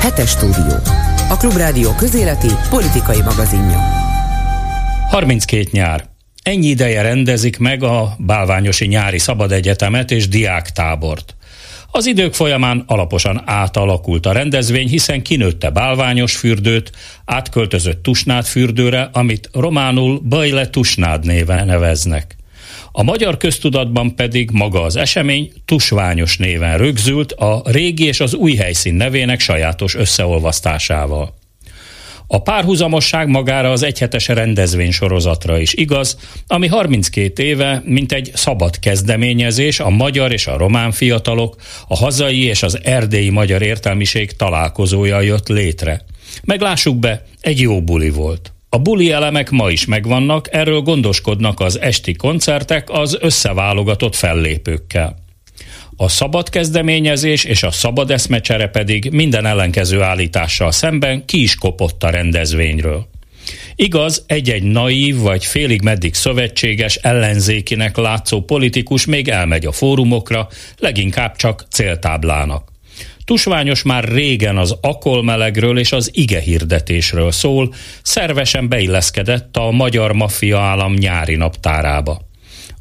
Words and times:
Hetes 0.00 0.30
stúdió. 0.30 0.76
A 1.28 1.36
Klubrádió 1.36 1.94
közéleti 1.94 2.48
politikai 2.70 3.22
magazinja. 3.22 3.78
32 5.08 5.68
nyár. 5.70 6.04
Ennyi 6.42 6.66
ideje 6.66 7.02
rendezik 7.02 7.58
meg 7.58 7.82
a 7.82 8.16
Bálványosi 8.18 8.86
Nyári 8.86 9.18
Szabad 9.18 9.52
Egyetemet 9.52 10.10
és 10.10 10.28
diáktábort. 10.28 11.36
Az 11.90 12.06
idők 12.06 12.34
folyamán 12.34 12.84
alaposan 12.86 13.42
átalakult 13.44 14.26
a 14.26 14.32
rendezvény, 14.32 14.88
hiszen 14.88 15.22
kinőtte 15.22 15.70
bálványos 15.70 16.36
fürdőt, 16.36 16.92
átköltözött 17.24 18.02
Tusnád 18.02 18.44
fürdőre, 18.44 19.08
amit 19.12 19.50
románul 19.52 20.20
Bajle 20.28 20.66
Tusnád 20.66 21.24
néven 21.24 21.66
neveznek. 21.66 22.36
A 22.98 23.02
magyar 23.02 23.36
köztudatban 23.36 24.14
pedig 24.14 24.50
maga 24.50 24.82
az 24.82 24.96
esemény 24.96 25.52
tusványos 25.64 26.36
néven 26.36 26.78
rögzült 26.78 27.32
a 27.32 27.62
régi 27.64 28.04
és 28.04 28.20
az 28.20 28.34
új 28.34 28.54
helyszín 28.54 28.94
nevének 28.94 29.40
sajátos 29.40 29.94
összeolvasztásával. 29.94 31.34
A 32.26 32.42
párhuzamosság 32.42 33.28
magára 33.28 33.70
az 33.70 33.82
egyhetes 33.82 34.28
rendezvény 34.28 34.90
sorozatra 34.90 35.58
is 35.58 35.74
igaz, 35.74 36.18
ami 36.46 36.66
32 36.66 37.42
éve, 37.42 37.82
mint 37.84 38.12
egy 38.12 38.30
szabad 38.34 38.78
kezdeményezés 38.78 39.80
a 39.80 39.90
magyar 39.90 40.32
és 40.32 40.46
a 40.46 40.56
román 40.56 40.92
fiatalok, 40.92 41.56
a 41.88 41.96
hazai 41.96 42.44
és 42.44 42.62
az 42.62 42.78
erdélyi 42.82 43.30
magyar 43.30 43.62
értelmiség 43.62 44.32
találkozója 44.32 45.20
jött 45.20 45.48
létre. 45.48 46.04
Meglássuk 46.44 46.96
be, 46.96 47.22
egy 47.40 47.60
jó 47.60 47.82
buli 47.82 48.10
volt. 48.10 48.55
A 48.68 48.78
buli 48.78 49.10
elemek 49.10 49.50
ma 49.50 49.70
is 49.70 49.84
megvannak, 49.84 50.48
erről 50.52 50.80
gondoskodnak 50.80 51.60
az 51.60 51.80
esti 51.80 52.14
koncertek 52.14 52.90
az 52.90 53.18
összeválogatott 53.20 54.14
fellépőkkel. 54.14 55.16
A 55.96 56.08
szabad 56.08 56.48
kezdeményezés 56.48 57.44
és 57.44 57.62
a 57.62 57.70
szabad 57.70 58.10
eszmecsere 58.10 58.68
pedig 58.68 59.10
minden 59.10 59.46
ellenkező 59.46 60.02
állítással 60.02 60.72
szemben 60.72 61.24
ki 61.24 61.42
is 61.42 61.54
kopott 61.54 62.02
a 62.02 62.10
rendezvényről. 62.10 63.08
Igaz, 63.74 64.24
egy-egy 64.26 64.62
naív 64.62 65.16
vagy 65.16 65.44
félig 65.44 65.82
meddig 65.82 66.14
szövetséges 66.14 66.96
ellenzékinek 66.96 67.96
látszó 67.96 68.42
politikus 68.42 69.04
még 69.06 69.28
elmegy 69.28 69.66
a 69.66 69.72
fórumokra, 69.72 70.48
leginkább 70.78 71.36
csak 71.36 71.66
céltáblának. 71.70 72.72
Tusványos 73.26 73.82
már 73.82 74.04
régen 74.04 74.56
az 74.56 74.76
akolmelegről 74.80 75.78
és 75.78 75.92
az 75.92 76.10
ige 76.12 76.40
hirdetésről 76.40 77.32
szól, 77.32 77.74
szervesen 78.02 78.68
beilleszkedett 78.68 79.56
a 79.56 79.70
magyar 79.70 80.12
maffia 80.12 80.60
állam 80.60 80.94
nyári 80.94 81.34
naptárába. 81.34 82.20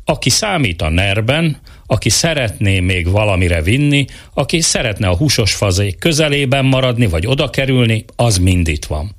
Aki 0.06 0.30
számít 0.30 0.82
a 0.82 0.90
nerben, 0.90 1.58
aki 1.86 2.10
szeretné 2.10 2.80
még 2.80 3.10
valamire 3.10 3.62
vinni, 3.62 4.06
aki 4.34 4.62
szeretne 4.62 5.08
a 5.08 5.16
húsos 5.16 5.54
fazék 5.54 5.98
közelében 5.98 6.66
maradni 6.66 7.08
vagy 7.08 7.28
oda 7.28 7.50
kerülni, 7.50 8.06
az 8.16 8.38
mind 8.38 8.68
itt 8.68 8.86
van. 8.86 9.16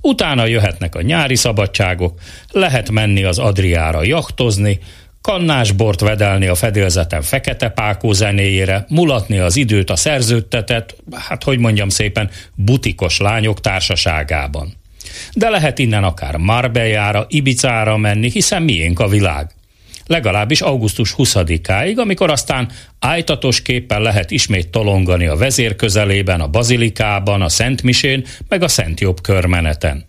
Utána 0.00 0.46
jöhetnek 0.46 0.94
a 0.94 1.02
nyári 1.02 1.36
szabadságok, 1.36 2.20
lehet 2.50 2.90
menni 2.90 3.24
az 3.24 3.38
Adriára 3.38 4.04
jachtozni, 4.04 4.78
kannásbort 5.26 6.00
vedelni 6.00 6.46
a 6.46 6.54
fedélzeten 6.54 7.22
fekete 7.22 7.68
pákó 7.68 8.12
zenéjére, 8.12 8.84
mulatni 8.88 9.38
az 9.38 9.56
időt 9.56 9.90
a 9.90 9.96
szerződtetett, 9.96 10.96
hát 11.14 11.44
hogy 11.44 11.58
mondjam 11.58 11.88
szépen, 11.88 12.30
butikos 12.54 13.18
lányok 13.18 13.60
társaságában. 13.60 14.72
De 15.32 15.48
lehet 15.48 15.78
innen 15.78 16.04
akár 16.04 16.36
Marbellára, 16.36 17.26
Ibicára 17.28 17.96
menni, 17.96 18.30
hiszen 18.30 18.62
miénk 18.62 19.00
a 19.00 19.08
világ 19.08 19.50
legalábbis 20.06 20.60
augusztus 20.60 21.14
20-áig, 21.18 21.96
amikor 21.96 22.30
aztán 22.30 22.68
ájtatos 22.98 23.62
képpen 23.62 24.02
lehet 24.02 24.30
ismét 24.30 24.68
tolongani 24.68 25.26
a 25.26 25.36
vezér 25.36 25.76
közelében, 25.76 26.40
a 26.40 26.48
bazilikában, 26.48 27.42
a 27.42 27.48
Szentmisén, 27.48 28.24
meg 28.48 28.62
a 28.62 28.68
Szent 28.68 29.00
Jobb 29.00 29.20
körmeneten. 29.20 30.04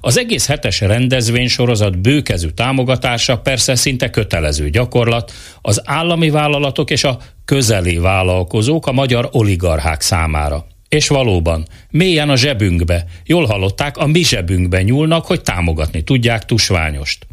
Az 0.00 0.18
egész 0.18 0.46
hetes 0.46 0.80
rendezvény 0.80 1.48
sorozat 1.48 1.98
bőkezű 1.98 2.48
támogatása 2.48 3.38
persze 3.38 3.74
szinte 3.74 4.10
kötelező 4.10 4.70
gyakorlat 4.70 5.32
az 5.62 5.82
állami 5.84 6.30
vállalatok 6.30 6.90
és 6.90 7.04
a 7.04 7.18
közeli 7.44 7.96
vállalkozók 7.96 8.86
a 8.86 8.92
magyar 8.92 9.28
oligarchák 9.32 10.00
számára. 10.00 10.66
És 10.88 11.08
valóban, 11.08 11.66
mélyen 11.90 12.30
a 12.30 12.36
zsebünkbe, 12.36 13.04
jól 13.24 13.46
hallották, 13.46 13.96
a 13.96 14.06
mi 14.06 14.24
zsebünkbe 14.24 14.82
nyúlnak, 14.82 15.26
hogy 15.26 15.42
támogatni 15.42 16.02
tudják 16.02 16.44
tusványost. 16.44 17.26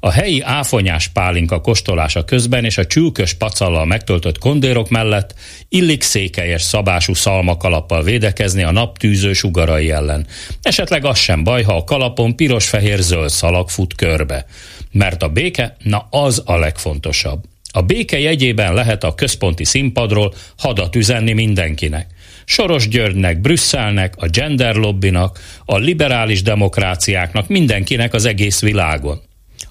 A 0.00 0.10
helyi 0.10 0.40
áfonyás 0.40 1.08
pálinka 1.08 1.60
kóstolása 1.60 2.24
közben 2.24 2.64
és 2.64 2.78
a 2.78 2.86
csülkös 2.86 3.32
pacallal 3.32 3.84
megtöltött 3.84 4.38
kondérok 4.38 4.88
mellett 4.88 5.34
illik 5.68 6.02
székelyes 6.02 6.62
szabású 6.62 7.14
szalmakalappal 7.14 8.02
védekezni 8.02 8.62
a 8.62 8.70
naptűző 8.70 9.32
sugarai 9.32 9.90
ellen. 9.90 10.26
Esetleg 10.62 11.04
az 11.04 11.18
sem 11.18 11.44
baj, 11.44 11.62
ha 11.62 11.76
a 11.76 11.84
kalapon 11.84 12.36
piros-fehér-zöld 12.36 13.30
szalag 13.30 13.68
fut 13.68 13.94
körbe. 13.94 14.46
Mert 14.92 15.22
a 15.22 15.28
béke, 15.28 15.76
na 15.82 16.06
az 16.10 16.42
a 16.44 16.56
legfontosabb. 16.56 17.42
A 17.70 17.82
béke 17.82 18.18
jegyében 18.18 18.74
lehet 18.74 19.04
a 19.04 19.14
központi 19.14 19.64
színpadról 19.64 20.34
hadat 20.56 20.96
üzenni 20.96 21.32
mindenkinek. 21.32 22.06
Soros 22.44 22.88
Györgynek, 22.88 23.40
Brüsszelnek, 23.40 24.14
a 24.16 24.28
gender 24.28 24.74
lobbinak, 24.74 25.38
a 25.64 25.76
liberális 25.76 26.42
demokráciáknak, 26.42 27.48
mindenkinek 27.48 28.14
az 28.14 28.24
egész 28.24 28.60
világon 28.60 29.20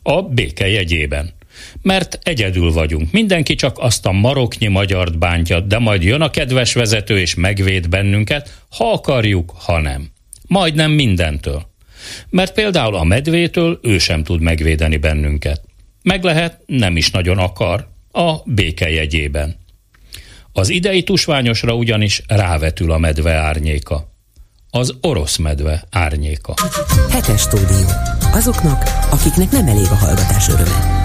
a 0.08 0.22
béke 0.22 0.68
jegyében. 0.68 1.34
Mert 1.82 2.20
egyedül 2.24 2.72
vagyunk. 2.72 3.12
Mindenki 3.12 3.56
csak 3.56 3.78
azt 3.80 4.06
a 4.06 4.12
maroknyi 4.12 4.68
magyart 4.68 5.18
bántja, 5.18 5.60
de 5.60 5.80
majd 5.80 6.04
jön 6.04 6.22
a 6.22 6.30
kedves 6.30 6.74
vezető 6.74 7.20
és 7.20 7.36
megvéd 7.36 7.90
bennünket, 7.90 8.62
ha 8.70 8.92
akarjuk, 8.92 9.54
ha 9.58 9.80
nem. 9.80 10.12
Majdnem 10.48 10.92
mindentől. 10.92 11.70
Mert 12.30 12.54
például 12.54 12.96
a 12.96 13.04
medvétől 13.04 13.80
ő 13.82 13.98
sem 13.98 14.24
tud 14.24 14.42
megvédeni 14.42 14.98
bennünket. 14.98 15.62
Meg 16.02 16.24
lehet, 16.24 16.62
nem 16.66 16.98
is 16.98 17.12
nagyon 17.12 17.38
akar, 17.38 17.88
a 18.12 18.36
béke 18.46 18.90
jegyében. 18.90 19.58
Az 20.52 20.70
idei 20.70 21.04
tusványosra 21.04 21.76
ugyanis 21.76 22.22
rávetül 22.28 22.92
a 22.92 22.98
medve 22.98 23.34
árnyéka 23.34 24.14
az 24.76 24.94
orosz 25.02 25.38
medve 25.38 25.84
árnyéka. 25.92 26.54
Hetes 27.10 27.42
stúdió. 27.42 28.15
Azoknak, 28.36 28.84
akiknek 29.10 29.52
nem 29.52 29.68
elég 29.68 29.86
a 29.90 29.96
hallgatás 29.96 30.48
öröme. 30.48 31.04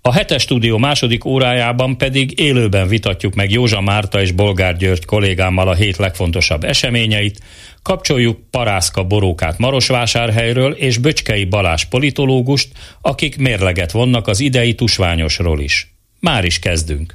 A 0.00 0.12
hetes 0.12 0.42
stúdió 0.42 0.78
második 0.78 1.24
órájában 1.24 1.96
pedig 1.96 2.40
élőben 2.40 2.88
vitatjuk 2.88 3.34
meg 3.34 3.50
Józsa 3.50 3.80
Márta 3.80 4.20
és 4.20 4.30
Bolgár 4.30 4.76
György 4.76 5.04
kollégámmal 5.04 5.68
a 5.68 5.74
hét 5.74 5.96
legfontosabb 5.96 6.64
eseményeit, 6.64 7.40
kapcsoljuk 7.82 8.38
Parászka 8.50 9.04
Borókát 9.04 9.58
Marosvásárhelyről 9.58 10.72
és 10.72 10.98
Böcskei 10.98 11.44
Balás 11.44 11.84
politológust, 11.84 12.68
akik 13.00 13.38
mérleget 13.38 13.92
vonnak 13.92 14.26
az 14.28 14.40
idei 14.40 14.74
tusványosról 14.74 15.60
is. 15.60 15.94
Már 16.20 16.44
is 16.44 16.58
kezdünk. 16.58 17.12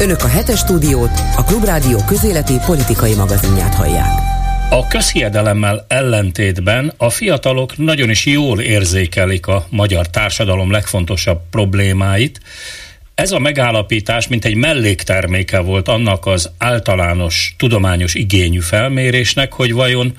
Önök 0.00 0.22
a 0.22 0.28
hetes 0.28 0.58
stúdiót, 0.58 1.20
a 1.36 1.44
Klubrádió 1.44 1.98
közéleti 2.06 2.54
politikai 2.66 3.14
magazinját 3.14 3.74
hallják. 3.74 4.35
A 4.70 4.86
közhiedelemmel 4.88 5.84
ellentétben 5.88 6.92
a 6.96 7.10
fiatalok 7.10 7.76
nagyon 7.76 8.10
is 8.10 8.26
jól 8.26 8.60
érzékelik 8.60 9.46
a 9.46 9.66
magyar 9.70 10.10
társadalom 10.10 10.70
legfontosabb 10.70 11.40
problémáit. 11.50 12.40
Ez 13.14 13.32
a 13.32 13.38
megállapítás, 13.38 14.28
mint 14.28 14.44
egy 14.44 14.54
mellékterméke 14.54 15.60
volt 15.60 15.88
annak 15.88 16.26
az 16.26 16.50
általános 16.58 17.54
tudományos 17.58 18.14
igényű 18.14 18.60
felmérésnek, 18.60 19.52
hogy 19.52 19.72
vajon 19.72 20.16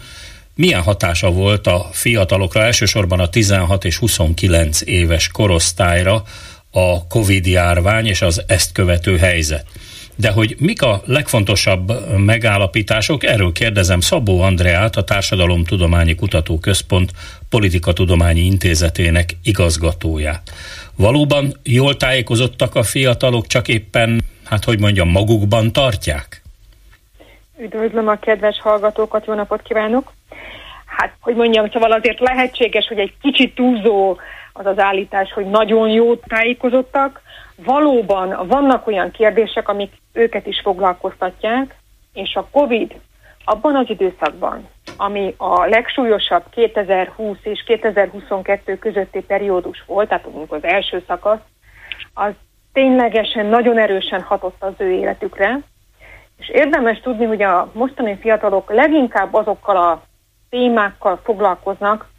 milyen 0.55 0.81
hatása 0.81 1.31
volt 1.31 1.67
a 1.67 1.89
fiatalokra, 1.91 2.63
elsősorban 2.63 3.19
a 3.19 3.29
16 3.29 3.85
és 3.85 3.97
29 3.97 4.81
éves 4.81 5.27
korosztályra 5.27 6.23
a 6.71 7.07
Covid 7.07 7.45
járvány 7.45 8.05
és 8.05 8.21
az 8.21 8.43
ezt 8.47 8.71
követő 8.71 9.17
helyzet. 9.17 9.65
De 10.19 10.31
hogy 10.31 10.55
mik 10.59 10.81
a 10.81 11.01
legfontosabb 11.05 11.91
megállapítások, 12.17 13.23
erről 13.23 13.51
kérdezem 13.51 13.99
Szabó 13.99 14.41
Andreát, 14.41 14.95
a 14.95 15.03
Társadalomtudományi 15.03 16.15
Kutatóközpont 16.15 17.11
Politikatudományi 17.49 18.39
Intézetének 18.39 19.29
igazgatóját. 19.43 20.51
Valóban 20.95 21.53
jól 21.63 21.97
tájékozottak 21.97 22.75
a 22.75 22.83
fiatalok, 22.83 23.47
csak 23.47 23.67
éppen, 23.67 24.21
hát 24.45 24.63
hogy 24.63 24.79
mondjam, 24.79 25.09
magukban 25.09 25.71
tartják? 25.71 26.41
Üdvözlöm 27.59 28.07
a 28.07 28.19
kedves 28.19 28.59
hallgatókat, 28.61 29.25
jó 29.25 29.33
napot 29.33 29.61
kívánok! 29.61 30.13
Hát, 30.85 31.13
hogy 31.19 31.35
mondjam, 31.35 31.69
szóval 31.71 31.91
azért 31.91 32.19
lehetséges, 32.19 32.87
hogy 32.87 32.99
egy 32.99 33.13
kicsit 33.21 33.55
túlzó 33.55 34.17
az 34.53 34.65
az 34.65 34.79
állítás, 34.79 35.31
hogy 35.33 35.45
nagyon 35.45 35.89
jó 35.89 36.15
tájékozottak. 36.15 37.21
Valóban 37.65 38.47
vannak 38.47 38.87
olyan 38.87 39.11
kérdések, 39.11 39.69
amik 39.69 39.93
őket 40.13 40.45
is 40.45 40.59
foglalkoztatják, 40.63 41.75
és 42.13 42.35
a 42.35 42.47
COVID 42.51 42.99
abban 43.45 43.75
az 43.75 43.89
időszakban, 43.89 44.67
ami 44.97 45.33
a 45.37 45.65
legsúlyosabb 45.65 46.43
2020 46.49 47.37
és 47.41 47.63
2022 47.63 48.77
közötti 48.77 49.21
periódus 49.21 49.83
volt, 49.85 50.07
tehát 50.07 50.27
az 50.47 50.63
első 50.63 51.03
szakasz, 51.07 51.39
az 52.13 52.31
ténylegesen 52.73 53.45
nagyon 53.45 53.77
erősen 53.77 54.21
hatott 54.21 54.63
az 54.63 54.73
ő 54.77 54.91
életükre, 54.91 55.59
És 56.37 56.49
érdemes 56.49 56.99
tudni, 56.99 57.25
hogy 57.25 57.41
a 57.41 57.71
mostani 57.73 58.17
fiatalok 58.21 58.73
leginkább 58.73 59.33
azokkal 59.33 59.77
a 59.77 60.03
témákkal 60.49 61.19
foglalkoznak, 61.23 62.09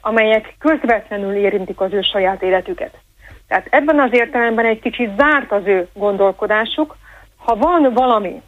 amelyek 0.00 0.54
közvetlenül 0.58 1.34
érintik 1.34 1.80
az 1.80 1.92
ő 1.92 2.02
saját 2.02 2.42
életüket. 2.42 3.05
Tehát 3.48 3.66
ebben 3.70 4.00
az 4.00 4.12
értelemben 4.12 4.64
egy 4.64 4.80
kicsit 4.80 5.10
zárt 5.16 5.52
az 5.52 5.62
ő 5.64 5.88
gondolkodásuk. 5.94 6.96
Ha 7.36 7.56
van 7.56 7.92
valami, 7.94 8.42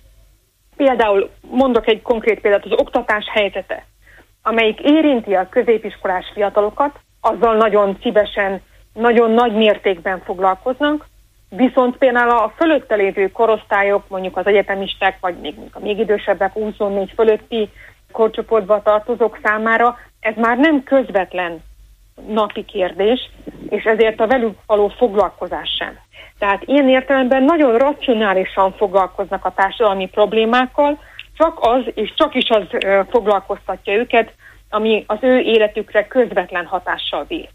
például 0.77 1.31
mondok 1.41 1.87
egy 1.89 2.03
konkrét 2.03 2.41
példát, 2.41 2.65
az 2.65 2.81
oktatás 2.81 3.25
helyzete, 3.33 3.87
amelyik 4.43 4.81
érinti 4.81 5.35
a 5.35 5.49
középiskolás 5.49 6.31
fiatalokat, 6.35 6.99
azzal 7.21 7.57
nagyon 7.57 7.99
szívesen, 8.03 8.61
nagyon 8.93 9.31
nagy 9.31 9.53
mértékben 9.53 10.23
foglalkoznak, 10.25 11.07
viszont 11.49 11.97
például 11.97 12.31
a 12.31 12.53
fölötte 12.57 12.95
lévő 12.95 13.31
korosztályok, 13.31 14.09
mondjuk 14.09 14.37
az 14.37 14.47
egyetemisták, 14.47 15.17
vagy 15.21 15.37
még, 15.41 15.55
a 15.73 15.79
még 15.81 15.99
idősebbek, 15.99 16.53
24 16.53 17.13
fölötti 17.15 17.71
korcsoportba 18.13 18.83
tartozók 18.83 19.39
számára 19.43 19.97
ez 20.21 20.35
már 20.37 20.59
nem 20.59 20.83
közvetlen 20.83 21.63
napi 22.27 22.65
kérdés, 22.65 23.31
és 23.69 23.85
ezért 23.85 24.21
a 24.21 24.27
velük 24.27 24.59
való 24.67 24.89
foglalkozás 24.89 25.69
sem. 25.79 25.99
Tehát 26.39 26.63
ilyen 26.67 26.89
értelemben 26.89 27.43
nagyon 27.43 27.79
racionálisan 27.79 28.73
foglalkoznak 28.73 29.45
a 29.45 29.53
társadalmi 29.57 30.09
problémákkal, 30.09 30.99
csak 31.37 31.59
az, 31.61 31.83
és 31.95 32.13
csak 32.17 32.35
is 32.35 32.49
az 32.49 32.63
foglalkoztatja 33.11 33.93
őket, 33.93 34.33
ami 34.71 35.05
az 35.07 35.19
ő 35.21 35.39
életükre 35.39 36.07
közvetlen 36.07 36.65
hatással 36.65 37.25
bír. 37.29 37.49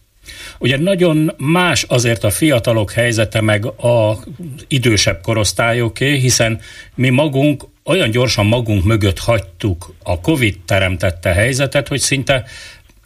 Ugye 0.60 0.78
nagyon 0.78 1.32
más 1.38 1.84
azért 1.84 2.24
a 2.24 2.30
fiatalok 2.30 2.92
helyzete 2.92 3.42
meg 3.42 3.66
a 3.66 4.14
idősebb 4.68 5.22
korosztályoké, 5.22 6.16
hiszen 6.16 6.60
mi 6.96 7.10
magunk 7.10 7.64
olyan 7.86 8.12
gyorsan 8.12 8.46
magunk 8.46 8.84
mögött 8.84 9.20
hagytuk 9.20 9.94
a 10.04 10.22
Covid 10.22 10.56
teremtette 10.66 11.30
helyzetet, 11.30 11.88
hogy 11.88 12.00
szinte 12.00 12.44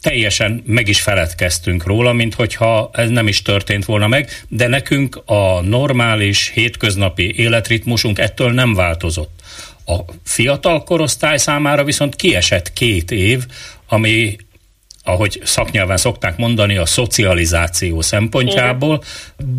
teljesen 0.02 0.64
meg 0.66 0.88
is 0.88 1.02
feledkeztünk 1.02 1.86
róla, 1.86 2.14
mint 2.14 2.34
hogyha 2.34 2.90
ez 2.94 3.10
nem 3.10 3.28
is 3.28 3.42
történt 3.42 3.86
volna 3.86 4.08
meg, 4.08 4.44
de 4.48 4.68
nekünk 4.68 5.22
a 5.26 5.62
normális, 5.62 6.52
hétköznapi 6.54 7.34
életritmusunk 7.38 8.20
ettől 8.20 8.52
nem 8.52 8.74
változott. 8.74 9.40
A 9.86 10.00
fiatal 10.24 10.84
korosztály 10.84 11.38
számára 11.38 11.84
viszont 11.84 12.16
kiesett 12.16 12.74
két 12.74 13.12
év, 13.12 13.46
ami 13.88 14.36
ahogy 15.08 15.42
szaknyelven 15.44 15.98
szokták 15.98 16.38
mondani, 16.38 16.78
a 16.78 16.86
szocializáció 16.86 18.02
szempontjából 18.02 19.04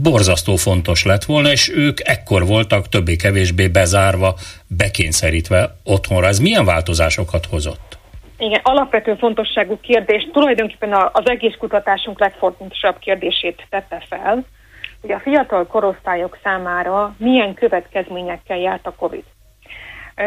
borzasztó 0.02 0.56
fontos 0.56 1.02
lett 1.02 1.24
volna, 1.24 1.50
és 1.50 1.70
ők 1.74 2.08
ekkor 2.08 2.46
voltak 2.46 2.88
többé-kevésbé 2.88 3.68
bezárva, 3.68 4.38
bekényszerítve 4.66 5.76
otthonra. 5.82 6.26
Ez 6.26 6.38
milyen 6.38 6.64
változásokat 6.64 7.46
hozott? 7.46 7.97
Igen, 8.38 8.60
alapvető 8.62 9.14
fontosságú 9.14 9.78
kérdés, 9.80 10.28
tulajdonképpen 10.32 10.92
az 10.92 11.28
egész 11.28 11.54
kutatásunk 11.58 12.20
legfontosabb 12.20 12.98
kérdését 12.98 13.66
tette 13.70 14.02
fel, 14.08 14.44
hogy 15.00 15.12
a 15.12 15.20
fiatal 15.20 15.66
korosztályok 15.66 16.38
számára 16.42 17.14
milyen 17.18 17.54
következményekkel 17.54 18.58
járt 18.58 18.86
a 18.86 18.94
COVID. 18.98 19.24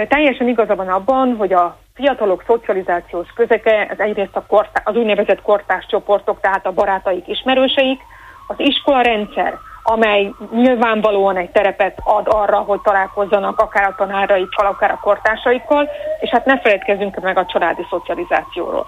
Teljesen 0.08 0.48
igaza 0.48 0.75
van 0.75 0.88
abban, 0.88 1.36
hogy 1.36 1.54
a 1.54 1.78
fiatalok 1.94 2.44
szocializációs 2.48 3.28
közege, 3.36 3.88
ez 3.88 4.00
egyrészt 4.00 4.36
a 4.36 4.46
kortá, 4.46 4.81
az 4.86 4.96
úgynevezett 4.96 5.42
kortás 5.42 5.86
csoportok, 5.86 6.40
tehát 6.40 6.66
a 6.66 6.72
barátaik, 6.72 7.28
ismerőseik, 7.28 8.00
az 8.48 8.56
iskola 8.58 9.02
rendszer, 9.02 9.58
amely 9.83 10.33
nyilvánvalóan 10.51 11.38
egy 11.38 11.50
terepet 11.50 12.00
ad 12.04 12.28
arra, 12.30 12.57
hogy 12.57 12.81
találkozzanak 12.81 13.60
akár 13.60 13.83
a 13.83 13.95
tanáraikkal, 13.98 14.66
akár 14.66 14.92
a 14.92 15.00
kortársaikkal, 15.01 15.89
és 16.19 16.30
hát 16.30 16.45
ne 16.45 16.60
feledkezzünk 16.60 17.19
meg 17.19 17.38
a 17.38 17.45
családi 17.45 17.86
szocializációról. 17.89 18.88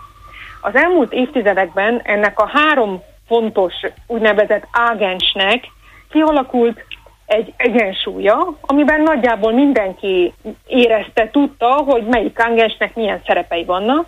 Az 0.61 0.75
elmúlt 0.75 1.13
évtizedekben 1.13 2.01
ennek 2.03 2.39
a 2.39 2.49
három 2.53 3.01
fontos 3.27 3.73
úgynevezett 4.07 4.67
ágensnek 4.71 5.63
kialakult 6.09 6.85
egy 7.25 7.53
egyensúlya, 7.57 8.57
amiben 8.61 9.01
nagyjából 9.01 9.51
mindenki 9.51 10.33
érezte, 10.67 11.29
tudta, 11.29 11.67
hogy 11.67 12.03
melyik 12.03 12.39
ángensnek 12.39 12.95
milyen 12.95 13.21
szerepei 13.25 13.63
vannak, 13.63 14.05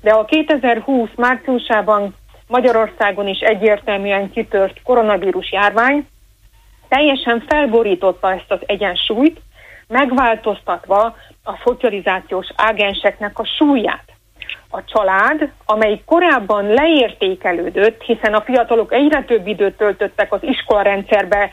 de 0.00 0.10
a 0.10 0.24
2020 0.24 1.08
márciusában 1.16 2.14
Magyarországon 2.46 3.28
is 3.28 3.38
egyértelműen 3.38 4.30
kitört 4.30 4.82
koronavírus 4.82 5.52
járvány 5.52 6.06
teljesen 6.94 7.44
felborította 7.48 8.32
ezt 8.32 8.50
az 8.50 8.58
egyensúlyt, 8.66 9.40
megváltoztatva 9.86 11.16
a 11.44 11.60
szocializációs 11.64 12.46
ágenseknek 12.56 13.38
a 13.38 13.44
súlyát 13.44 14.04
a 14.70 14.84
család, 14.84 15.50
amely 15.66 16.02
korábban 16.04 16.66
leértékelődött, 16.66 18.02
hiszen 18.02 18.34
a 18.34 18.40
fiatalok 18.40 18.92
egyre 18.92 19.22
több 19.22 19.46
időt 19.46 19.76
töltöttek 19.76 20.32
az 20.32 20.42
iskolarendszerbe, 20.42 21.50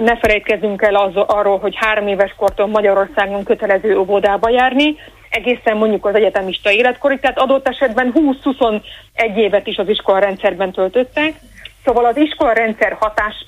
ne 0.00 0.16
felejtkezzünk 0.16 0.82
el 0.82 0.94
az, 0.94 1.16
arról, 1.16 1.58
hogy 1.58 1.74
három 1.76 2.06
éves 2.06 2.34
kortól 2.36 2.66
Magyarországon 2.66 3.44
kötelező 3.44 3.98
óvodába 3.98 4.48
járni, 4.48 4.96
egészen 5.28 5.76
mondjuk 5.76 6.06
az 6.06 6.14
egyetemista 6.14 6.70
életkorig, 6.70 7.20
tehát 7.20 7.38
adott 7.38 7.68
esetben 7.68 8.12
20-21 8.44 8.80
évet 9.36 9.66
is 9.66 9.76
az 9.76 9.88
iskolarendszerben 9.88 10.72
töltöttek. 10.72 11.34
Szóval 11.84 12.04
az 12.04 12.16
iskolarendszer 12.16 12.96
hatás, 13.00 13.44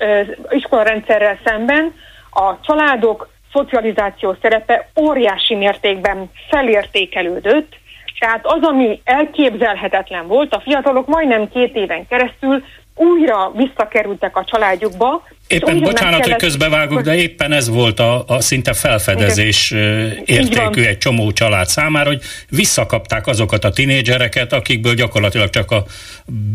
iskolarendszerrel 0.49 1.39
szemben 1.45 1.93
a 2.29 2.59
családok 2.61 3.29
szocializáció 3.53 4.35
szerepe 4.41 4.89
óriási 4.99 5.55
mértékben 5.55 6.31
felértékelődött, 6.49 7.75
tehát 8.19 8.45
az, 8.45 8.61
ami 8.61 9.01
elképzelhetetlen 9.03 10.27
volt, 10.27 10.53
a 10.53 10.59
fiatalok 10.59 11.07
majdnem 11.07 11.49
két 11.49 11.75
éven 11.75 12.07
keresztül 12.07 12.63
újra 12.97 13.51
visszakerültek 13.55 14.37
a 14.37 14.43
családjukba. 14.43 15.23
Éppen 15.47 15.79
bocsánat, 15.79 16.19
kellett... 16.19 16.23
hogy 16.23 16.35
közbevágok, 16.35 17.01
de 17.01 17.15
éppen 17.15 17.51
ez 17.51 17.69
volt 17.69 17.99
a, 17.99 18.23
a 18.27 18.41
szinte 18.41 18.73
felfedezés 18.73 19.71
Igen. 19.71 20.23
értékű 20.25 20.83
egy 20.83 20.97
csomó 20.97 21.31
család 21.31 21.65
számára, 21.65 22.09
hogy 22.09 22.21
visszakapták 22.49 23.27
azokat 23.27 23.63
a 23.63 23.69
tinédzsereket, 23.69 24.53
akikből 24.53 24.93
gyakorlatilag 24.93 25.49
csak 25.49 25.71
a 25.71 25.83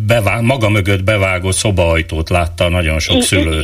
bevág, 0.07 0.43
maga 0.43 0.69
mögött 0.69 1.05
bevágott 1.05 1.53
szobaajtót 1.53 2.29
látta 2.29 2.69
nagyon 2.69 2.99
sok 2.99 3.23
szülő. 3.23 3.61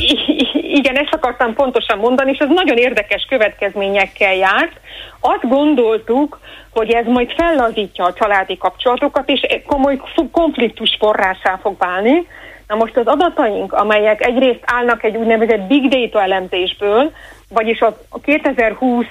Igen, 0.73 0.97
ezt 0.97 1.13
akartam 1.13 1.53
pontosan 1.53 1.97
mondani, 1.97 2.31
és 2.31 2.37
ez 2.37 2.47
nagyon 2.49 2.77
érdekes 2.77 3.25
következményekkel 3.29 4.35
járt. 4.35 4.79
Azt 5.19 5.47
gondoltuk, 5.47 6.39
hogy 6.69 6.91
ez 6.91 7.05
majd 7.05 7.31
fellazítja 7.31 8.05
a 8.05 8.13
családi 8.13 8.57
kapcsolatokat, 8.57 9.29
és 9.29 9.41
komoly 9.65 10.01
konfliktus 10.31 10.95
forrásá 10.99 11.59
fog 11.61 11.77
válni. 11.77 12.27
Na 12.69 12.75
most 12.75 12.97
az 12.97 13.05
adataink, 13.05 13.73
amelyek 13.73 14.25
egyrészt 14.25 14.63
állnak 14.65 15.03
egy 15.03 15.15
úgynevezett 15.15 15.61
big 15.61 15.87
data 15.87 16.21
elemzésből, 16.21 17.11
vagyis 17.49 17.81
a 17.81 18.19
2020 18.21 19.05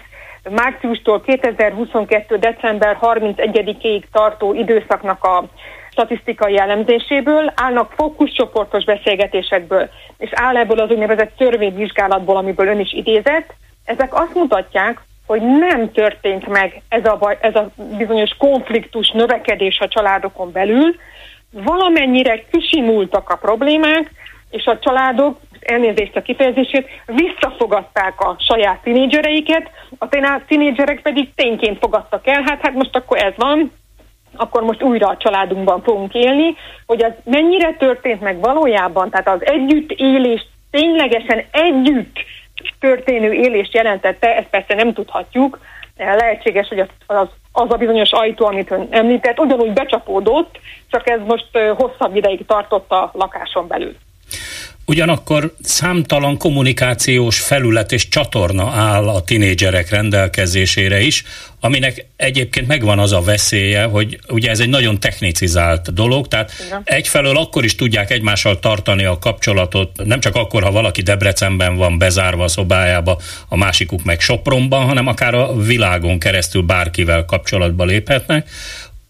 márciustól 0.50 1.20
2022. 1.20 2.36
december 2.36 2.98
31-ig 3.00 4.02
tartó 4.12 4.54
időszaknak 4.54 5.24
a 5.24 5.44
statisztikai 5.90 6.58
elemzéséből, 6.58 7.52
állnak 7.54 7.92
fókuszcsoportos 7.96 8.84
beszélgetésekből, 8.84 9.88
és 10.18 10.30
áll 10.32 10.56
ebből 10.56 10.78
az 10.78 10.90
úgynevezett 10.90 11.36
törvényvizsgálatból, 11.36 12.36
amiből 12.36 12.68
ön 12.68 12.80
is 12.80 12.92
idézett. 12.92 13.54
Ezek 13.84 14.14
azt 14.14 14.34
mutatják, 14.34 15.00
hogy 15.26 15.42
nem 15.42 15.92
történt 15.92 16.46
meg 16.46 16.82
ez 16.88 17.04
a, 17.04 17.16
baj, 17.16 17.38
ez 17.40 17.54
a 17.54 17.70
bizonyos 17.96 18.30
konfliktus 18.38 19.10
növekedés 19.10 19.78
a 19.78 19.88
családokon 19.88 20.52
belül, 20.52 20.94
valamennyire 21.50 22.44
kisimultak 22.50 23.30
a 23.30 23.36
problémák, 23.36 24.10
és 24.50 24.64
a 24.64 24.78
családok, 24.78 25.38
elnézést 25.60 26.16
a 26.16 26.22
kifejezését, 26.22 26.88
visszafogadták 27.06 28.20
a 28.20 28.36
saját 28.38 28.82
tinédzsereiket, 28.82 29.70
a 29.98 30.06
tinédzserek 30.46 31.02
pedig 31.02 31.34
tényként 31.34 31.78
fogadtak 31.78 32.26
el, 32.26 32.42
hát, 32.42 32.60
hát 32.60 32.74
most 32.74 32.96
akkor 32.96 33.22
ez 33.22 33.32
van, 33.36 33.72
akkor 34.36 34.62
most 34.62 34.82
újra 34.82 35.08
a 35.08 35.16
családunkban 35.16 35.82
fogunk 35.82 36.14
élni, 36.14 36.56
hogy 36.86 37.02
az 37.02 37.12
mennyire 37.24 37.72
történt 37.72 38.20
meg 38.20 38.40
valójában, 38.40 39.10
tehát 39.10 39.28
az 39.28 39.46
együttélés 39.46 40.46
ténylegesen 40.70 41.44
együtt 41.50 42.16
történő 42.80 43.32
élést 43.32 43.74
jelentette, 43.74 44.36
ezt 44.36 44.48
persze 44.48 44.74
nem 44.74 44.92
tudhatjuk, 44.92 45.58
lehetséges, 45.98 46.68
hogy 46.68 46.78
az, 46.78 46.88
az, 47.52 47.70
a 47.70 47.76
bizonyos 47.76 48.12
ajtó, 48.12 48.46
amit 48.46 48.70
ön 48.70 48.88
említett, 48.90 49.38
ugyanúgy 49.38 49.72
becsapódott, 49.72 50.58
csak 50.90 51.08
ez 51.08 51.20
most 51.26 51.48
hosszabb 51.76 52.16
ideig 52.16 52.46
tartott 52.46 52.90
a 52.90 53.10
lakáson 53.12 53.66
belül. 53.66 53.94
Ugyanakkor 54.88 55.54
számtalan 55.62 56.36
kommunikációs 56.36 57.40
felület 57.40 57.92
és 57.92 58.08
csatorna 58.08 58.70
áll 58.70 59.08
a 59.08 59.22
tinédzserek 59.22 59.90
rendelkezésére 59.90 61.00
is, 61.00 61.24
aminek 61.60 62.06
egyébként 62.16 62.66
megvan 62.66 62.98
az 62.98 63.12
a 63.12 63.20
veszélye, 63.20 63.82
hogy 63.84 64.18
ugye 64.28 64.50
ez 64.50 64.60
egy 64.60 64.68
nagyon 64.68 65.00
technicizált 65.00 65.94
dolog, 65.94 66.28
tehát 66.28 66.52
Igen. 66.66 66.80
egyfelől 66.84 67.36
akkor 67.36 67.64
is 67.64 67.74
tudják 67.74 68.10
egymással 68.10 68.58
tartani 68.58 69.04
a 69.04 69.18
kapcsolatot, 69.18 70.04
nem 70.04 70.20
csak 70.20 70.34
akkor, 70.34 70.62
ha 70.62 70.70
valaki 70.70 71.02
Debrecenben 71.02 71.76
van 71.76 71.98
bezárva 71.98 72.44
a 72.44 72.48
szobájába, 72.48 73.18
a 73.48 73.56
másikuk 73.56 74.04
meg 74.04 74.20
Sopronban, 74.20 74.84
hanem 74.84 75.06
akár 75.06 75.34
a 75.34 75.56
világon 75.56 76.18
keresztül 76.18 76.62
bárkivel 76.62 77.24
kapcsolatba 77.24 77.84
léphetnek. 77.84 78.48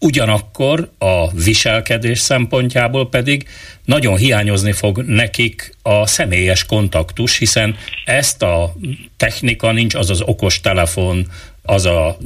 Ugyanakkor 0.01 0.89
a 0.97 1.31
viselkedés 1.31 2.19
szempontjából 2.19 3.09
pedig 3.09 3.47
nagyon 3.85 4.17
hiányozni 4.17 4.71
fog 4.71 4.97
nekik 4.97 5.75
a 5.83 6.07
személyes 6.07 6.65
kontaktus, 6.65 7.37
hiszen 7.37 7.75
ezt 8.05 8.43
a 8.43 8.73
technika 9.17 9.71
nincs, 9.71 9.95
az 9.95 10.09
az 10.09 10.21
okos 10.21 10.61
telefon, 10.61 11.25
az 11.63 11.85
a 11.85 12.17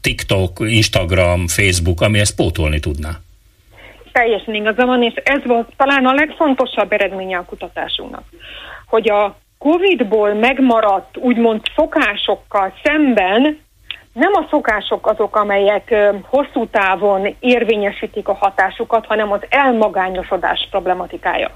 TikTok, 0.00 0.58
Instagram, 0.60 1.46
Facebook, 1.46 2.00
ami 2.00 2.18
ezt 2.18 2.36
pótolni 2.36 2.80
tudná. 2.80 3.10
Teljesen 4.12 4.54
igaza 4.54 4.86
van, 4.86 5.02
és 5.02 5.14
ez 5.14 5.44
volt 5.44 5.68
talán 5.76 6.06
a 6.06 6.14
legfontosabb 6.14 6.92
eredménye 6.92 7.36
a 7.36 7.44
kutatásunknak, 7.44 8.24
hogy 8.86 9.10
a 9.10 9.36
Covid-ból 9.58 10.34
megmaradt 10.34 11.16
úgymond 11.16 11.60
szokásokkal 11.76 12.72
szemben 12.82 13.58
nem 14.14 14.32
a 14.32 14.46
szokások 14.50 15.06
azok, 15.06 15.36
amelyek 15.36 15.94
hosszú 16.26 16.66
távon 16.66 17.36
érvényesítik 17.40 18.28
a 18.28 18.34
hatásukat, 18.34 19.06
hanem 19.06 19.32
az 19.32 19.40
elmagányosodás 19.48 20.68
problematikája. 20.70 21.50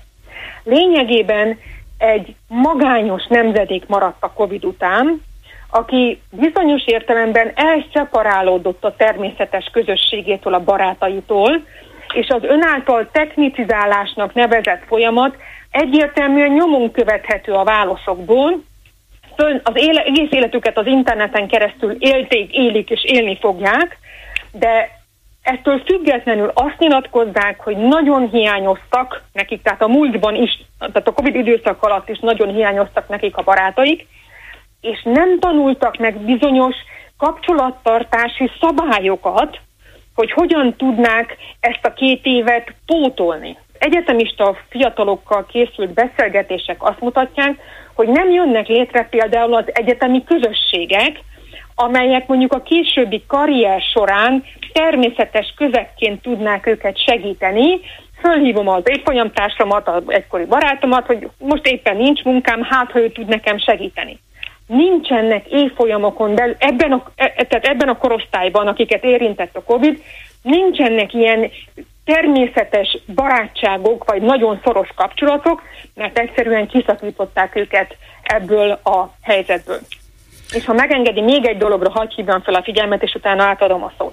Lényegében 0.64 1.58
egy 1.98 2.34
magányos 2.48 3.26
nemzedék 3.28 3.86
maradt 3.86 4.22
a 4.22 4.32
Covid 4.32 4.64
után, 4.64 5.22
aki 5.70 6.20
bizonyos 6.30 6.86
értelemben 6.86 7.52
elszeparálódott 7.54 8.84
a 8.84 8.96
természetes 8.96 9.68
közösségétől, 9.72 10.54
a 10.54 10.64
barátaitól, 10.64 11.62
és 12.14 12.28
az 12.28 12.42
önáltal 12.42 13.08
technicizálásnak 13.12 14.34
nevezett 14.34 14.82
folyamat 14.86 15.36
egyértelműen 15.70 16.50
nyomon 16.50 16.90
követhető 16.90 17.52
a 17.52 17.64
válaszokból, 17.64 18.62
föl, 19.38 19.61
az 19.62 19.73
éle, 19.75 20.02
egész 20.02 20.30
életüket 20.30 20.78
az 20.78 20.87
interneten 20.87 21.49
keresztül 21.49 21.97
élték, 21.99 22.52
élik 22.52 22.90
és 22.90 23.04
élni 23.04 23.38
fogják, 23.40 23.99
de 24.52 24.90
ettől 25.42 25.83
függetlenül 25.87 26.50
azt 26.54 26.78
nyilatkozzák, 26.78 27.61
hogy 27.61 27.76
nagyon 27.76 28.28
hiányoztak 28.28 29.23
nekik, 29.33 29.62
tehát 29.62 29.83
a 29.83 29.88
múltban 29.88 30.35
is, 30.35 30.50
tehát 30.78 31.09
a 31.09 31.12
Covid 31.12 31.35
időszak 31.35 31.83
alatt 31.83 32.09
is 32.09 32.18
nagyon 32.18 32.54
hiányoztak 32.54 33.09
nekik 33.09 33.37
a 33.37 33.42
barátaik, 33.42 34.07
és 34.80 35.00
nem 35.04 35.38
tanultak 35.38 35.97
meg 35.97 36.16
bizonyos 36.16 36.76
kapcsolattartási 37.16 38.50
szabályokat, 38.61 39.61
hogy 40.14 40.33
hogyan 40.33 40.75
tudnák 40.76 41.37
ezt 41.61 41.85
a 41.85 41.92
két 41.92 42.21
évet 42.25 42.75
pótolni. 42.87 43.59
Egyetemista 43.78 44.57
fiatalokkal 44.68 45.47
készült 45.47 45.92
beszélgetések 45.92 46.83
azt 46.83 47.00
mutatják, 47.00 47.61
hogy 47.99 48.09
nem 48.09 48.31
jönnek 48.31 48.67
létre 48.67 49.07
például 49.11 49.55
az 49.55 49.64
egyetemi 49.67 50.25
közösségek, 50.25 51.21
amelyek 51.75 52.26
mondjuk 52.26 52.52
a 52.52 52.62
későbbi 52.62 53.25
karrier 53.26 53.81
során 53.81 54.45
természetes 54.73 55.55
közekként 55.57 56.23
tudnák 56.23 56.67
őket 56.67 57.05
segíteni. 57.05 57.81
Fölhívom 58.21 58.69
az 58.69 58.83
évfolyamtársamat, 58.85 59.88
az 59.88 60.02
egykori 60.07 60.45
barátomat, 60.45 61.07
hogy 61.07 61.28
most 61.38 61.67
éppen 61.67 61.97
nincs 61.97 62.23
munkám, 62.23 62.62
hát 62.62 62.90
ha 62.90 63.00
ő 63.00 63.11
tud 63.11 63.28
nekem 63.28 63.59
segíteni. 63.59 64.19
Nincsenek 64.67 65.47
évfolyamokon 65.47 66.35
belül, 66.35 66.55
ebben 66.59 66.93
a, 66.93 67.02
e, 67.17 67.47
tehát 67.49 67.67
ebben 67.67 67.88
a 67.88 67.99
korosztályban, 67.99 68.67
akiket 68.67 69.05
érintett 69.05 69.57
a 69.57 69.62
COVID, 69.62 70.02
nincsenek 70.43 71.14
ilyen 71.14 71.50
természetes 72.12 72.98
barátságok, 73.14 74.10
vagy 74.10 74.22
nagyon 74.22 74.60
szoros 74.64 74.88
kapcsolatok, 74.94 75.62
mert 75.94 76.18
egyszerűen 76.18 76.68
kiszakították 76.68 77.56
őket 77.56 77.96
ebből 78.22 78.70
a 78.70 79.10
helyzetből. 79.22 79.78
És 80.52 80.64
ha 80.64 80.72
megengedi, 80.72 81.20
még 81.20 81.46
egy 81.46 81.56
dologra 81.56 81.90
hagyj 81.90 82.14
hívjam 82.14 82.42
fel 82.42 82.54
a 82.54 82.62
figyelmet, 82.62 83.02
és 83.02 83.14
utána 83.14 83.44
átadom 83.44 83.82
a 83.82 83.92
szót. 83.98 84.12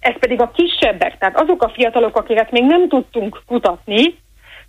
Ez 0.00 0.14
pedig 0.18 0.40
a 0.40 0.50
kisebbek, 0.50 1.18
tehát 1.18 1.40
azok 1.40 1.62
a 1.62 1.68
fiatalok, 1.68 2.16
akiket 2.16 2.50
még 2.50 2.64
nem 2.64 2.88
tudtunk 2.88 3.42
kutatni, 3.46 4.18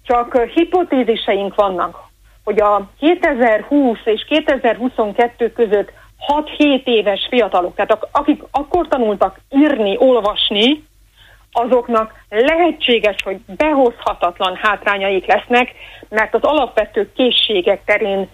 csak 0.03 0.37
hipotéziseink 0.53 1.55
vannak, 1.55 1.97
hogy 2.43 2.59
a 2.59 2.89
2020 2.99 3.97
és 4.03 4.25
2022 4.29 5.51
között 5.51 5.91
6-7 6.57 6.83
éves 6.83 7.27
fiatalok, 7.29 7.75
tehát 7.75 8.07
akik 8.11 8.43
akkor 8.51 8.87
tanultak 8.87 9.39
írni, 9.49 9.95
olvasni, 9.99 10.86
azoknak 11.65 12.13
lehetséges, 12.29 13.15
hogy 13.23 13.37
behozhatatlan 13.47 14.59
hátrányaik 14.61 15.25
lesznek, 15.25 15.71
mert 16.09 16.33
az 16.33 16.41
alapvető 16.43 17.11
készségek 17.15 17.81
terén 17.85 18.29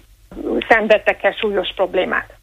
szenvedtek 0.69 1.23
el 1.23 1.35
súlyos 1.39 1.73
problémát. 1.75 2.33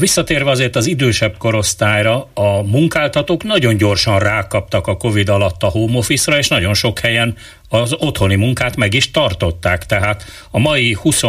Visszatérve 0.00 0.50
azért 0.50 0.76
az 0.76 0.86
idősebb 0.86 1.36
korosztályra, 1.38 2.28
a 2.34 2.62
munkáltatók 2.62 3.42
nagyon 3.42 3.76
gyorsan 3.76 4.18
rákaptak 4.18 4.86
a 4.86 4.96
Covid 4.96 5.28
alatt 5.28 5.62
a 5.62 5.68
home 5.68 5.96
office-ra, 5.96 6.38
és 6.38 6.48
nagyon 6.48 6.74
sok 6.74 6.98
helyen 6.98 7.36
az 7.68 7.96
otthoni 7.98 8.34
munkát 8.34 8.76
meg 8.76 8.94
is 8.94 9.10
tartották. 9.10 9.86
Tehát 9.86 10.24
a 10.50 10.58
mai 10.58 10.92
20 11.02 11.22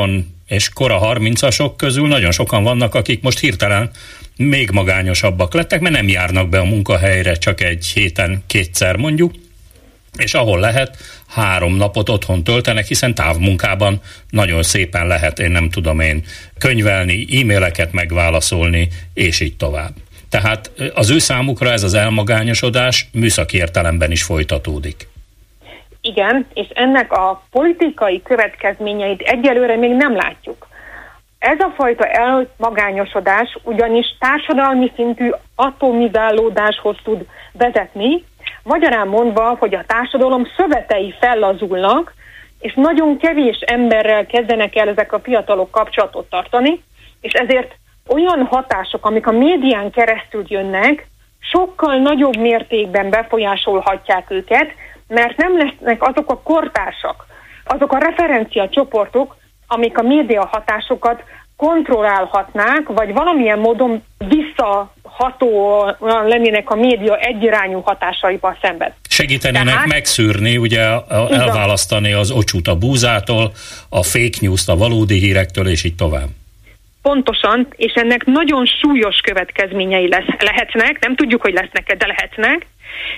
és 0.48 0.70
kora 0.74 1.00
30-asok 1.02 1.72
közül 1.78 2.08
nagyon 2.08 2.32
sokan 2.32 2.64
vannak, 2.64 2.96
akik 2.96 3.22
most 3.22 3.40
hirtelen 3.40 3.92
még 4.48 4.72
magányosabbak 4.72 5.54
lettek, 5.54 5.80
mert 5.80 5.96
nem 5.96 6.08
járnak 6.08 6.50
be 6.50 6.60
a 6.60 6.64
munkahelyre 6.64 7.34
csak 7.34 7.62
egy 7.62 7.86
héten 7.86 8.44
kétszer 8.48 8.96
mondjuk, 8.96 9.34
és 10.18 10.34
ahol 10.34 10.60
lehet, 10.60 10.98
három 11.28 11.76
napot 11.76 12.10
otthon 12.10 12.44
töltenek, 12.44 12.86
hiszen 12.86 13.16
távmunkában 13.16 14.02
nagyon 14.30 14.64
szépen 14.64 15.08
lehet, 15.08 15.40
én 15.40 15.52
nem 15.52 15.70
tudom 15.70 16.00
én, 16.00 16.24
könyvelni, 16.58 17.26
e-maileket 17.42 17.92
megválaszolni, 17.92 18.88
és 19.14 19.40
így 19.40 19.58
tovább. 19.58 19.94
Tehát 20.30 20.72
az 20.94 21.10
ő 21.10 21.18
számukra 21.18 21.72
ez 21.72 21.84
az 21.84 21.94
elmagányosodás 21.94 23.10
műszaki 23.12 23.58
értelemben 23.58 24.12
is 24.12 24.24
folytatódik. 24.24 25.08
Igen, 26.02 26.48
és 26.54 26.68
ennek 26.74 27.12
a 27.12 27.44
politikai 27.52 28.22
következményeit 28.22 29.22
egyelőre 29.22 29.76
még 29.76 29.92
nem 29.92 30.16
látjuk. 30.16 30.69
Ez 31.40 31.60
a 31.60 31.74
fajta 31.76 32.06
elmagányosodás 32.06 33.58
ugyanis 33.64 34.18
társadalmi 34.20 34.92
szintű 34.96 35.30
atomizálódáshoz 35.56 36.98
tud 37.04 37.26
vezetni, 37.52 38.24
magyarán 38.64 39.08
mondva, 39.08 39.56
hogy 39.60 39.76
a 39.76 39.84
társadalom 39.88 40.46
szövetei 40.58 41.14
fellazulnak, 41.20 42.14
és 42.60 42.74
nagyon 42.76 43.18
kevés 43.18 43.58
emberrel 43.60 44.26
kezdenek 44.26 44.76
el 44.76 44.88
ezek 44.88 45.14
a 45.14 45.20
fiatalok 45.20 45.72
kapcsolatot 45.72 46.30
tartani, 46.30 46.84
és 47.22 47.34
ezért 47.34 47.76
olyan 48.08 48.46
hatások, 48.46 49.06
amik 49.06 49.28
a 49.28 49.32
médián 49.32 49.92
keresztül 49.92 50.44
jönnek, 50.48 51.08
sokkal 51.40 51.96
nagyobb 51.96 52.38
mértékben 52.38 53.10
befolyásolhatják 53.10 54.32
őket, 54.32 54.72
mert 55.08 55.38
nem 55.38 55.58
lesznek 55.58 56.04
azok 56.04 56.32
a 56.32 56.42
kortársak, 56.42 57.26
azok 57.66 57.92
a 57.94 57.98
referencia 57.98 58.70
csoportok, 58.70 59.36
amik 59.72 59.98
a 59.98 60.02
média 60.02 60.50
hatásokat 60.52 61.24
kontrollálhatnák, 61.56 62.88
vagy 62.88 63.14
valamilyen 63.14 63.60
módon 63.60 64.04
visszaható 64.18 65.84
lennének 66.00 66.70
a 66.70 66.76
média 66.76 67.18
egyirányú 67.18 67.82
hatásaival 67.82 68.58
szemben. 68.62 68.94
Segítenének 69.10 69.74
Tehát, 69.74 69.88
megszűrni, 69.88 70.58
ugye 70.58 70.82
elválasztani 71.30 72.14
az 72.14 72.32
ocsút 72.32 72.68
a 72.68 72.76
búzától, 72.76 73.52
a 73.90 74.04
fake 74.04 74.38
news-t 74.42 74.70
a 74.70 74.76
valódi 74.76 75.20
hírektől, 75.20 75.68
és 75.68 75.84
így 75.84 75.96
tovább. 75.96 76.28
Pontosan, 77.02 77.68
és 77.76 77.94
ennek 77.94 78.26
nagyon 78.26 78.66
súlyos 78.66 79.20
következményei 79.20 80.08
lesz, 80.08 80.40
lehetnek, 80.40 81.00
nem 81.00 81.16
tudjuk, 81.16 81.42
hogy 81.42 81.54
lesznek 81.54 81.96
de 81.98 82.08
lehetnek, 82.08 82.66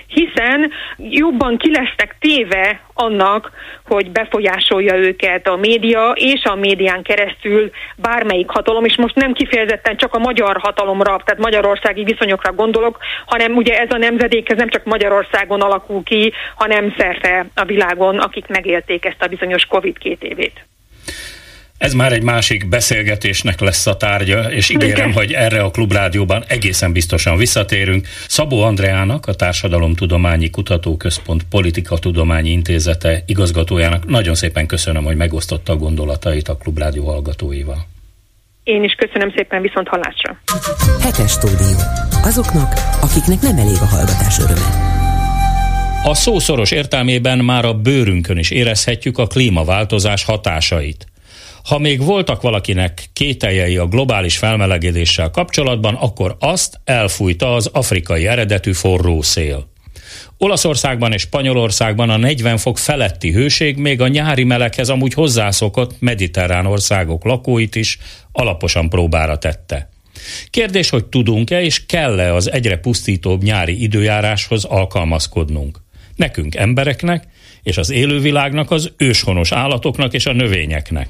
hiszen 0.06 0.70
jobban 0.96 1.56
ki 1.56 1.70
lesznek 1.70 2.16
téve 2.20 2.80
annak, 2.94 3.50
hogy 3.86 4.10
befolyásolja 4.10 4.94
őket 4.94 5.48
a 5.48 5.56
média 5.56 6.12
és 6.14 6.44
a 6.44 6.54
médián 6.54 7.02
keresztül 7.02 7.70
bármelyik 7.96 8.50
hatalom, 8.50 8.84
és 8.84 8.96
most 8.96 9.14
nem 9.14 9.32
kifejezetten 9.32 9.96
csak 9.96 10.14
a 10.14 10.18
magyar 10.18 10.56
hatalomra, 10.60 11.20
tehát 11.24 11.42
magyarországi 11.42 12.04
viszonyokra 12.04 12.52
gondolok, 12.52 12.98
hanem 13.26 13.56
ugye 13.56 13.78
ez 13.78 13.90
a 13.90 13.96
nemzedék 13.96 14.50
ez 14.50 14.56
nem 14.56 14.68
csak 14.68 14.84
Magyarországon 14.84 15.60
alakul 15.60 16.02
ki, 16.02 16.32
hanem 16.54 16.94
szerte 16.98 17.46
a 17.54 17.64
világon, 17.64 18.18
akik 18.18 18.46
megélték 18.46 19.04
ezt 19.04 19.22
a 19.22 19.26
bizonyos 19.26 19.64
Covid 19.64 19.98
két 19.98 20.22
évét. 20.22 20.66
Ez 21.82 21.92
már 21.92 22.12
egy 22.12 22.22
másik 22.22 22.68
beszélgetésnek 22.68 23.60
lesz 23.60 23.86
a 23.86 23.96
tárgya, 23.96 24.52
és 24.52 24.68
ígérem, 24.70 25.12
hogy 25.12 25.32
erre 25.32 25.62
a 25.62 25.70
Klubrádióban 25.70 26.44
egészen 26.46 26.92
biztosan 26.92 27.36
visszatérünk. 27.36 28.06
Szabó 28.28 28.62
Andreának, 28.62 29.26
a 29.26 29.34
Társadalomtudományi 29.34 30.50
Kutatóközpont 30.50 31.42
Politikatudományi 31.50 32.50
Intézete 32.50 33.22
igazgatójának 33.26 34.06
nagyon 34.06 34.34
szépen 34.34 34.66
köszönöm, 34.66 35.04
hogy 35.04 35.16
megosztotta 35.16 35.72
a 35.72 35.76
gondolatait 35.76 36.48
a 36.48 36.56
Klubrádió 36.56 37.06
hallgatóival. 37.06 37.86
Én 38.64 38.84
is 38.84 38.92
köszönöm 38.92 39.32
szépen 39.36 39.62
viszont 39.62 39.88
hallásra. 39.88 40.40
Hetes 41.00 41.30
stúdió. 41.30 41.76
Azoknak, 42.24 42.72
akiknek 43.00 43.40
nem 43.40 43.58
elég 43.58 43.76
a 43.80 43.86
hallgatás 43.86 44.38
öröme. 44.38 44.90
A 46.04 46.14
szószoros 46.14 46.70
értelmében 46.70 47.38
már 47.38 47.64
a 47.64 47.74
bőrünkön 47.74 48.38
is 48.38 48.50
érezhetjük 48.50 49.18
a 49.18 49.26
klímaváltozás 49.26 50.24
hatásait. 50.24 51.06
Ha 51.64 51.78
még 51.78 52.04
voltak 52.04 52.42
valakinek 52.42 53.08
kételjei 53.12 53.76
a 53.76 53.86
globális 53.86 54.36
felmelegedéssel 54.36 55.30
kapcsolatban, 55.30 55.94
akkor 55.94 56.36
azt 56.38 56.80
elfújta 56.84 57.54
az 57.54 57.66
afrikai 57.66 58.26
eredetű 58.26 58.72
forró 58.72 59.22
szél. 59.22 59.70
Olaszországban 60.38 61.12
és 61.12 61.20
Spanyolországban 61.20 62.10
a 62.10 62.16
40 62.16 62.56
fok 62.56 62.78
feletti 62.78 63.32
hőség 63.32 63.76
még 63.76 64.00
a 64.00 64.08
nyári 64.08 64.44
meleghez 64.44 64.88
amúgy 64.88 65.14
hozzászokott 65.14 66.00
mediterrán 66.00 66.66
országok 66.66 67.24
lakóit 67.24 67.74
is 67.74 67.98
alaposan 68.32 68.88
próbára 68.88 69.38
tette. 69.38 69.90
Kérdés, 70.50 70.90
hogy 70.90 71.04
tudunk-e 71.04 71.62
és 71.62 71.86
kell-e 71.86 72.34
az 72.34 72.50
egyre 72.50 72.76
pusztítóbb 72.76 73.42
nyári 73.42 73.82
időjáráshoz 73.82 74.64
alkalmazkodnunk. 74.64 75.78
Nekünk 76.16 76.54
embereknek, 76.54 77.24
és 77.62 77.76
az 77.76 77.90
élővilágnak, 77.90 78.70
az 78.70 78.92
őshonos 78.96 79.52
állatoknak 79.52 80.12
és 80.12 80.26
a 80.26 80.32
növényeknek. 80.32 81.08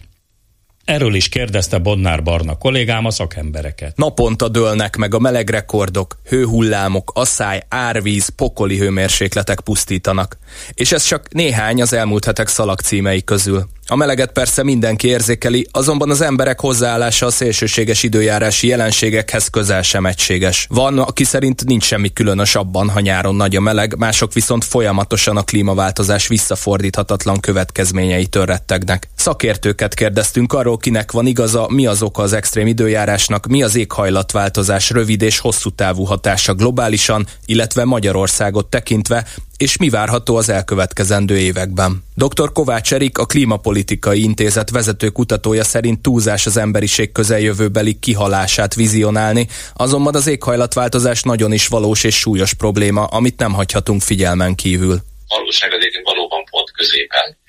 Erről 0.85 1.15
is 1.15 1.29
kérdezte 1.29 1.79
Bodnár 1.79 2.23
Barna 2.23 2.55
kollégám 2.55 3.05
a 3.05 3.11
szakembereket. 3.11 3.97
Naponta 3.97 4.49
dőlnek 4.49 4.97
meg 4.97 5.15
a 5.15 5.19
melegrekordok, 5.19 6.19
hőhullámok, 6.29 7.11
asszály, 7.15 7.63
árvíz, 7.69 8.29
pokoli 8.29 8.79
hőmérsékletek 8.79 9.61
pusztítanak. 9.61 10.39
És 10.75 10.93
ez 10.93 11.05
csak 11.05 11.33
néhány 11.33 11.83
az 11.83 11.93
elmúlt 11.93 12.25
hetek 12.25 12.49
szalagcímei 12.49 13.25
közül. 13.25 13.69
A 13.93 13.97
meleget 13.97 14.33
persze 14.33 14.63
mindenki 14.63 15.09
érzékeli, 15.09 15.67
azonban 15.71 16.11
az 16.11 16.21
emberek 16.21 16.61
hozzáállása 16.61 17.27
a 17.27 17.31
szélsőséges 17.31 18.03
időjárási 18.03 18.67
jelenségekhez 18.67 19.49
közel 19.49 19.83
sem 19.83 20.07
egységes. 20.07 20.67
Van, 20.71 20.99
aki 20.99 21.25
szerint 21.25 21.65
nincs 21.65 21.85
semmi 21.85 22.13
különös 22.13 22.55
abban, 22.55 22.89
ha 22.89 23.01
nyáron 23.01 23.35
nagy 23.35 23.57
a 23.57 23.61
meleg, 23.61 23.97
mások 23.99 24.33
viszont 24.33 24.65
folyamatosan 24.65 25.37
a 25.37 25.43
klímaváltozás 25.43 26.27
visszafordíthatatlan 26.27 27.41
következményeitől 27.41 28.45
rettegnek. 28.45 29.09
Szakértőket 29.17 29.95
kérdeztünk 29.95 30.53
arról, 30.53 30.77
kinek 30.77 31.13
van 31.13 31.27
igaza, 31.27 31.67
mi 31.69 31.87
az 31.87 32.03
oka 32.03 32.23
az 32.23 32.33
extrém 32.33 32.67
időjárásnak, 32.67 33.47
mi 33.47 33.63
az 33.63 33.77
éghajlatváltozás 33.77 34.91
rövid 34.91 35.23
és 35.23 35.39
hosszú 35.39 35.71
távú 35.71 36.05
hatása 36.05 36.55
globálisan, 36.55 37.27
illetve 37.47 37.85
Magyarországot 37.85 38.67
tekintve, 38.67 39.27
és 39.57 39.77
mi 39.77 39.89
várható 39.89 40.37
az 40.37 40.49
elkövetkezendő 40.49 41.39
években. 41.39 42.05
Dr. 42.15 42.53
Kovács 42.53 42.93
Erik, 42.93 43.19
a 43.19 43.27
Klímapolitikai 43.27 44.23
Intézet 44.23 44.71
vezető 44.71 45.09
kutatója 45.09 45.65
szerint 45.65 46.03
túlzás 46.03 46.47
az 46.47 46.57
emberiség 46.57 47.13
közeljövőbeli 47.13 47.99
kihalását 47.99 48.75
vizionálni, 48.75 49.47
azonban 49.75 50.15
az 50.15 50.27
éghajlatváltozás 50.27 51.23
nagyon 51.23 51.53
is 51.53 51.67
valós 51.67 52.05
és 52.05 52.19
súlyos 52.19 52.55
probléma, 52.55 53.05
amit 53.05 53.39
nem 53.39 53.53
hagyhatunk 53.53 54.03
figyelmen 54.03 54.55
kívül. 54.55 55.01
Valóság 55.29 55.73
az 55.73 55.85
valóban 56.05 56.45
pont 56.51 56.71
középen 56.71 57.41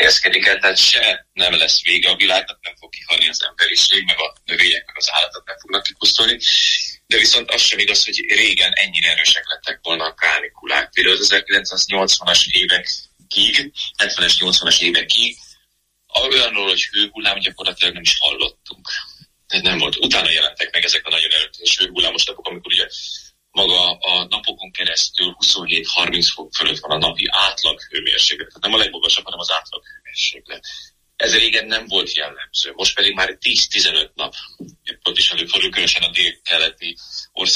helyezkedik 0.00 0.46
el, 0.46 0.58
tehát 0.58 0.76
se 0.76 1.26
nem 1.32 1.52
lesz 1.58 1.82
vége 1.82 2.10
a 2.10 2.16
világnak, 2.16 2.58
nem 2.62 2.74
fog 2.80 2.90
kihalni 2.90 3.28
az 3.28 3.46
emberiség, 3.48 4.04
meg 4.06 4.16
a 4.18 4.34
növények, 4.44 4.84
meg 4.86 4.96
az 4.96 5.08
állatok 5.16 5.46
nem 5.46 5.58
fognak 5.58 5.82
kipusztulni, 5.82 6.36
de 7.10 7.18
viszont 7.18 7.50
az 7.50 7.60
sem 7.60 7.78
igaz, 7.78 8.04
hogy 8.04 8.18
régen 8.28 8.72
ennyire 8.72 9.10
erősek 9.10 9.44
lettek 9.48 9.78
volna 9.82 10.04
a 10.04 10.14
kánikulák. 10.14 10.90
Például 10.90 11.16
az 11.16 11.32
1980-as 11.32 12.46
évekig, 12.50 13.72
70-es, 13.96 14.34
80-as 14.38 14.80
évekig 14.80 15.36
olyanról, 16.22 16.68
hogy 16.68 16.82
hőhullám 16.82 17.38
gyakorlatilag 17.38 17.92
nem 17.94 18.02
is 18.02 18.16
hallottunk. 18.18 18.88
Tehát 19.46 19.64
nem 19.64 19.78
volt. 19.78 19.96
Utána 19.96 20.30
jelentek 20.30 20.72
meg 20.72 20.84
ezek 20.84 21.06
a 21.06 21.10
nagyon 21.10 21.30
erőteljes 21.30 21.78
hőhullámos 21.78 22.24
napok, 22.24 22.46
amikor 22.46 22.72
ugye 22.72 22.86
maga 23.50 23.92
a 23.92 24.26
napokon 24.28 24.70
keresztül 24.70 25.36
27-30 25.38 26.30
fok 26.34 26.54
fölött 26.54 26.78
van 26.78 26.90
a 26.90 27.06
napi 27.06 27.26
átlag 27.30 27.80
hőmérséklet. 27.80 28.48
Tehát 28.48 28.62
nem 28.62 28.74
a 28.74 28.76
legmagasabb, 28.76 29.24
hanem 29.24 29.38
az 29.38 29.52
átlag 29.52 29.82
hőmérséklet. 29.86 30.66
Ez 31.20 31.36
régen 31.38 31.66
nem 31.66 31.86
volt 31.86 32.14
jellemző, 32.14 32.72
most 32.74 32.94
pedig 32.94 33.14
már 33.14 33.38
10-15 33.40 34.10
nap. 34.14 34.34
Ott 35.02 35.18
is 35.18 35.30
előfordul, 35.30 35.70
különösen 35.70 36.02
a 36.02 36.10
dél-keleti 36.10 36.96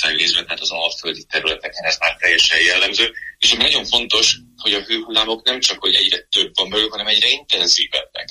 részben, 0.00 0.44
tehát 0.44 0.60
az 0.60 0.70
alföldi 0.70 1.24
területeken 1.24 1.84
ez 1.84 1.96
már 1.98 2.16
teljesen 2.16 2.60
jellemző. 2.60 3.12
És 3.38 3.52
ami 3.52 3.62
nagyon 3.62 3.84
fontos, 3.84 4.36
hogy 4.56 4.72
a 4.72 4.82
hőhullámok 4.82 5.44
nem 5.44 5.60
csak, 5.60 5.78
hogy 5.78 5.94
egyre 5.94 6.20
több 6.20 6.54
van 6.54 6.70
belőle, 6.70 6.90
hanem 6.90 7.06
egyre 7.06 7.28
intenzívebbek. 7.28 8.28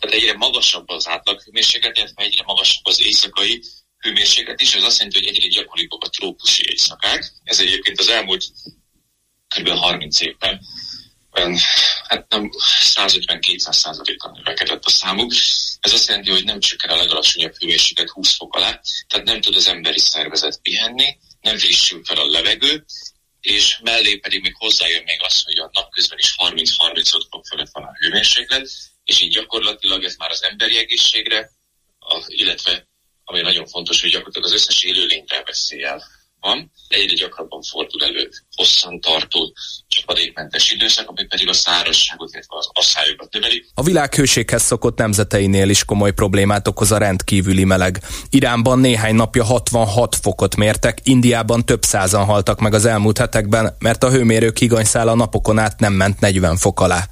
Tehát 0.00 0.16
egyre 0.16 0.36
magasabb 0.36 0.88
az 0.88 1.08
átlaghőmérséklet, 1.08 1.96
illetve 1.96 2.22
egyre 2.22 2.42
magasabb 2.44 2.86
az 2.86 3.00
éjszakai 3.00 3.62
hőmérséklet 3.98 4.60
is, 4.60 4.74
ez 4.74 4.82
azt 4.82 4.98
jelenti, 4.98 5.18
hogy 5.18 5.36
egyre 5.36 5.48
gyakoribbak 5.48 6.04
a 6.04 6.08
trópusi 6.08 6.64
éjszakák. 6.70 7.32
Ez 7.44 7.60
egyébként 7.60 7.98
az 7.98 8.08
elmúlt 8.08 8.44
kb. 9.56 9.68
30 9.68 10.20
évben 10.20 10.60
olyan, 11.34 11.58
hát 12.08 12.28
nem 12.28 12.50
150-200 12.94 13.72
százalékkal 13.72 14.32
növekedett 14.36 14.84
a 14.84 14.90
számuk. 14.90 15.32
Ez 15.80 15.92
azt 15.92 16.08
jelenti, 16.08 16.30
hogy 16.30 16.44
nem 16.44 16.60
csökken 16.60 16.90
a 16.90 16.96
legalacsonyabb 16.96 17.54
hőmérséklet 17.58 18.10
20 18.10 18.36
fok 18.36 18.54
alá, 18.54 18.80
tehát 19.06 19.26
nem 19.26 19.40
tud 19.40 19.56
az 19.56 19.68
emberi 19.68 19.98
szervezet 19.98 20.60
pihenni, 20.62 21.18
nem 21.40 21.58
frissül 21.58 22.04
fel 22.04 22.16
a 22.16 22.30
levegő, 22.30 22.84
és 23.40 23.78
mellé 23.82 24.16
pedig 24.16 24.40
még 24.40 24.54
hozzájön 24.56 25.02
még 25.02 25.22
az, 25.22 25.42
hogy 25.42 25.58
a 25.58 25.70
napközben 25.72 26.18
is 26.18 26.34
30-35 26.38 27.26
fok 27.30 27.46
fölött 27.46 27.70
van 27.72 27.84
a 27.84 27.94
hőmérséklet, 27.98 28.68
és 29.04 29.20
így 29.20 29.32
gyakorlatilag 29.32 30.04
ez 30.04 30.14
már 30.16 30.30
az 30.30 30.42
emberi 30.42 30.78
egészségre, 30.78 31.50
a, 31.98 32.24
illetve 32.26 32.88
ami 33.24 33.40
nagyon 33.40 33.66
fontos, 33.66 34.00
hogy 34.00 34.10
gyakorlatilag 34.10 34.48
az 34.48 34.54
összes 34.54 34.82
élőlényre 34.82 35.42
veszélyel 35.42 36.04
van. 36.44 36.70
Egyre 36.88 37.14
gyakrabban 37.14 37.62
fordul 37.62 38.04
elő 38.04 38.30
hosszantartó 38.56 39.52
csapadékmentes 39.88 40.72
időszak, 40.72 41.08
ami 41.08 41.24
pedig 41.24 41.48
a 41.48 41.52
szárazságot, 41.52 42.32
illetve 42.32 42.56
az 42.56 42.68
asszályokat 42.72 43.32
növeli. 43.32 43.64
A 43.74 43.82
világhőséghez 43.82 44.62
szokott 44.62 44.98
nemzeteinél 44.98 45.68
is 45.68 45.84
komoly 45.84 46.12
problémát 46.12 46.68
okoz 46.68 46.92
a 46.92 46.98
rendkívüli 46.98 47.64
meleg. 47.64 48.00
Iránban 48.30 48.78
néhány 48.78 49.14
napja 49.14 49.44
66 49.44 50.16
fokot 50.16 50.56
mértek, 50.56 50.98
Indiában 51.02 51.64
több 51.64 51.82
százan 51.82 52.24
haltak 52.24 52.60
meg 52.60 52.74
az 52.74 52.84
elmúlt 52.84 53.18
hetekben, 53.18 53.76
mert 53.78 54.04
a 54.04 54.10
hőmérők 54.10 54.58
higanyszála 54.58 55.14
napokon 55.14 55.58
át 55.58 55.80
nem 55.80 55.92
ment 55.92 56.20
40 56.20 56.56
fok 56.56 56.80
alá. 56.80 57.08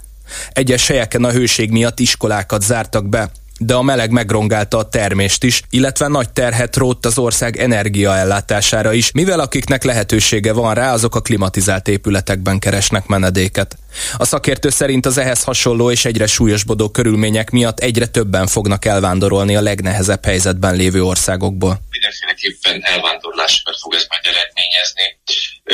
Egyes 0.53 0.87
helyeken 0.87 1.25
a 1.25 1.31
hőség 1.31 1.71
miatt 1.71 2.01
iskolákat 2.01 2.63
zártak 2.63 3.09
be, 3.09 3.31
de 3.67 3.75
a 3.75 3.83
meleg 3.83 4.11
megrongálta 4.11 4.79
a 4.79 4.89
termést 4.89 5.45
is, 5.45 5.63
illetve 5.71 6.09
nagy 6.09 6.31
terhet 6.31 6.77
rótt 6.77 7.05
az 7.07 7.19
ország 7.19 7.57
energiaellátására 7.57 8.93
is, 8.93 9.13
mivel 9.13 9.41
akiknek 9.41 9.85
lehetősége 9.85 10.53
van 10.53 10.75
rá, 10.75 10.93
azok 10.93 11.15
a 11.15 11.21
klimatizált 11.21 11.89
épületekben 11.89 12.59
keresnek 12.59 13.07
menedéket. 13.07 13.77
A 14.17 14.25
szakértő 14.25 14.69
szerint 14.69 15.07
az 15.07 15.19
ehhez 15.19 15.43
hasonló 15.43 15.91
és 15.91 16.05
egyre 16.05 16.27
súlyosbodó 16.27 16.89
körülmények 16.89 17.51
miatt 17.51 17.79
egyre 17.81 18.07
többen 18.07 18.47
fognak 18.47 18.85
elvándorolni 18.85 19.57
a 19.57 19.61
legnehezebb 19.61 20.25
helyzetben 20.25 20.77
lévő 20.77 21.03
országokból. 21.03 21.81
Mindenféleképpen 21.91 22.81
elvándorlásokat 22.83 23.79
fog 23.81 23.95
ez 23.95 24.07
majd 24.09 24.23
eredményezni. 24.27 25.19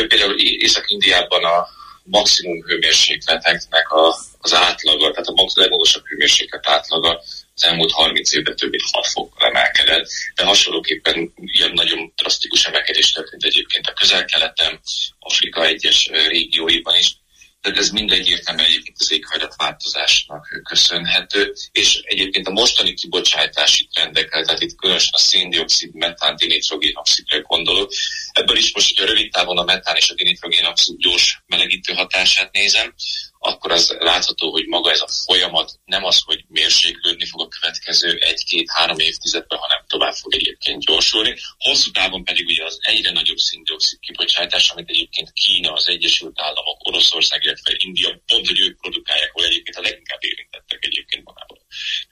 Például 0.09 0.35
Észak-Indiában 0.38 1.44
a 1.44 1.68
maximum 2.05 2.62
hőmérsékleteknek 2.62 3.90
a, 3.90 4.16
az 4.38 4.55
átlaga, 4.55 5.11
tehát 5.11 5.27
a 5.27 5.46
legmagasabb 5.55 6.07
hőmérséklet 6.07 6.68
átlaga 6.68 7.20
az 7.59 7.64
elmúlt 7.64 7.92
30 7.92 8.33
évben 8.35 8.57
több 8.57 8.71
mint 8.71 8.83
6 8.92 9.07
fokkal 9.07 9.49
emelkedett, 9.49 10.09
de 10.35 10.44
hasonlóképpen 10.44 11.33
ilyen 11.37 11.73
nagyon 11.73 12.12
drasztikus 12.16 12.64
emelkedés 12.64 13.11
történt 13.11 13.44
egyébként 13.44 13.87
a 13.87 13.92
közel-keleten, 13.92 14.81
Afrika 15.18 15.64
egyes 15.64 16.11
régióiban 16.29 16.97
is. 16.97 17.16
Tehát 17.61 17.79
ez 17.79 17.90
mind 17.90 18.12
egyértelműen 18.12 18.66
egyébként 18.66 18.97
az 18.99 19.12
éghajlatváltozásnak 19.12 20.62
köszönhető, 20.64 21.53
és 21.73 22.01
egyébként 22.03 22.47
a 22.47 22.51
mostani 22.51 22.94
kibocsátási 22.94 23.88
trendekkel, 23.92 24.44
tehát 24.44 24.61
itt 24.61 24.77
különösen 24.77 25.12
a 25.12 25.18
széndiokszid, 25.18 25.94
metán, 25.94 26.37
dinitrogénoxidre 26.37 27.38
gondolok. 27.38 27.92
Ebből 28.33 28.57
is 28.57 28.75
most, 28.75 28.88
hogyha 28.88 29.12
rövid 29.12 29.33
távon 29.33 29.59
a 29.59 29.64
metán 29.64 29.97
és 29.97 30.11
a 30.11 30.14
dinitrogénoxid 30.14 30.99
gyors 30.99 31.42
melegítő 31.47 31.92
hatását 31.92 32.53
nézem, 32.53 32.94
akkor 33.38 33.72
az 33.72 33.96
látható, 33.98 34.51
hogy 34.51 34.66
maga 34.66 34.90
ez 34.90 35.01
a 35.01 35.09
folyamat 35.09 35.81
nem 35.85 36.05
az, 36.05 36.22
hogy 36.24 36.44
mérséklődni 36.48 37.27
fog 37.27 37.40
a 37.40 37.48
következő 37.48 38.18
egy-két-három 38.18 38.98
évtizedben, 38.98 39.59
hanem 39.59 39.85
tovább 39.87 40.14
fog 40.14 40.35
egyébként 40.35 40.85
gyorsulni. 40.85 41.37
Hosszú 41.59 41.90
távon 41.90 42.24
pedig 42.24 42.46
ugye 42.46 42.64
az 42.64 42.79
egyre 42.81 43.11
nagyobb 43.11 43.37
szindioxid 43.37 43.98
kibocsátás, 43.98 44.70
amit 44.70 44.88
egyébként 44.88 45.33
Kína, 45.33 45.72
az 45.72 45.88
Egyesült 45.88 46.40
Államok, 46.40 46.87
Oroszország, 46.87 47.44
illetve 47.44 47.74
India, 47.79 48.22
pont, 48.27 48.46
hogy 48.46 48.61
ők 48.61 48.81
produkálják, 48.81 49.31
ahol 49.35 49.48
egyébként 49.48 49.77
a 49.77 49.81
leginkább 49.81 50.24
érintettek 50.24 50.85
egyébként 50.85 51.24
magában. 51.24 51.59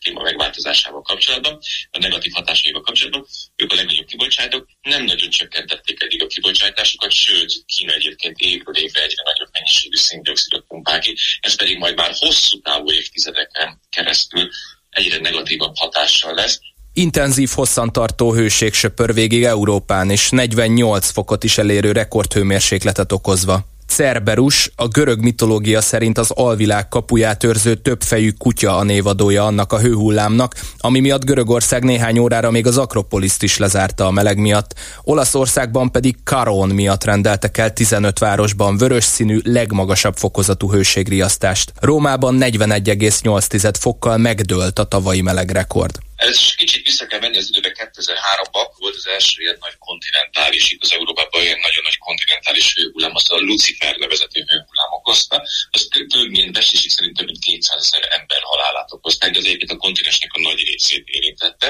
klíma 0.01 0.23
megváltozásával 0.23 1.03
kapcsolatban, 1.03 1.59
a 1.91 1.99
negatív 1.99 2.33
hatásaival 2.33 2.83
kapcsolatban, 2.83 3.27
ők 3.57 3.73
a 3.73 3.75
legnagyobb 3.75 4.07
kibocsátók, 4.07 4.69
nem 4.83 5.05
nagyon 5.05 5.31
csökkentették 5.31 6.03
eddig 6.03 6.23
a 6.23 6.27
kibocsátásokat, 6.27 7.13
sőt, 7.13 7.65
Kína 7.67 7.93
egyébként 7.93 8.39
évről 8.39 8.77
évre 8.77 9.03
egyre 9.03 9.23
nagyobb 9.25 9.49
mennyiségű 9.53 9.97
széndiokszidot 9.97 10.67
pumpál 10.67 11.01
ki, 11.01 11.16
ez 11.41 11.57
pedig 11.57 11.79
majd 11.79 11.97
már 11.97 12.13
hosszú 12.19 12.61
távú 12.61 12.91
évtizedeken 12.91 13.81
keresztül 13.91 14.49
egyre 14.91 15.19
negatívabb 15.19 15.77
hatással 15.77 16.35
lesz, 16.35 16.61
Intenzív 16.99 17.51
hosszantartó 17.55 18.33
hőség 18.33 18.75
söpör 18.75 19.15
végig 19.15 19.45
Európán, 19.45 20.11
és 20.11 20.31
48 20.31 21.11
fokot 21.11 21.45
is 21.45 21.59
elérő 21.59 21.93
rekordhőmérsékletet 21.93 23.13
okozva. 23.13 23.76
Cerberus, 23.89 24.71
a 24.77 24.89
görög 24.89 25.21
mitológia 25.21 25.81
szerint 25.81 26.19
az 26.19 26.31
alvilág 26.31 26.89
kapuját 26.89 27.45
őrző 27.45 27.75
többfejű 27.75 28.31
kutya 28.31 28.77
a 28.77 28.83
névadója 28.83 29.45
annak 29.45 29.73
a 29.73 29.81
hőhullámnak, 29.81 30.55
ami 30.79 31.01
miatt 31.01 31.25
Görögország 31.25 31.85
néhány 31.85 32.19
órára 32.19 32.51
még 32.51 32.67
az 32.67 32.79
Akropoliszt 32.79 33.43
is 33.43 33.57
lezárta 33.57 34.07
a 34.07 34.11
meleg 34.11 34.39
miatt. 34.39 34.75
Olaszországban 35.03 35.91
pedig 35.91 36.17
Karon 36.25 36.69
miatt 36.69 37.05
rendeltek 37.05 37.59
el 37.59 37.73
15 37.73 38.19
városban 38.19 38.77
vörös 38.77 39.05
színű, 39.05 39.41
legmagasabb 39.45 40.17
fokozatú 40.17 40.73
hőségriasztást. 40.73 41.73
Rómában 41.81 42.39
41,8 42.41 43.75
fokkal 43.79 44.17
megdőlt 44.17 44.79
a 44.79 44.85
tavalyi 44.85 45.21
melegrekord. 45.21 45.99
Ez 46.17 46.55
kicsit 46.55 46.85
vissza 46.85 47.07
kell 47.07 47.21
menni 47.21 47.37
az 47.37 47.49
időbe 47.49 47.71
2003-ban, 47.75 48.61
akkor 48.65 48.79
volt 48.79 48.95
az 48.95 49.07
első 49.07 49.43
ilyen 49.43 49.57
nagy 49.61 49.77
kontinentális, 49.79 50.77
az 50.81 50.93
Európában 50.93 51.43
ilyen 51.43 51.59
nagyon 51.67 51.83
nagy 51.83 51.96
kontinentális 52.09 52.75
hőhullám, 52.75 53.15
azt 53.15 53.31
a 53.31 53.37
Lucifer 53.49 53.95
nevezetű 53.97 54.41
hőhullám 54.51 54.93
okozta. 54.99 55.37
Az 55.71 55.89
több 56.15 56.31
mint 56.31 56.53
beszésig 56.53 56.91
szerint 56.91 57.17
több 57.17 57.27
mint 57.27 57.45
200 57.45 57.83
ezer 57.85 58.09
ember 58.19 58.43
halálát 58.43 58.93
okozták, 58.93 59.31
de 59.33 59.39
az 59.39 59.45
egyébként 59.45 59.71
a 59.71 59.77
kontinensnek 59.77 60.33
a 60.33 60.41
nagy 60.41 60.61
részét 60.71 61.07
érintette. 61.09 61.69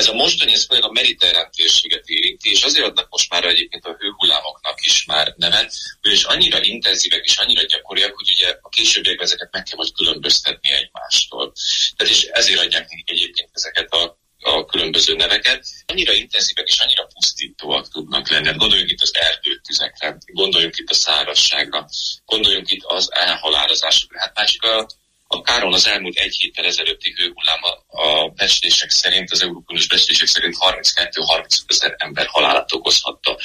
Ez 0.00 0.08
a 0.08 0.14
mostani, 0.14 0.52
ez 0.52 0.66
a 0.68 0.90
mediterrán 1.00 1.50
térséget 1.56 2.06
érinti, 2.06 2.50
és 2.50 2.62
azért 2.62 2.86
adnak 2.86 3.08
most 3.10 3.30
már 3.30 3.44
egyébként 3.44 3.84
a 3.84 3.96
hőhullámoknak 3.98 4.78
is 4.90 5.04
már 5.04 5.34
nevet, 5.36 5.72
és 6.02 6.24
annyira 6.24 6.58
intenzívek 6.62 7.24
és 7.24 7.36
annyira 7.36 7.62
gyakoriak, 7.62 8.14
hogy 8.14 8.30
ugye 8.36 8.48
a 8.60 8.68
későbbiekben 8.68 9.26
ezeket 9.26 9.52
meg 9.52 9.62
kell 9.62 9.76
majd 9.76 9.92
különböztetni 9.92 10.70
egymástól. 10.70 11.52
Tehát 11.96 12.12
és 12.14 12.22
ezért 12.22 12.60
adják 12.60 12.88
egyébként 13.04 13.50
ezek 13.52 13.74
ezeket 13.74 13.92
a 13.92 14.22
a 14.44 14.64
különböző 14.64 15.14
neveket, 15.14 15.66
annyira 15.86 16.12
intenzívek 16.12 16.66
és 16.66 16.78
annyira 16.78 17.06
pusztítóak 17.14 17.88
tudnak 17.88 18.30
lenni. 18.30 18.46
Hát 18.46 18.56
gondoljunk 18.56 18.90
itt 18.90 19.00
az 19.00 19.14
erdőtüzekre, 19.14 20.18
gondoljunk 20.26 20.76
itt 20.76 20.90
a 20.90 20.94
szárazságra, 20.94 21.86
gondoljunk 22.26 22.70
itt 22.70 22.84
az 22.84 23.08
elhalálozásokra. 23.12 24.20
Hát 24.20 24.36
már 24.36 24.48
csak 24.48 24.62
a, 24.62 24.86
a 25.26 25.42
Káron 25.42 25.72
az 25.72 25.86
elmúlt 25.86 26.16
egy 26.16 26.36
héttel 26.36 26.64
ezelőtti 26.64 27.14
hőhullám 27.16 27.60
a, 27.62 28.02
a 28.02 28.28
becslések 28.28 28.90
szerint, 28.90 29.30
az 29.30 29.42
európai 29.42 29.86
becslések 29.88 30.26
szerint 30.26 30.56
32-30 30.60 31.58
ezer 31.66 31.94
ember 31.98 32.26
halálát 32.26 32.72
okozhatta. 32.72 33.38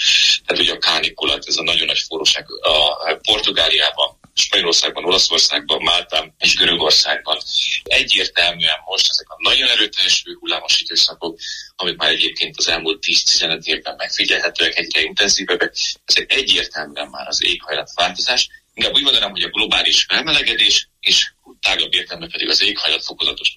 Tehát 0.45 0.63
ugye 0.63 0.73
a 0.73 0.77
kánikulat, 0.77 1.47
ez 1.47 1.57
a 1.57 1.63
nagyon 1.63 1.85
nagy 1.85 1.99
forróság 2.07 2.45
a 2.61 3.15
Portugáliában 3.21 4.18
Spanyolországban, 4.39 5.05
Olaszországban, 5.05 5.81
Máltán 5.81 6.33
és 6.39 6.55
Görögországban. 6.55 7.37
Egyértelműen 7.83 8.79
most 8.85 9.09
ezek 9.09 9.29
a 9.29 9.35
nagyon 9.37 9.69
erőteljes 9.69 10.23
hőhullámos 10.23 10.79
időszakok, 10.79 11.39
amik 11.75 11.95
már 11.97 12.09
egyébként 12.09 12.57
az 12.57 12.67
elmúlt 12.67 13.03
10-15 13.07 13.63
évben 13.63 13.95
megfigyelhetőek, 13.97 14.77
egyre 14.77 15.01
intenzívebbek, 15.01 15.75
ezek 16.05 16.33
egyértelműen 16.33 17.07
már 17.07 17.27
az 17.27 17.43
éghajlatváltozás. 17.43 18.49
Inkább 18.73 18.93
úgy 18.93 19.03
mondanám, 19.03 19.31
hogy 19.31 19.43
a 19.43 19.49
globális 19.49 20.05
felmelegedés 20.07 20.87
és 20.99 21.31
tágabb 21.61 21.93
értelemben 21.93 22.29
pedig 22.29 22.49
az 22.49 22.61
éghajlat 22.61 23.03
fokozatos 23.03 23.53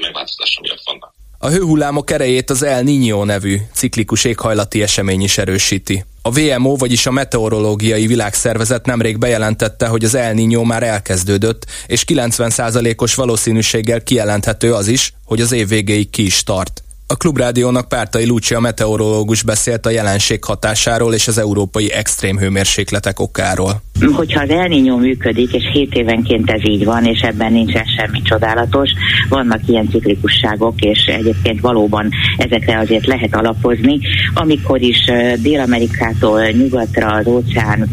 megváltozása 0.00 0.60
miatt 0.60 0.82
vannak. 0.84 1.15
A 1.38 1.48
hőhullámok 1.48 2.10
erejét 2.10 2.50
az 2.50 2.62
El 2.62 2.82
Niño 2.84 3.24
nevű 3.24 3.60
ciklikus 3.74 4.24
éghajlati 4.24 4.82
esemény 4.82 5.22
is 5.22 5.38
erősíti. 5.38 6.04
A 6.22 6.30
VMO, 6.30 6.76
vagyis 6.76 7.06
a 7.06 7.10
Meteorológiai 7.10 8.06
Világszervezet 8.06 8.86
nemrég 8.86 9.18
bejelentette, 9.18 9.86
hogy 9.86 10.04
az 10.04 10.14
El 10.14 10.34
Niño 10.36 10.66
már 10.66 10.82
elkezdődött, 10.82 11.66
és 11.86 12.04
90%-os 12.06 13.14
valószínűséggel 13.14 14.02
kijelenthető 14.02 14.74
az 14.74 14.88
is, 14.88 15.12
hogy 15.24 15.40
az 15.40 15.52
év 15.52 15.68
végéig 15.68 16.10
ki 16.10 16.24
is 16.24 16.42
tart. 16.42 16.82
A 17.06 17.16
Klubrádiónak 17.16 17.88
Pártai 17.88 18.26
Lucia 18.26 18.60
meteorológus 18.60 19.42
beszélt 19.42 19.86
a 19.86 19.90
jelenség 19.90 20.44
hatásáról 20.44 21.14
és 21.14 21.28
az 21.28 21.38
európai 21.38 21.92
extrém 21.92 22.38
hőmérsékletek 22.38 23.20
okáról. 23.20 23.82
Hogyha 24.12 24.42
az 24.42 24.50
elnyó 24.50 24.96
működik, 24.96 25.52
és 25.52 25.70
7 25.72 25.94
évenként 25.94 26.50
ez 26.50 26.68
így 26.68 26.84
van, 26.84 27.04
és 27.04 27.20
ebben 27.20 27.52
nincsen 27.52 27.84
semmi 27.84 28.22
csodálatos, 28.22 28.90
vannak 29.28 29.60
ilyen 29.66 29.88
ciklikusságok, 29.88 30.80
és 30.80 31.04
egyébként 31.06 31.60
valóban 31.60 32.08
ezekre 32.36 32.78
azért 32.78 33.06
lehet 33.06 33.34
alapozni. 33.34 33.98
Amikor 34.34 34.80
is 34.80 35.04
Dél-Amerikától 35.42 36.42
nyugatra 36.48 37.06
az 37.06 37.26
óceán 37.26 37.88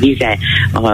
vize 0.00 0.38
a, 0.72 0.86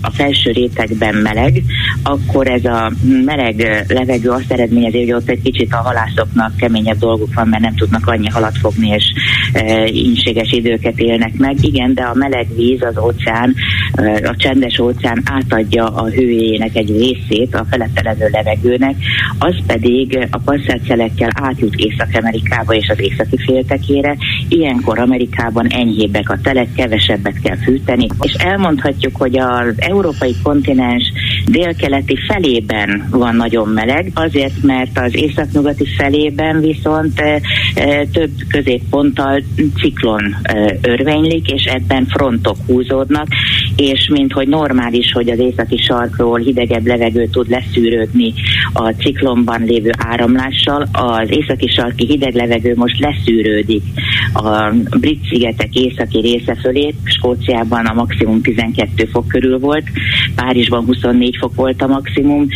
a 0.00 0.10
felső 0.12 0.50
rétegben 0.50 1.14
meleg, 1.14 1.62
akkor 2.02 2.48
ez 2.48 2.64
a 2.64 2.92
meleg 3.24 3.84
levegő 3.88 4.30
azt 4.30 4.52
eredményezi, 4.52 4.98
hogy 4.98 5.12
ott 5.12 5.28
egy 5.28 5.42
kicsit 5.42 5.72
a 5.72 5.76
halászoknak 5.76 6.56
kemény 6.56 6.84
keményebb 6.84 6.98
dolguk 6.98 7.34
van, 7.34 7.48
mert 7.48 7.62
nem 7.62 7.74
tudnak 7.74 8.06
annyi 8.06 8.28
halat 8.28 8.58
fogni, 8.58 8.88
és 8.88 9.04
e, 9.52 9.86
ínséges 9.86 10.52
időket 10.52 10.98
élnek 10.98 11.36
meg. 11.36 11.56
Igen, 11.60 11.94
de 11.94 12.02
a 12.02 12.14
meleg 12.14 12.46
víz, 12.56 12.82
az 12.82 12.98
óceán, 12.98 13.54
a 14.24 14.34
csendes 14.36 14.78
óceán 14.78 15.22
átadja 15.24 15.86
a 15.86 16.08
hőjének 16.08 16.76
egy 16.76 16.88
részét 16.88 17.54
a 17.54 17.66
felette 17.70 18.02
levő 18.04 18.28
levegőnek, 18.32 18.94
az 19.38 19.54
pedig 19.66 20.28
a 20.30 20.38
passzátszerekkel 20.38 21.30
átjut 21.34 21.74
Észak-Amerikába 21.74 22.74
és 22.74 22.88
az 22.88 23.00
északi 23.00 23.36
féltekére. 23.36 24.16
Ilyenkor 24.48 24.98
Amerikában 24.98 25.66
enyhébbek 25.66 26.30
a 26.30 26.38
telek, 26.42 26.68
kevesebbet 26.76 27.40
kell 27.42 27.56
fűteni, 27.56 28.06
és 28.20 28.32
elmondhatjuk, 28.32 29.16
hogy 29.16 29.38
az 29.38 29.74
európai 29.76 30.34
kontinens 30.42 31.12
délkeleti 31.46 32.18
felében 32.28 33.08
van 33.10 33.36
nagyon 33.36 33.68
meleg, 33.68 34.10
azért, 34.14 34.62
mert 34.62 34.98
az 34.98 35.16
északnyugati 35.16 35.86
felében 35.96 36.60
viszont 36.60 37.22
több 38.12 38.30
középponttal 38.48 39.42
ciklon 39.80 40.36
örvénylik, 40.80 41.50
és 41.50 41.64
ebben 41.64 42.06
frontok 42.06 42.56
húzódnak, 42.66 43.26
és 43.76 44.08
mint 44.12 44.32
hogy 44.32 44.48
normális, 44.48 45.12
hogy 45.12 45.30
az 45.30 45.38
északi 45.38 45.76
sarkról 45.76 46.38
hidegebb 46.38 46.86
levegő 46.86 47.26
tud 47.26 47.48
leszűrődni 47.48 48.32
a 48.72 48.90
ciklonban 48.90 49.64
lévő 49.64 49.90
áramlással, 49.98 50.88
az 50.92 51.28
északi 51.30 51.68
sarki 51.68 52.06
hideg 52.06 52.34
levegő 52.34 52.74
most 52.76 52.98
leszűrődik 52.98 53.82
a 54.32 54.74
brit 54.98 55.26
szigetek 55.28 55.74
északi 55.74 56.20
része 56.20 56.56
fölé, 56.62 56.94
Skóciában 57.04 57.86
a 57.86 57.94
maximum 57.94 58.40
12 58.42 59.04
fok 59.12 59.28
körül 59.28 59.58
volt, 59.58 59.84
Párizsban 60.34 60.84
24 60.84 61.36
fok 61.36 61.54
volt 61.54 61.82
a 61.82 61.86
maximum, 61.86 62.46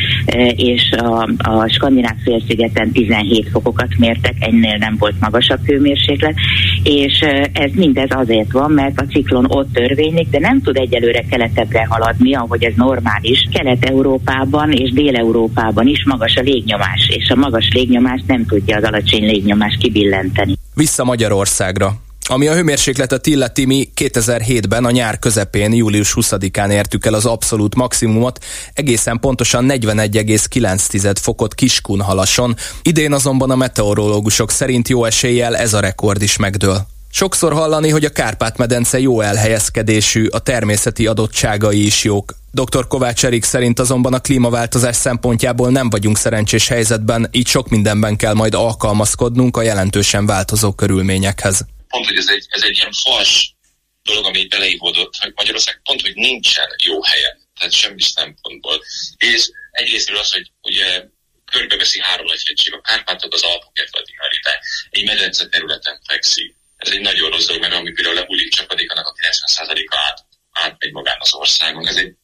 és 0.57 0.91
a, 0.91 1.29
a 1.39 1.69
skandináv 1.69 2.17
félszigeten 2.25 2.93
17 2.93 3.49
fokokat 3.49 3.99
mértek, 3.99 4.35
ennél 4.39 4.77
nem 4.77 4.97
volt 4.99 5.21
magasabb 5.21 5.67
hőmérséklet, 5.67 6.35
és 6.83 7.21
ez 7.53 7.71
mindez 7.75 8.09
azért 8.11 8.53
van, 8.53 8.71
mert 8.71 9.01
a 9.01 9.05
ciklon 9.05 9.47
ott 9.49 9.73
törvénylik, 9.73 10.29
de 10.29 10.39
nem 10.39 10.63
tud 10.63 10.77
egyelőre 10.77 11.25
keletebbre 11.31 11.87
haladni, 11.89 12.35
ahogy 12.35 12.65
ez 12.65 12.75
normális. 12.77 13.47
Kelet-Európában 13.53 14.73
és 14.73 14.93
Dél-Európában 14.93 15.87
is 15.87 16.05
magas 16.05 16.37
a 16.37 16.41
légnyomás, 16.41 17.09
és 17.09 17.31
a 17.31 17.37
magas 17.37 17.69
légnyomás 17.73 18.21
nem 18.27 18.47
tudja 18.47 18.77
az 18.77 18.85
alacsony 18.85 19.25
légnyomás 19.25 19.77
kibillenteni. 19.81 20.57
Vissza 20.75 21.05
Magyarországra. 21.05 22.08
Ami 22.31 22.47
a 22.47 22.55
hőmérsékletet 22.55 23.27
illeti, 23.27 23.65
mi 23.65 23.89
2007-ben 23.97 24.85
a 24.85 24.91
nyár 24.91 25.19
közepén, 25.19 25.73
július 25.73 26.13
20-án 26.17 26.71
értük 26.71 27.07
el 27.07 27.15
az 27.15 27.27
abszolút 27.27 27.75
maximumot, 27.75 28.45
egészen 28.75 29.21
pontosan 29.21 29.67
41,9 29.69 31.15
fokot 31.21 31.55
Kiskunhalason. 31.55 32.57
Idén 32.83 33.13
azonban 33.13 33.51
a 33.51 33.57
meteorológusok 33.57 34.51
szerint 34.51 34.89
jó 34.89 35.05
eséllyel 35.05 35.57
ez 35.57 35.75
a 35.75 35.81
rekord 35.81 36.23
is 36.23 36.37
megdől. 36.37 36.87
Sokszor 37.11 37.53
hallani, 37.53 37.89
hogy 37.89 38.05
a 38.05 38.11
Kárpát-medence 38.11 39.01
jó 39.01 39.21
elhelyezkedésű, 39.21 40.27
a 40.27 40.39
természeti 40.39 41.07
adottságai 41.07 41.87
is 41.87 42.05
jók. 42.05 42.35
Dr. 42.51 42.87
Kovács 42.87 43.25
Erik 43.25 43.45
szerint 43.45 43.79
azonban 43.79 44.15
a 44.15 44.21
klímaváltozás 44.21 44.97
szempontjából 44.97 45.71
nem 45.71 45.91
vagyunk 45.91 46.19
szerencsés 46.19 46.69
helyzetben, 46.69 47.29
így 47.31 47.47
sok 47.47 47.69
mindenben 47.69 48.17
kell 48.17 48.35
majd 48.35 48.55
alkalmazkodnunk 48.55 49.57
a 49.57 49.63
jelentősen 49.63 50.27
változó 50.27 50.73
körülményekhez 50.73 51.65
pont, 51.89 52.07
hogy 52.07 52.17
ez 52.17 52.29
egy, 52.29 52.47
ez 52.49 52.63
egy 52.63 52.77
ilyen 52.77 52.93
fals 52.93 53.55
dolog, 54.03 54.25
ami 54.25 54.47
beleívódott, 54.47 55.17
hogy 55.17 55.33
Magyarország 55.35 55.81
pont, 55.85 56.01
hogy 56.01 56.15
nincsen 56.15 56.75
jó 56.85 57.03
helyen, 57.03 57.49
tehát 57.59 57.73
semmi 57.73 58.03
szempontból. 58.03 58.85
És 59.17 59.51
egyrésztről 59.71 60.19
az, 60.19 60.33
hogy 60.33 60.51
ugye 60.63 61.05
körbeveszi 61.45 62.01
három 62.01 62.27
nagy 62.27 62.43
hegység, 62.47 62.73
a 62.73 62.81
Kárpátok, 62.81 63.35
az 63.35 63.43
Alpok, 63.43 63.73
illetve 63.75 63.99
a 63.99 64.03
Dinaritány, 64.03 64.61
egy 64.91 65.05
medence 65.05 65.49
területen 65.49 66.01
fekszik. 66.07 66.57
Ez 66.77 66.91
egy 66.91 67.01
nagyon 67.01 67.31
rossz 67.31 67.47
dolog, 67.47 67.63
mert 67.63 67.75
ami 67.75 67.93
például 67.93 68.15
lebúlik 68.15 68.53
csapadék, 68.53 68.93
annak 68.93 69.07
a 69.07 69.13
90%-a 69.13 69.97
át, 69.97 70.27
átmegy 70.51 70.93
magán 70.93 71.17
az 71.21 71.35
országon. 71.35 71.87
Ez 71.87 71.97
egy 71.97 72.15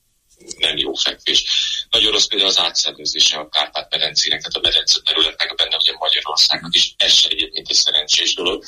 nem 0.59 0.77
jó 0.77 0.94
fekvés. 0.94 1.44
Nagyon 1.90 2.12
rossz 2.12 2.27
például 2.27 2.50
az 2.50 2.59
átszervezése 2.59 3.37
a 3.37 3.48
Kárpát-medencének, 3.48 4.38
tehát 4.38 4.57
a 4.57 4.61
medence 4.61 5.00
területnek, 5.05 5.55
benne 5.55 5.77
ugye 5.77 5.92
Magyarországnak 5.98 6.74
is. 6.74 6.94
Ez 6.96 7.12
se 7.12 7.29
egyébként 7.29 7.68
egy 7.68 7.77
szerencsés 7.77 8.35
dolog 8.35 8.64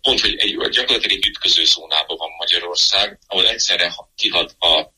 pont, 0.00 0.20
hogy 0.20 0.36
egy, 0.36 0.50
gyakorlatilag 0.50 1.16
egy 1.16 1.26
ütköző 1.26 1.64
zónában 1.64 2.16
van 2.16 2.30
Magyarország, 2.38 3.18
ahol 3.26 3.48
egyszerre 3.48 3.94
kihat 4.16 4.54
a 4.58 4.92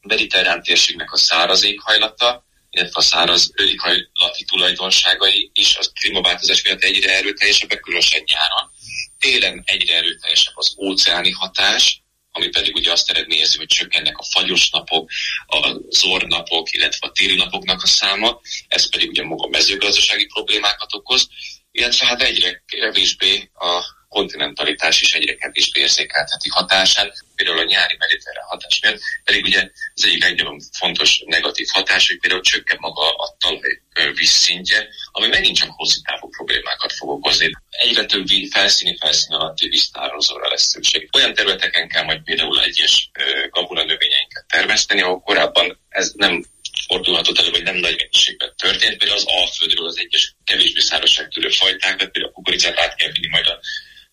mediterrán 0.00 0.62
térségnek 0.62 1.12
a 1.12 1.16
száraz 1.16 1.62
éghajlata, 1.62 2.44
illetve 2.70 3.00
a 3.00 3.02
száraz 3.02 3.52
éghajlati 3.56 4.44
tulajdonságai 4.46 5.50
is 5.54 5.76
az 5.76 5.92
klímaváltozás 6.00 6.62
miatt 6.62 6.82
egyre 6.82 7.16
erőteljesebbek, 7.16 7.80
különösen 7.80 8.22
nyáron. 8.26 8.70
Télen 9.18 9.62
egyre 9.66 9.96
erőteljesebb 9.96 10.56
az 10.56 10.74
óceáni 10.78 11.30
hatás, 11.30 12.02
ami 12.32 12.48
pedig 12.48 12.74
ugye 12.74 12.92
azt 12.92 13.10
eredményezi, 13.10 13.56
hogy 13.56 13.66
csökkennek 13.66 14.18
a 14.18 14.24
fagyos 14.30 14.70
napok, 14.70 15.10
a 15.46 15.76
zornapok, 15.88 16.72
illetve 16.72 17.06
a 17.06 17.12
téli 17.12 17.36
napoknak 17.36 17.82
a 17.82 17.86
száma, 17.86 18.40
ez 18.68 18.90
pedig 18.90 19.08
ugye 19.08 19.22
maga 19.22 19.48
mezőgazdasági 19.48 20.26
problémákat 20.26 20.94
okoz, 20.94 21.28
illetve 21.72 22.06
hát 22.06 22.22
egyre 22.22 22.64
kevésbé 22.66 23.50
a 23.54 23.84
kontinentalitás 24.10 25.00
is 25.00 25.12
egyre 25.12 25.34
kevésbé 25.34 25.80
érzékelheti 25.80 26.48
hatását, 26.48 27.24
például 27.36 27.58
a 27.58 27.64
nyári 27.64 27.96
mediterrán 27.98 28.44
hatás 28.44 28.80
miatt, 28.80 29.00
pedig 29.24 29.44
ugye 29.44 29.70
az 29.94 30.04
egyik 30.04 30.22
legnagyobb 30.22 30.60
fontos 30.72 31.22
negatív 31.26 31.66
hatás, 31.72 32.08
hogy 32.08 32.18
például 32.18 32.42
csökken 32.42 32.76
maga 32.80 33.10
a 33.10 33.36
talaj 33.38 34.12
vízszintje, 34.14 34.88
ami 35.12 35.26
megint 35.26 35.56
csak 35.56 35.70
hosszú 35.70 36.00
távú 36.00 36.28
problémákat 36.28 36.92
fog 36.92 37.08
okozni. 37.08 37.50
Egyre 37.70 38.04
több 38.04 38.26
felszíni 38.50 38.96
felszín 39.00 39.32
alatti 39.32 39.68
víztározóra 39.68 40.48
lesz 40.48 40.68
szükség. 40.68 41.08
Olyan 41.12 41.34
területeken 41.34 41.88
kell 41.88 42.04
majd 42.04 42.22
például 42.22 42.62
egyes 42.62 43.10
gabona 43.50 43.84
növényeinket 43.84 44.44
termeszteni, 44.48 45.00
ahol 45.00 45.20
korábban 45.20 45.80
ez 45.88 46.12
nem 46.14 46.44
fordulhatott 46.86 47.38
elő, 47.38 47.50
vagy 47.50 47.62
nem 47.62 47.76
nagy 47.76 47.96
mennyiségben 47.96 48.52
történt. 48.56 48.96
Például 48.96 49.18
az 49.18 49.26
Alföldről 49.26 49.86
az 49.86 49.98
egyes 49.98 50.34
kevésbé 50.44 50.80
szárazságtűrő 50.80 51.48
fajtákat, 51.48 52.10
például 52.10 52.32
a 52.32 52.34
kukoricát 52.34 52.78
át 52.78 52.94
kell 52.94 53.10
vinni 53.12 53.28
majd 53.28 53.46
a 53.46 53.60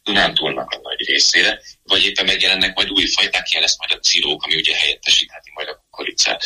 Dunántúlnak 0.07 0.69
a 0.71 0.79
nagy 0.81 1.01
részére, 1.07 1.61
vagy 1.83 2.05
éppen 2.05 2.25
megjelennek 2.25 2.75
majd 2.75 2.89
új 2.89 3.05
fajták, 3.05 3.49
ilyen 3.49 3.61
lesz 3.61 3.77
majd 3.77 3.91
a 3.91 3.99
cirók, 3.99 4.43
ami 4.43 4.55
ugye 4.55 4.75
helyettesítheti 4.75 5.51
majd 5.53 5.67
a 5.67 5.75
kukoricát. 5.83 6.43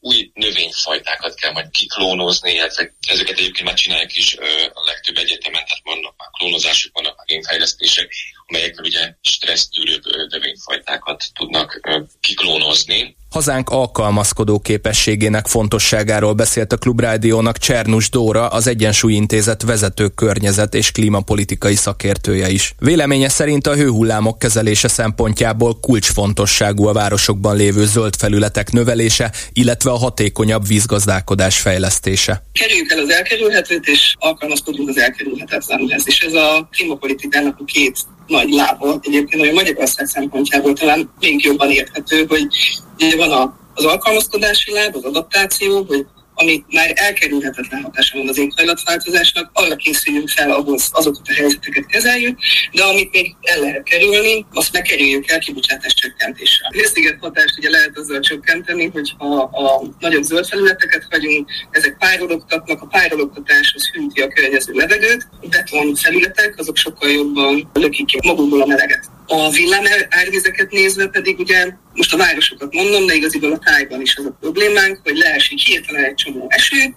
Új 0.00 0.30
növényfajtákat 0.34 1.34
kell 1.34 1.52
majd 1.52 1.70
kiklónozni, 1.70 2.52
illetve 2.52 2.94
ezeket 3.08 3.38
egyébként 3.38 3.66
már 3.66 3.74
csinálják 3.74 4.16
is 4.16 4.36
a 4.72 4.82
legtöbb 4.84 5.16
egyetemen, 5.16 5.64
tehát 5.64 5.84
vannak 5.84 6.14
már 6.16 6.28
klónozások, 6.38 6.92
vannak 6.94 7.16
már 7.16 7.26
génfejlesztések, 7.26 8.14
amelyekkel 8.48 8.84
ugye 8.84 9.14
stressztűrőbb 9.20 10.02
növényfajtákat 10.28 11.24
tudnak 11.34 11.80
kiklónozni. 12.20 13.16
Hazánk 13.30 13.68
alkalmazkodó 13.68 14.58
képességének 14.58 15.46
fontosságáról 15.46 16.32
beszélt 16.32 16.72
a 16.72 16.76
Klubrádiónak 16.76 17.58
Csernus 17.58 18.10
Dóra, 18.10 18.48
az 18.48 18.66
Egyensúly 18.66 19.12
Intézet 19.12 19.62
vezető 19.62 20.08
környezet 20.08 20.74
és 20.74 20.90
klímapolitikai 20.90 21.74
szakértője 21.74 22.48
is. 22.48 22.74
Véleménye 22.78 23.28
szerint 23.28 23.66
a 23.66 23.74
hőhullámok 23.74 24.38
kezelése 24.38 24.88
szempontjából 24.88 25.80
kulcsfontosságú 25.80 26.86
a 26.86 26.92
városokban 26.92 27.56
lévő 27.56 27.86
zöld 27.86 28.16
felületek 28.16 28.70
növelése, 28.70 29.32
illetve 29.52 29.90
a 29.90 29.96
hatékonyabb 29.96 30.66
vízgazdálkodás 30.66 31.58
fejlesztése. 31.60 32.42
Kerüljük 32.52 32.90
el 32.90 32.98
az 32.98 33.10
elkerülhetőt, 33.10 33.86
és 33.86 34.14
alkalmazkodjunk 34.18 34.88
az 34.88 34.98
elkerülhetetlenhez. 34.98 36.02
És 36.06 36.20
ez 36.20 36.32
a 36.32 36.68
klímapolitikának 36.72 37.58
a 37.60 37.64
két 37.64 37.96
nagy 38.28 38.50
lába. 38.50 38.98
Egyébként 39.02 39.50
a 39.50 39.52
Magyarország 39.52 40.06
szempontjából 40.06 40.72
talán 40.72 41.10
még 41.20 41.44
jobban 41.44 41.70
érthető, 41.70 42.26
hogy 42.28 42.46
ugye 42.94 43.16
van 43.16 43.30
a, 43.30 43.58
az 43.74 43.84
alkalmazkodási 43.84 44.72
láb, 44.72 44.96
az 44.96 45.04
adaptáció, 45.04 45.84
hogy 45.88 46.06
ami 46.40 46.64
már 46.70 46.92
elkerülhetetlen 46.94 47.82
hatása 47.82 48.18
van 48.18 48.28
az 48.28 48.38
éghajlatváltozásnak, 48.38 49.50
arra 49.52 49.76
készüljünk 49.76 50.28
fel, 50.28 50.50
ahhoz 50.50 50.88
azokat 50.92 51.28
a 51.28 51.32
helyzeteket 51.32 51.86
kezeljük, 51.86 52.38
de 52.72 52.84
amit 52.84 53.12
még 53.12 53.34
el 53.40 53.60
lehet 53.60 53.82
kerülni, 53.82 54.46
azt 54.52 54.72
meg 54.72 54.82
kerüljük 54.82 55.30
el 55.30 55.38
kibocsátás 55.38 55.94
csökkentéssel. 55.94 56.70
Hősziget 56.72 57.18
hatást 57.20 57.58
ugye 57.58 57.70
lehet 57.70 57.98
azzal 57.98 58.20
csökkenteni, 58.20 58.90
hogyha 58.92 59.40
a 59.42 59.82
nagyobb 59.98 60.22
zöld 60.22 60.46
felületeket 60.46 61.06
hagyunk, 61.10 61.50
ezek 61.70 61.96
párologtatnak, 61.98 62.82
a 62.82 62.86
párologtatás 62.86 63.72
az 63.76 63.90
hűti 63.92 64.20
a 64.20 64.28
környező 64.28 64.72
levegőt, 64.72 65.28
beton 65.50 65.94
felületek 65.94 66.58
azok 66.58 66.76
sokkal 66.76 67.10
jobban 67.10 67.70
lökik 67.72 68.06
ki 68.06 68.18
magukból 68.22 68.62
a 68.62 68.66
meleget. 68.66 69.17
A 69.30 69.50
villám 69.50 69.84
árvizeket 70.08 70.70
nézve 70.70 71.06
pedig 71.06 71.38
ugye 71.38 71.70
most 71.94 72.14
a 72.14 72.16
városokat 72.16 72.74
mondom, 72.74 73.06
de 73.06 73.14
igaziból 73.14 73.52
a 73.52 73.58
tájban 73.58 74.00
is 74.00 74.16
az 74.16 74.24
a 74.24 74.36
problémánk, 74.40 75.00
hogy 75.02 75.16
leesik 75.16 75.58
hirtelen 75.58 76.04
egy 76.04 76.14
csomó 76.14 76.46
eső, 76.48 76.94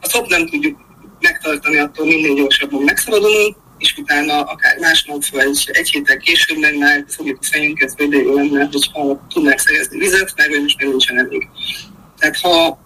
a 0.00 0.08
szop 0.08 0.28
nem 0.28 0.46
tudjuk 0.46 0.80
megtartani, 1.20 1.78
attól 1.78 2.06
minél 2.06 2.34
gyorsabban 2.34 2.82
megszabadulunk, 2.82 3.56
és 3.78 3.94
utána 3.96 4.42
akár 4.42 4.78
másnap, 4.78 5.26
vagy 5.26 5.70
egy 5.72 5.90
héttel 5.90 6.16
később 6.16 6.58
meg 6.58 6.78
már 6.78 7.04
fogjuk 7.08 7.38
a 7.40 7.46
fejünket, 7.50 7.94
hogy 7.96 8.08
de 8.08 8.16
jó 8.16 8.34
lenne, 8.34 8.68
hogyha 8.72 9.26
tudnánk 9.34 9.58
szerezni 9.58 9.98
vizet, 9.98 10.32
mert 10.36 10.60
most 10.60 10.78
még 10.78 10.88
nincsen 10.88 11.18
elég. 11.18 11.48
Tehát 12.18 12.36
ha 12.40 12.78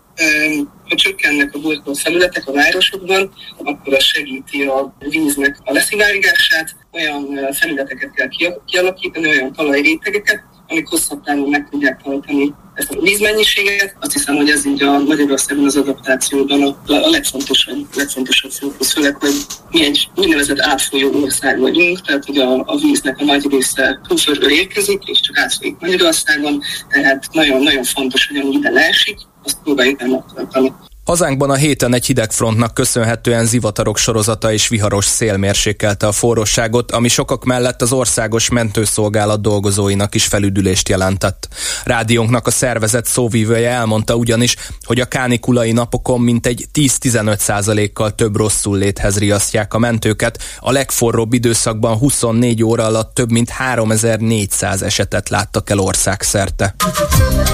ha 0.88 0.94
csökkennek 0.94 1.54
a 1.54 1.58
burkolt 1.58 1.98
felületek 1.98 2.48
a 2.48 2.52
városokban, 2.52 3.32
akkor 3.58 3.94
az 3.94 4.02
segíti 4.04 4.62
a 4.62 4.94
víznek 4.98 5.58
a 5.64 5.72
leszivárgását, 5.72 6.76
olyan 6.92 7.52
felületeket 7.52 8.10
kell 8.14 8.28
kialakítani, 8.66 9.28
olyan 9.28 9.52
talajrétegeket, 9.52 10.42
amik 10.68 10.88
hosszabb 10.88 11.24
távon 11.24 11.48
meg 11.48 11.68
tudják 11.70 12.02
tartani 12.02 12.54
ezt 12.74 12.90
a 12.90 13.00
vízmennyiséget. 13.00 13.96
Azt 14.00 14.12
hiszem, 14.12 14.36
hogy 14.36 14.50
ez 14.50 14.66
így 14.66 14.82
a 14.82 14.98
Magyarországon 14.98 15.64
az 15.64 15.76
adaptációban 15.76 16.62
a, 16.62 16.92
a 16.92 17.10
legfontosabb, 17.10 17.86
legfontosabb 17.94 18.50
fókusz, 18.50 18.92
főleg, 18.92 19.16
hogy 19.16 19.34
mi 19.70 19.84
egy 19.84 20.08
úgynevezett 20.16 20.60
átfolyó 20.60 21.22
ország 21.22 21.58
vagyunk, 21.60 22.00
tehát 22.00 22.24
hogy 22.24 22.38
a, 22.38 22.62
a 22.66 22.76
víznek 22.76 23.18
a 23.18 23.24
nagy 23.24 23.50
része 23.50 24.00
külföldről 24.08 24.50
érkezik, 24.50 25.02
és 25.04 25.20
csak 25.20 25.38
átfolyik 25.38 25.76
Magyarországon, 25.80 26.62
tehát 26.88 27.26
nagyon-nagyon 27.32 27.84
fontos, 27.84 28.26
hogy 28.26 28.36
ami 28.36 28.54
ide 28.54 28.70
leesik, 28.70 29.18
azt 29.46 29.58
próbáljuk 29.62 30.00
nem 30.00 30.10
megtartani. 30.10 30.72
Hazánkban 31.06 31.50
a 31.50 31.54
héten 31.54 31.94
egy 31.94 32.06
hidegfrontnak 32.06 32.74
köszönhetően 32.74 33.46
zivatarok 33.46 33.98
sorozata 33.98 34.52
és 34.52 34.68
viharos 34.68 35.04
szél 35.04 35.36
mérsékelte 35.36 36.06
a 36.06 36.12
forróságot, 36.12 36.92
ami 36.92 37.08
sokak 37.08 37.44
mellett 37.44 37.82
az 37.82 37.92
országos 37.92 38.48
mentőszolgálat 38.48 39.40
dolgozóinak 39.40 40.14
is 40.14 40.26
felüdülést 40.26 40.88
jelentett. 40.88 41.48
Rádiónknak 41.84 42.46
a 42.46 42.50
szervezet 42.50 43.06
szóvívője 43.06 43.70
elmondta 43.70 44.14
ugyanis, 44.14 44.56
hogy 44.84 45.00
a 45.00 45.04
kánikulai 45.04 45.72
napokon 45.72 46.20
mintegy 46.20 46.66
10-15 46.74 47.38
százalékkal 47.38 48.14
több 48.14 48.36
rosszul 48.36 48.78
léthez 48.78 49.18
riasztják 49.18 49.74
a 49.74 49.78
mentőket, 49.78 50.42
a 50.60 50.70
legforróbb 50.70 51.32
időszakban 51.32 51.96
24 51.96 52.62
óra 52.62 52.84
alatt 52.84 53.14
több 53.14 53.30
mint 53.30 53.50
3400 53.50 54.82
esetet 54.82 55.28
láttak 55.28 55.70
el 55.70 55.78
országszerte. 55.78 56.74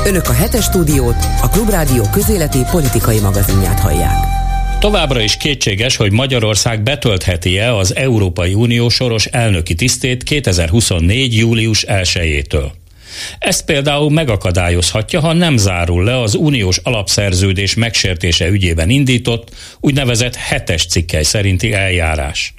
Önök 0.04 0.28
a 0.28 0.32
hetes 0.32 0.64
stúdiót, 0.64 1.16
a 1.42 1.48
Klubrádió 1.48 2.08
közéleti 2.12 2.58
politikai 2.70 3.20
magazin 3.20 3.40
magazinját 3.46 3.80
hallják. 3.80 4.16
Továbbra 4.78 5.20
is 5.20 5.36
kétséges, 5.36 5.96
hogy 5.96 6.12
Magyarország 6.12 6.82
betöltheti-e 6.82 7.76
az 7.76 7.96
Európai 7.96 8.54
Unió 8.54 8.88
soros 8.88 9.26
elnöki 9.26 9.74
tisztét 9.74 10.22
2024. 10.22 11.36
július 11.36 11.84
1-től. 11.88 12.70
Ezt 13.38 13.64
például 13.64 14.10
megakadályozhatja, 14.10 15.20
ha 15.20 15.32
nem 15.32 15.56
zárul 15.56 16.04
le 16.04 16.20
az 16.20 16.34
uniós 16.34 16.78
alapszerződés 16.82 17.74
megsértése 17.74 18.48
ügyében 18.48 18.90
indított, 18.90 19.54
úgynevezett 19.80 20.34
hetes 20.34 20.86
cikkely 20.86 21.22
szerinti 21.22 21.72
eljárás. 21.72 22.54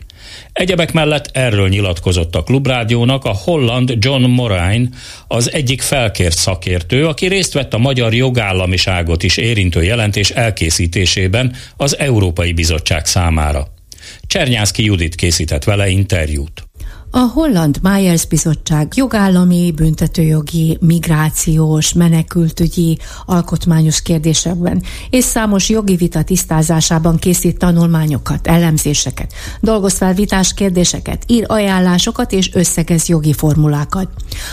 Egyebek 0.54 0.94
mellett 0.94 1.30
erről 1.32 1.70
nyilatkozott 1.70 2.36
a 2.36 2.44
Klubrádiónak 2.44 3.26
a 3.26 3.34
holland 3.44 3.94
John 4.00 4.24
Moraine, 4.24 4.90
az 5.28 5.52
egyik 5.52 5.82
felkért 5.82 6.38
szakértő, 6.38 7.08
aki 7.08 7.28
részt 7.28 7.54
vett 7.54 7.74
a 7.74 7.78
magyar 7.78 8.14
jogállamiságot 8.14 9.24
is 9.24 9.38
érintő 9.38 9.84
jelentés 9.84 10.30
elkészítésében 10.30 11.56
az 11.78 11.98
Európai 11.98 12.54
Bizottság 12.54 13.06
számára. 13.06 13.68
Csernyászki 14.28 14.84
Judit 14.84 15.16
készített 15.16 15.64
vele 15.64 15.90
interjút. 15.90 16.64
A 17.16 17.30
Holland 17.34 17.80
Myers 17.82 18.26
Bizottság 18.26 18.92
jogállami, 18.96 19.72
büntetőjogi, 19.76 20.78
migrációs, 20.82 21.94
menekültügyi, 21.94 22.98
alkotmányos 23.26 24.02
kérdésekben 24.02 24.84
és 25.10 25.24
számos 25.24 25.70
jogi 25.70 25.96
vita 25.96 26.24
tisztázásában 26.24 27.18
készít 27.18 27.58
tanulmányokat, 27.58 28.48
elemzéseket, 28.48 29.34
dolgoz 29.62 29.94
fel 29.94 30.14
vitás 30.14 30.54
kérdéseket, 30.54 31.24
ír 31.28 31.44
ajánlásokat 31.48 32.32
és 32.32 32.50
összegez 32.54 33.08
jogi 33.08 33.34
formulákat. 33.34 34.08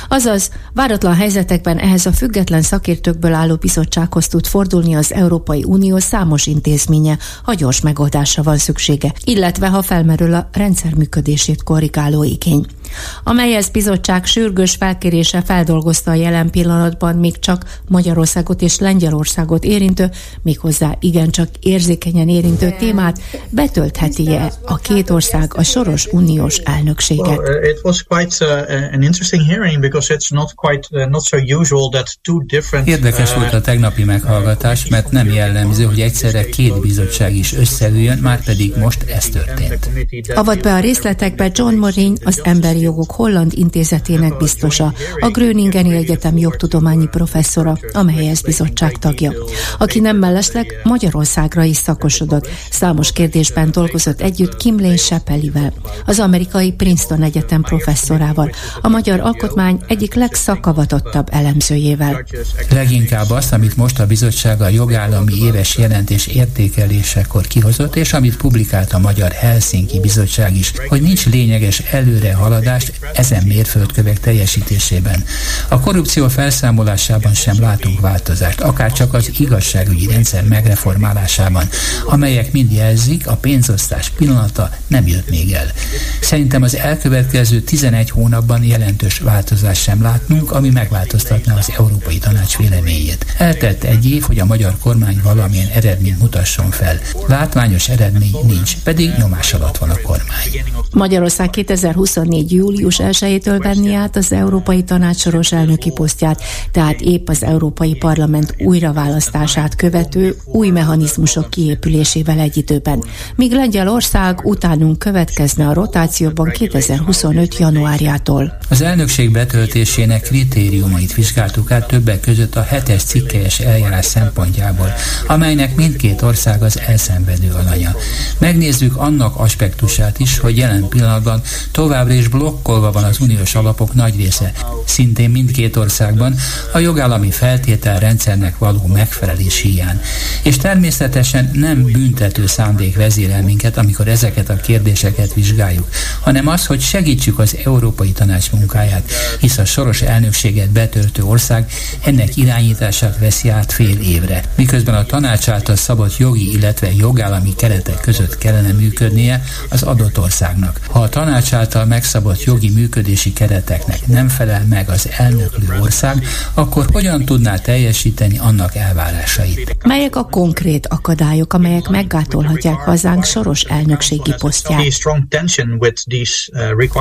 Azaz, 0.08 0.50
váratlan 0.72 1.14
helyzetekben 1.14 1.78
ehhez 1.78 2.06
a 2.06 2.12
független 2.12 2.62
szakértőkből 2.62 3.34
álló 3.34 3.56
bizottsághoz 3.56 4.28
tud 4.28 4.46
fordulni 4.46 4.94
az 4.94 5.12
Európai 5.12 5.64
Unió 5.66 5.98
számos 5.98 6.46
intézménye, 6.46 7.18
ha 7.42 7.54
gyors 7.54 7.80
megoldásra 7.80 8.42
van 8.42 8.58
szüksége, 8.58 9.12
illetve 9.24 9.68
ha 9.68 9.82
felmerül 9.82 10.34
a 10.34 10.48
rendszer 10.52 10.94
működését 10.94 11.62
korrigáló 11.62 12.24
igény 12.24 12.48
igény. 12.50 12.79
A 13.24 13.32
Meyers 13.32 13.70
bizottság 13.70 14.24
sürgős 14.24 14.74
felkérése 14.74 15.42
feldolgozta 15.42 16.10
a 16.10 16.14
jelen 16.14 16.50
pillanatban 16.50 17.16
még 17.16 17.38
csak 17.38 17.80
Magyarországot 17.88 18.62
és 18.62 18.78
Lengyelországot 18.78 19.64
érintő, 19.64 20.10
méghozzá 20.42 20.96
igencsak 21.00 21.48
érzékenyen 21.60 22.28
érintő 22.28 22.74
témát, 22.78 23.20
betöltheti-e 23.48 24.52
a 24.64 24.76
két 24.76 25.10
ország 25.10 25.54
a 25.54 25.62
soros 25.62 26.06
uniós 26.06 26.56
elnökséget? 26.56 27.26
Well, 27.26 27.38
uh, 27.38 27.68
it 27.68 27.80
was 27.82 28.02
quite 28.02 28.44
uh, 28.44 28.94
an 28.94 29.02
interesting 29.02 29.42
hearing 29.46 29.80
because 29.80 30.14
it's 30.14 30.30
not 30.30 30.54
quite 30.54 30.88
uh, 30.90 31.08
not 31.10 31.24
so 31.24 31.36
usual 31.60 31.88
that 31.90 32.18
two 32.22 32.42
different 32.46 32.88
Érdekes 32.88 33.34
volt 33.34 33.52
a 33.52 33.60
tegnapi 33.60 34.04
meghallgatás, 34.04 34.88
mert 34.88 35.10
nem 35.10 35.30
jellemző, 35.32 35.84
hogy 35.84 36.00
egyszerre 36.00 36.48
két 36.48 36.80
bizottság 36.80 37.34
is 37.34 37.54
összeüljön, 37.54 38.18
már 38.18 38.44
pedig 38.44 38.76
most 38.76 39.02
ez 39.02 39.24
történt. 39.28 39.90
Avat 40.34 40.62
be 40.62 40.74
a 40.74 40.80
részletekbe 40.80 41.50
John 41.54 41.74
Morin, 41.74 42.16
az 42.24 42.40
Emberi 42.42 42.79
Jogok 42.80 43.10
Holland 43.10 43.52
Intézetének 43.54 44.36
biztosa, 44.36 44.92
a 45.20 45.28
Gröningeni 45.28 45.96
Egyetem 45.96 46.38
jogtudományi 46.38 47.06
professzora, 47.06 47.78
amely 47.92 48.28
ez 48.28 48.40
bizottság 48.40 48.98
tagja, 48.98 49.32
aki 49.78 50.00
nem 50.00 50.16
mellesleg 50.16 50.80
Magyarországra 50.82 51.62
is 51.62 51.76
szakosodott. 51.76 52.48
Számos 52.70 53.12
kérdésben 53.12 53.70
dolgozott 53.70 54.20
együtt 54.20 54.56
Kim 54.56 54.80
Lane 54.80 54.96
Sepelivel, 54.96 55.72
az 56.06 56.18
amerikai 56.18 56.72
Princeton 56.72 57.22
Egyetem 57.22 57.62
professzorával, 57.62 58.50
a 58.80 58.88
magyar 58.88 59.20
alkotmány 59.20 59.80
egyik 59.86 60.14
legszakavatottabb 60.14 61.28
elemzőjével. 61.30 62.24
Leginkább 62.70 63.30
azt, 63.30 63.52
amit 63.52 63.76
most 63.76 64.00
a 64.00 64.06
bizottság 64.06 64.60
a 64.60 64.68
jogállami 64.68 65.34
éves 65.42 65.76
jelentés 65.76 66.26
értékelésekor 66.26 67.46
kihozott, 67.46 67.96
és 67.96 68.12
amit 68.12 68.36
publikált 68.36 68.92
a 68.92 68.98
Magyar 68.98 69.32
Helsinki 69.32 70.00
Bizottság 70.00 70.56
is, 70.56 70.72
hogy 70.88 71.02
nincs 71.02 71.26
lényeges 71.26 71.78
előre 71.78 72.32
haladást 72.70 72.92
ezen 73.14 73.42
mérföldkövek 73.46 74.20
teljesítésében. 74.20 75.24
A 75.68 75.80
korrupció 75.80 76.28
felszámolásában 76.28 77.34
sem 77.34 77.60
látunk 77.60 78.00
változást, 78.00 78.60
akár 78.60 78.92
csak 78.92 79.14
az 79.14 79.30
igazságügyi 79.38 80.06
rendszer 80.06 80.44
megreformálásában, 80.44 81.68
amelyek 82.04 82.52
mind 82.52 82.72
jelzik, 82.72 83.26
a 83.26 83.36
pénzosztás 83.36 84.10
pillanata 84.10 84.70
nem 84.86 85.06
jött 85.06 85.30
még 85.30 85.52
el. 85.52 85.72
Szerintem 86.20 86.62
az 86.62 86.76
elkövetkező 86.76 87.60
11 87.60 88.10
hónapban 88.10 88.64
jelentős 88.64 89.18
változást 89.18 89.82
sem 89.82 90.02
látnunk, 90.02 90.52
ami 90.52 90.70
megváltoztatná 90.70 91.56
az 91.56 91.72
Európai 91.78 92.18
Tanács 92.18 92.56
véleményét. 92.56 93.26
Eltett 93.38 93.82
egy 93.82 94.10
év, 94.10 94.22
hogy 94.22 94.38
a 94.38 94.44
magyar 94.44 94.78
kormány 94.78 95.20
valamilyen 95.22 95.68
eredményt 95.74 96.18
mutasson 96.18 96.70
fel. 96.70 96.98
Látványos 97.26 97.88
eredmény 97.88 98.36
nincs, 98.46 98.76
pedig 98.76 99.10
nyomás 99.18 99.54
alatt 99.54 99.78
van 99.78 99.90
a 99.90 100.00
kormány. 100.02 100.64
Magyarország 100.92 101.50
2024. 101.50 102.59
július 102.60 103.00
1-től 103.02 103.60
venni 103.62 103.94
át 103.94 104.16
az 104.16 104.32
Európai 104.32 104.82
Tanács 104.82 105.16
soros 105.16 105.52
elnöki 105.52 105.90
posztját, 105.90 106.42
tehát 106.72 107.00
épp 107.00 107.28
az 107.28 107.42
Európai 107.42 107.94
Parlament 107.94 108.54
újraválasztását 108.58 109.76
követő 109.76 110.36
új 110.44 110.68
mechanizmusok 110.70 111.50
kiépülésével 111.50 112.38
egy 112.38 112.56
időben. 112.56 113.04
Míg 113.36 113.52
Lengyelország 113.52 114.40
utánunk 114.44 114.98
következne 114.98 115.66
a 115.68 115.72
rotációban 115.72 116.50
2025. 116.50 117.58
januárjától. 117.58 118.58
Az 118.68 118.82
elnökség 118.82 119.30
betöltésének 119.30 120.22
kritériumait 120.22 121.14
vizsgáltuk 121.14 121.70
át 121.70 121.86
többek 121.86 122.20
között 122.20 122.56
a 122.56 122.62
hetes 122.62 123.02
cikkelyes 123.02 123.60
eljárás 123.60 124.04
szempontjából, 124.04 124.92
amelynek 125.26 125.76
mindkét 125.76 126.22
ország 126.22 126.62
az 126.62 126.80
elszenvedő 126.86 127.50
alanya. 127.50 127.94
Megnézzük 128.38 128.96
annak 128.96 129.36
aspektusát 129.36 130.18
is, 130.18 130.38
hogy 130.38 130.56
jelen 130.56 130.88
pillanatban 130.88 131.42
továbbra 131.72 132.12
is 132.12 132.28
blokkolva 132.50 132.92
van 132.92 133.04
az 133.04 133.20
uniós 133.20 133.54
alapok 133.54 133.94
nagy 133.94 134.16
része, 134.16 134.52
szintén 134.86 135.30
mindkét 135.30 135.76
országban 135.76 136.34
a 136.72 136.78
jogállami 136.78 137.30
feltételrendszernek 137.30 138.58
való 138.58 138.86
megfelelés 138.86 139.60
hiány. 139.60 140.00
És 140.42 140.56
természetesen 140.56 141.50
nem 141.52 141.82
büntető 141.82 142.46
szándék 142.46 142.96
vezérel 142.96 143.42
minket, 143.42 143.76
amikor 143.76 144.08
ezeket 144.08 144.48
a 144.48 144.56
kérdéseket 144.56 145.34
vizsgáljuk, 145.34 145.88
hanem 146.20 146.46
az, 146.46 146.66
hogy 146.66 146.80
segítsük 146.80 147.38
az 147.38 147.56
Európai 147.64 148.12
Tanács 148.12 148.50
munkáját, 148.52 149.10
hisz 149.40 149.58
a 149.58 149.64
soros 149.64 150.02
elnökséget 150.02 150.70
betöltő 150.70 151.22
ország 151.22 151.70
ennek 152.04 152.36
irányítását 152.36 153.18
veszi 153.18 153.48
át 153.48 153.72
fél 153.72 153.98
évre, 154.00 154.44
miközben 154.56 154.94
a 154.94 155.04
tanács 155.04 155.48
által 155.48 155.76
szabott 155.76 156.16
jogi, 156.16 156.52
illetve 156.52 156.92
jogállami 156.92 157.54
keretek 157.54 158.00
között 158.00 158.38
kellene 158.38 158.72
működnie 158.72 159.44
az 159.68 159.82
adott 159.82 160.18
országnak. 160.18 160.80
Ha 160.90 161.00
a 161.00 161.08
tanács 161.08 161.52
által 161.52 161.84
megszabott 161.84 162.39
jogi 162.44 162.70
működési 162.70 163.32
kereteknek 163.32 164.06
nem 164.06 164.28
felel 164.28 164.64
meg 164.68 164.88
az 164.88 165.08
elnöklő 165.16 165.80
ország, 165.80 166.26
akkor 166.54 166.86
hogyan 166.92 167.24
tudná 167.24 167.56
teljesíteni 167.56 168.38
annak 168.38 168.74
elvárásait? 168.74 169.76
Melyek 169.84 170.16
a 170.16 170.24
konkrét 170.24 170.86
akadályok, 170.86 171.52
amelyek 171.52 171.88
meggátolhatják 171.88 172.76
hazánk 172.76 173.24
soros 173.24 173.62
elnökségi 173.62 174.34
posztját? 174.38 174.82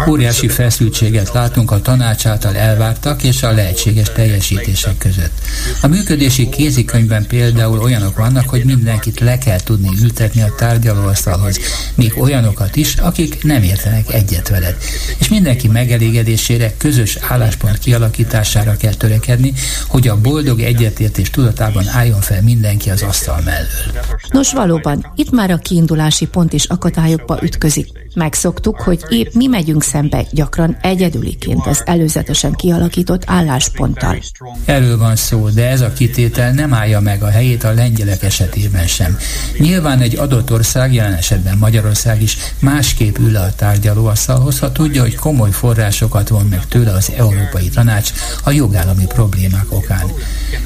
Óriási 0.07 0.47
feszültséget 0.47 1.33
látunk 1.33 1.71
a 1.71 1.81
tanács 1.81 2.25
által 2.25 2.55
elvártak 2.55 3.23
és 3.23 3.43
a 3.43 3.51
lehetséges 3.51 4.11
teljesítések 4.11 4.97
között. 4.97 5.33
A 5.81 5.87
működési 5.87 6.49
kézikönyvben 6.49 7.27
például 7.27 7.79
olyanok 7.79 8.17
vannak, 8.17 8.49
hogy 8.49 8.65
mindenkit 8.65 9.19
le 9.19 9.37
kell 9.37 9.59
tudni 9.59 9.89
ültetni 10.01 10.41
a 10.41 10.53
tárgyalóasztalhoz, 10.57 11.59
még 11.95 12.13
olyanokat 12.17 12.75
is, 12.75 12.95
akik 12.95 13.43
nem 13.43 13.63
értenek 13.63 14.13
egyet 14.13 14.49
veled. 14.49 14.75
És 15.19 15.29
mindenki 15.29 15.67
megelégedésére 15.67 16.73
közös 16.77 17.17
álláspont 17.27 17.77
kialakítására 17.77 18.77
kell 18.77 18.93
törekedni, 18.93 19.53
hogy 19.87 20.07
a 20.07 20.21
boldog 20.21 20.59
egyetértés 20.59 21.29
tudatában 21.29 21.87
álljon 21.87 22.21
fel 22.21 22.41
mindenki 22.41 22.89
az 22.89 23.01
asztal 23.01 23.41
mellől. 23.45 24.03
Nos, 24.31 24.53
valóban, 24.53 25.11
itt 25.15 25.31
már 25.31 25.51
a 25.51 25.57
kiindulási 25.57 26.25
pont 26.27 26.53
is 26.53 26.65
akadályokba 26.65 27.39
ütközik. 27.41 27.87
Megszoktuk, 28.13 28.79
hogy 28.81 28.99
épp 29.09 29.33
mi 29.33 29.47
megyünk 29.47 29.83
szembe 29.83 30.25
gyakran 30.31 30.77
egyedüliként 30.81 31.65
az 31.65 31.81
előzetesen 31.85 32.53
kialakított 32.53 33.23
állásponttal. 33.25 34.17
Erről 34.65 34.97
van 34.97 35.15
szó, 35.15 35.49
de 35.49 35.69
ez 35.69 35.81
a 35.81 35.93
kitétel 35.93 36.51
nem 36.51 36.73
állja 36.73 36.99
meg 36.99 37.23
a 37.23 37.29
helyét 37.29 37.63
a 37.63 37.73
lengyelek 37.73 38.23
esetében 38.23 38.87
sem. 38.87 39.17
Nyilván 39.57 39.99
egy 39.99 40.15
adott 40.15 40.51
ország, 40.51 40.93
jelen 40.93 41.13
esetben 41.13 41.57
Magyarország 41.57 42.21
is 42.21 42.37
másképp 42.59 43.17
ül 43.17 43.35
a 43.35 43.53
tárgyalóasztalhoz, 43.55 44.59
ha 44.59 44.71
tudja, 44.71 45.03
hogy 45.09 45.19
komoly 45.19 45.51
forrásokat 45.51 46.27
von 46.27 46.45
meg 46.45 46.67
tőle 46.67 46.91
az 46.91 47.11
Európai 47.17 47.69
Tanács 47.69 48.11
a 48.43 48.51
jogállami 48.51 49.05
problémák 49.05 49.65
okán. 49.69 50.05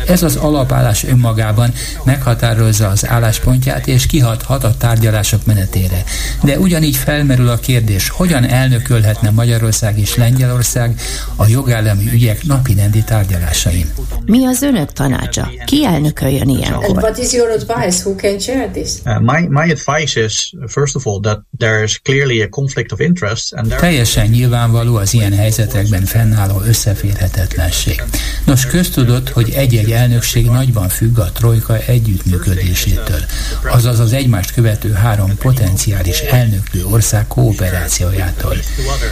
Ez 0.07 0.23
az 0.23 0.35
alapállás 0.35 1.03
önmagában 1.03 1.73
meghatározza 2.03 2.87
az 2.87 3.07
álláspontját 3.07 3.87
és 3.87 4.05
kihathat 4.05 4.63
a 4.63 4.77
tárgyalások 4.77 5.45
menetére. 5.45 6.03
De 6.41 6.59
ugyanígy 6.59 6.95
felmerül 6.95 7.49
a 7.49 7.57
kérdés, 7.57 8.09
hogyan 8.09 8.43
elnökölhetne 8.43 9.29
Magyarország 9.29 9.99
és 9.99 10.15
Lengyelország 10.15 10.99
a 11.35 11.47
jogállami 11.47 12.09
ügyek 12.11 12.43
napirendi 12.43 13.03
tárgyalásain. 13.03 13.93
Mi 14.25 14.45
az 14.45 14.61
önök 14.61 14.91
tanácsa? 14.91 15.51
Ki 15.65 15.85
elnököljön 15.85 16.49
ilyenkor? 16.49 16.85
And 16.85 16.97
what 16.97 17.17
is 17.17 17.33
your 17.33 17.49
advice? 17.49 18.09
Who 18.09 18.15
can 18.15 18.39
share 18.39 18.67
this? 18.67 18.91
Uh, 19.05 19.19
my, 19.19 19.47
my 19.49 19.71
advice 19.71 20.23
is, 20.23 20.53
first 20.67 20.95
of 20.95 21.07
all, 21.07 21.19
that 21.19 21.39
there 21.57 21.83
is 21.83 22.01
clearly 22.01 22.41
a 22.41 22.49
conflict 22.49 22.91
of 22.91 22.99
interest. 22.99 23.53
And 23.53 23.67
there... 23.67 23.79
Teljesen 23.79 24.32
nyilvánvaló 24.33 24.95
az 24.95 25.13
ilyen 25.13 25.33
helyzetekben 25.33 26.05
fennálló 26.05 26.61
összeférhetetlenség. 26.61 28.03
Nos, 28.45 28.65
köztudott, 28.65 29.29
hogy 29.29 29.49
egy-egy 29.49 29.91
elnökség 29.91 30.45
nagyban 30.45 30.89
függ 30.89 31.19
a 31.19 31.31
trojka 31.31 31.77
együttműködésétől, 31.77 33.25
azaz 33.71 33.99
az 33.99 34.13
egymást 34.13 34.53
követő 34.53 34.91
három 34.91 35.37
potenciális 35.37 36.19
elnöklő 36.19 36.85
ország 36.85 37.27
kooperációjától. 37.27 38.57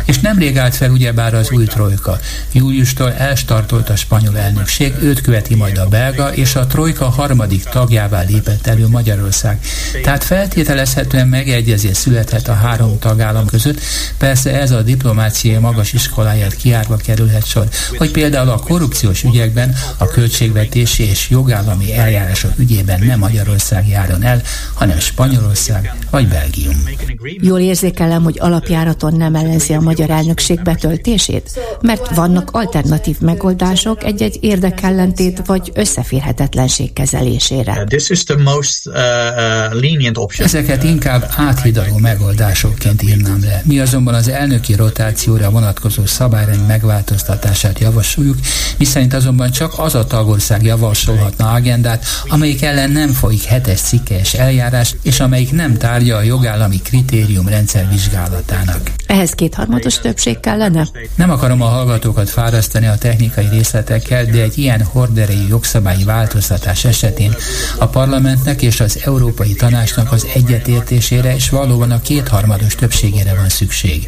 És 0.05 0.19
nemrég 0.19 0.57
állt 0.57 0.75
fel 0.75 0.91
ugyebár 0.91 1.33
az 1.33 1.51
új 1.51 1.65
trojka. 1.65 2.19
Júliustól 2.51 3.13
elstartolt 3.13 3.89
a 3.89 3.95
spanyol 3.95 4.37
elnökség, 4.37 4.93
őt 5.01 5.21
követi 5.21 5.55
majd 5.55 5.77
a 5.77 5.87
belga, 5.87 6.33
és 6.33 6.55
a 6.55 6.67
trojka 6.67 7.09
harmadik 7.09 7.63
tagjává 7.63 8.21
lépett 8.21 8.67
elő 8.67 8.87
Magyarország. 8.87 9.59
Tehát 10.03 10.23
feltételezhetően 10.23 11.27
megegyezés 11.27 11.97
születhet 11.97 12.47
a 12.47 12.53
három 12.53 12.99
tagállam 12.99 13.45
között, 13.45 13.79
persze 14.17 14.59
ez 14.59 14.71
a 14.71 14.81
diplomáciai 15.11 15.57
magas 15.57 15.93
iskoláját 15.93 16.55
kiárva 16.55 16.95
kerülhet 16.95 17.45
sor, 17.45 17.67
hogy 17.97 18.11
például 18.11 18.49
a 18.49 18.59
korrupciós 18.59 19.23
ügyekben, 19.23 19.75
a 19.97 20.05
költségvetési 20.05 21.03
és 21.03 21.29
jogállami 21.29 21.93
eljárások 21.93 22.51
ügyében 22.57 22.99
nem 22.99 23.19
Magyarország 23.19 23.87
járjon 23.87 24.23
el, 24.23 24.41
hanem 24.73 24.99
Spanyolország 24.99 25.93
vagy 26.09 26.27
Belgium. 26.27 26.83
Jól 27.21 27.59
érzékelem, 27.59 28.23
hogy 28.23 28.37
alapjáraton 28.39 29.15
nem 29.15 29.35
ellenzi 29.35 29.73
a 29.73 29.79
magyar 29.79 30.09
elnökség 30.09 30.61
betöltését, 30.61 31.59
mert 31.81 32.15
vannak 32.15 32.49
alternatív 32.51 33.19
megoldások 33.19 34.03
egy-egy 34.03 34.37
érdekellentét 34.41 35.41
vagy 35.45 35.71
összeférhetetlenség 35.73 36.93
kezelésére. 36.93 37.71
Uh, 37.71 38.43
uh, 38.85 40.15
uh, 40.15 40.33
Ezeket 40.37 40.83
inkább 40.83 41.31
áthidaló 41.35 41.97
megoldások 41.97 42.71
megoldásokként 42.71 43.01
írnám 43.01 43.41
le. 43.43 43.61
Mi 43.65 43.79
azonban 43.79 44.13
az 44.13 44.27
elnöki 44.27 44.75
rotációra 45.01 45.49
vonatkozó 45.49 46.05
szabályrend 46.05 46.67
megváltoztatását 46.67 47.79
javasoljuk, 47.79 48.37
miszerint 48.77 49.13
azonban 49.13 49.51
csak 49.51 49.73
az 49.77 49.95
a 49.95 50.05
tagország 50.05 50.63
javasolhatna 50.63 51.51
agendát, 51.51 52.05
amelyik 52.27 52.61
ellen 52.61 52.91
nem 52.91 53.09
folyik 53.09 53.43
hetes 53.43 53.79
cikkes 53.79 54.33
eljárás, 54.33 54.95
és 55.01 55.19
amelyik 55.19 55.51
nem 55.51 55.77
tárgya 55.77 56.15
a 56.15 56.21
jogállami 56.21 56.81
kritériumrendszer 56.81 57.89
vizsgálatának. 57.89 58.91
Ehhez 59.05 59.31
kétharmados 59.31 59.99
többség 59.99 60.39
kellene? 60.39 60.87
Nem 61.15 61.29
akarom 61.29 61.61
a 61.61 61.65
hallgatókat 61.65 62.29
fárasztani 62.29 62.87
a 62.87 62.97
technikai 62.97 63.47
részletekkel, 63.51 64.25
de 64.25 64.41
egy 64.41 64.57
ilyen 64.57 64.83
horderei 64.83 65.47
jogszabályi 65.49 66.03
változtatás 66.03 66.85
esetén 66.85 67.35
a 67.77 67.85
parlamentnek 67.85 68.61
és 68.61 68.79
az 68.79 68.99
Európai 69.05 69.53
Tanácsnak 69.53 70.11
az 70.11 70.27
egyetértésére 70.33 71.35
és 71.35 71.49
valóban 71.49 71.91
a 71.91 72.01
kétharmados 72.01 72.75
többségére 72.75 73.35
van 73.35 73.49
szükség. 73.49 74.07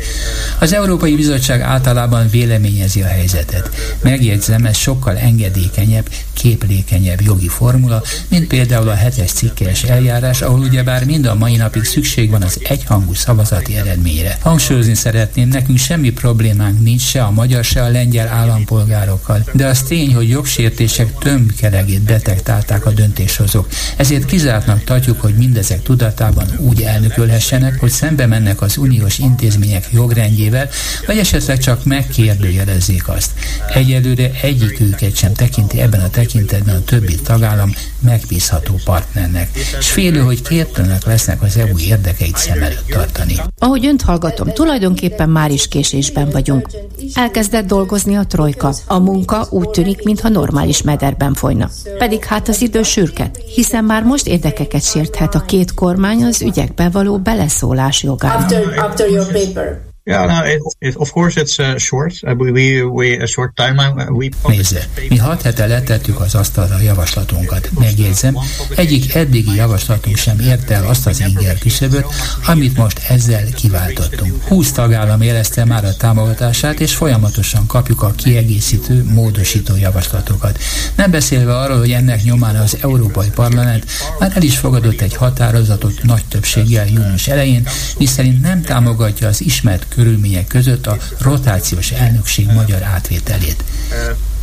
Az 0.59 0.73
Európai 0.83 1.15
Bizottság 1.15 1.61
általában 1.61 2.29
véleményezi 2.29 3.01
a 3.01 3.07
helyzetet. 3.07 3.69
Megjegyzem, 4.01 4.65
ez 4.65 4.77
sokkal 4.77 5.17
engedékenyebb, 5.17 6.09
képlékenyebb 6.33 7.21
jogi 7.21 7.47
formula, 7.47 8.03
mint 8.27 8.47
például 8.47 8.89
a 8.89 8.93
hetes 8.93 9.31
cikkes 9.31 9.83
eljárás, 9.83 10.41
ahol 10.41 10.59
ugyebár 10.59 11.05
mind 11.05 11.25
a 11.25 11.35
mai 11.35 11.55
napig 11.55 11.83
szükség 11.83 12.29
van 12.29 12.41
az 12.41 12.59
egyhangú 12.63 13.13
szavazati 13.13 13.75
eredményre. 13.75 14.37
Hangsúlyozni 14.41 14.93
szeretném, 14.93 15.47
nekünk 15.47 15.77
semmi 15.77 16.11
problémánk 16.11 16.81
nincs 16.81 17.01
se 17.01 17.23
a 17.23 17.31
magyar, 17.31 17.63
se 17.63 17.83
a 17.83 17.89
lengyel 17.89 18.27
állampolgárokkal, 18.27 19.43
de 19.53 19.65
az 19.65 19.81
tény, 19.81 20.13
hogy 20.13 20.29
jogsértések 20.29 21.17
tömbkeregét 21.17 22.03
detektálták 22.03 22.85
a 22.85 22.91
döntéshozók. 22.91 23.67
Ezért 23.97 24.25
kizártnak 24.25 24.83
tartjuk, 24.83 25.21
hogy 25.21 25.35
mindezek 25.35 25.83
tudatában 25.83 26.47
úgy 26.57 26.81
elnökölhessenek, 26.81 27.79
hogy 27.79 27.91
szembe 27.91 28.25
mennek 28.25 28.61
az 28.61 28.77
uniós 28.77 29.17
intézmények 29.17 29.87
jogrendjével, 29.91 30.69
vagy 31.05 31.17
esetleg 31.17 31.57
csak 31.57 31.85
megkérdőjelezzék 31.85 33.07
azt. 33.07 33.31
Egyelőre 33.73 34.31
egyik 34.41 34.79
őket 34.79 35.15
sem 35.15 35.33
tekinti 35.33 35.81
ebben 35.81 36.01
a 36.01 36.09
tekintetben 36.09 36.75
a 36.75 36.83
többi 36.83 37.15
tagállam 37.15 37.73
megbízható 37.99 38.79
partnernek, 38.85 39.49
és 39.79 39.89
félő, 39.89 40.19
hogy 40.19 40.41
képtelenek 40.41 41.05
lesznek 41.05 41.41
az 41.41 41.57
EU 41.57 41.77
érdekeit 41.79 42.37
szem 42.37 42.61
előtt 42.61 42.87
tartani. 42.87 43.35
Ahogy 43.59 43.85
önt 43.85 44.01
hallgatom, 44.01 44.53
tulajdonképpen 44.53 45.29
már 45.29 45.51
is 45.51 45.67
késésben 45.67 46.29
vagyunk. 46.29 46.69
Elkezdett 47.13 47.65
dolgozni 47.65 48.15
a 48.15 48.25
trojka. 48.25 48.73
A 48.87 48.99
munka 48.99 49.47
úgy 49.49 49.69
tűnik, 49.69 50.03
mintha 50.03 50.29
normális 50.29 50.81
mederben 50.81 51.33
folyna. 51.33 51.69
Pedig 51.97 52.23
hát 52.25 52.47
az 52.47 52.61
idő 52.61 52.83
sürket, 52.83 53.39
hiszen 53.55 53.83
már 53.83 54.03
most 54.03 54.27
érdekeket 54.27 54.83
sérthet 54.83 55.35
a 55.35 55.39
két 55.39 55.73
kormány 55.73 56.23
az 56.23 56.41
ügyekbe 56.41 56.89
való 56.89 57.17
beleszólás 57.17 58.03
jogán. 58.03 58.41
After, 58.41 58.63
after 58.77 59.09
your 59.09 59.31
paper. 59.31 59.92
Yeah, 60.05 60.25
no, 60.25 60.43
it, 60.43 60.61
it, 60.79 60.95
of 60.97 61.13
course 61.13 61.37
it's 61.37 61.59
uh, 61.59 61.77
short. 61.77 62.13
Uh, 62.27 62.35
we, 62.35 62.83
we, 62.83 63.15
a 63.15 63.27
short 63.27 63.55
timeline. 63.55 63.95
Uh, 63.97 64.11
we 64.11 64.29
Nézze, 64.47 64.87
mi 65.09 65.17
hat 65.17 65.41
hete 65.41 65.67
letettük 65.67 66.19
az 66.19 66.35
asztalra 66.35 66.75
a 66.75 66.81
javaslatunkat. 66.81 67.69
Megjegyzem, 67.79 68.37
egyik 68.75 69.15
eddigi 69.15 69.55
javaslatunk 69.55 70.17
sem 70.17 70.39
ért 70.39 70.69
el 70.71 70.87
azt 70.87 71.07
az 71.07 71.19
inger 71.19 71.57
küszöböt, 71.57 72.05
amit 72.45 72.77
most 72.77 73.01
ezzel 73.09 73.45
kiváltottunk. 73.55 74.43
20 74.43 74.71
tagállam 74.71 75.21
érezte 75.21 75.65
már 75.65 75.85
a 75.85 75.95
támogatását, 75.95 76.79
és 76.79 76.95
folyamatosan 76.95 77.67
kapjuk 77.67 78.01
a 78.01 78.11
kiegészítő, 78.11 79.03
módosító 79.03 79.75
javaslatokat. 79.75 80.59
Nem 80.95 81.11
beszélve 81.11 81.57
arról, 81.57 81.77
hogy 81.77 81.91
ennek 81.91 82.23
nyomán 82.23 82.55
az 82.55 82.77
Európai 82.81 83.29
Parlament 83.35 83.85
már 84.19 84.31
el 84.35 84.41
is 84.41 84.57
fogadott 84.57 85.01
egy 85.01 85.15
határozatot 85.15 86.03
nagy 86.03 86.25
többséggel 86.25 86.87
június 86.87 87.27
elején, 87.27 87.67
miszerint 87.97 88.41
nem 88.41 88.61
támogatja 88.61 89.27
az 89.27 89.41
ismert 89.41 89.91
körülmények 89.93 90.47
között 90.47 90.87
a 90.87 90.97
rotációs 91.19 91.91
elnökség 91.91 92.47
magyar 92.51 92.83
átvételét. 92.83 93.63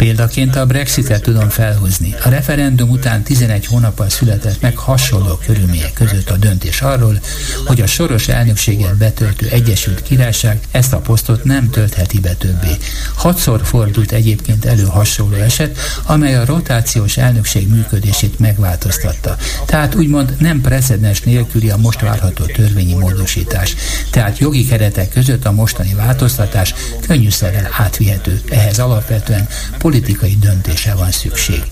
Példaként 0.00 0.56
a 0.56 0.66
Brexitet 0.66 1.22
tudom 1.22 1.48
felhozni. 1.48 2.14
A 2.24 2.28
referendum 2.28 2.90
után 2.90 3.22
11 3.22 3.66
hónappal 3.66 4.08
született 4.08 4.60
meg 4.60 4.76
hasonló 4.76 5.38
körülmények 5.46 5.92
között 5.92 6.30
a 6.30 6.36
döntés 6.36 6.80
arról, 6.80 7.20
hogy 7.66 7.80
a 7.80 7.86
soros 7.86 8.28
elnökséget 8.28 8.96
betöltő 8.96 9.48
Egyesült 9.50 10.02
Királyság 10.02 10.60
ezt 10.70 10.92
a 10.92 10.98
posztot 10.98 11.44
nem 11.44 11.70
töltheti 11.70 12.20
be 12.20 12.34
többé. 12.34 12.76
Hatszor 13.14 13.60
fordult 13.64 14.12
egyébként 14.12 14.64
elő 14.64 14.84
hasonló 14.84 15.36
eset, 15.36 15.78
amely 16.02 16.34
a 16.34 16.44
rotációs 16.44 17.16
elnökség 17.16 17.68
működését 17.68 18.38
megváltoztatta. 18.38 19.36
Tehát 19.66 19.94
úgymond 19.94 20.36
nem 20.38 20.60
precedens 20.60 21.20
nélküli 21.20 21.70
a 21.70 21.76
most 21.76 22.00
várható 22.00 22.44
törvényi 22.44 22.94
módosítás. 22.94 23.74
Tehát 24.10 24.38
jogi 24.38 24.66
keretek 24.66 25.08
között 25.08 25.44
a 25.44 25.52
mostani 25.52 25.94
változtatás 25.94 26.74
könnyűszerrel 27.06 27.68
átvihető. 27.78 28.40
Ehhez 28.50 28.78
alapvetően 28.78 29.48
politikai 29.90 30.36
döntése 30.40 30.94
van 30.94 31.10
szükség. 31.10 31.62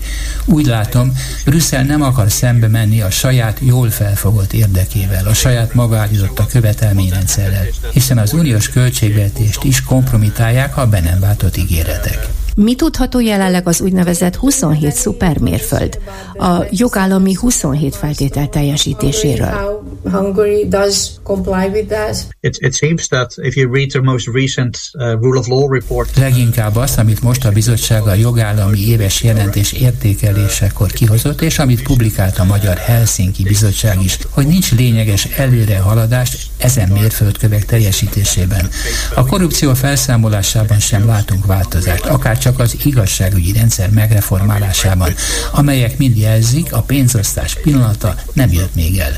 Úgy 0.45 0.65
látom, 0.65 1.13
Brüsszel 1.45 1.83
nem 1.83 2.01
akar 2.01 2.31
szembe 2.31 2.67
menni 2.67 3.01
a 3.01 3.09
saját 3.09 3.57
jól 3.61 3.89
felfogott 3.89 4.53
érdekével, 4.53 5.27
a 5.27 5.33
saját 5.33 5.73
maga 5.73 6.07
a 6.35 6.47
követelményrendszerrel, 6.47 7.65
hiszen 7.91 8.17
az 8.17 8.33
uniós 8.33 8.69
költségvetést 8.69 9.63
is 9.63 9.83
kompromitálják 9.83 10.77
a 10.77 10.87
be 10.87 10.99
nem 10.99 11.19
váltott 11.19 11.57
ígéretek. 11.57 12.27
Mi 12.61 12.75
tudható 12.75 13.19
jelenleg 13.19 13.67
az 13.67 13.81
úgynevezett 13.81 14.35
27 14.35 14.91
szupermérföld, 14.91 15.99
a 16.37 16.63
jogállami 16.71 17.33
27 17.33 17.95
feltétel 17.95 18.49
teljesítéséről? 18.49 19.87
Hungary 20.11 20.67
does 20.67 21.09
comply 21.23 21.67
with 21.71 21.87
that? 21.87 22.27
It, 22.39 22.57
it 22.59 22.75
seems 22.75 23.07
that 23.07 23.33
if 23.37 23.55
you 23.55 23.73
read 23.73 23.89
the 23.89 24.01
most 24.01 24.27
recent 24.33 24.77
uh, 24.93 25.11
rule 25.21 25.39
of 25.39 25.47
law 25.47 25.73
report... 25.73 26.17
Leginkább 26.17 26.75
az, 26.75 26.97
amit 26.97 27.21
most 27.21 27.45
a 27.45 27.51
bizottság 27.51 28.07
a 28.07 28.13
jogállami 28.13 28.87
éves 28.87 29.23
jelentés 29.23 29.71
értékelésekor 29.71 30.91
kihozott, 30.91 31.41
és 31.41 31.59
amit 31.59 31.83
publikált 31.83 32.37
a 32.37 32.43
Magyar 32.43 32.77
Helsinki 32.77 33.43
Bizottság 33.43 34.03
is, 34.03 34.17
hogy 34.29 34.47
nincs 34.47 34.71
lényeges 34.71 35.25
előrehaladás 35.25 36.49
ezen 36.57 36.89
mérföldkövek 36.89 37.65
teljesítésében. 37.65 38.69
A 39.15 39.25
korrupció 39.25 39.73
felszámolásában 39.73 40.79
sem 40.79 41.05
látunk 41.05 41.45
változást, 41.45 42.05
akár 42.05 42.37
csak 42.37 42.48
az 42.57 42.75
igazságügyi 42.83 43.51
rendszer 43.51 43.89
megreformálásában, 43.89 45.13
amelyek 45.51 45.97
mind 45.97 46.17
jelzik, 46.17 46.73
a 46.73 46.81
pénzosztás 46.81 47.57
pillanata 47.61 48.15
nem 48.33 48.51
jött 48.51 48.75
még 48.75 48.97
el. 48.97 49.17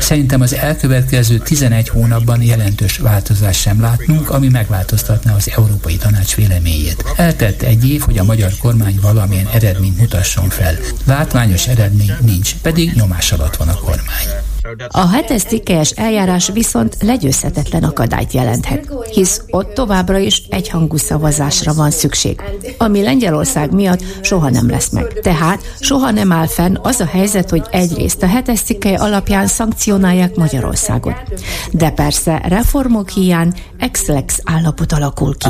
Szerintem 0.00 0.40
az 0.40 0.54
elkövetkező 0.54 1.38
11 1.38 1.88
hónapban 1.88 2.42
jelentős 2.42 2.96
változást 2.96 3.60
sem 3.60 3.80
látnunk, 3.80 4.30
ami 4.30 4.48
megváltoztatná 4.48 5.34
az 5.34 5.50
Európai 5.56 5.96
Tanács 5.96 6.34
véleményét. 6.34 7.04
Eltett 7.16 7.62
egy 7.62 7.88
év, 7.90 8.00
hogy 8.00 8.18
a 8.18 8.24
magyar 8.24 8.52
kormány 8.58 8.98
valamilyen 9.02 9.48
eredményt 9.52 9.98
mutasson 9.98 10.48
fel. 10.48 10.76
Látványos 11.04 11.66
eredmény 11.66 12.12
nincs, 12.20 12.54
pedig 12.62 12.92
nyomás 12.94 13.32
alatt 13.32 13.56
van 13.56 13.68
a 13.68 13.74
kormány. 13.74 14.51
A 14.88 15.08
hetes 15.08 15.42
cikkelyes 15.42 15.90
eljárás 15.90 16.50
viszont 16.52 16.96
legyőzhetetlen 17.00 17.82
akadályt 17.82 18.32
jelenthet, 18.32 18.88
hisz 19.10 19.42
ott 19.50 19.74
továbbra 19.74 20.18
is 20.18 20.42
egyhangú 20.48 20.96
szavazásra 20.96 21.74
van 21.74 21.90
szükség, 21.90 22.40
ami 22.78 23.02
Lengyelország 23.02 23.72
miatt 23.72 24.04
soha 24.22 24.50
nem 24.50 24.70
lesz 24.70 24.88
meg. 24.88 25.18
Tehát 25.22 25.60
soha 25.80 26.10
nem 26.10 26.32
áll 26.32 26.46
fenn 26.46 26.76
az 26.82 27.00
a 27.00 27.06
helyzet, 27.06 27.50
hogy 27.50 27.62
egyrészt 27.70 28.22
a 28.22 28.26
hetes 28.26 28.60
cikkely 28.60 28.94
alapján 28.94 29.46
szankcionálják 29.46 30.34
Magyarországot. 30.34 31.14
De 31.70 31.90
persze 31.90 32.42
reformok 32.48 33.08
hiány 33.10 33.52
ex-lex 33.78 34.40
állapot 34.44 34.92
alakul 34.92 35.36
ki. 35.36 35.48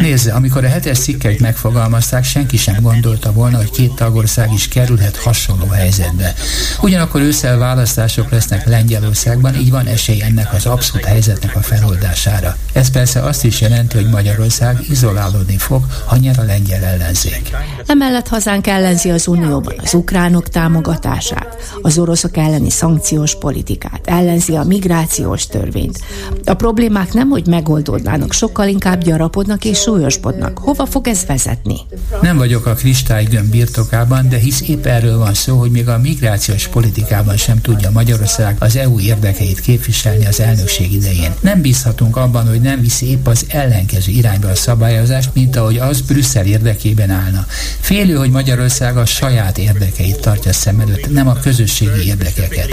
Nézze, 0.00 0.32
amikor 0.32 0.64
a 0.64 0.68
hetes 0.68 0.98
cikkeit 0.98 1.40
megfogalmazták, 1.40 2.24
senki 2.24 2.56
sem 2.56 2.76
gondolta 2.82 3.32
volna, 3.32 3.56
hogy 3.56 3.70
két 3.70 3.94
tagország 3.94 4.52
is 4.52 4.61
kerülhet 4.68 5.16
hasonló 5.16 5.66
helyzetbe. 5.66 6.34
Ugyanakkor 6.80 7.20
ősszel 7.20 7.58
választások 7.58 8.30
lesznek 8.30 8.66
Lengyelországban, 8.66 9.54
így 9.54 9.70
van 9.70 9.86
esély 9.86 10.22
ennek 10.22 10.52
az 10.52 10.66
abszolút 10.66 11.06
helyzetnek 11.06 11.56
a 11.56 11.62
feloldására. 11.62 12.56
Ez 12.72 12.90
persze 12.90 13.20
azt 13.20 13.44
is 13.44 13.60
jelenti, 13.60 13.96
hogy 13.96 14.10
Magyarország 14.10 14.78
izolálódni 14.88 15.56
fog, 15.56 15.84
ha 16.06 16.16
nyer 16.16 16.38
a 16.38 16.42
lengyel 16.42 16.84
ellenzék. 16.84 17.50
Emellett 17.86 18.28
hazánk 18.28 18.66
ellenzi 18.66 19.10
az 19.10 19.26
Unióban 19.26 19.74
az 19.82 19.94
ukránok 19.94 20.48
támogatását, 20.48 21.56
az 21.82 21.98
oroszok 21.98 22.36
elleni 22.36 22.70
szankciós 22.70 23.38
politikát, 23.38 24.00
ellenzi 24.04 24.56
a 24.56 24.62
migrációs 24.62 25.46
törvényt. 25.46 25.98
A 26.44 26.54
problémák 26.54 27.12
nem, 27.12 27.28
hogy 27.28 27.46
megoldódnának, 27.46 28.32
sokkal 28.32 28.68
inkább 28.68 29.02
gyarapodnak 29.02 29.64
és 29.64 29.78
súlyosbodnak. 29.78 30.58
Hova 30.58 30.86
fog 30.86 31.08
ez 31.08 31.24
vezetni? 31.26 31.76
Nem 32.20 32.36
vagyok 32.36 32.66
a 32.66 32.74
kristálygömb 32.74 33.50
birtokában, 33.50 34.28
de 34.28 34.36
hisz 34.52 34.68
épp 34.68 34.86
erről 34.86 35.18
van 35.18 35.34
szó, 35.34 35.58
hogy 35.58 35.70
még 35.70 35.88
a 35.88 35.98
migrációs 35.98 36.68
politikában 36.68 37.36
sem 37.36 37.60
tudja 37.60 37.90
Magyarország 37.90 38.56
az 38.58 38.76
EU 38.76 39.00
érdekeit 39.00 39.60
képviselni 39.60 40.26
az 40.26 40.40
elnökség 40.40 40.92
idején. 40.92 41.34
Nem 41.40 41.60
bízhatunk 41.60 42.16
abban, 42.16 42.48
hogy 42.48 42.60
nem 42.60 42.80
viszi 42.80 43.10
épp 43.10 43.26
az 43.26 43.44
ellenkező 43.48 44.12
irányba 44.12 44.48
a 44.48 44.54
szabályozást, 44.54 45.30
mint 45.34 45.56
ahogy 45.56 45.78
az 45.78 46.00
Brüsszel 46.00 46.46
érdekében 46.46 47.10
állna. 47.10 47.46
Félő, 47.80 48.14
hogy 48.14 48.30
Magyarország 48.30 48.96
a 48.96 49.04
saját 49.04 49.58
érdekeit 49.58 50.20
tartja 50.20 50.52
szem 50.52 50.80
előtt, 50.80 51.12
nem 51.12 51.28
a 51.28 51.32
közösségi 51.32 52.06
érdekeket. 52.06 52.68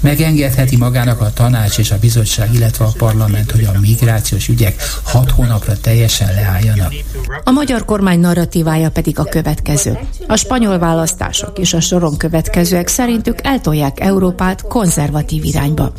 Megengedheti 0.00 0.76
magának 0.76 1.20
a 1.20 1.32
tanács 1.32 1.78
és 1.78 1.90
a 1.90 1.98
bizottság, 1.98 2.54
illetve 2.54 2.84
a 2.84 2.92
parlament, 2.96 3.50
hogy 3.50 3.64
a 3.64 3.78
migrációs 3.80 4.48
ügyek 4.48 4.82
hat 5.02 5.30
hónapra 5.30 5.80
teljesen 5.80 6.34
leálljanak. 6.34 6.94
A 7.44 7.50
magyar 7.50 7.84
kormány 7.84 8.20
narratívája 8.20 8.90
pedig 8.90 9.18
a 9.18 9.24
következő. 9.24 9.98
A 10.26 10.36
spanyol 10.36 10.78
választások 11.18 11.58
és 11.58 11.74
a 11.74 11.80
soron 11.80 12.16
következőek 12.16 12.88
szerintük 12.88 13.38
eltolják 13.42 14.00
Európát 14.00 14.62
konzervatív 14.62 15.44
irányba. 15.44 15.92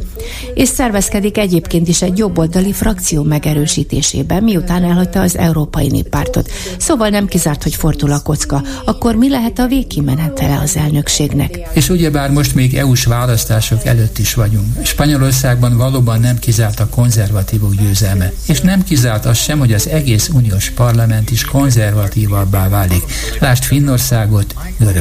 És 0.53 0.67
szervezkedik 0.67 1.37
egyébként 1.37 1.87
is 1.87 2.01
egy 2.01 2.17
jobboldali 2.17 2.73
frakció 2.73 3.23
megerősítésében, 3.23 4.43
miután 4.43 4.83
elhagyta 4.83 5.21
az 5.21 5.37
Európai 5.37 5.87
Néppártot. 5.87 6.51
Szóval 6.77 7.09
nem 7.09 7.25
kizárt, 7.25 7.63
hogy 7.63 7.75
fordul 7.75 8.11
a 8.11 8.19
kocka. 8.19 8.63
Akkor 8.85 9.15
mi 9.15 9.29
lehet 9.29 9.59
a 9.59 9.67
végkimenetele 9.67 10.59
az 10.59 10.75
elnökségnek? 10.75 11.59
És 11.73 11.89
ugyebár 11.89 12.31
most 12.31 12.55
még 12.55 12.75
EU-s 12.75 13.05
választások 13.05 13.85
előtt 13.85 14.17
is 14.17 14.33
vagyunk. 14.33 14.85
Spanyolországban 14.85 15.77
valóban 15.77 16.19
nem 16.19 16.39
kizárt 16.39 16.79
a 16.79 16.87
konzervatívok 16.89 17.75
győzelme. 17.75 18.31
És 18.47 18.61
nem 18.61 18.83
kizárt 18.83 19.25
az 19.25 19.37
sem, 19.37 19.59
hogy 19.59 19.73
az 19.73 19.87
egész 19.87 20.29
uniós 20.33 20.69
parlament 20.69 21.31
is 21.31 21.45
konzervatívabbá 21.45 22.69
válik. 22.69 23.03
Lásd 23.39 23.63
Finnországot, 23.63 24.53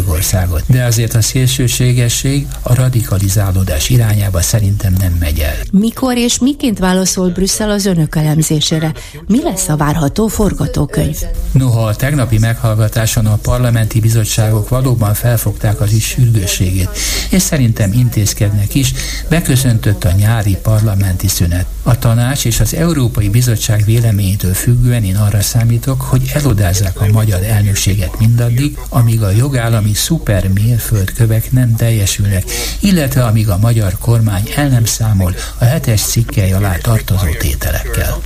Görögországot. 0.09 0.63
De 0.67 0.85
azért 0.85 1.15
a 1.15 1.23
szélsőségesség 1.23 2.47
a 2.63 2.75
radikalizálódás 2.75 3.89
irányába 3.89 4.41
szerintem 4.41 4.95
nem 4.99 5.17
megy 5.21 5.39
el. 5.39 5.57
Mikor 5.73 6.17
és 6.17 6.39
miként 6.39 6.79
válaszol 6.79 7.29
Brüsszel 7.29 7.71
az 7.71 7.87
önök 7.87 8.17
elemzésére? 8.17 8.93
Mi 9.27 9.43
lesz 9.43 9.69
a 9.69 9.77
várható 9.77 10.27
forgatókönyv? 10.27 11.17
Noha 11.53 11.87
a 11.87 11.97
tegnapi 11.97 12.39
meghallgatáson 12.39 13.27
a 13.27 13.37
parlamenti 13.37 14.01
bizottságok 14.01 14.69
valóban 14.69 15.15
felfogták 15.15 15.81
az 15.81 15.93
is 15.93 16.05
sürgősségét, 16.05 16.91
és 17.31 17.43
szerintem 17.43 17.93
intézkednek 17.93 18.75
is, 18.75 18.93
beköszöntött 19.29 20.05
a 20.05 20.13
nyári 20.13 20.57
parlamenti 20.63 21.29
szünet. 21.29 21.67
A 21.89 21.99
tanács 21.99 22.45
és 22.45 22.61
az 22.61 22.75
Európai 22.75 23.29
Bizottság 23.29 23.85
véleményétől 23.85 24.55
függően 24.55 25.05
én 25.05 25.17
arra 25.17 25.41
számítok, 25.41 26.01
hogy 26.01 26.31
elodázzák 26.35 27.01
a 27.01 27.07
magyar 27.13 27.43
elnökséget 27.43 28.19
mindaddig, 28.19 28.79
amíg 28.89 29.23
a 29.23 29.31
jogállami 29.31 29.95
szuper 29.95 30.49
mérföldkövek 30.49 31.53
nem 31.53 31.77
teljesülnek, 31.77 32.45
illetve 32.81 33.25
amíg 33.25 33.49
a 33.49 33.59
magyar 33.59 33.99
kormány 33.99 34.43
el 34.57 34.69
nem 34.69 34.85
számol 34.85 35.35
a 35.59 35.65
hetes 35.65 36.01
cikkely 36.01 36.53
alá 36.53 36.77
tartozó 36.77 37.27
tételekkel. 37.39 38.17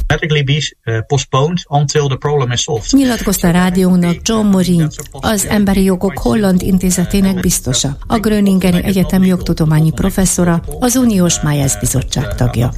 Nyilatkozta 2.91 3.51
rádiónak 3.51 4.17
John 4.23 4.47
Morin, 4.47 4.89
az 5.11 5.47
Emberi 5.47 5.83
Jogok 5.83 6.19
Holland 6.19 6.63
Intézetének 6.63 7.41
biztosa, 7.41 7.97
a 8.07 8.19
Gröningeni 8.19 8.85
Egyetem 8.85 9.25
jogtudományi 9.25 9.91
professzora, 9.91 10.63
az 10.81 10.97
Uniós 10.97 11.41
Májász 11.41 11.77
Bizottság 11.81 12.35
tagja. 12.35 12.73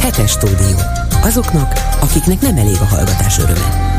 Hetes 0.00 0.21
stúdió. 0.26 0.76
Azoknak, 1.22 1.72
akiknek 2.00 2.40
nem 2.40 2.56
elég 2.56 2.76
a 2.80 2.84
hallgatás 2.84 3.38
öröme. 3.38 3.90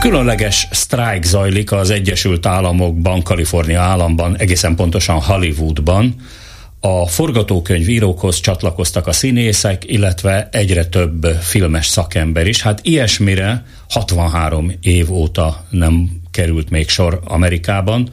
Különleges 0.00 0.68
sztrájk 0.70 1.24
zajlik 1.24 1.72
az 1.72 1.90
Egyesült 1.90 2.46
Államokban, 2.46 3.22
Kalifornia 3.22 3.80
államban, 3.80 4.36
egészen 4.36 4.74
pontosan 4.74 5.20
Hollywoodban. 5.20 6.14
A 6.80 7.06
forgatókönyvírókhoz 7.06 8.40
csatlakoztak 8.40 9.06
a 9.06 9.12
színészek, 9.12 9.82
illetve 9.86 10.48
egyre 10.52 10.86
több 10.86 11.26
filmes 11.40 11.86
szakember 11.86 12.46
is. 12.46 12.62
Hát 12.62 12.80
ilyesmire 12.82 13.66
63 13.88 14.72
év 14.80 15.12
óta 15.12 15.64
nem 15.70 16.10
került 16.30 16.70
még 16.70 16.88
sor 16.88 17.20
Amerikában. 17.24 18.10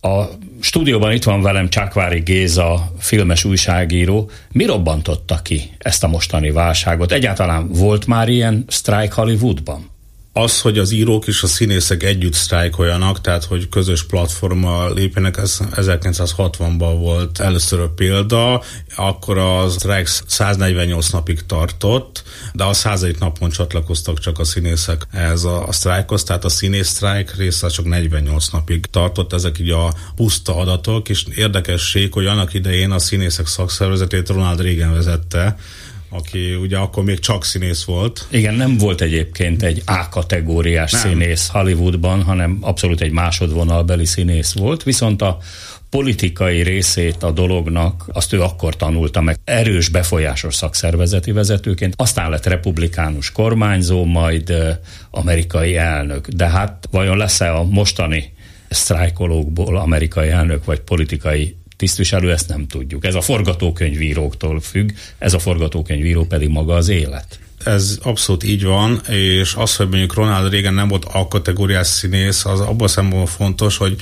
A 0.00 0.24
stúdióban 0.60 1.12
itt 1.12 1.24
van 1.24 1.42
velem 1.42 1.68
Csákvári 1.68 2.20
Géza, 2.20 2.92
filmes 2.98 3.44
újságíró. 3.44 4.30
Mi 4.52 4.64
robbantotta 4.64 5.40
ki 5.42 5.70
ezt 5.78 6.04
a 6.04 6.08
mostani 6.08 6.50
válságot? 6.50 7.12
Egyáltalán 7.12 7.68
volt 7.68 8.06
már 8.06 8.28
ilyen 8.28 8.64
sztrájk 8.66 9.12
Hollywoodban? 9.12 9.90
Az, 10.38 10.60
hogy 10.60 10.78
az 10.78 10.90
írók 10.90 11.26
és 11.26 11.42
a 11.42 11.46
színészek 11.46 12.02
együtt 12.02 12.32
sztrájkoljanak, 12.32 13.20
tehát 13.20 13.44
hogy 13.44 13.68
közös 13.68 14.04
platforma 14.04 14.88
lépjenek, 14.88 15.36
ez 15.36 15.58
1960-ban 15.74 16.96
volt 16.98 17.40
először 17.40 17.80
a 17.80 17.88
példa, 17.88 18.62
akkor 18.96 19.38
a 19.38 19.68
sztrájk 19.68 20.06
148 20.26 21.08
napig 21.10 21.46
tartott, 21.46 22.22
de 22.52 22.64
a 22.64 22.72
101 22.72 23.16
napon 23.18 23.50
csatlakoztak 23.50 24.18
csak 24.18 24.38
a 24.38 24.44
színészek 24.44 25.06
ehhez 25.12 25.44
a, 25.44 25.66
a 25.66 25.72
sztrájkhoz, 25.72 26.22
tehát 26.22 26.44
a 26.44 26.48
színész 26.48 26.88
sztrájk 26.88 27.36
része 27.36 27.68
csak 27.68 27.84
48 27.84 28.48
napig 28.48 28.86
tartott, 28.86 29.32
ezek 29.32 29.58
így 29.58 29.70
a 29.70 29.94
puszta 30.16 30.56
adatok, 30.56 31.08
és 31.08 31.24
érdekesség, 31.34 32.12
hogy 32.12 32.26
annak 32.26 32.54
idején 32.54 32.90
a 32.90 32.98
színészek 32.98 33.46
szakszervezetét 33.46 34.28
Ronald 34.28 34.60
Reagan 34.60 34.92
vezette, 34.92 35.56
aki 36.10 36.54
ugye 36.54 36.76
akkor 36.76 37.04
még 37.04 37.18
csak 37.18 37.44
színész 37.44 37.84
volt. 37.84 38.26
Igen, 38.30 38.54
nem 38.54 38.76
volt 38.76 39.00
egyébként 39.00 39.62
egy 39.62 39.82
A-kategóriás 39.86 40.92
nem. 40.92 41.00
színész 41.00 41.48
Hollywoodban, 41.48 42.22
hanem 42.22 42.58
abszolút 42.60 43.00
egy 43.00 43.12
másodvonalbeli 43.12 44.04
színész 44.04 44.52
volt, 44.52 44.82
viszont 44.82 45.22
a 45.22 45.38
politikai 45.90 46.62
részét 46.62 47.22
a 47.22 47.30
dolognak 47.30 48.04
azt 48.12 48.32
ő 48.32 48.42
akkor 48.42 48.76
tanulta 48.76 49.20
meg 49.20 49.38
erős 49.44 49.88
befolyásos 49.88 50.54
szakszervezeti 50.54 51.32
vezetőként, 51.32 51.94
aztán 51.96 52.30
lett 52.30 52.46
republikánus 52.46 53.32
kormányzó, 53.32 54.04
majd 54.04 54.54
amerikai 55.10 55.76
elnök. 55.76 56.28
De 56.28 56.48
hát 56.48 56.88
vajon 56.90 57.16
lesz-e 57.16 57.54
a 57.54 57.64
mostani 57.64 58.32
sztrájkolókból 58.68 59.76
amerikai 59.76 60.28
elnök 60.28 60.64
vagy 60.64 60.80
politikai 60.80 61.56
tisztviselő, 61.78 62.32
ezt 62.32 62.48
nem 62.48 62.66
tudjuk. 62.66 63.04
Ez 63.04 63.14
a 63.14 63.20
forgatókönyvíróktól 63.20 64.60
függ, 64.60 64.90
ez 65.18 65.32
a 65.32 65.38
forgatókönyvíró 65.38 66.24
pedig 66.24 66.48
maga 66.48 66.74
az 66.74 66.88
élet. 66.88 67.38
Ez 67.64 67.98
abszolút 68.02 68.44
így 68.44 68.64
van, 68.64 69.00
és 69.08 69.54
az, 69.54 69.76
hogy 69.76 69.88
mondjuk 69.88 70.14
Ronald 70.14 70.52
Reagan 70.52 70.74
nem 70.74 70.88
volt 70.88 71.04
a 71.04 71.28
kategóriás 71.28 71.86
színész, 71.86 72.44
az 72.44 72.60
abban 72.60 72.88
szemben 72.88 73.26
fontos, 73.26 73.76
hogy 73.76 73.96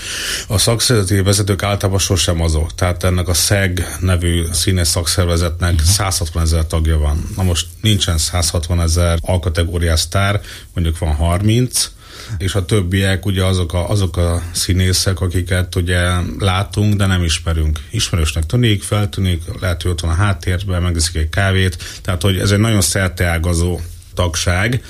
a 0.49 0.59
szakszervezeti 0.59 1.21
vezetők 1.21 1.63
általában 1.63 2.01
sosem 2.01 2.41
azok. 2.41 2.75
Tehát 2.75 3.05
ennek 3.05 3.29
a 3.29 3.35
SEG 3.35 3.85
nevű 4.01 4.45
színész 4.53 4.89
szakszervezetnek 4.89 5.73
uh-huh. 5.73 5.89
160 5.89 6.43
ezer 6.43 6.67
tagja 6.67 6.99
van. 6.99 7.29
Na 7.37 7.43
most 7.43 7.67
nincsen 7.81 8.19
160 8.19 8.81
ezer 8.81 9.19
alkategóriás 9.21 10.01
sztár, 10.01 10.41
mondjuk 10.75 10.99
van 10.99 11.15
30, 11.15 11.91
és 12.39 12.55
a 12.55 12.65
többiek 12.65 13.27
ugye 13.27 13.45
azok 13.45 13.73
a, 13.73 13.91
azok 13.91 14.17
a 14.17 14.43
színészek, 14.53 15.21
akiket 15.21 15.75
ugye 15.75 16.01
látunk, 16.39 16.95
de 16.95 17.07
nem 17.07 17.23
ismerünk. 17.25 17.81
Ismerősnek 17.91 18.47
tűnik, 18.47 18.83
feltűnik, 18.83 19.43
lehet, 19.61 19.83
hogy 19.83 19.91
ott 19.91 20.01
van 20.01 20.11
a 20.11 20.15
háttérben, 20.15 20.83
megiszik 20.83 21.17
egy 21.17 21.29
kávét, 21.29 22.01
tehát 22.03 22.23
hogy 22.23 22.39
ez 22.39 22.51
egy 22.51 22.59
nagyon 22.59 22.81
szerteágazó 22.81 23.81
tagság. 24.17 24.85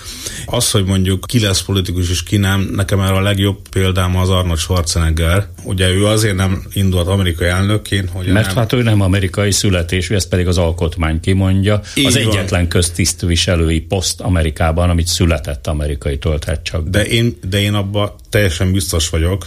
Az, 0.47 0.71
hogy 0.71 0.85
mondjuk 0.85 1.25
ki 1.27 1.41
lesz 1.41 1.63
politikus 1.63 2.11
és 2.11 2.23
ki 2.23 2.37
nem, 2.37 2.71
nekem 2.75 3.01
erre 3.01 3.15
a 3.15 3.21
legjobb 3.21 3.69
példám 3.69 4.17
az 4.17 4.31
Arnold 4.31 4.59
Schwarzenegger. 4.59 5.49
Ugye 5.63 5.89
ő 5.89 6.07
azért 6.07 6.37
nem 6.37 6.67
indult 6.73 7.09
amerikai 7.09 7.49
elnökként, 7.49 8.11
hogy 8.11 8.27
Mert 8.27 8.47
nem... 8.47 8.57
hát 8.57 8.73
ő 8.73 8.83
nem 8.83 9.01
amerikai 9.01 9.51
születésű, 9.51 10.15
ezt 10.15 10.29
pedig 10.29 10.47
az 10.47 10.59
alkotmány 10.59 11.21
kimondja. 11.21 11.81
Így 11.95 12.07
az 12.07 12.15
van. 12.15 12.23
egyetlen 12.23 12.69
köztisztviselői 12.69 13.81
poszt 13.81 14.21
Amerikában, 14.21 14.91
amit 14.91 15.07
született 15.07 15.67
amerikai 15.67 16.19
tölthet 16.19 16.63
csak. 16.63 16.89
De 16.89 17.07
én, 17.07 17.39
de 17.49 17.61
én 17.61 17.75
abban 17.75 18.13
teljesen 18.31 18.73
biztos 18.73 19.09
vagyok, 19.09 19.47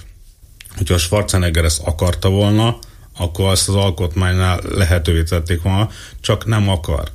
hogyha 0.78 0.94
a 0.94 0.98
Schwarzenegger 0.98 1.66
ezt 1.66 1.82
akarta 1.84 2.30
volna, 2.30 2.80
akkor 3.18 3.50
azt 3.50 3.70
az 3.70 3.76
alkotmánynál 3.76 4.60
lehetővé 4.76 5.24
tették 5.24 5.62
volna, 5.62 5.90
csak 6.22 6.46
nem 6.46 6.70
akar. 6.70 7.08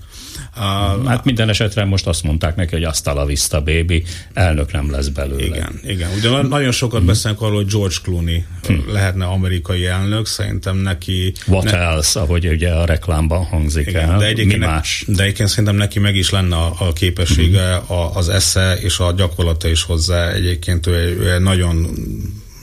Uh, 0.57 1.07
hát 1.07 1.25
minden 1.25 1.49
esetre 1.49 1.85
most 1.85 2.07
azt 2.07 2.23
mondták 2.23 2.57
neki, 2.57 2.75
hogy 2.75 2.85
azt 2.85 3.07
a 3.07 3.25
vista 3.25 3.61
baby, 3.61 4.05
elnök 4.33 4.73
nem 4.73 4.91
lesz 4.91 5.09
belőle. 5.09 5.45
Igen, 5.45 5.81
igen. 5.85 6.11
Ugye 6.17 6.43
nagyon 6.43 6.73
sokat 6.73 6.99
hmm. 6.99 7.07
beszélnek 7.07 7.41
arról, 7.41 7.57
hogy 7.57 7.67
George 7.67 7.95
Clooney 8.03 8.45
hmm. 8.67 8.85
lehetne 8.93 9.25
amerikai 9.25 9.87
elnök, 9.87 10.27
szerintem 10.27 10.77
neki... 10.77 11.33
What 11.47 11.65
ne... 11.65 11.79
else, 11.79 12.21
ahogy 12.21 12.49
ugye 12.49 12.71
a 12.71 12.85
reklámban 12.85 13.45
hangzik 13.45 13.87
igen, 13.87 14.11
el, 14.11 14.19
de 14.19 14.27
egyébként, 14.27 14.61
mi 14.61 14.67
más? 14.67 15.05
De 15.07 15.23
egyébként 15.23 15.49
szerintem 15.49 15.77
neki 15.77 15.99
meg 15.99 16.17
is 16.17 16.31
lenne 16.31 16.57
a, 16.57 16.75
a 16.79 16.93
képessége, 16.93 17.75
hmm. 17.75 17.97
a, 17.97 18.17
az 18.17 18.29
esze 18.29 18.79
és 18.81 18.99
a 18.99 19.13
gyakorlata 19.13 19.69
is 19.69 19.83
hozzá. 19.83 20.33
Egyébként 20.33 20.87
ő, 20.87 21.19
ő 21.21 21.39
nagyon 21.39 21.89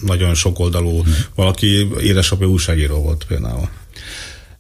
nagyon 0.06 0.34
sokoldalú 0.34 1.04
hmm. 1.04 1.14
valaki, 1.36 1.88
édesapja 2.02 2.48
újságíró 2.48 3.02
volt 3.02 3.24
például. 3.28 3.70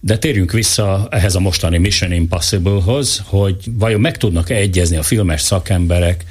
De 0.03 0.17
térjünk 0.17 0.51
vissza 0.51 1.07
ehhez 1.11 1.35
a 1.35 1.39
mostani 1.39 1.77
Mission 1.77 2.11
Impossible-hoz, 2.11 3.23
hogy 3.25 3.55
vajon 3.71 4.01
meg 4.01 4.17
tudnak-e 4.17 4.55
egyezni 4.55 4.97
a 4.97 5.03
filmes 5.03 5.41
szakemberek 5.41 6.25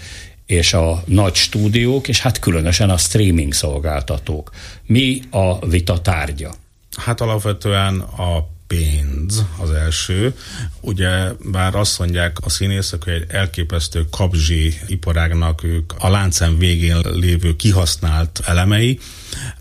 és 0.47 0.73
a 0.73 1.03
nagy 1.07 1.35
stúdiók, 1.35 2.09
és 2.09 2.21
hát 2.21 2.39
különösen 2.39 2.91
a 2.91 2.97
streaming 2.97 3.53
szolgáltatók. 3.53 4.51
Mi 4.87 5.23
a 5.31 5.67
vita 5.67 6.01
tárgya? 6.01 6.55
Hát 6.97 7.21
alapvetően 7.21 8.01
a 8.01 8.49
pénz 8.71 9.45
az 9.59 9.71
első. 9.71 10.35
Ugye 10.81 11.33
bár 11.45 11.75
azt 11.75 11.99
mondják 11.99 12.37
a 12.41 12.49
színészek, 12.49 13.05
hogy 13.05 13.13
egy 13.13 13.25
elképesztő 13.29 14.07
kapzsi 14.11 14.75
iparágnak 14.87 15.63
ők 15.63 15.93
a 15.99 16.09
láncem 16.09 16.59
végén 16.59 16.97
lévő 17.13 17.57
kihasznált 17.57 18.41
elemei, 18.47 18.99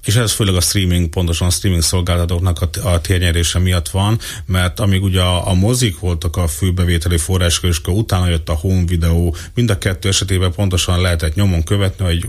és 0.05 0.15
ez 0.15 0.31
főleg 0.31 0.55
a 0.55 0.61
streaming, 0.61 1.09
pontosan 1.09 1.47
a 1.47 1.51
streaming 1.51 1.83
szolgáltatóknak 1.83 2.61
a, 2.61 2.87
a 2.87 3.01
térnyerése 3.01 3.59
miatt 3.59 3.89
van, 3.89 4.19
mert 4.45 4.79
amíg 4.79 5.03
ugye 5.03 5.21
a, 5.21 5.47
a 5.47 5.53
mozik 5.53 5.99
voltak 5.99 6.35
a 6.35 6.47
főbevételi 6.47 7.17
források, 7.17 7.63
és 7.63 7.81
utána 7.85 8.27
jött 8.27 8.49
a 8.49 8.53
home 8.53 8.85
videó, 8.85 9.35
mind 9.53 9.69
a 9.69 9.77
kettő 9.77 10.09
esetében 10.09 10.51
pontosan 10.51 11.01
lehetett 11.01 11.35
nyomon 11.35 11.63
követni, 11.63 12.05
hogy 12.05 12.25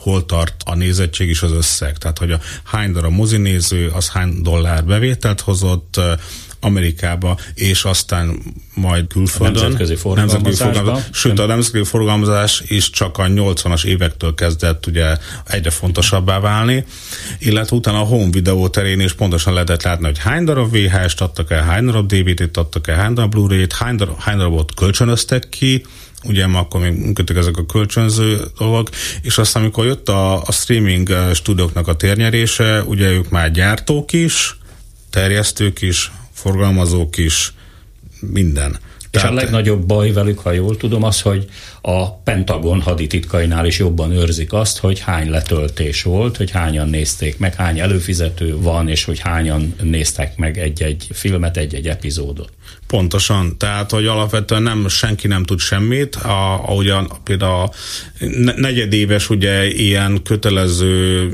hol 0.00 0.26
tart 0.26 0.62
a 0.64 0.74
nézettség 0.74 1.28
és 1.28 1.42
az 1.42 1.52
összeg. 1.52 1.98
Tehát, 1.98 2.18
hogy 2.18 2.32
a 2.32 2.40
hány 2.64 2.92
darab 2.92 3.12
mozinéző, 3.12 3.90
az 3.94 4.08
hány 4.08 4.42
dollár 4.42 4.84
bevételt 4.84 5.40
hozott, 5.40 6.00
Amerikába, 6.60 7.38
és 7.54 7.84
aztán 7.84 8.38
majd 8.74 9.06
külföldön. 9.06 9.56
A 9.56 9.60
nemzetközi 9.60 9.94
forgalmazásba. 9.94 11.00
Sőt, 11.12 11.38
a 11.38 11.46
nemzetközi 11.46 11.84
forgalmazás 11.84 12.62
is 12.66 12.90
csak 12.90 13.18
a 13.18 13.24
80-as 13.24 13.84
évektől 13.84 14.34
kezdett 14.34 14.86
ugye 14.86 15.16
egyre 15.46 15.70
fontosabbá 15.70 16.40
válni, 16.40 16.84
illetve 17.38 17.76
utána 17.76 18.00
a 18.00 18.04
home 18.04 18.30
videó 18.30 18.68
terén 18.68 19.00
is 19.00 19.12
pontosan 19.12 19.52
lehetett 19.52 19.82
látni, 19.82 20.04
hogy 20.04 20.18
hány 20.18 20.44
darab 20.44 20.76
VHS-t 20.76 21.20
adtak 21.20 21.50
el, 21.50 21.62
hány 21.62 21.84
darab 21.84 22.12
DVD-t 22.12 22.56
adtak 22.56 22.88
el, 22.88 22.96
hány 22.96 23.14
darab 23.14 23.30
Blu-ray-t, 23.30 23.72
hány, 23.72 23.96
darab, 23.96 24.20
hány 24.20 24.36
darabot 24.36 24.74
kölcsönöztek 24.74 25.48
ki, 25.48 25.84
ugye 26.24 26.46
ma 26.46 26.58
akkor 26.58 26.80
még 26.80 26.92
működtek 26.92 27.36
ezek 27.36 27.56
a 27.56 27.66
kölcsönző 27.66 28.40
dolgok, 28.58 28.88
és 29.22 29.38
aztán 29.38 29.62
amikor 29.62 29.84
jött 29.84 30.08
a, 30.08 30.42
a 30.42 30.52
streaming 30.52 31.08
stúdióknak 31.34 31.88
a 31.88 31.96
térnyerése, 31.96 32.82
ugye 32.82 33.10
ők 33.10 33.30
már 33.30 33.50
gyártók 33.50 34.12
is, 34.12 34.58
terjesztők 35.10 35.82
is, 35.82 36.12
forgalmazók 36.32 37.16
is, 37.16 37.52
minden. 38.20 38.78
És 39.10 39.20
Tehát... 39.20 39.30
a 39.30 39.34
legnagyobb 39.34 39.86
baj 39.86 40.12
velük, 40.12 40.38
ha 40.38 40.52
jól 40.52 40.76
tudom, 40.76 41.02
az, 41.02 41.20
hogy 41.20 41.48
a 41.80 42.14
Pentagon 42.14 42.80
hadititkainál 42.80 43.66
is 43.66 43.78
jobban 43.78 44.12
őrzik 44.12 44.52
azt, 44.52 44.78
hogy 44.78 44.98
hány 44.98 45.30
letöltés 45.30 46.02
volt, 46.02 46.36
hogy 46.36 46.50
hányan 46.50 46.88
nézték 46.88 47.38
meg, 47.38 47.54
hány 47.54 47.80
előfizető 47.80 48.56
van, 48.58 48.88
és 48.88 49.04
hogy 49.04 49.18
hányan 49.18 49.74
néztek 49.82 50.36
meg 50.36 50.58
egy-egy 50.58 51.06
filmet, 51.12 51.56
egy-egy 51.56 51.88
epizódot. 51.88 52.52
Pontosan, 52.86 53.58
tehát, 53.58 53.90
hogy 53.90 54.06
alapvetően 54.06 54.62
nem, 54.62 54.88
senki 54.88 55.26
nem 55.26 55.42
tud 55.44 55.58
semmit, 55.58 56.14
a, 56.14 56.52
ahogyan 56.52 57.12
például 57.24 57.62
a 57.62 57.70
negyedéves 58.56 59.30
ugye 59.30 59.66
ilyen 59.66 60.22
kötelező 60.22 61.28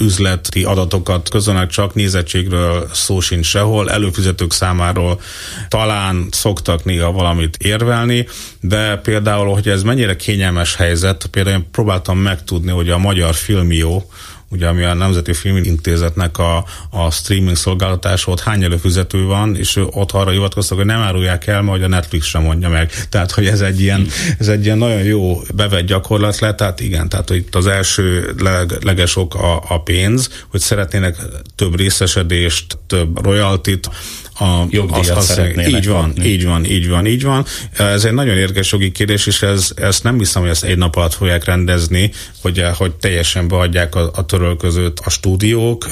üzleti 0.00 0.64
adatokat 0.64 1.28
közönek 1.28 1.70
csak 1.70 1.94
nézettségről 1.94 2.88
szó 2.92 3.20
sincs 3.20 3.46
sehol, 3.46 3.90
előfizetők 3.90 4.52
számáról 4.52 5.20
talán 5.68 6.28
szoktak 6.30 6.84
néha 6.84 7.12
valamit 7.12 7.56
érvelni, 7.56 8.26
de 8.68 8.96
például, 8.96 9.54
hogy 9.54 9.68
ez 9.68 9.82
mennyire 9.82 10.16
kényelmes 10.16 10.76
helyzet, 10.76 11.26
például 11.30 11.56
én 11.56 11.70
próbáltam 11.70 12.18
megtudni, 12.18 12.70
hogy 12.70 12.90
a 12.90 12.98
Magyar 12.98 13.34
Filmió 13.34 14.10
ugye 14.48 14.66
ami 14.66 14.84
a 14.84 14.94
Nemzeti 14.94 15.32
Filmintézetnek 15.32 16.38
a, 16.38 16.64
a 16.90 17.10
streaming 17.10 17.56
szolgáltatás 17.56 18.24
volt, 18.24 18.40
hány 18.40 18.62
előfizető 18.62 19.24
van, 19.24 19.56
és 19.56 19.76
ott 19.90 20.12
arra 20.12 20.30
hivatkoztak, 20.30 20.76
hogy 20.76 20.86
nem 20.86 21.00
árulják 21.00 21.46
el, 21.46 21.62
majd 21.62 21.82
a 21.82 21.88
Netflix 21.88 22.26
sem 22.26 22.42
mondja 22.42 22.68
meg. 22.68 22.90
Tehát, 23.08 23.30
hogy 23.30 23.46
ez 23.46 23.60
egy 23.60 23.80
ilyen, 23.80 24.06
ez 24.38 24.48
egy 24.48 24.64
ilyen 24.64 24.78
nagyon 24.78 25.02
jó 25.02 25.40
bevett 25.54 25.86
gyakorlat 25.86 26.38
lett, 26.38 26.56
tehát 26.56 26.80
igen, 26.80 27.08
tehát 27.08 27.28
hogy 27.28 27.36
itt 27.36 27.54
az 27.54 27.66
első 27.66 28.34
leg, 28.38 28.72
legesok 28.82 29.34
a, 29.34 29.62
a 29.68 29.82
pénz, 29.82 30.44
hogy 30.48 30.60
szeretnének 30.60 31.16
több 31.54 31.76
részesedést, 31.76 32.78
több 32.86 33.24
royaltit, 33.24 33.90
a 34.38 34.66
jogdíjat 34.70 35.16
azt, 35.16 35.26
szeretnének 35.26 35.72
Így 35.72 35.86
van, 35.88 36.06
kapni. 36.06 36.24
így 36.24 36.44
van, 36.44 36.64
így 36.64 36.88
van, 36.88 37.06
így 37.06 37.22
van. 37.22 37.44
Ez 37.72 38.04
egy 38.04 38.12
nagyon 38.12 38.36
érdekes 38.36 38.72
jogi 38.72 38.92
kérdés, 38.92 39.26
és 39.26 39.42
ez, 39.42 39.70
ezt 39.76 40.02
nem 40.02 40.18
hiszem, 40.18 40.42
hogy 40.42 40.50
ezt 40.50 40.64
egy 40.64 40.78
nap 40.78 40.96
alatt 40.96 41.14
fogják 41.14 41.44
rendezni, 41.44 42.10
hogy, 42.42 42.62
hogy 42.76 42.94
teljesen 42.94 43.48
beadják 43.48 43.94
a, 43.94 44.10
a 44.14 44.24
törölközőt 44.24 45.00
a 45.04 45.10
stúdiók, 45.10 45.86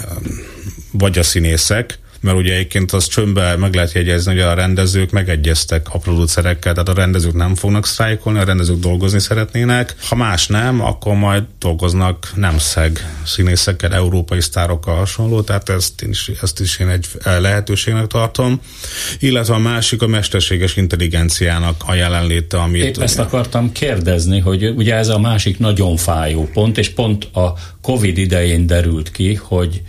vagy 0.91 1.19
a 1.19 1.23
színészek, 1.23 1.99
mert 2.25 2.37
ugye 2.37 2.53
egyébként 2.53 2.93
az 2.93 3.07
csömbbe 3.07 3.57
meg 3.57 3.75
lehet 3.75 3.93
jegyezni, 3.93 4.33
hogy 4.33 4.41
a 4.41 4.55
rendezők 4.55 5.11
megegyeztek 5.11 5.87
a 5.91 5.99
producerekkel, 5.99 6.72
tehát 6.72 6.89
a 6.89 6.95
rendezők 6.95 7.33
nem 7.35 7.55
fognak 7.55 7.87
sztrájkolni, 7.87 8.39
a 8.39 8.45
rendezők 8.45 8.79
dolgozni 8.79 9.18
szeretnének. 9.18 9.95
Ha 10.09 10.14
más 10.14 10.47
nem, 10.47 10.81
akkor 10.81 11.14
majd 11.14 11.43
dolgoznak 11.59 12.33
nem 12.35 12.59
szeg 12.59 13.14
színészekkel, 13.27 13.95
európai 13.95 14.41
sztárokkal 14.41 14.97
hasonló, 14.97 15.41
tehát 15.41 15.68
ezt, 15.68 16.03
is, 16.03 16.31
ezt 16.43 16.61
is 16.61 16.79
én 16.79 16.89
egy 16.89 17.07
lehetőségnek 17.22 18.07
tartom. 18.07 18.61
Illetve 19.18 19.55
a 19.55 19.59
másik 19.59 20.03
a 20.03 20.07
mesterséges 20.07 20.77
intelligenciának 20.77 21.83
a 21.87 21.95
jelenléte, 21.95 22.59
amit... 22.59 22.83
Épp 22.83 23.03
ezt 23.03 23.18
akartam 23.18 23.72
kérdezni, 23.72 24.41
hogy 24.41 24.66
ugye 24.77 24.95
ez 24.95 25.09
a 25.09 25.18
másik 25.18 25.59
nagyon 25.59 25.97
fájó 25.97 26.49
pont, 26.53 26.79
és 26.79 26.89
pont 26.89 27.25
a 27.25 27.55
Covid 27.83 28.18
idején 28.18 28.66
derült 28.66 29.11
ki, 29.11 29.35
hogy 29.35 29.83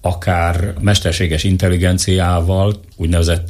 akár 0.00 0.74
mesterséges 0.80 1.44
intelligenciával, 1.44 2.80
úgynevezett 2.96 3.48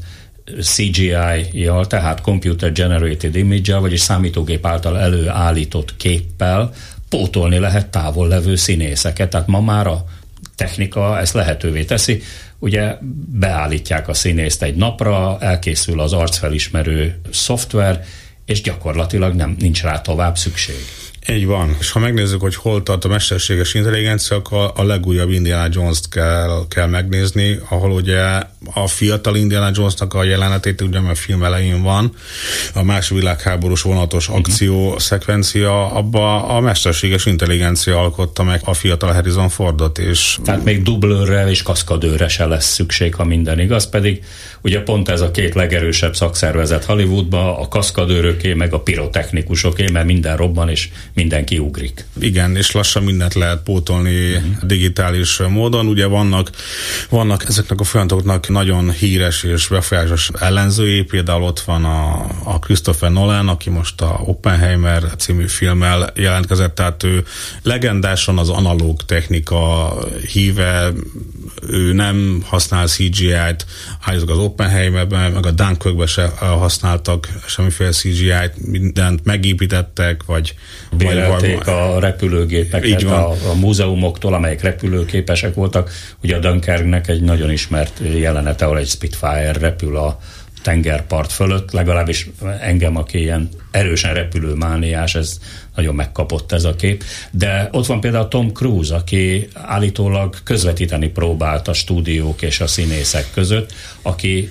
CGI-jal, 0.60 1.86
tehát 1.86 2.20
Computer 2.20 2.72
Generated 2.72 3.36
Image-jel, 3.36 3.80
vagyis 3.80 4.00
számítógép 4.00 4.66
által 4.66 4.98
előállított 4.98 5.96
képpel 5.96 6.72
pótolni 7.08 7.58
lehet 7.58 7.86
távol 7.86 8.28
levő 8.28 8.56
színészeket. 8.56 9.30
Tehát 9.30 9.46
ma 9.46 9.60
már 9.60 9.86
a 9.86 10.04
technika 10.56 11.18
ezt 11.18 11.34
lehetővé 11.34 11.84
teszi. 11.84 12.22
Ugye 12.58 12.96
beállítják 13.38 14.08
a 14.08 14.14
színészt 14.14 14.62
egy 14.62 14.74
napra, 14.76 15.38
elkészül 15.40 16.00
az 16.00 16.12
arcfelismerő 16.12 17.20
szoftver, 17.30 18.04
és 18.44 18.60
gyakorlatilag 18.62 19.34
nem 19.34 19.56
nincs 19.58 19.82
rá 19.82 20.00
tovább 20.00 20.36
szükség. 20.36 20.84
Így 21.28 21.46
van. 21.46 21.76
És 21.80 21.90
ha 21.90 21.98
megnézzük, 21.98 22.40
hogy 22.40 22.54
hol 22.54 22.82
tart 22.82 23.04
a 23.04 23.08
mesterséges 23.08 23.74
intelligencia, 23.74 24.36
akkor 24.36 24.72
a 24.74 24.82
legújabb 24.82 25.30
Indiana 25.30 25.68
Jones-t 25.70 26.08
kell, 26.08 26.64
kell 26.68 26.86
megnézni, 26.86 27.58
ahol 27.68 27.90
ugye 27.90 28.42
a 28.74 28.86
fiatal 28.86 29.36
Indiana 29.36 29.70
Jonesnak 29.74 30.14
a 30.14 30.24
jelenetét, 30.24 30.80
ugye 30.80 31.00
mert 31.00 31.18
film 31.18 31.42
elején 31.42 31.82
van, 31.82 32.12
a 32.74 32.82
más 32.82 33.08
világháborús 33.08 33.82
vonatos 33.82 34.28
uh-huh. 34.28 34.44
akció 34.44 34.98
szekvencia, 34.98 35.92
abba 35.92 36.44
a 36.48 36.60
mesterséges 36.60 37.26
intelligencia 37.26 38.00
alkotta 38.00 38.42
meg 38.42 38.60
a 38.64 38.74
fiatal 38.74 39.12
Harrison 39.12 39.48
Fordot. 39.48 39.98
És... 39.98 40.38
Tehát 40.44 40.64
még 40.64 40.82
dublőrre 40.82 41.50
és 41.50 41.62
kaszkadőrre 41.62 42.28
se 42.28 42.46
lesz 42.46 42.72
szükség, 42.72 43.14
ha 43.14 43.24
minden 43.24 43.58
igaz, 43.58 43.88
pedig 43.88 44.22
ugye 44.62 44.82
pont 44.82 45.08
ez 45.08 45.20
a 45.20 45.30
két 45.30 45.54
legerősebb 45.54 46.16
szakszervezet 46.16 46.84
Hollywoodban, 46.84 47.54
a 47.54 47.68
kaszkadőröké, 47.68 48.54
meg 48.54 48.72
a 48.72 48.80
pirotechnikusoké, 48.80 49.88
mert 49.90 50.06
minden 50.06 50.36
robban 50.36 50.68
és 50.68 50.88
mindenki 51.14 51.58
ugrik. 51.58 52.04
Igen, 52.20 52.56
és 52.56 52.70
lassan 52.70 53.02
mindent 53.02 53.34
lehet 53.34 53.62
pótolni 53.62 54.32
uh-huh. 54.32 54.62
digitális 54.62 55.38
módon. 55.38 55.86
Ugye 55.86 56.06
vannak, 56.06 56.50
vannak 57.08 57.44
ezeknek 57.48 57.80
a 57.80 57.84
folyamatoknak 57.84 58.48
nagyon 58.48 58.90
híres 58.90 59.42
és 59.42 59.66
befolyásos 59.66 60.30
ellenzői, 60.38 61.02
például 61.02 61.42
ott 61.42 61.60
van 61.60 61.84
a, 61.84 62.26
a 62.44 62.58
Christopher 62.58 63.10
Nolan, 63.10 63.48
aki 63.48 63.70
most 63.70 64.00
a 64.00 64.20
Oppenheimer 64.24 65.02
című 65.18 65.46
filmmel 65.46 66.12
jelentkezett, 66.14 66.74
tehát 66.74 67.02
ő 67.02 67.24
legendásan 67.62 68.38
az 68.38 68.48
analóg 68.48 69.02
technika 69.04 69.94
híve, 70.32 70.92
ő 71.68 71.92
nem 71.92 72.42
használ 72.46 72.86
CGI-t, 72.86 73.66
állítok 74.00 74.30
az 74.30 74.38
Oppenheimerben, 74.38 75.32
meg 75.32 75.46
a 75.46 75.50
Dunkirkben 75.50 76.06
se 76.06 76.26
használtak 76.38 77.28
semmiféle 77.46 77.90
CGI-t, 77.90 78.66
mindent 78.66 79.24
megépítettek, 79.24 80.24
vagy 80.24 80.54
Bérelték 80.96 81.66
a 81.66 81.98
repülőgépeket 82.00 82.88
Így 82.88 83.04
van. 83.04 83.22
A, 83.22 83.50
a 83.50 83.54
múzeumoktól, 83.54 84.34
amelyek 84.34 84.62
repülőképesek 84.62 85.54
voltak. 85.54 85.90
Ugye 86.22 86.36
a 86.36 86.38
Dunkerknek 86.38 87.08
egy 87.08 87.22
nagyon 87.22 87.50
ismert 87.50 88.00
jelenete, 88.14 88.64
ahol 88.64 88.78
egy 88.78 88.88
Spitfire 88.88 89.52
repül 89.52 89.96
a 89.96 90.18
tengerpart 90.62 91.32
fölött, 91.32 91.70
legalábbis 91.70 92.30
engem, 92.60 92.96
aki 92.96 93.18
ilyen 93.18 93.48
erősen 93.70 94.14
repülőmániás, 94.14 95.14
ez 95.14 95.38
nagyon 95.74 95.94
megkapott 95.94 96.52
ez 96.52 96.64
a 96.64 96.74
kép. 96.74 97.04
De 97.30 97.68
ott 97.72 97.86
van 97.86 98.00
például 98.00 98.28
Tom 98.28 98.52
Cruise, 98.52 98.94
aki 98.94 99.48
állítólag 99.54 100.36
közvetíteni 100.42 101.08
próbált 101.08 101.68
a 101.68 101.72
stúdiók 101.72 102.42
és 102.42 102.60
a 102.60 102.66
színészek 102.66 103.30
között, 103.32 103.72
aki 104.02 104.50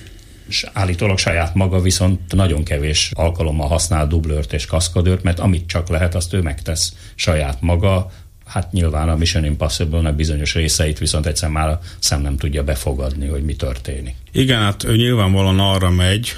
állítólag 0.72 1.18
saját 1.18 1.54
maga 1.54 1.80
viszont 1.80 2.32
nagyon 2.32 2.64
kevés 2.64 3.10
alkalommal 3.14 3.68
használ 3.68 4.06
dublőrt 4.06 4.52
és 4.52 4.66
kaszkadőrt, 4.66 5.22
mert 5.22 5.38
amit 5.38 5.66
csak 5.66 5.88
lehet, 5.88 6.14
azt 6.14 6.32
ő 6.32 6.40
megtesz 6.40 6.92
saját 7.14 7.60
maga, 7.60 8.10
hát 8.50 8.72
nyilván 8.72 9.08
a 9.08 9.16
Mission 9.16 9.44
Impossible-nek 9.44 10.14
bizonyos 10.14 10.54
részeit 10.54 10.98
viszont 10.98 11.26
egyszer 11.26 11.48
már 11.48 11.68
a 11.68 11.80
szem 11.98 12.20
nem 12.20 12.36
tudja 12.36 12.62
befogadni, 12.62 13.26
hogy 13.26 13.44
mi 13.44 13.54
történik. 13.54 14.14
Igen, 14.32 14.60
hát 14.60 14.84
ő 14.84 14.96
nyilvánvalóan 14.96 15.58
arra 15.58 15.90
megy, 15.90 16.36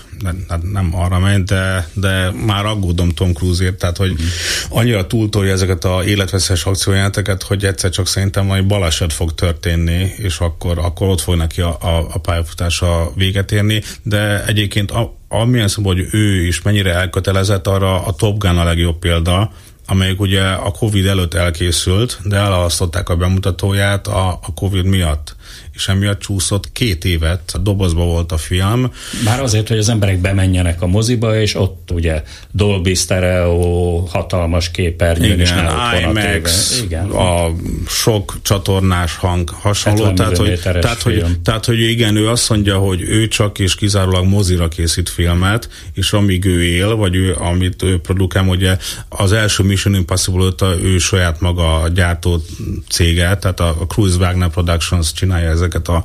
hát 0.49 0.63
nem 0.73 0.91
arra 0.95 1.19
megy, 1.19 1.43
de, 1.43 1.89
de 1.93 2.31
már 2.31 2.67
aggódom 2.67 3.11
Tom 3.11 3.33
Cruise-ért, 3.33 3.79
tehát 3.79 3.97
hogy 3.97 4.11
mm. 4.11 4.27
annyira 4.69 5.07
túltolja 5.07 5.53
ezeket 5.53 5.85
a 5.85 6.05
életveszes 6.05 6.65
akciójáteket, 6.65 7.43
hogy 7.43 7.65
egyszer 7.65 7.91
csak 7.91 8.07
szerintem 8.07 8.47
majd 8.47 8.67
baleset 8.67 9.13
fog 9.13 9.35
történni, 9.35 10.13
és 10.17 10.39
akkor, 10.39 10.79
akkor 10.79 11.09
ott 11.09 11.21
fog 11.21 11.37
neki 11.37 11.61
a, 11.61 11.77
a, 11.81 12.07
a 12.13 12.19
pályafutása 12.19 13.13
véget 13.15 13.53
érni, 13.53 13.83
de 14.03 14.45
egyébként 14.45 14.91
a, 14.91 15.15
amilyen 15.29 15.69
szó, 15.69 15.83
hogy 15.83 16.07
ő 16.11 16.47
is 16.47 16.63
mennyire 16.63 16.95
elkötelezett, 16.95 17.67
arra 17.67 18.05
a 18.05 18.13
Top 18.13 18.39
Gun 18.39 18.59
a 18.59 18.65
legjobb 18.65 18.99
példa, 18.99 19.53
amelyik 19.87 20.21
ugye 20.21 20.43
a 20.43 20.71
Covid 20.71 21.07
előtt 21.07 21.35
elkészült, 21.35 22.19
de 22.25 22.37
elhalasztották 22.37 23.09
a 23.09 23.17
bemutatóját 23.17 24.07
a, 24.07 24.29
a 24.29 24.55
Covid 24.55 24.85
miatt 24.85 25.32
és 25.75 25.89
emiatt 25.89 26.21
csúszott 26.21 26.73
két 26.73 27.05
évet, 27.05 27.51
a 27.53 27.59
dobozba 27.59 28.05
volt 28.05 28.33
a 28.33 28.37
film. 28.37 28.93
Már 29.25 29.41
azért, 29.41 29.69
hogy 29.69 29.79
az 29.79 29.89
emberek 29.89 30.19
bemenjenek 30.19 30.83
a 30.83 30.87
moziba, 30.87 31.41
és 31.41 31.55
ott 31.55 31.91
ugye 31.91 32.23
Dolby 32.51 32.95
Stereo, 32.95 34.05
hatalmas 34.11 34.71
képernyőn, 34.71 35.41
és 35.41 35.53
már 35.53 36.01
IMAX, 36.01 36.81
Igen. 36.85 37.11
a 37.11 37.51
sok 37.89 38.39
csatornás 38.43 39.17
hang 39.17 39.49
hasonló. 39.49 40.13
Tehát 40.13 40.37
hogy, 40.37 40.61
tehát, 40.61 41.03
hogy, 41.03 41.25
tehát, 41.45 41.65
hogy 41.65 41.81
igen, 41.81 42.17
ő 42.17 42.29
azt 42.29 42.49
mondja, 42.49 42.79
hogy 42.79 43.01
ő 43.01 43.29
csak 43.29 43.59
és 43.59 43.75
kizárólag 43.75 44.27
mozira 44.27 44.69
készít 44.69 45.09
filmet, 45.09 45.69
és 45.95 46.13
amíg 46.13 46.45
ő 46.45 46.65
él, 46.65 46.97
vagy 46.97 47.15
ő, 47.15 47.35
amit 47.39 47.83
ő 47.83 47.99
produkál, 47.99 48.47
ugye 48.47 48.77
az 49.09 49.33
első 49.33 49.63
Mission 49.63 49.95
Impossible 49.95 50.45
óta 50.45 50.75
ő 50.83 50.99
saját 50.99 51.41
maga 51.41 51.81
a 51.81 51.89
gyártó 51.89 52.43
cége, 52.89 53.37
tehát 53.37 53.61
a, 53.61 53.69
a 53.69 53.87
Cruise 53.87 54.17
Wagner 54.17 54.49
Productions 54.49 55.13
csinálja 55.13 55.42
ezeket 55.45 55.89
a, 55.89 56.05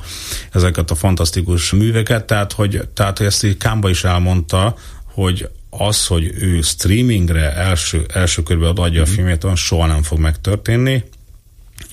ezeket 0.52 0.90
a 0.90 0.94
fantasztikus 0.94 1.72
műveket, 1.72 2.24
tehát 2.24 2.52
hogy, 2.52 2.88
tehát, 2.94 3.18
hogy 3.18 3.26
ezt 3.26 3.44
így 3.44 3.56
Kámba 3.56 3.88
is 3.88 4.04
elmondta, 4.04 4.74
hogy 5.04 5.48
az, 5.70 6.06
hogy 6.06 6.32
ő 6.38 6.60
streamingre 6.60 7.52
első, 7.54 8.06
első 8.14 8.42
körben 8.42 8.76
adja 8.76 9.02
a 9.02 9.04
mhm. 9.04 9.14
filmét, 9.14 9.44
olyan 9.44 9.56
soha 9.56 9.86
nem 9.86 10.02
fog 10.02 10.18
megtörténni. 10.18 11.04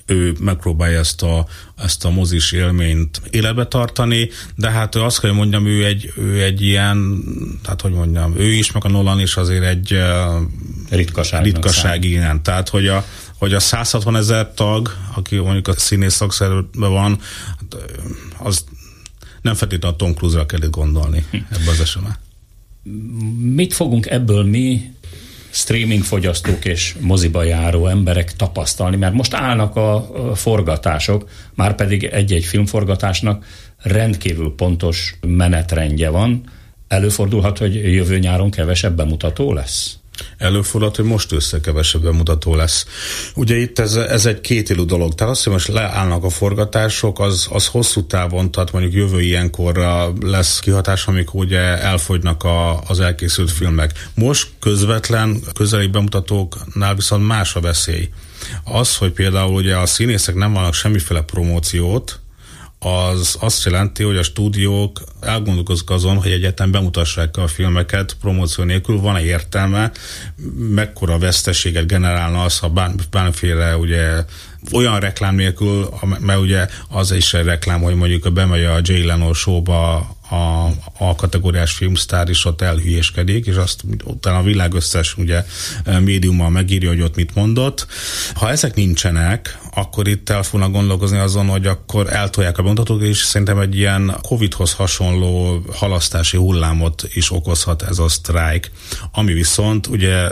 Ő 0.06 0.36
megpróbálja 0.40 1.00
ezt 1.00 1.24
a, 1.24 1.46
ezt 1.84 2.06
a 2.06 2.10
mozis 2.10 2.52
élményt 2.52 3.22
életbe 3.30 3.68
tartani, 3.68 4.30
de 4.56 4.70
hát 4.70 4.96
ő 4.96 5.02
azt 5.02 5.20
kell, 5.20 5.30
hogy 5.30 5.40
mondjam, 5.40 5.66
ő 5.66 5.86
egy, 5.86 6.14
ő 6.18 6.44
egy 6.44 6.62
ilyen, 6.62 7.24
hát 7.64 7.82
hogy 7.82 7.92
mondjam, 7.92 8.38
ő 8.38 8.54
is, 8.54 8.72
meg 8.72 8.86
a 8.86 8.90
Nolan 8.90 9.20
is 9.20 9.36
azért 9.36 9.64
egy 9.64 10.00
ritkaság, 10.90 11.44
ritkaság 11.44 12.04
igen. 12.04 12.44
Tehát, 12.44 12.70
hogy 12.70 12.88
a, 12.88 13.06
hogy 13.38 13.54
a 13.54 13.60
160 13.60 14.16
ezer 14.16 14.54
tag, 14.54 14.96
aki 15.16 15.38
mondjuk 15.38 15.68
a 15.68 15.74
színész 15.74 16.14
szakszerűben 16.14 16.92
van, 16.92 17.20
hát, 17.48 17.82
az 18.38 18.64
nem 19.42 19.54
feltétlenül 19.54 19.98
a 19.98 20.00
Tom 20.00 20.14
Cruise-ra 20.14 20.46
kell 20.46 20.70
gondolni 20.70 21.26
hm. 21.32 21.38
ebbe 21.50 21.70
az 21.72 21.80
esetben. 21.80 22.18
Mit 23.40 23.74
fogunk 23.74 24.06
ebből 24.06 24.44
mi 24.44 24.94
streaming 25.50 26.04
fogyasztók 26.04 26.66
és 26.66 26.96
moziba 27.00 27.44
járó 27.44 27.88
emberek 27.88 28.36
tapasztalni, 28.36 28.96
mert 28.96 29.14
most 29.14 29.34
állnak 29.34 29.76
a 29.76 30.10
forgatások, 30.36 31.30
már 31.54 31.76
pedig 31.76 32.04
egy-egy 32.04 32.46
filmforgatásnak 32.46 33.46
rendkívül 33.78 34.54
pontos 34.56 35.16
menetrendje 35.22 36.10
van. 36.10 36.50
Előfordulhat, 36.88 37.58
hogy 37.58 37.76
jövő 37.76 38.20
nyáron 38.20 38.50
kevesebb 38.50 38.96
bemutató 38.96 39.54
lesz? 39.54 39.98
Előfordulhat, 40.38 40.96
hogy 40.96 41.06
most 41.06 41.32
össze 41.32 41.60
kevesebb 41.60 42.02
bemutató 42.02 42.56
lesz. 42.56 42.86
Ugye 43.36 43.56
itt 43.56 43.80
ez, 43.80 43.96
ez 43.96 44.26
egy 44.26 44.42
kétélű 44.42 44.84
dolog. 44.84 45.16
Tehát 45.16 45.34
azt, 45.34 45.44
hogy 45.44 45.54
most 45.54 45.68
leállnak 45.68 46.24
a 46.24 46.30
forgatások, 46.30 47.20
az, 47.20 47.48
az 47.50 47.68
hosszú 47.68 48.06
távon, 48.06 48.52
tehát 48.52 48.72
mondjuk 48.72 48.94
jövő 48.94 49.22
ilyenkorra 49.22 50.14
lesz 50.22 50.60
kihatás, 50.60 51.08
amikor 51.08 51.44
ugye 51.44 51.60
elfogynak 51.82 52.44
a, 52.44 52.82
az 52.82 53.00
elkészült 53.00 53.52
filmek. 53.52 54.10
Most 54.14 54.48
közvetlen 54.60 55.42
közeli 55.54 55.88
bemutatóknál 55.88 56.96
viszont 56.96 57.28
más 57.28 57.56
a 57.56 57.60
veszély. 57.60 58.10
Az, 58.64 58.96
hogy 58.96 59.12
például 59.12 59.54
ugye 59.54 59.76
a 59.76 59.86
színészek 59.86 60.36
nem 60.36 60.54
vannak 60.54 60.74
semmiféle 60.74 61.22
promóciót, 61.22 62.20
az 62.80 63.38
azt 63.40 63.66
jelenti, 63.66 64.04
hogy 64.04 64.18
a 64.18 64.24
stúdiók 64.24 65.02
elgondolkoznak 65.22 65.90
azon, 65.90 66.18
hogy 66.18 66.32
egyetem 66.32 66.72
bemutassák 66.72 67.38
a 67.38 67.48
filmeket 67.48 68.16
promóció 68.22 68.64
nélkül, 68.64 69.00
van-e 69.00 69.24
értelme, 69.24 69.92
mekkora 70.58 71.18
veszteséget 71.18 71.88
generálna 71.88 72.44
az, 72.44 72.60
ha 72.60 72.74
bármiféle 73.10 73.78
ugye 73.78 74.26
olyan 74.72 75.00
reklám 75.00 75.36
nélkül, 75.36 75.90
mert 76.20 76.40
ugye 76.40 76.68
az 76.90 77.12
is 77.12 77.34
egy 77.34 77.46
reklám, 77.46 77.82
hogy 77.82 77.96
mondjuk 77.96 78.34
bemegy 78.34 78.64
a 78.64 78.80
Jay 78.82 79.06
Leno 79.06 79.34
showba 79.34 80.16
a, 80.30 80.66
a 80.98 81.16
kategóriás 81.16 81.72
filmsztár 81.72 82.30
is 82.30 82.46
ott 82.46 82.62
elhülyéskedik, 82.62 83.46
és 83.46 83.56
azt 83.56 83.84
utána 84.04 84.38
a 84.38 84.44
világ 84.44 84.74
összes 84.74 85.18
ugye, 85.18 85.46
médiummal 86.00 86.50
megírja, 86.50 86.90
hogy 86.90 87.02
ott 87.02 87.16
mit 87.16 87.36
mondott. 87.36 87.88
Ha 88.34 88.50
ezek 88.50 88.76
nincsenek, 88.76 89.60
akkor 89.74 90.08
itt 90.08 90.30
el 90.30 90.44
fognak 90.44 90.72
gondolkozni 90.72 91.18
azon, 91.18 91.48
hogy 91.48 91.68
akkor 91.68 92.14
eltolják 92.14 92.58
a 92.58 92.64
bemutatót, 92.64 93.02
és 93.02 93.18
szerintem 93.18 93.60
egy 93.60 93.76
ilyen 93.76 94.18
Covid-hoz 94.22 94.74
hasonló 94.74 95.62
halasztási 95.74 96.38
hullámot 96.38 97.08
is 97.14 97.32
okozhat 97.32 97.82
ez 97.82 98.00
a 98.00 98.10
sztrájk, 98.10 98.72
ami 99.12 99.34
viszont 99.34 99.88
ugye 99.88 100.28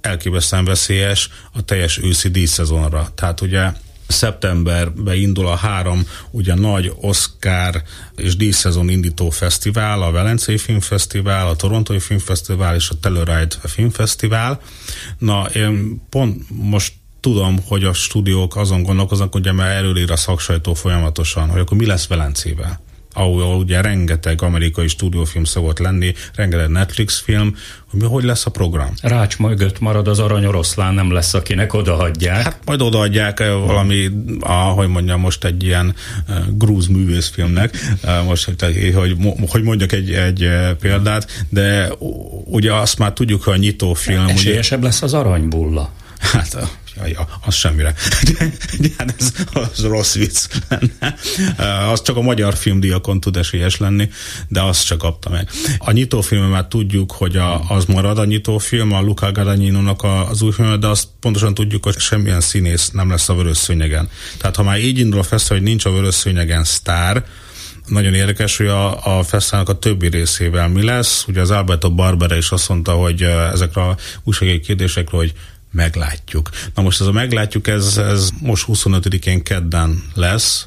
elképesztően 0.00 0.64
veszélyes 0.64 1.30
a 1.52 1.62
teljes 1.62 1.98
őszi 1.98 2.28
díszszezonra. 2.28 3.08
Tehát 3.14 3.40
ugye 3.40 3.72
szeptemberben 4.10 5.14
indul 5.14 5.46
a 5.46 5.54
három 5.54 6.06
ugye 6.30 6.54
nagy 6.54 6.92
Oscar 7.00 7.82
és 8.16 8.36
díszszezon 8.36 8.88
indító 8.88 9.30
fesztivál, 9.30 10.02
a 10.02 10.10
Velencei 10.10 10.58
Filmfesztivál, 10.58 11.48
a 11.48 11.56
Torontói 11.56 11.98
Filmfesztivál 11.98 12.74
és 12.74 12.90
a 12.90 12.98
Telluride 13.00 13.56
Filmfesztivál. 13.62 14.60
Na, 15.18 15.44
én 15.54 16.02
pont 16.10 16.44
most 16.48 16.92
tudom, 17.20 17.58
hogy 17.66 17.84
a 17.84 17.92
stúdiók 17.92 18.56
azon 18.56 18.82
gondolkoznak, 18.82 19.32
hogy 19.32 19.52
már 19.52 19.76
előír 19.76 20.10
a 20.10 20.16
szaksajtó 20.16 20.74
folyamatosan, 20.74 21.48
hogy 21.48 21.60
akkor 21.60 21.76
mi 21.76 21.86
lesz 21.86 22.06
Velencével 22.06 22.80
ahol 23.12 23.56
ugye 23.56 23.80
rengeteg 23.80 24.42
amerikai 24.42 24.88
stúdiófilm 24.88 25.44
szokott 25.44 25.78
lenni, 25.78 26.14
rengeteg 26.34 26.68
Netflix 26.68 27.18
film, 27.18 27.56
hogy 27.90 28.02
hogy 28.02 28.24
lesz 28.24 28.46
a 28.46 28.50
program. 28.50 28.92
Rács 29.02 29.38
mögött 29.38 29.80
marad 29.80 30.08
az 30.08 30.18
arany 30.18 30.46
oroszlán, 30.46 30.94
nem 30.94 31.12
lesz, 31.12 31.34
akinek 31.34 31.74
odaadják. 31.74 32.42
Hát 32.42 32.58
majd 32.64 32.80
odaadják 32.80 33.40
eh, 33.40 33.48
valami, 33.66 34.10
ahogy 34.40 34.88
mondjam, 34.88 35.20
most 35.20 35.44
egy 35.44 35.62
ilyen 35.62 35.94
uh, 36.28 36.36
grúz 36.50 36.86
művészfilmnek, 36.86 37.76
uh, 38.04 38.24
most, 38.24 38.54
hogy, 38.58 38.92
hogy, 38.94 39.16
hogy 39.48 39.62
mondjak 39.62 39.92
egy, 39.92 40.12
egy 40.12 40.48
példát, 40.80 41.44
de 41.48 41.88
ugye 42.44 42.74
azt 42.74 42.98
már 42.98 43.12
tudjuk, 43.12 43.42
hogy 43.42 43.54
a 43.54 43.56
nyitófilm... 43.56 44.26
Esélyesebb 44.26 44.78
ugye, 44.78 44.86
lesz 44.86 45.02
az 45.02 45.14
aranybulla. 45.14 45.90
Hát 46.18 46.79
Ja, 47.06 47.28
az 47.46 47.54
semmire. 47.54 47.94
hát 48.98 49.14
ez 49.18 49.32
az 49.54 49.82
rossz 49.82 50.14
vicc 50.14 50.46
lenne. 50.68 51.16
Az 51.90 52.02
csak 52.02 52.16
a 52.16 52.20
magyar 52.20 52.54
filmdiakon 52.54 53.20
tud 53.20 53.36
esélyes 53.36 53.76
lenni, 53.76 54.10
de 54.48 54.62
azt 54.62 54.86
csak 54.86 54.98
kapta 54.98 55.30
meg. 55.30 55.48
A 55.78 55.90
nyitófilm 55.90 56.44
már 56.44 56.66
tudjuk, 56.66 57.12
hogy 57.12 57.36
a, 57.36 57.70
az 57.70 57.84
marad 57.84 58.18
a 58.18 58.24
nyitófilm, 58.24 58.92
a 58.92 59.00
Luca 59.00 59.32
Guadagnino-nak 59.32 60.02
az 60.30 60.42
új 60.42 60.52
film, 60.52 60.80
de 60.80 60.86
azt 60.86 61.08
pontosan 61.20 61.54
tudjuk, 61.54 61.84
hogy 61.84 61.98
semmilyen 61.98 62.40
színész 62.40 62.90
nem 62.90 63.10
lesz 63.10 63.28
a 63.28 63.34
vörös 63.34 63.56
szőnyegen. 63.56 64.08
Tehát 64.38 64.56
ha 64.56 64.62
már 64.62 64.78
így 64.78 64.98
indul 64.98 65.18
a 65.18 65.22
fesztivál, 65.22 65.58
hogy 65.58 65.68
nincs 65.68 65.84
a 65.84 65.90
vörös 65.90 66.14
szőnyegen 66.14 66.64
sztár, 66.64 67.24
nagyon 67.86 68.14
érdekes, 68.14 68.56
hogy 68.56 68.66
a, 68.66 69.18
a 69.18 69.22
fesztiválnak 69.22 69.68
a 69.74 69.78
többi 69.78 70.08
részével 70.08 70.68
mi 70.68 70.84
lesz. 70.84 71.24
Ugye 71.28 71.40
az 71.40 71.50
Alberto 71.50 71.90
Barbera 71.90 72.36
is 72.36 72.50
azt 72.50 72.68
mondta, 72.68 72.92
hogy 72.92 73.22
ezekre 73.22 73.82
a 73.82 73.96
újsági 74.24 74.60
kérdésekről, 74.60 75.20
hogy 75.20 75.32
meglátjuk. 75.70 76.50
Na 76.74 76.82
most 76.82 77.00
ez 77.00 77.06
a 77.06 77.12
meglátjuk, 77.12 77.66
ez, 77.66 77.96
ez 77.96 78.30
most 78.40 78.64
25-én 78.68 79.42
kedden 79.42 80.02
lesz, 80.14 80.66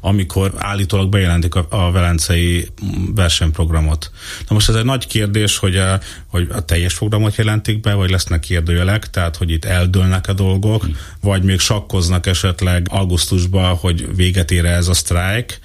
amikor 0.00 0.52
állítólag 0.56 1.08
bejelentik 1.08 1.54
a, 1.54 1.66
a 1.70 1.90
velencei 1.90 2.68
versenyprogramot. 3.14 4.10
Na 4.48 4.54
most 4.54 4.68
ez 4.68 4.74
egy 4.74 4.84
nagy 4.84 5.06
kérdés, 5.06 5.58
hogy 5.58 5.76
a, 5.76 6.00
hogy 6.26 6.48
a 6.52 6.64
teljes 6.64 6.94
programot 6.94 7.36
jelentik 7.36 7.80
be, 7.80 7.94
vagy 7.94 8.10
lesznek 8.10 8.40
kérdőjelek, 8.40 9.10
tehát 9.10 9.36
hogy 9.36 9.50
itt 9.50 9.64
eldőlnek 9.64 10.28
a 10.28 10.32
dolgok, 10.32 10.86
vagy 11.20 11.42
még 11.42 11.58
sakkoznak 11.58 12.26
esetleg 12.26 12.86
augusztusban, 12.90 13.74
hogy 13.74 14.16
véget 14.16 14.50
ér 14.50 14.64
ez 14.64 14.88
a 14.88 14.94
sztrájk. 14.94 15.58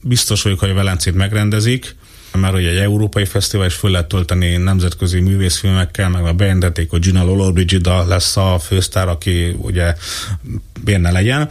Biztos 0.00 0.42
vagyok, 0.42 0.58
hogy 0.58 0.70
a 0.70 0.74
Velencét 0.74 1.14
megrendezik, 1.14 1.96
mert 2.38 2.52
hogy 2.52 2.64
egy 2.64 2.76
európai 2.76 3.24
fesztivál 3.24 3.66
is 3.66 3.74
föl 3.74 3.90
lehet 3.90 4.08
tölteni 4.08 4.56
nemzetközi 4.56 5.20
művészfilmekkel, 5.20 6.08
meg 6.08 6.24
a 6.24 6.32
bejelentették, 6.32 6.90
hogy 6.90 7.00
Gina 7.00 7.24
Lollobrigida 7.24 8.06
lesz 8.06 8.36
a 8.36 8.58
fősztár, 8.58 9.08
aki 9.08 9.56
ugye 9.58 9.94
benne 10.84 11.10
legyen. 11.10 11.48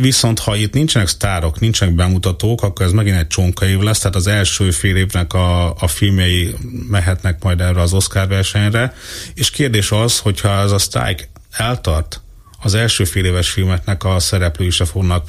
Viszont 0.00 0.38
ha 0.38 0.56
itt 0.56 0.72
nincsenek 0.72 1.08
sztárok, 1.08 1.60
nincsenek 1.60 1.94
bemutatók, 1.94 2.62
akkor 2.62 2.86
ez 2.86 2.92
megint 2.92 3.16
egy 3.16 3.26
csonka 3.26 3.66
év 3.66 3.78
lesz, 3.78 3.98
tehát 3.98 4.16
az 4.16 4.26
első 4.26 4.70
fél 4.70 4.96
évnek 4.96 5.32
a, 5.32 5.74
a 5.74 5.88
filmjei 5.88 6.54
mehetnek 6.88 7.42
majd 7.42 7.60
erre 7.60 7.80
az 7.80 7.92
Oscar 7.92 8.28
versenyre, 8.28 8.94
és 9.34 9.50
kérdés 9.50 9.90
az, 9.90 10.18
hogyha 10.18 10.60
ez 10.60 10.70
a 10.70 10.78
sztrájk 10.78 11.28
eltart, 11.50 12.20
az 12.62 12.74
első 12.74 13.04
fél 13.04 13.24
éves 13.24 13.50
filmeknek 13.50 14.04
a 14.04 14.18
szereplői 14.18 14.70
se 14.70 14.84
fognak 14.84 15.26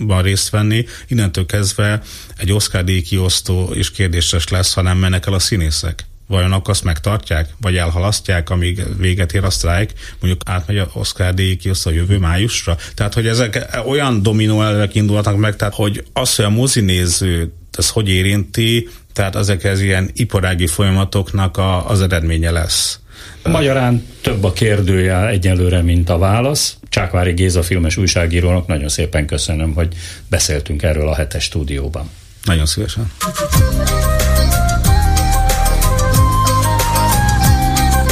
promócióban 0.00 0.22
részt 0.22 0.50
venni, 0.50 0.84
innentől 1.08 1.46
kezdve 1.46 2.02
egy 2.36 2.52
Oscar 2.52 2.84
díj 2.84 3.02
kiosztó 3.02 3.70
és 3.74 3.90
kérdéses 3.90 4.48
lesz, 4.48 4.74
ha 4.74 4.82
nem 4.82 4.98
mennek 4.98 5.26
el 5.26 5.32
a 5.32 5.38
színészek 5.38 6.04
vajon 6.26 6.52
akkor 6.52 6.70
azt 6.70 6.84
megtartják, 6.84 7.48
vagy 7.60 7.76
elhalasztják, 7.76 8.50
amíg 8.50 8.82
véget 8.98 9.32
ér 9.32 9.44
a 9.44 9.50
sztrájk, 9.50 9.92
mondjuk 10.20 10.42
átmegy 10.46 10.78
a 10.78 10.90
Oscar 10.92 11.34
díj 11.34 11.56
kiosztó 11.56 11.90
a 11.90 11.94
jövő 11.94 12.18
májusra. 12.18 12.76
Tehát, 12.94 13.14
hogy 13.14 13.26
ezek 13.26 13.68
olyan 13.86 14.22
dominó 14.22 14.62
elvek 14.62 14.94
indulnak 14.94 15.36
meg, 15.36 15.56
tehát, 15.56 15.74
hogy 15.74 16.04
az, 16.12 16.36
hogy 16.36 16.44
a 16.44 16.50
mozinéző 16.50 17.52
ez 17.78 17.88
hogy 17.88 18.08
érinti, 18.08 18.88
tehát 19.12 19.36
ezek 19.36 19.64
ez 19.64 19.80
ilyen 19.80 20.10
iparági 20.12 20.66
folyamatoknak 20.66 21.56
a, 21.56 21.88
az 21.88 22.00
eredménye 22.00 22.50
lesz. 22.50 23.00
Magyarán 23.42 24.06
több 24.22 24.44
a 24.44 24.52
kérdője 24.52 25.26
egyelőre, 25.26 25.82
mint 25.82 26.10
a 26.10 26.18
válasz. 26.18 26.76
Csákvári 26.88 27.32
Géza 27.32 27.62
filmes 27.62 27.96
újságírónak 27.96 28.66
nagyon 28.66 28.88
szépen 28.88 29.26
köszönöm, 29.26 29.74
hogy 29.74 29.94
beszéltünk 30.28 30.82
erről 30.82 31.08
a 31.08 31.14
hetes 31.14 31.44
stúdióban. 31.44 32.10
Nagyon 32.44 32.66
szívesen. 32.66 33.12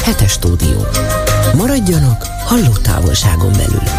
Hetes 0.04 0.32
stúdió. 0.32 0.86
Maradjanak 1.56 2.22
halló 2.24 2.72
távolságon 2.82 3.52
belül. 3.52 3.97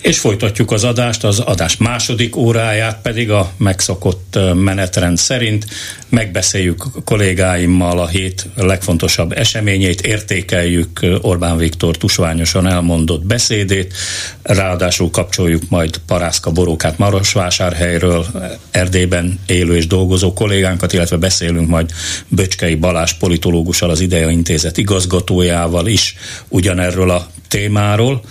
És 0.00 0.18
folytatjuk 0.18 0.70
az 0.70 0.84
adást, 0.84 1.24
az 1.24 1.38
adás 1.38 1.76
második 1.76 2.36
óráját 2.36 2.98
pedig 3.02 3.30
a 3.30 3.52
megszokott 3.56 4.38
menetrend 4.54 5.16
szerint 5.16 5.66
megbeszéljük 6.08 6.84
kollégáimmal 7.04 7.98
a 7.98 8.06
hét 8.06 8.46
legfontosabb 8.56 9.32
eseményeit, 9.32 10.00
értékeljük 10.00 11.00
Orbán 11.20 11.56
Viktor 11.56 11.96
tusványosan 11.96 12.66
elmondott 12.66 13.26
beszédét, 13.26 13.94
ráadásul 14.42 15.10
kapcsoljuk 15.10 15.62
majd 15.68 16.00
Parászka 16.06 16.50
Borókát 16.50 16.98
Marosvásárhelyről, 16.98 18.26
Erdélyben 18.70 19.40
élő 19.46 19.76
és 19.76 19.86
dolgozó 19.86 20.32
kollégánkat, 20.32 20.92
illetve 20.92 21.16
beszélünk 21.16 21.68
majd 21.68 21.90
Böcskei 22.28 22.74
Balás 22.74 23.14
politológussal, 23.14 23.90
az 23.90 24.00
Idea 24.00 24.30
Intézet 24.30 24.78
igazgatójával 24.78 25.86
is 25.86 26.14
ugyanerről 26.48 27.10
a 27.10 27.26
témáról 27.48 28.22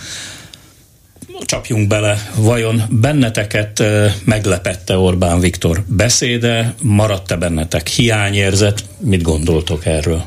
csapjunk 1.46 1.88
bele, 1.88 2.30
vajon 2.36 2.82
benneteket 2.90 3.84
meglepette 4.24 4.98
Orbán 4.98 5.40
Viktor 5.40 5.84
beszéde, 5.88 6.74
maradt-e 6.82 7.36
bennetek 7.36 7.88
hiányérzet, 7.88 8.84
mit 8.98 9.22
gondoltok 9.22 9.86
erről? 9.86 10.24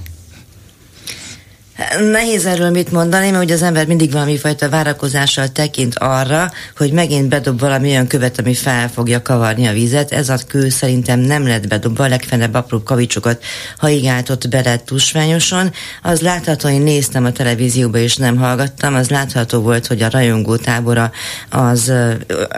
Nehéz 2.10 2.46
erről 2.46 2.70
mit 2.70 2.92
mondani, 2.92 3.30
mert 3.30 3.44
ugye 3.44 3.54
az 3.54 3.62
ember 3.62 3.86
mindig 3.86 4.12
valami 4.12 4.38
fajta 4.38 4.68
várakozással 4.68 5.48
tekint 5.48 5.98
arra, 5.98 6.50
hogy 6.76 6.92
megint 6.92 7.28
bedob 7.28 7.60
valami 7.60 7.88
olyan 7.88 8.06
követ, 8.06 8.38
ami 8.38 8.54
fel 8.54 8.88
fogja 8.88 9.22
kavarni 9.22 9.66
a 9.66 9.72
vizet. 9.72 10.12
Ez 10.12 10.28
a 10.28 10.38
kő 10.48 10.68
szerintem 10.68 11.18
nem 11.18 11.46
lett 11.46 11.68
bedobva, 11.68 12.04
a 12.04 12.08
legfenebb 12.08 12.54
apró 12.54 12.82
kavicsokat 12.82 13.42
haigáltott 13.76 14.48
bele 14.48 14.76
tusványosan. 14.76 15.72
Az 16.02 16.20
látható, 16.20 16.68
én 16.68 16.80
néztem 16.80 17.24
a 17.24 17.32
televízióba 17.32 17.98
és 17.98 18.16
nem 18.16 18.36
hallgattam, 18.36 18.94
az 18.94 19.10
látható 19.10 19.60
volt, 19.60 19.86
hogy 19.86 20.02
a 20.02 20.10
rajongó 20.10 20.56
tábora 20.56 21.10
az 21.50 21.92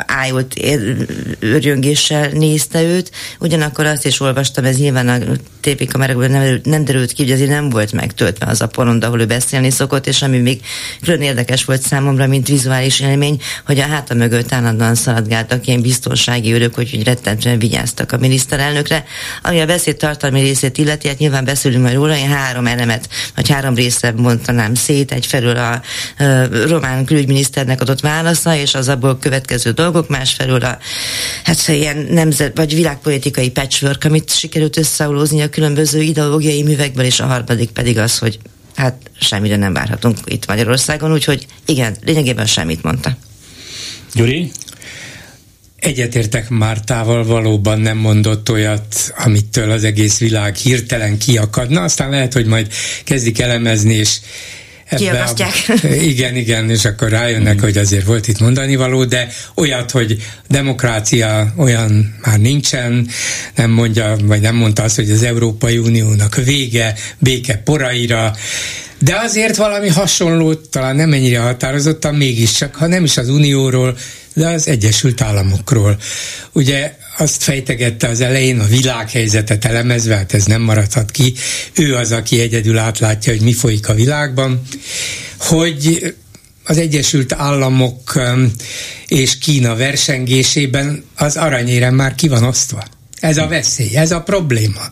ájult 0.07 0.55
örjöngéssel 1.41 2.29
nézte 2.29 2.83
őt. 2.83 3.11
Ugyanakkor 3.41 3.87
azt 3.87 4.07
is 4.07 4.21
olvastam, 4.21 4.65
ez 4.65 4.77
nyilván 4.77 5.09
a 5.09 5.19
tépi 5.61 5.87
kamerákban 5.87 6.31
nem, 6.31 6.61
nem 6.62 6.85
derült 6.85 7.12
ki, 7.12 7.23
hogy 7.23 7.33
azért 7.33 7.51
nem 7.51 7.69
volt 7.69 7.93
megtöltve 7.93 8.47
az 8.47 8.61
a 8.61 8.67
porond, 8.67 9.03
ahol 9.15 9.27
ő 9.27 9.35
beszélni 9.35 9.71
szokott, 9.71 10.07
és 10.07 10.23
ami 10.23 10.39
még 10.39 10.61
külön 11.03 11.21
érdekes 11.21 11.65
volt 11.65 11.83
számomra, 11.83 12.27
mint 12.27 12.49
vizuális 12.49 13.01
élmény, 13.01 13.41
hogy 13.67 13.79
a 13.79 13.87
háta 13.87 14.15
mögött 14.15 14.53
állandóan 14.53 14.95
szaladgáltak 14.95 15.67
ilyen 15.67 15.81
biztonsági 15.81 16.53
őrök, 16.53 16.75
hogy, 16.75 16.91
hogy 16.91 17.05
rettentően 17.05 17.59
vigyáztak 17.59 18.12
a 18.12 18.17
miniszterelnökre. 18.17 19.05
Ami 19.43 19.61
a 19.61 19.67
beszéd 19.67 19.97
tartalmi 19.97 20.41
részét 20.41 20.79
illeti, 20.79 21.09
hát 21.09 21.19
nyilván 21.19 21.45
beszélünk 21.45 21.83
majd 21.83 21.95
róla, 21.95 22.17
én 22.17 22.29
három 22.29 22.67
elemet, 22.67 23.09
vagy 23.35 23.51
három 23.51 23.75
részre 23.75 24.12
mondanám 24.17 24.75
szét, 24.75 25.12
egyfelől 25.12 25.57
a, 25.57 25.73
a 25.73 25.83
román 26.67 27.05
külügyminiszternek 27.05 27.81
adott 27.81 28.01
válasza, 28.01 28.57
és 28.57 28.75
az 28.75 28.89
abból 28.89 29.19
következő 29.19 29.71
dolgok, 29.71 30.09
másfelől 30.09 30.62
a 30.62 30.79
hát 31.45 31.69
ilyen 31.69 32.07
nemzet, 32.11 32.57
vagy 32.57 32.75
világpolitikai 32.75 33.51
patchwork, 33.51 34.05
amit 34.05 34.37
sikerült 34.37 34.77
összeolózni 34.77 35.41
a 35.41 35.49
különböző 35.49 36.01
ideológiai 36.01 36.62
művekből, 36.62 37.05
és 37.05 37.21
a 37.21 37.27
harmadik 37.27 37.71
pedig 37.71 37.99
az, 37.99 38.19
hogy 38.19 38.39
hát 38.75 39.11
semmire 39.20 39.57
nem 39.57 39.72
várhatunk 39.72 40.18
itt 40.25 40.47
Magyarországon, 40.47 41.12
úgyhogy 41.12 41.47
igen, 41.66 41.97
lényegében 42.05 42.47
semmit 42.47 42.83
mondta. 42.83 43.16
Gyuri? 44.14 44.51
Egyetértek 45.77 46.49
Mártával, 46.49 47.25
valóban 47.25 47.81
nem 47.81 47.97
mondott 47.97 48.51
olyat, 48.51 49.12
amitől 49.16 49.70
az 49.70 49.85
egész 49.85 50.18
világ 50.18 50.55
hirtelen 50.57 51.18
kiakadna, 51.18 51.83
aztán 51.83 52.11
lehet, 52.11 52.33
hogy 52.33 52.47
majd 52.47 52.72
kezdik 53.05 53.41
elemezni, 53.41 53.95
és 53.95 54.18
Kiakasztják. 54.97 55.53
A, 55.66 55.87
igen, 56.12 56.37
igen, 56.37 56.70
és 56.70 56.85
akkor 56.85 57.09
rájönnek, 57.09 57.57
mm. 57.57 57.61
hogy 57.61 57.76
azért 57.76 58.05
volt 58.05 58.28
itt 58.28 58.41
mondani 58.41 58.76
való, 58.76 59.05
de 59.05 59.28
olyat, 59.55 59.91
hogy 59.91 60.16
demokrácia 60.49 61.53
olyan 61.57 62.16
már 62.24 62.39
nincsen, 62.39 63.09
nem 63.55 63.70
mondja, 63.70 64.16
vagy 64.22 64.41
nem 64.41 64.55
mondta 64.55 64.82
azt, 64.82 64.97
hogy 64.97 65.11
az 65.11 65.22
Európai 65.22 65.78
Uniónak 65.78 66.35
vége, 66.35 66.95
béke 67.18 67.57
poraira, 67.57 68.35
de 68.99 69.16
azért 69.16 69.57
valami 69.57 69.89
hasonló, 69.89 70.55
talán 70.55 70.97
nem 70.97 71.12
ennyire 71.12 71.39
határozottan, 71.39 72.14
mégiscsak, 72.14 72.74
ha 72.74 72.87
nem 72.87 73.05
is 73.05 73.16
az 73.16 73.28
Unióról, 73.28 73.97
de 74.35 74.49
az 74.49 74.68
Egyesült 74.68 75.20
Államokról. 75.20 75.97
Ugye 76.53 76.95
azt 77.17 77.43
fejtegette 77.43 78.09
az 78.09 78.21
elején 78.21 78.61
a 78.61 78.67
világhelyzetet 78.67 79.65
elemezve, 79.65 80.17
hát 80.17 80.35
ez 80.35 80.45
nem 80.45 80.62
maradhat 80.62 81.11
ki, 81.11 81.35
ő 81.75 81.95
az, 81.95 82.12
aki 82.12 82.41
egyedül 82.41 82.79
átlátja, 82.79 83.33
hogy 83.33 83.43
mi 83.43 83.53
folyik 83.53 83.89
a 83.89 83.95
világban, 83.95 84.62
hogy 85.39 86.15
az 86.65 86.79
Egyesült 86.79 87.33
Államok 87.33 88.12
um, 88.17 88.53
és 89.07 89.39
Kína 89.39 89.77
versengésében 89.77 91.05
az 91.15 91.37
aranyérem 91.37 91.95
már 91.95 92.15
ki 92.15 92.29
van 92.29 92.45
osztva. 92.45 92.85
Ez 93.25 93.37
a 93.37 93.47
veszély, 93.47 93.97
ez 93.97 94.11
a 94.11 94.22
probléma. 94.22 94.83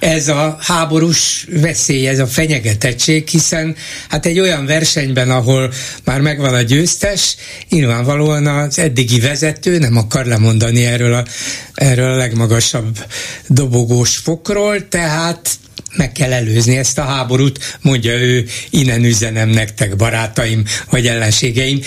Ez 0.00 0.28
a 0.28 0.56
háborús 0.60 1.46
veszély, 1.50 2.06
ez 2.06 2.18
a 2.18 2.26
fenyegetettség, 2.26 3.28
hiszen 3.28 3.76
hát 4.08 4.26
egy 4.26 4.40
olyan 4.40 4.66
versenyben, 4.66 5.30
ahol 5.30 5.72
már 6.04 6.20
megvan 6.20 6.54
a 6.54 6.62
győztes, 6.62 7.36
nyilvánvalóan 7.68 8.46
az 8.46 8.78
eddigi 8.78 9.20
vezető 9.20 9.78
nem 9.78 9.96
akar 9.96 10.26
lemondani 10.26 10.84
erről 10.84 11.14
a, 11.14 11.24
erről 11.74 12.12
a 12.12 12.16
legmagasabb 12.16 12.98
dobogós 13.48 14.16
fokról, 14.16 14.88
tehát 14.88 15.50
meg 15.96 16.12
kell 16.12 16.32
előzni 16.32 16.76
ezt 16.76 16.98
a 16.98 17.02
háborút, 17.02 17.78
mondja 17.80 18.12
ő, 18.12 18.46
innen 18.70 19.04
üzenem 19.04 19.48
nektek, 19.48 19.96
barátaim 19.96 20.64
vagy 20.90 21.06
ellenségeim. 21.06 21.80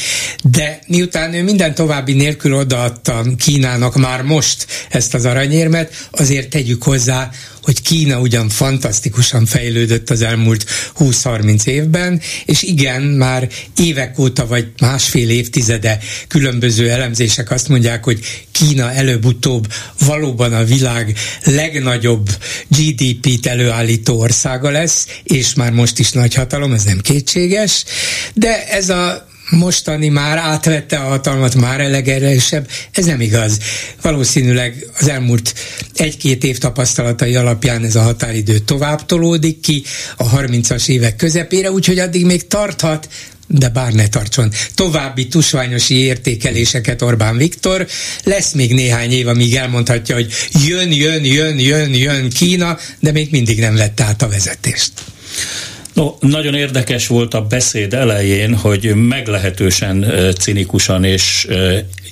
De 0.44 0.80
miután 0.88 1.34
ő 1.34 1.44
minden 1.44 1.76
további 1.76 2.14
nélkül 2.14 2.54
odaadta 2.54 3.26
Kínának 3.38 3.96
már 3.96 4.22
most 4.22 4.68
ezt 4.90 5.14
az 5.14 5.26
aranyérmet, 5.26 6.08
azért 6.12 6.50
tegyük 6.50 6.84
hozzá, 6.84 7.30
hogy 7.68 7.82
Kína 7.82 8.20
ugyan 8.20 8.50
fantasztikusan 8.50 9.46
fejlődött 9.46 10.10
az 10.10 10.22
elmúlt 10.22 10.66
20-30 11.00 11.66
évben, 11.66 12.22
és 12.46 12.62
igen, 12.62 13.02
már 13.02 13.50
évek 13.78 14.20
óta 14.20 14.48
vagy 14.48 14.68
másfél 14.80 15.30
évtizede 15.30 16.00
különböző 16.28 16.90
elemzések 16.90 17.52
azt 17.52 17.68
mondják, 17.68 18.04
hogy 18.04 18.20
Kína 18.52 18.92
előbb-utóbb 18.92 19.74
valóban 20.06 20.54
a 20.54 20.64
világ 20.64 21.18
legnagyobb 21.44 22.30
GDP-t 22.68 23.46
előállító 23.46 24.20
országa 24.20 24.70
lesz, 24.70 25.08
és 25.24 25.54
már 25.54 25.72
most 25.72 26.00
is 26.00 26.12
nagy 26.12 26.34
hatalom, 26.34 26.74
ez 26.74 26.84
nem 26.84 27.00
kétséges, 27.00 27.84
de 28.34 28.68
ez 28.68 28.90
a 28.90 29.27
mostani 29.50 30.08
már 30.08 30.38
átvette 30.38 30.98
a 30.98 31.08
hatalmat, 31.08 31.56
már 31.56 31.80
elegerősebb. 31.80 32.68
Ez 32.92 33.06
nem 33.06 33.22
igaz. 33.22 33.60
Valószínűleg 34.02 34.86
az 35.00 35.08
elmúlt 35.08 35.54
egy-két 35.96 36.44
év 36.44 36.58
tapasztalatai 36.58 37.36
alapján 37.36 37.84
ez 37.84 37.96
a 37.96 38.02
határidő 38.02 38.58
tovább 38.58 39.06
tolódik 39.06 39.60
ki 39.60 39.84
a 40.18 40.30
30-as 40.30 40.88
évek 40.90 41.16
közepére, 41.16 41.72
úgyhogy 41.72 42.00
addig 42.00 42.26
még 42.26 42.48
tarthat, 42.48 43.08
de 43.48 43.70
bár 43.70 43.94
ne 43.94 44.08
tartson 44.08 44.52
további 44.76 45.28
tusványosi 45.28 45.96
értékeléseket 45.96 47.02
Orbán 47.02 47.38
Viktor, 47.38 47.88
lesz 48.24 48.52
még 48.52 48.74
néhány 48.74 49.12
év, 49.12 49.28
amíg 49.28 49.56
elmondhatja, 49.56 50.16
hogy 50.16 50.34
jön, 50.68 50.92
jön, 50.92 51.26
jön, 51.26 51.60
jön, 51.60 51.94
jön 51.94 52.30
Kína, 52.30 52.78
de 53.00 53.12
még 53.12 53.28
mindig 53.32 53.60
nem 53.60 53.76
vette 53.76 54.04
át 54.04 54.22
a 54.22 54.28
vezetést. 54.28 54.92
No, 55.98 56.16
nagyon 56.20 56.54
érdekes 56.54 57.08
volt 57.08 57.34
a 57.34 57.42
beszéd 57.42 57.94
elején, 57.94 58.56
hogy 58.56 58.96
meglehetősen 58.96 60.14
cinikusan 60.40 61.04
és 61.04 61.48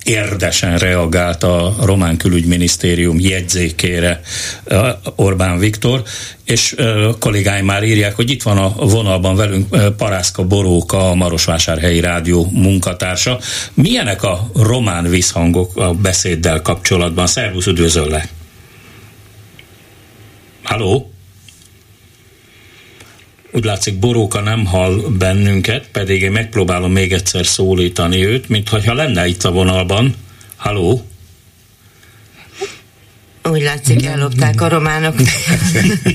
érdesen 0.04 0.78
reagált 0.78 1.44
a 1.44 1.76
román 1.82 2.18
külügyminisztérium 2.18 3.20
jegyzékére 3.20 4.22
Orbán 5.16 5.60
Viktor, 5.60 6.04
és 6.44 6.76
kollégáim 7.20 7.66
már 7.66 7.84
írják, 7.84 8.16
hogy 8.16 8.30
itt 8.30 8.44
van 8.44 8.58
a 8.58 8.86
vonalban 8.86 9.36
velünk 9.36 9.96
Parászka 9.98 10.44
Boróka, 10.44 11.10
a 11.10 11.16
Marosvásárhelyi 11.16 12.00
Rádió 12.00 12.50
munkatársa. 12.52 13.40
Milyenek 13.74 14.24
a 14.24 14.50
román 14.56 15.10
visszhangok 15.10 15.78
a 15.78 15.94
beszéddel 15.94 16.62
kapcsolatban? 16.62 17.28
Szervusz, 17.28 17.66
üdvözöllek! 17.66 18.30
Halló? 20.64 21.15
Úgy 23.56 23.64
látszik, 23.64 24.00
Boróka 24.00 24.42
nem 24.42 24.66
hall 24.66 25.02
bennünket, 25.18 25.88
pedig 25.92 26.22
én 26.22 26.32
megpróbálom 26.32 26.92
még 26.92 27.14
egyszer 27.14 27.46
szólítani 27.46 28.26
őt, 28.26 28.50
mintha 28.50 28.94
lenne 28.94 29.28
itt 29.28 29.44
a 29.44 29.52
vonalban. 29.52 30.16
Halló? 30.56 31.06
Úgy 33.44 33.62
látszik, 33.62 34.06
ellopták 34.06 34.62
a 34.62 34.68
románok. 34.68 35.16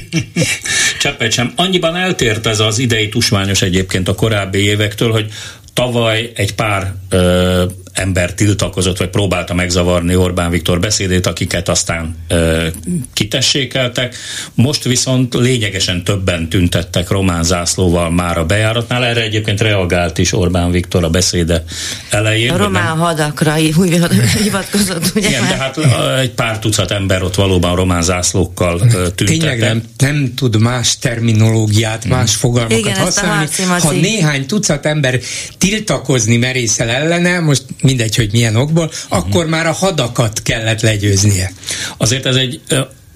Cseppet 1.01 1.32
sem. 1.32 1.53
Annyiban 1.57 1.97
eltért 1.97 2.47
ez 2.47 2.61
az 2.61 2.78
idei 2.78 3.09
tusmányos 3.09 3.62
egyébként 3.62 4.09
a 4.09 4.14
korábbi 4.14 4.59
évektől, 4.59 5.11
hogy 5.11 5.32
tavaly 5.72 6.32
egy 6.34 6.55
pár 6.55 6.95
ö, 7.09 7.64
ember 8.01 8.35
tiltakozott, 8.35 8.99
vagy 8.99 9.09
próbálta 9.09 9.55
megzavarni 9.55 10.17
Orbán 10.17 10.51
Viktor 10.51 10.81
beszédét, 10.81 11.27
akiket 11.27 11.69
aztán 11.69 12.17
ö, 12.29 12.67
kitessékeltek. 13.13 14.17
Most 14.55 14.85
viszont 14.85 15.35
lényegesen 15.35 16.05
többen 16.05 16.49
tüntettek 16.49 17.11
román 17.11 17.43
zászlóval 17.43 18.11
már 18.11 18.39
a 18.39 18.45
bejáratnál. 18.45 19.05
Erre 19.05 19.23
egyébként 19.23 19.61
reagált 19.61 20.19
is 20.19 20.33
Orbán 20.33 20.71
Viktor 20.71 21.05
a 21.05 21.11
beszéde 21.11 21.65
elején. 22.11 22.51
A 22.51 22.57
román 22.57 22.85
nem... 22.85 22.99
hadakra 22.99 23.57
úgy 23.77 23.99
hivatkozott, 24.43 25.13
ugye? 25.15 25.29
Igen, 25.29 25.49
de 25.49 25.57
hát 25.57 25.79
egy 26.21 26.31
pár 26.31 26.59
tucat 26.59 26.91
ember 26.91 27.23
ott 27.23 27.35
valóban 27.35 27.75
román 27.75 28.03
zászlókkal 28.03 28.79
tüntettek. 28.79 29.27
Tényleg 29.27 29.59
nem, 29.59 29.83
nem 29.97 30.33
tud 30.37 30.61
más 30.61 30.99
terminológiát, 30.99 32.05
más 32.05 32.35
fogalmakat 32.35 32.79
Igen, 32.79 32.97
használni. 32.97 33.49
Ha 33.67 33.93
néhány 33.93 34.47
tucat 34.47 34.87
ember 34.87 35.21
tiltakozni 35.59 36.37
merészel 36.37 36.89
ellene, 36.89 37.41
most 37.41 37.65
mindegy, 37.91 38.16
hogy 38.16 38.32
milyen 38.32 38.57
okból, 38.57 38.84
uh-huh. 38.84 39.18
akkor 39.18 39.47
már 39.47 39.66
a 39.66 39.72
hadakat 39.72 40.43
kellett 40.43 40.80
legyőznie. 40.80 41.53
Azért 41.97 42.26
ez 42.26 42.36
egy 42.36 42.61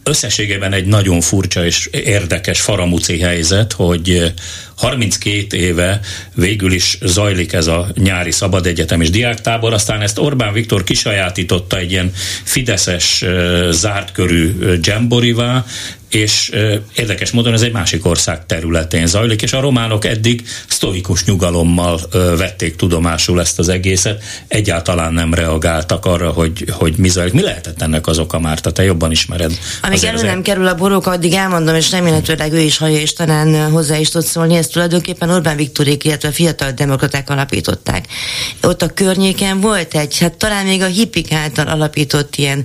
összességében 0.02 0.72
egy 0.72 0.86
nagyon 0.86 1.20
furcsa 1.20 1.64
és 1.64 1.88
érdekes 1.92 2.60
faramúci 2.60 3.18
helyzet, 3.18 3.72
hogy 3.72 4.32
32 4.76 5.56
éve 5.56 6.00
végül 6.34 6.72
is 6.72 6.98
zajlik 7.02 7.52
ez 7.52 7.66
a 7.66 7.88
nyári 7.94 8.30
szabad 8.30 8.66
egyetem 8.66 9.00
és 9.00 9.10
diáktábor, 9.10 9.72
aztán 9.72 10.00
ezt 10.00 10.18
Orbán 10.18 10.52
Viktor 10.52 10.84
kisajátította 10.84 11.78
egy 11.78 11.90
ilyen 11.90 12.12
fideszes 12.44 13.24
zárt 13.70 14.12
körű 14.12 14.54
dzsemborivá, 14.80 15.64
és 16.14 16.50
érdekes 16.94 17.30
módon 17.30 17.52
ez 17.52 17.62
egy 17.62 17.72
másik 17.72 18.06
ország 18.06 18.46
területén 18.46 19.06
zajlik, 19.06 19.42
és 19.42 19.52
a 19.52 19.60
románok 19.60 20.04
eddig 20.04 20.44
sztoikus 20.68 21.24
nyugalommal 21.24 22.00
vették 22.36 22.76
tudomásul 22.76 23.40
ezt 23.40 23.58
az 23.58 23.68
egészet, 23.68 24.22
egyáltalán 24.48 25.12
nem 25.12 25.34
reagáltak 25.34 26.06
arra, 26.06 26.30
hogy, 26.30 26.64
hogy 26.70 26.94
mi 26.96 27.08
zajlik. 27.08 27.32
Mi 27.32 27.42
lehetett 27.42 27.82
ennek 27.82 28.06
az 28.06 28.18
oka, 28.18 28.38
Márta? 28.38 28.72
Te 28.72 28.84
jobban 28.84 29.10
ismered. 29.10 29.52
Amíg 29.82 30.04
elő 30.04 30.22
nem 30.22 30.42
kerül 30.42 30.66
a 30.66 30.74
borók, 30.74 31.06
addig 31.06 31.32
elmondom, 31.32 31.74
és 31.74 31.90
remélhetőleg 31.90 32.52
ő 32.52 32.60
is 32.60 32.76
hallja, 32.76 33.00
és 33.00 33.12
talán 33.12 33.70
hozzá 33.70 33.96
is 33.98 34.08
tud 34.08 34.24
szólni, 34.24 34.56
ezt 34.64 34.72
tulajdonképpen 34.72 35.30
Orbán 35.30 35.56
Viktorék, 35.56 36.04
illetve 36.04 36.28
a 36.28 36.32
fiatal 36.32 36.70
demokraták 36.70 37.30
alapították. 37.30 38.06
Ott 38.62 38.82
a 38.82 38.88
környéken 38.94 39.60
volt 39.60 39.94
egy, 39.94 40.18
hát 40.18 40.36
talán 40.36 40.66
még 40.66 40.82
a 40.82 40.86
hippik 40.86 41.32
által 41.32 41.66
alapított 41.66 42.36
ilyen 42.36 42.64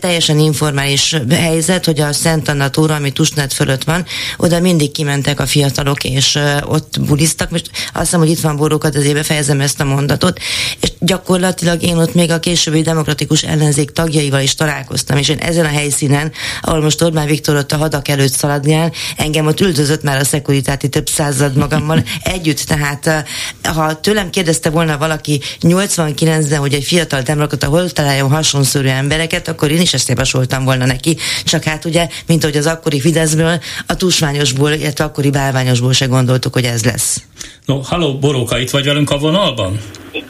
teljesen 0.00 0.38
informális 0.38 1.16
helyzet, 1.30 1.84
hogy 1.84 2.00
a 2.00 2.12
Szent 2.12 2.48
Anna 2.48 2.68
tóra, 2.68 2.94
ami 2.94 3.10
Tusnát 3.10 3.52
fölött 3.52 3.84
van, 3.84 4.04
oda 4.36 4.60
mindig 4.60 4.92
kimentek 4.92 5.40
a 5.40 5.46
fiatalok, 5.46 6.04
és 6.04 6.38
ott 6.64 7.00
buliztak. 7.00 7.50
Most 7.50 7.70
azt 7.92 8.04
hiszem, 8.04 8.20
hogy 8.20 8.30
itt 8.30 8.40
van 8.40 8.56
borókat, 8.56 8.96
azért 8.96 9.14
befejezem 9.14 9.60
ezt 9.60 9.80
a 9.80 9.84
mondatot. 9.84 10.38
És 10.80 10.92
gyakorlatilag 10.98 11.82
én 11.82 11.96
ott 11.96 12.14
még 12.14 12.30
a 12.30 12.40
későbbi 12.40 12.82
demokratikus 12.82 13.42
ellenzék 13.42 13.90
tagjaival 13.90 14.40
is 14.40 14.54
találkoztam, 14.54 15.16
és 15.16 15.28
én 15.28 15.38
ezen 15.38 15.64
a 15.64 15.68
helyszínen, 15.68 16.32
ahol 16.62 16.80
most 16.80 17.02
Orbán 17.02 17.26
Viktor 17.26 17.56
ott 17.56 17.72
a 17.72 17.76
hadak 17.76 18.08
előtt 18.08 18.32
szaladni 18.32 18.74
áll, 18.74 18.90
engem 19.16 19.46
ott 19.46 19.60
üldözött 19.60 20.02
már 20.02 20.18
a 20.18 20.24
szekuritáti 20.24 20.88
több 20.88 21.08
század 21.14 21.56
magammal 21.56 22.02
együtt. 22.34 22.60
Tehát 22.60 23.24
ha 23.62 24.00
tőlem 24.00 24.30
kérdezte 24.30 24.70
volna 24.70 24.98
valaki 24.98 25.40
89-ben, 25.60 26.58
hogy 26.58 26.74
egy 26.74 26.84
fiatal 26.84 27.22
demokrata 27.22 27.66
hol 27.66 27.90
találjon 27.90 28.30
hasonszörű 28.30 28.88
embereket, 28.88 29.48
akkor 29.48 29.70
én 29.70 29.80
is 29.80 29.94
ezt 29.94 30.08
javasoltam 30.08 30.64
volna 30.64 30.86
neki. 30.86 31.16
Csak 31.44 31.64
hát 31.64 31.84
ugye, 31.84 32.08
mint 32.26 32.44
hogy 32.44 32.56
az 32.56 32.66
akkori 32.66 33.00
Fideszből, 33.00 33.60
a 33.86 33.96
tusványosból, 33.96 34.70
illetve 34.70 35.04
akkori 35.04 35.30
bálványosból 35.30 35.92
se 35.92 36.06
gondoltuk, 36.06 36.52
hogy 36.52 36.64
ez 36.64 36.84
lesz. 36.84 37.22
No, 37.66 37.80
halló, 37.80 38.18
Boróka, 38.18 38.58
itt 38.58 38.70
vagy 38.70 38.84
velünk 38.84 39.10
a 39.10 39.18
vonalban? 39.18 39.80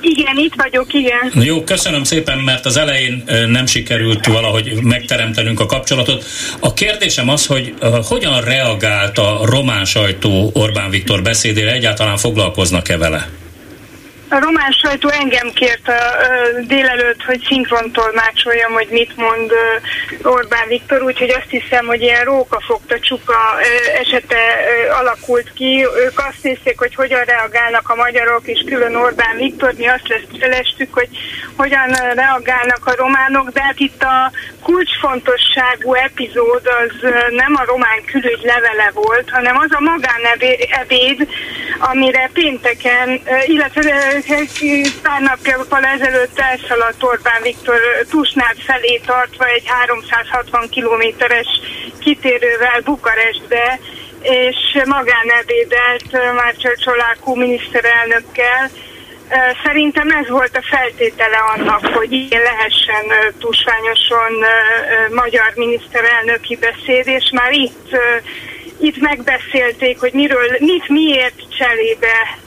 Igen, 0.00 0.36
itt 0.36 0.54
vagyok, 0.56 0.94
igen. 0.94 1.44
Jó, 1.44 1.64
köszönöm 1.64 2.04
szépen, 2.04 2.38
mert 2.38 2.66
az 2.66 2.76
elején 2.76 3.24
nem 3.48 3.66
sikerült 3.66 4.26
valahogy 4.26 4.78
megteremtenünk 4.82 5.60
a 5.60 5.66
kapcsolatot. 5.66 6.24
A 6.60 6.72
kérdésem 6.72 7.28
az, 7.28 7.46
hogy 7.46 7.74
hogyan 8.02 8.40
reagált 8.40 9.18
a 9.18 9.40
román 9.42 9.84
sajtó 9.84 10.50
Orbán 10.52 10.90
Viktor 10.90 11.22
beszédére, 11.22 11.72
egyáltalán 11.72 12.16
foglalkoznak-e 12.16 12.96
vele? 12.96 13.28
A 14.28 14.38
román 14.38 14.70
sajtó 14.70 15.08
engem 15.08 15.50
kért 15.54 15.88
a, 15.88 16.00
délelőtt, 16.66 17.22
hogy 17.22 17.44
szinkrontolmácsoljam, 17.46 18.72
hogy 18.72 18.88
mit 18.90 19.16
mond 19.16 19.52
Orbán 20.22 20.68
Viktor, 20.68 21.02
úgyhogy 21.02 21.30
azt 21.30 21.50
hiszem, 21.50 21.86
hogy 21.86 22.02
ilyen 22.02 22.24
rókafogta 22.24 22.98
csuka 22.98 23.38
esete 24.00 24.36
alakult 24.98 25.52
ki. 25.52 25.86
Ők 26.04 26.18
azt 26.18 26.42
nézték, 26.42 26.78
hogy 26.78 26.94
hogyan 26.94 27.24
reagálnak 27.24 27.88
a 27.88 27.94
magyarok, 27.94 28.46
és 28.46 28.62
külön 28.66 28.94
Orbán 28.94 29.36
Viktor, 29.36 29.72
mi 29.76 29.86
azt 29.86 30.22
lestük, 30.40 30.94
hogy 30.94 31.08
hogyan 31.56 31.88
reagálnak 32.14 32.86
a 32.86 32.96
románok, 32.96 33.48
de 33.48 33.62
hát 33.62 33.78
itt 33.78 34.02
a 34.02 34.32
kulcsfontosságú 34.62 35.94
epizód 35.94 36.62
az 36.66 37.10
nem 37.30 37.54
a 37.56 37.64
román 37.64 38.04
külügy 38.04 38.40
levele 38.42 38.90
volt, 38.94 39.30
hanem 39.30 39.56
az 39.56 39.70
a 39.70 39.80
magánebéd, 39.80 41.28
amire 41.78 42.30
pénteken, 42.32 43.20
illetve 43.46 44.22
pár 45.02 45.20
nappal 45.20 45.84
ezelőtt 45.84 46.38
elszaladt 46.38 47.02
Orbán 47.02 47.42
Viktor 47.42 47.80
Tusnád 48.10 48.56
felé 48.66 49.00
tartva 49.06 49.46
egy 49.46 49.66
360 49.66 50.68
kilométeres 50.68 51.46
kitérővel 52.00 52.80
Bukarestbe, 52.84 53.78
és 54.20 54.56
magánebédelt 54.84 56.34
Márcsal 56.34 56.74
Csolákú 56.74 57.34
miniszterelnökkel. 57.34 58.70
Szerintem 59.64 60.10
ez 60.10 60.28
volt 60.28 60.56
a 60.56 60.62
feltétele 60.70 61.36
annak, 61.56 61.86
hogy 61.86 62.12
ilyen 62.12 62.42
lehessen 62.42 63.32
tusványosan 63.38 64.32
magyar 65.10 65.52
miniszterelnöki 65.54 66.56
beszéd, 66.56 67.06
és 67.06 67.30
már 67.32 67.52
itt 67.52 67.88
itt 68.80 68.96
megbeszélték, 68.96 69.98
hogy 70.00 70.12
miről, 70.12 70.56
mit 70.58 70.88
miért 70.88 71.42
cselébe 71.58 72.38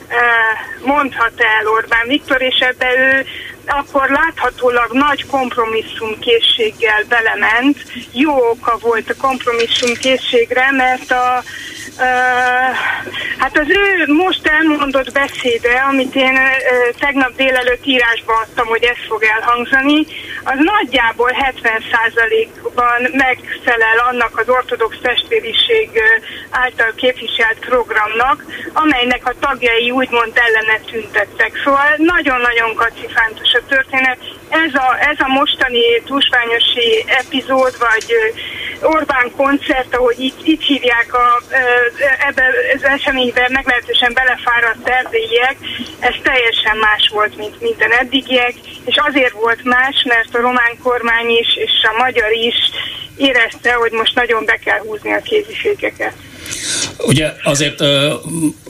mondhat 0.84 1.32
el 1.36 1.66
Orbán 1.66 2.06
Viktor, 2.06 2.42
és 2.42 2.58
ebbe 2.58 2.98
ő 2.98 3.26
akkor 3.66 4.10
láthatólag 4.10 4.92
nagy 4.92 5.26
kompromisszumkészséggel 5.26 7.04
belement. 7.08 7.76
Jó 8.12 8.48
oka 8.50 8.78
volt 8.80 9.10
a 9.10 9.26
kompromisszumkészségre, 9.26 10.70
mert 10.70 11.10
a 11.10 11.42
hát 13.38 13.58
az 13.58 13.68
ő 13.68 14.12
most 14.12 14.46
elmondott 14.46 15.12
beszéde, 15.12 15.84
amit 15.88 16.14
én 16.14 16.38
tegnap 16.98 17.36
délelőtt 17.36 17.86
írásba 17.86 18.32
adtam, 18.32 18.66
hogy 18.66 18.82
ez 18.82 18.96
fog 19.08 19.22
elhangzani, 19.22 20.06
az 20.44 20.58
nagyjából 20.58 21.30
70%-ban 21.62 23.10
megfelel 23.12 23.98
annak 24.10 24.38
az 24.38 24.48
ortodox 24.48 24.96
testvériség 25.02 25.90
által 26.50 26.92
képviselt 26.96 27.58
programnak, 27.58 28.44
amelynek 28.72 29.26
a 29.26 29.34
tagjai 29.40 29.90
úgymond 29.90 30.32
ellene 30.34 30.78
tüntettek. 30.90 31.60
Szóval 31.64 31.94
nagyon-nagyon 31.96 32.74
kacifántos 32.74 33.52
a 33.52 33.66
történet. 33.68 34.18
Ez 34.48 34.74
a, 34.74 34.96
ez 35.10 35.16
a 35.18 35.28
mostani 35.28 36.02
tusványosi 36.04 37.04
epizód, 37.06 37.74
vagy 37.78 38.14
Orbán 38.82 39.30
koncert, 39.36 39.94
ahogy 39.94 40.18
itt, 40.18 40.40
itt 40.42 40.62
hívják 40.62 41.14
a, 41.14 41.42
ebbe 42.28 42.44
az 42.74 42.84
eseményben 42.84 43.52
meglehetősen 43.52 44.12
belefáradt 44.12 44.88
erdélyiek, 44.88 45.56
ez 45.98 46.14
teljesen 46.22 46.76
más 46.76 47.10
volt, 47.12 47.36
mint 47.36 47.60
minden 47.60 47.92
eddigiek, 47.92 48.54
és 48.84 48.96
azért 49.08 49.32
volt 49.32 49.64
más, 49.64 50.02
mert 50.04 50.34
a 50.34 50.40
román 50.40 50.78
kormány 50.82 51.28
is, 51.28 51.56
és 51.56 51.70
a 51.82 52.02
magyar 52.02 52.32
is 52.32 52.56
érezte, 53.16 53.72
hogy 53.72 53.92
most 53.92 54.14
nagyon 54.14 54.44
be 54.44 54.56
kell 54.56 54.78
húzni 54.78 55.12
a 55.12 55.20
kézifékeket. 55.20 56.12
Ugye 56.98 57.32
azért 57.42 57.80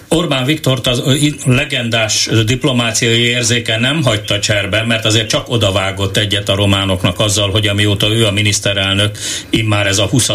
Orbán 0.09 0.45
Viktort 0.45 0.87
az 0.87 1.03
legendás 1.47 2.29
diplomáciai 2.45 3.21
érzéke 3.21 3.79
nem 3.79 4.03
hagyta 4.03 4.39
cserben, 4.39 4.87
mert 4.87 5.05
azért 5.05 5.29
csak 5.29 5.49
odavágott 5.49 6.17
egyet 6.17 6.49
a 6.49 6.55
románoknak 6.55 7.21
azzal, 7.21 7.51
hogy 7.51 7.67
amióta 7.67 8.09
ő 8.09 8.27
a 8.27 8.31
miniszterelnök, 8.31 9.19
immár 9.51 9.87
ez 9.87 9.99
a 9.99 10.07
20. 10.07 10.31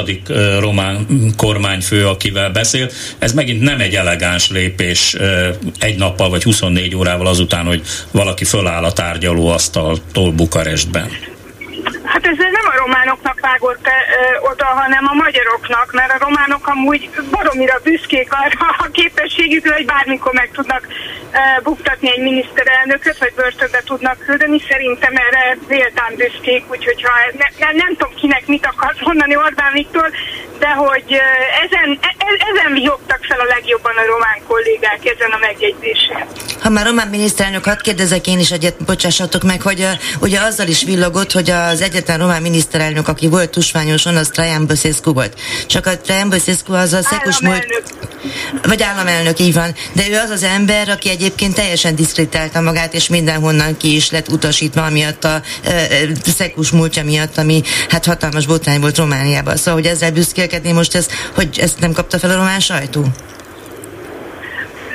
román 0.59 1.07
kormányfő, 1.37 2.07
akivel 2.07 2.49
beszél, 2.49 2.89
ez 3.19 3.33
megint 3.33 3.61
nem 3.61 3.79
egy 3.79 3.95
elegáns 3.95 4.49
lépés 4.49 5.15
egy 5.79 5.97
nappal 5.97 6.29
vagy 6.29 6.43
24 6.43 6.95
órával 6.95 7.27
azután, 7.27 7.65
hogy 7.65 7.81
valaki 8.11 8.45
föláll 8.45 8.83
a 8.83 8.93
tárgyalóasztaltól 8.93 10.31
Bukarestben. 10.31 11.32
Hát 12.13 12.27
ez 12.27 12.37
nem 12.37 12.67
a 12.73 12.77
románoknak 12.77 13.39
vágott 13.39 13.87
oda, 14.51 14.65
hanem 14.65 15.07
a 15.07 15.13
magyaroknak, 15.13 15.91
mert 15.91 16.11
a 16.11 16.23
románok 16.25 16.67
amúgy 16.67 17.09
baromira 17.31 17.79
büszkék 17.83 18.29
arra 18.33 18.75
a 18.85 18.87
képességükre, 18.91 19.73
hogy 19.73 19.85
bármikor 19.85 20.33
meg 20.33 20.49
tudnak 20.53 20.87
buktatni 21.63 22.11
egy 22.11 22.21
miniszterelnököt, 22.21 23.17
vagy 23.17 23.33
börtönbe 23.35 23.81
tudnak 23.85 24.17
küldeni. 24.25 24.59
Szerintem 24.69 25.13
erre 25.15 25.57
véltán 25.67 26.13
büszkék, 26.15 26.63
úgyhogy 26.71 27.01
ha 27.03 27.13
ne, 27.37 27.65
ne, 27.65 27.71
nem 27.71 27.95
tudom 27.97 28.13
kinek 28.15 28.47
mit 28.47 28.65
akarsz 28.65 29.01
mondani 29.01 29.35
Orbán 29.35 29.73
Viktor, 29.73 30.09
de 30.59 30.69
hogy 30.69 31.07
ezen, 31.65 31.99
e, 32.01 32.15
e, 32.17 32.51
ezen 32.51 32.73
vigyogtak 32.73 33.23
fel 33.29 33.39
a 33.39 33.43
legjobban 33.43 33.95
a 33.97 34.05
román 34.05 34.39
kollégák 34.47 35.05
ezen 35.05 35.31
a 35.31 35.37
megjegyzésen. 35.37 36.25
Ha 36.63 36.69
már 36.69 36.85
román 36.85 37.07
miniszterelnök, 37.07 37.65
hadd 37.65 37.81
kérdezek 37.81 38.27
én 38.27 38.39
is 38.39 38.51
egyet, 38.51 38.83
bocsássatok 38.85 39.43
meg, 39.43 39.61
hogy 39.61 39.79
uh, 39.79 39.91
ugye 40.21 40.39
azzal 40.39 40.67
is 40.67 40.83
villogott, 40.83 41.31
hogy 41.31 41.49
az 41.49 41.81
egyetlen 42.03 42.27
román 42.27 42.41
miniszterelnök, 42.41 43.07
aki 43.07 43.27
volt 43.27 43.49
tusványoson, 43.49 44.15
az 44.15 44.27
Traian 44.27 44.65
Băsescu 44.65 45.13
volt. 45.13 45.39
Csak 45.67 45.85
a 45.85 45.97
Traian 45.97 46.29
Băsescu 46.29 46.73
az 46.73 46.93
a 46.93 47.01
szekus 47.01 47.39
múlt... 47.39 47.65
Vagy 48.63 48.81
államelnök, 48.81 49.39
így 49.39 49.53
van. 49.53 49.75
De 49.93 50.09
ő 50.09 50.17
az 50.17 50.29
az 50.29 50.43
ember, 50.43 50.89
aki 50.89 51.09
egyébként 51.09 51.55
teljesen 51.55 51.95
diszkritálta 51.95 52.61
magát, 52.61 52.93
és 52.93 53.07
mindenhonnan 53.07 53.77
ki 53.77 53.95
is 53.95 54.11
lett 54.11 54.29
utasítva, 54.29 54.83
amiatt 54.83 55.23
a 55.23 55.41
uh, 55.65 55.73
szekus 56.37 56.71
múltja 56.71 57.03
miatt, 57.03 57.37
ami 57.37 57.61
hát 57.89 58.05
hatalmas 58.05 58.45
botrány 58.45 58.79
volt 58.79 58.97
Romániában. 58.97 59.55
Szóval, 59.57 59.73
hogy 59.73 59.85
ezzel 59.85 60.11
büszkélkedni 60.11 60.71
most 60.71 60.95
ez, 60.95 61.07
hogy 61.35 61.59
ezt 61.59 61.79
nem 61.79 61.91
kapta 61.91 62.19
fel 62.19 62.29
a 62.29 62.35
román 62.35 62.59
sajtó? 62.59 63.05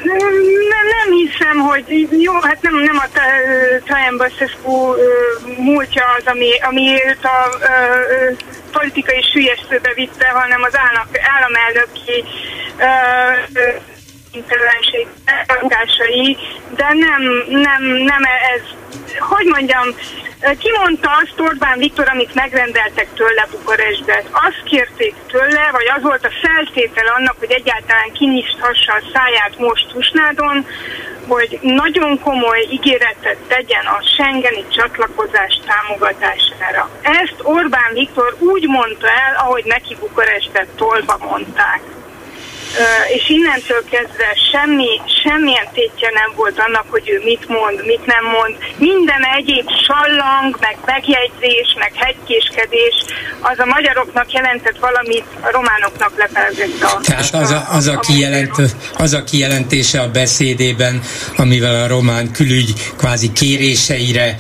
Nem, 0.03 0.87
nem 0.97 1.13
hiszem, 1.13 1.59
hogy 1.59 2.09
jó, 2.21 2.33
hát 2.41 2.63
nem, 2.63 2.75
nem 2.75 2.97
a 2.97 3.09
Traian 3.85 4.17
Băsescu 4.17 4.95
múltja 5.57 6.05
az, 6.19 6.27
ami, 6.27 6.51
ami 6.61 7.03
őt 7.07 7.25
a, 7.25 7.29
a, 7.29 7.49
a 7.51 8.71
politikai 8.73 9.23
sülyeztőbe 9.33 9.93
vitte, 9.95 10.29
hanem 10.29 10.63
az 10.63 10.77
állam, 10.77 11.07
államelnöki 11.35 12.25
intervenség, 14.33 15.07
de 16.77 16.87
nem, 16.93 17.23
nem, 17.49 17.83
nem 17.83 18.23
ez, 18.55 18.63
hogy 19.19 19.47
mondjam, 19.47 19.87
ki 20.59 20.71
mondta 20.79 21.11
azt 21.23 21.41
Orbán 21.41 21.79
Viktor, 21.79 22.09
amit 22.09 22.35
megrendeltek 22.35 23.09
tőle 23.15 23.47
Bukarestbe? 23.51 24.23
Azt 24.31 24.63
kérték 24.65 25.15
tőle, 25.27 25.69
vagy 25.73 25.87
az 25.97 26.03
volt 26.03 26.25
a 26.25 26.31
feltétel 26.43 27.07
annak, 27.07 27.35
hogy 27.39 27.51
egyáltalán 27.51 28.13
kinyithassa 28.13 28.93
a 28.93 29.03
száját 29.13 29.59
most 29.59 29.89
Tusnádon, 29.89 30.67
hogy 31.27 31.59
nagyon 31.63 32.21
komoly 32.21 32.67
ígéretet 32.71 33.37
tegyen 33.49 33.87
a 33.87 34.03
Schengeni 34.03 34.65
csatlakozás 34.69 35.61
támogatására. 35.67 36.91
Ezt 37.03 37.37
Orbán 37.43 37.93
Viktor 37.93 38.37
úgy 38.39 38.67
mondta 38.69 39.07
el, 39.07 39.35
ahogy 39.37 39.65
neki 39.65 39.97
Bukarestbe 40.01 40.67
tolva 40.77 41.17
mondták 41.31 41.81
és 43.17 43.29
innentől 43.29 43.83
kezdve 43.91 44.29
semmi, 44.53 44.93
semmilyen 45.23 45.69
tétje 45.73 46.11
nem 46.21 46.31
volt 46.37 46.59
annak, 46.67 46.87
hogy 46.91 47.09
ő 47.15 47.21
mit 47.25 47.49
mond, 47.49 47.87
mit 47.87 48.07
nem 48.07 48.25
mond. 48.25 48.53
Minden 48.77 49.23
egyéb 49.39 49.69
sallang, 49.87 50.57
meg 50.61 50.77
megjegyzés, 50.87 51.69
meg 51.79 51.93
hegykéskedés, 51.95 52.97
az 53.41 53.59
a 53.59 53.67
magyaroknak 53.67 54.33
jelentett 54.33 54.79
valamit, 54.79 55.25
a 55.41 55.51
románoknak 55.51 56.13
lepelzett 56.17 56.83
a... 56.83 57.01
Tehát 57.03 57.35
az 57.35 57.51
a, 57.51 57.67
az, 57.71 57.87
a 57.87 57.99
kijelent, 57.99 58.57
az 58.97 59.13
a 59.13 59.25
kijelentése 59.25 60.01
a 60.01 60.11
beszédében, 60.11 61.03
amivel 61.37 61.83
a 61.83 61.87
román 61.87 62.33
külügy 62.33 62.73
kvázi 62.97 63.33
kéréseire 63.33 64.37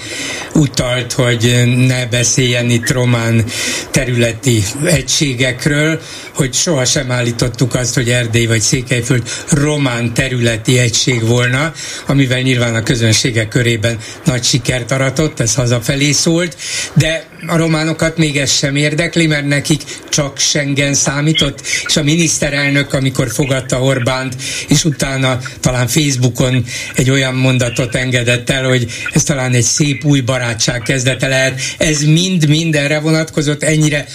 utalt, 0.54 1.12
hogy 1.12 1.62
ne 1.76 2.06
beszéljen 2.06 2.70
itt 2.70 2.90
román 2.90 3.44
területi 3.90 4.62
egységekről, 4.84 6.00
hogy 6.34 6.54
sohasem 6.54 7.10
állítottuk 7.10 7.74
azt, 7.74 7.94
hogy 7.94 8.08
Erdély 8.18 8.46
vagy 8.46 8.60
Székelyföld 8.60 9.22
román 9.50 10.14
területi 10.14 10.78
egység 10.78 11.26
volna, 11.26 11.72
amivel 12.06 12.40
nyilván 12.40 12.74
a 12.74 12.82
közönségek 12.82 13.48
körében 13.48 13.98
nagy 14.24 14.44
sikert 14.44 14.90
aratott, 14.90 15.40
ez 15.40 15.54
hazafelé 15.54 16.12
szólt, 16.12 16.56
de 16.94 17.26
a 17.46 17.56
románokat 17.56 18.16
még 18.16 18.36
ez 18.36 18.52
sem 18.52 18.76
érdekli, 18.76 19.26
mert 19.26 19.46
nekik 19.46 19.82
csak 20.08 20.38
Schengen 20.38 20.94
számított, 20.94 21.60
és 21.86 21.96
a 21.96 22.02
miniszterelnök, 22.02 22.92
amikor 22.92 23.30
fogadta 23.30 23.82
Orbánt, 23.82 24.36
és 24.68 24.84
utána 24.84 25.38
talán 25.60 25.86
Facebookon 25.86 26.64
egy 26.94 27.10
olyan 27.10 27.34
mondatot 27.34 27.94
engedett 27.94 28.50
el, 28.50 28.64
hogy 28.64 28.86
ez 29.12 29.22
talán 29.22 29.52
egy 29.52 29.62
szép 29.62 30.04
új 30.04 30.20
barátság 30.20 30.82
kezdete 30.82 31.28
lehet. 31.28 31.60
Ez 31.78 32.02
mind 32.02 32.48
mindenre 32.48 32.98
vonatkozott, 32.98 33.62
ennyire 33.62 34.06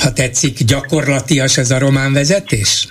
ha 0.00 0.12
tetszik, 0.12 0.64
gyakorlatias 0.64 1.56
ez 1.56 1.70
a 1.70 1.78
román 1.78 2.12
vezetés? 2.12 2.88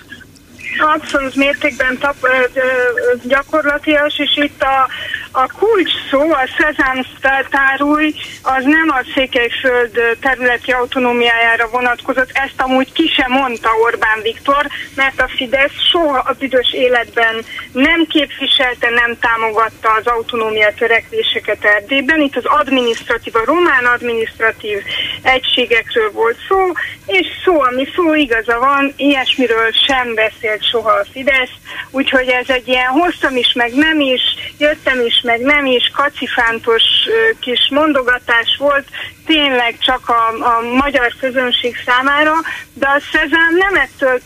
Abszolút 0.76 1.34
mértékben 1.34 1.98
tap, 1.98 2.16
gyakorlatias, 3.22 4.18
és 4.18 4.36
itt 4.36 4.62
a, 4.62 4.88
a 5.32 5.46
kulcs 5.58 5.90
szó, 6.10 6.32
a 6.32 6.48
Szezám 6.58 7.06
tárúj, 7.50 8.14
az 8.42 8.64
nem 8.64 8.88
a 8.88 9.04
Székelyföld 9.14 10.16
területi 10.20 10.70
autonómiájára 10.70 11.68
vonatkozott, 11.68 12.30
ezt 12.32 12.60
amúgy 12.60 12.92
ki 12.92 13.08
sem 13.16 13.32
mondta 13.32 13.68
Orbán 13.82 14.22
Viktor, 14.22 14.66
mert 14.94 15.20
a 15.20 15.28
Fidesz 15.36 15.88
soha 15.90 16.18
a 16.18 16.36
büdös 16.38 16.72
életben 16.72 17.44
nem 17.72 18.06
képviselte, 18.06 18.88
nem 18.90 19.18
támogatta 19.20 19.92
az 19.92 20.06
autonómia 20.06 20.72
törekvéseket 20.78 21.64
Erdélyben. 21.64 22.20
Itt 22.20 22.36
az 22.36 22.44
adminisztratív, 22.44 23.36
a 23.36 23.44
román 23.44 23.84
adminisztratív 23.84 24.82
egységekről 25.22 26.10
volt 26.12 26.36
szó, 26.48 26.72
és 27.06 27.26
szó, 27.44 27.60
ami 27.60 27.88
szó 27.94 28.14
igaza 28.14 28.58
van, 28.58 28.92
ilyesmiről 28.96 29.70
sem 29.86 30.14
beszélt 30.58 30.70
soha 30.70 30.90
a 30.90 31.04
Fidesz, 31.12 31.50
úgyhogy 31.90 32.28
ez 32.28 32.48
egy 32.48 32.68
ilyen 32.68 32.88
hoztam 32.88 33.36
is, 33.36 33.52
meg 33.52 33.74
nem 33.74 34.00
is, 34.00 34.20
jöttem 34.58 35.00
is, 35.06 35.20
meg 35.22 35.40
nem 35.40 35.66
is, 35.66 35.90
kacifántos 35.94 36.82
kis 37.40 37.68
mondogatás 37.70 38.56
volt, 38.58 38.86
tényleg 39.26 39.78
csak 39.78 40.08
a, 40.08 40.44
a 40.44 40.60
magyar 40.76 41.14
közönség 41.20 41.76
számára, 41.86 42.32
de 42.72 42.86
a 42.86 43.00
Szezán 43.12 43.54
nem 43.58 43.74
ettől 43.74 44.20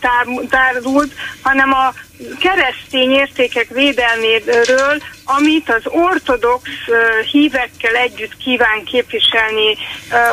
tárult, 0.49 1.13
hanem 1.41 1.73
a 1.73 1.93
keresztény 2.39 3.11
értékek 3.11 3.67
védelméről, 3.69 5.01
amit 5.25 5.69
az 5.69 5.81
ortodox 5.85 6.69
hívekkel 7.31 7.95
együtt 7.95 8.37
kíván 8.37 8.83
képviselni 8.85 9.77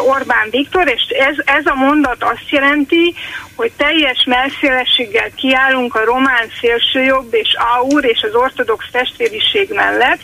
Orbán 0.07 0.49
Viktor, 0.51 0.89
és 0.89 1.03
ez, 1.19 1.37
ez 1.45 1.67
a 1.67 1.75
mondat 1.75 2.23
azt 2.23 2.49
jelenti, 2.51 3.15
hogy 3.57 3.73
teljes 3.77 4.25
melszélességgel 4.27 5.31
kiállunk 5.35 5.95
a 5.95 6.05
román 6.05 6.47
szélsőjobb 6.61 7.35
és 7.35 7.57
AUR 7.77 8.05
és 8.05 8.23
az 8.23 8.35
ortodox 8.35 8.85
testvériség 8.91 9.71
mellett, 9.73 10.21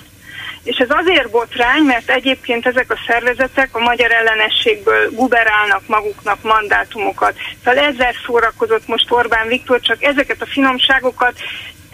és 0.66 0.76
ez 0.76 0.88
azért 0.90 1.30
botrány, 1.30 1.82
mert 1.82 2.10
egyébként 2.10 2.66
ezek 2.66 2.90
a 2.90 2.98
szervezetek 3.06 3.68
a 3.72 3.78
magyar 3.78 4.12
ellenességből 4.12 5.10
guberálnak 5.10 5.82
maguknak 5.86 6.42
mandátumokat. 6.42 7.34
Szóval 7.64 7.84
ezzel 7.84 8.12
szórakozott 8.26 8.86
most 8.86 9.10
Orbán 9.10 9.48
Viktor, 9.48 9.80
csak 9.80 10.02
ezeket 10.02 10.42
a 10.42 10.46
finomságokat 10.46 11.38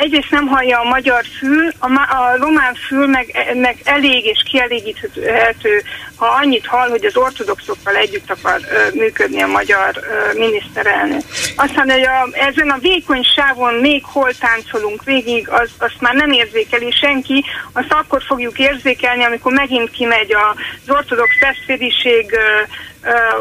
egyrészt 0.02 0.30
nem 0.30 0.46
hallja 0.46 0.80
a 0.80 0.88
magyar 0.88 1.24
fül, 1.38 1.68
a, 1.78 1.88
a 2.14 2.36
román 2.36 2.74
fül 2.74 3.06
meg, 3.06 3.52
meg 3.54 3.76
elég 3.84 4.24
és 4.24 4.42
kielégíthető, 4.50 5.82
ha 6.16 6.26
annyit 6.26 6.66
hall, 6.66 6.88
hogy 6.88 7.04
az 7.04 7.16
ortodoxokkal 7.16 7.96
együtt 7.96 8.30
akar 8.30 8.60
ö, 8.70 8.98
működni 8.98 9.42
a 9.42 9.46
magyar 9.46 9.90
ö, 9.96 10.38
miniszterelnök. 10.38 11.22
Aztán, 11.56 11.90
hogy 11.90 12.02
a, 12.02 12.28
ezen 12.32 12.70
a 12.70 12.78
vékony 12.78 13.22
sávon 13.22 13.74
még 13.74 14.04
hol 14.04 14.32
táncolunk 14.32 15.04
végig, 15.04 15.48
az, 15.48 15.70
azt 15.78 16.00
már 16.00 16.14
nem 16.14 16.30
érzékeli 16.30 16.90
senki, 16.90 17.44
azt 17.72 17.92
akkor 17.92 18.22
fogjuk 18.22 18.58
érzékelni, 18.58 19.24
amikor 19.24 19.52
megint 19.52 19.90
kimegy 19.90 20.34
az 20.34 20.94
ortodox 20.94 21.30
testvériség 21.40 22.36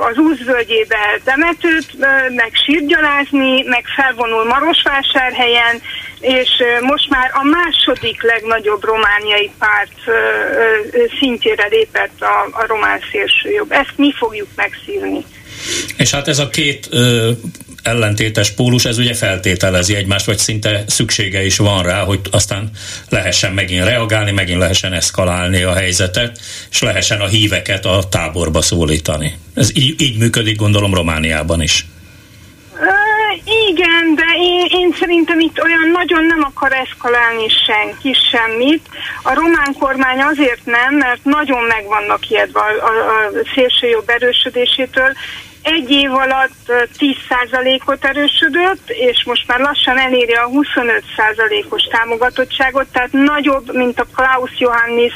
az 0.10 0.18
úszvölgyébe 0.18 1.20
demetőt, 1.24 1.96
meg 2.36 2.52
sírgyalázni, 2.66 3.64
meg 3.64 3.86
felvonul 3.96 4.46
Marosvásárhelyen, 4.46 5.82
és 6.22 6.50
most 6.82 7.10
már 7.10 7.32
a 7.34 7.44
második 7.44 8.22
legnagyobb 8.22 8.84
romániai 8.84 9.52
párt 9.58 10.00
szintjére 11.20 11.68
lépett 11.68 12.22
a, 12.22 12.50
a 12.52 12.66
román 12.68 13.00
szélsőjobb. 13.12 13.72
Ezt 13.72 13.94
mi 13.96 14.14
fogjuk 14.18 14.48
megszívni. 14.56 15.26
És 15.98 16.12
hát 16.12 16.28
ez 16.28 16.40
a 16.40 16.50
két 16.50 16.88
ö, 16.92 17.32
ellentétes 17.84 18.52
pólus, 18.52 18.86
ez 18.86 18.98
ugye 18.98 19.14
feltételezi 19.14 19.96
egymást, 19.96 20.26
vagy 20.26 20.38
szinte 20.38 20.84
szüksége 20.88 21.46
is 21.46 21.58
van 21.58 21.84
rá, 21.84 22.04
hogy 22.04 22.20
aztán 22.32 22.70
lehessen 23.10 23.54
megint 23.54 23.86
reagálni, 23.86 24.32
megint 24.32 24.60
lehessen 24.60 24.94
eszkalálni 24.94 25.64
a 25.64 25.74
helyzetet, 25.74 26.40
és 26.72 26.82
lehessen 26.82 27.22
a 27.22 27.28
híveket 27.28 27.86
a 27.86 28.04
táborba 28.10 28.62
szólítani. 28.62 29.38
Ez 29.56 29.78
így, 29.78 30.02
így 30.02 30.18
működik, 30.18 30.56
gondolom, 30.56 30.94
Romániában 30.94 31.62
is. 31.62 31.86
Igen, 33.70 34.16
de 34.16 34.26
én, 34.38 34.66
én 34.70 34.94
szerintem 35.00 35.40
itt 35.40 35.64
olyan 35.64 35.90
nagyon 35.92 36.24
nem 36.26 36.44
akar 36.44 36.72
eszkalálni 36.74 37.48
senki 37.66 38.16
semmit. 38.32 38.88
A 39.24 39.34
román 39.34 39.76
kormány 39.80 40.22
azért 40.22 40.66
nem, 40.66 40.96
mert 40.96 41.24
nagyon 41.24 41.64
meg 41.64 41.86
vannak 41.86 42.30
ijedve 42.30 42.60
a, 42.60 42.86
a, 42.86 43.26
a 43.26 43.32
szélsőjobb 43.56 44.10
erősödésétől, 44.10 45.14
egy 45.62 45.90
év 45.90 46.14
alatt 46.14 46.72
10%-ot 47.00 48.06
erősödött, 48.06 48.90
és 48.90 49.24
most 49.26 49.48
már 49.48 49.60
lassan 49.60 49.98
eléri 49.98 50.34
a 50.34 50.50
25%-os 50.50 51.84
támogatottságot, 51.84 52.88
tehát 52.92 53.12
nagyobb, 53.12 53.76
mint 53.76 54.00
a 54.00 54.06
Klaus 54.16 54.52
Johannis 54.58 55.14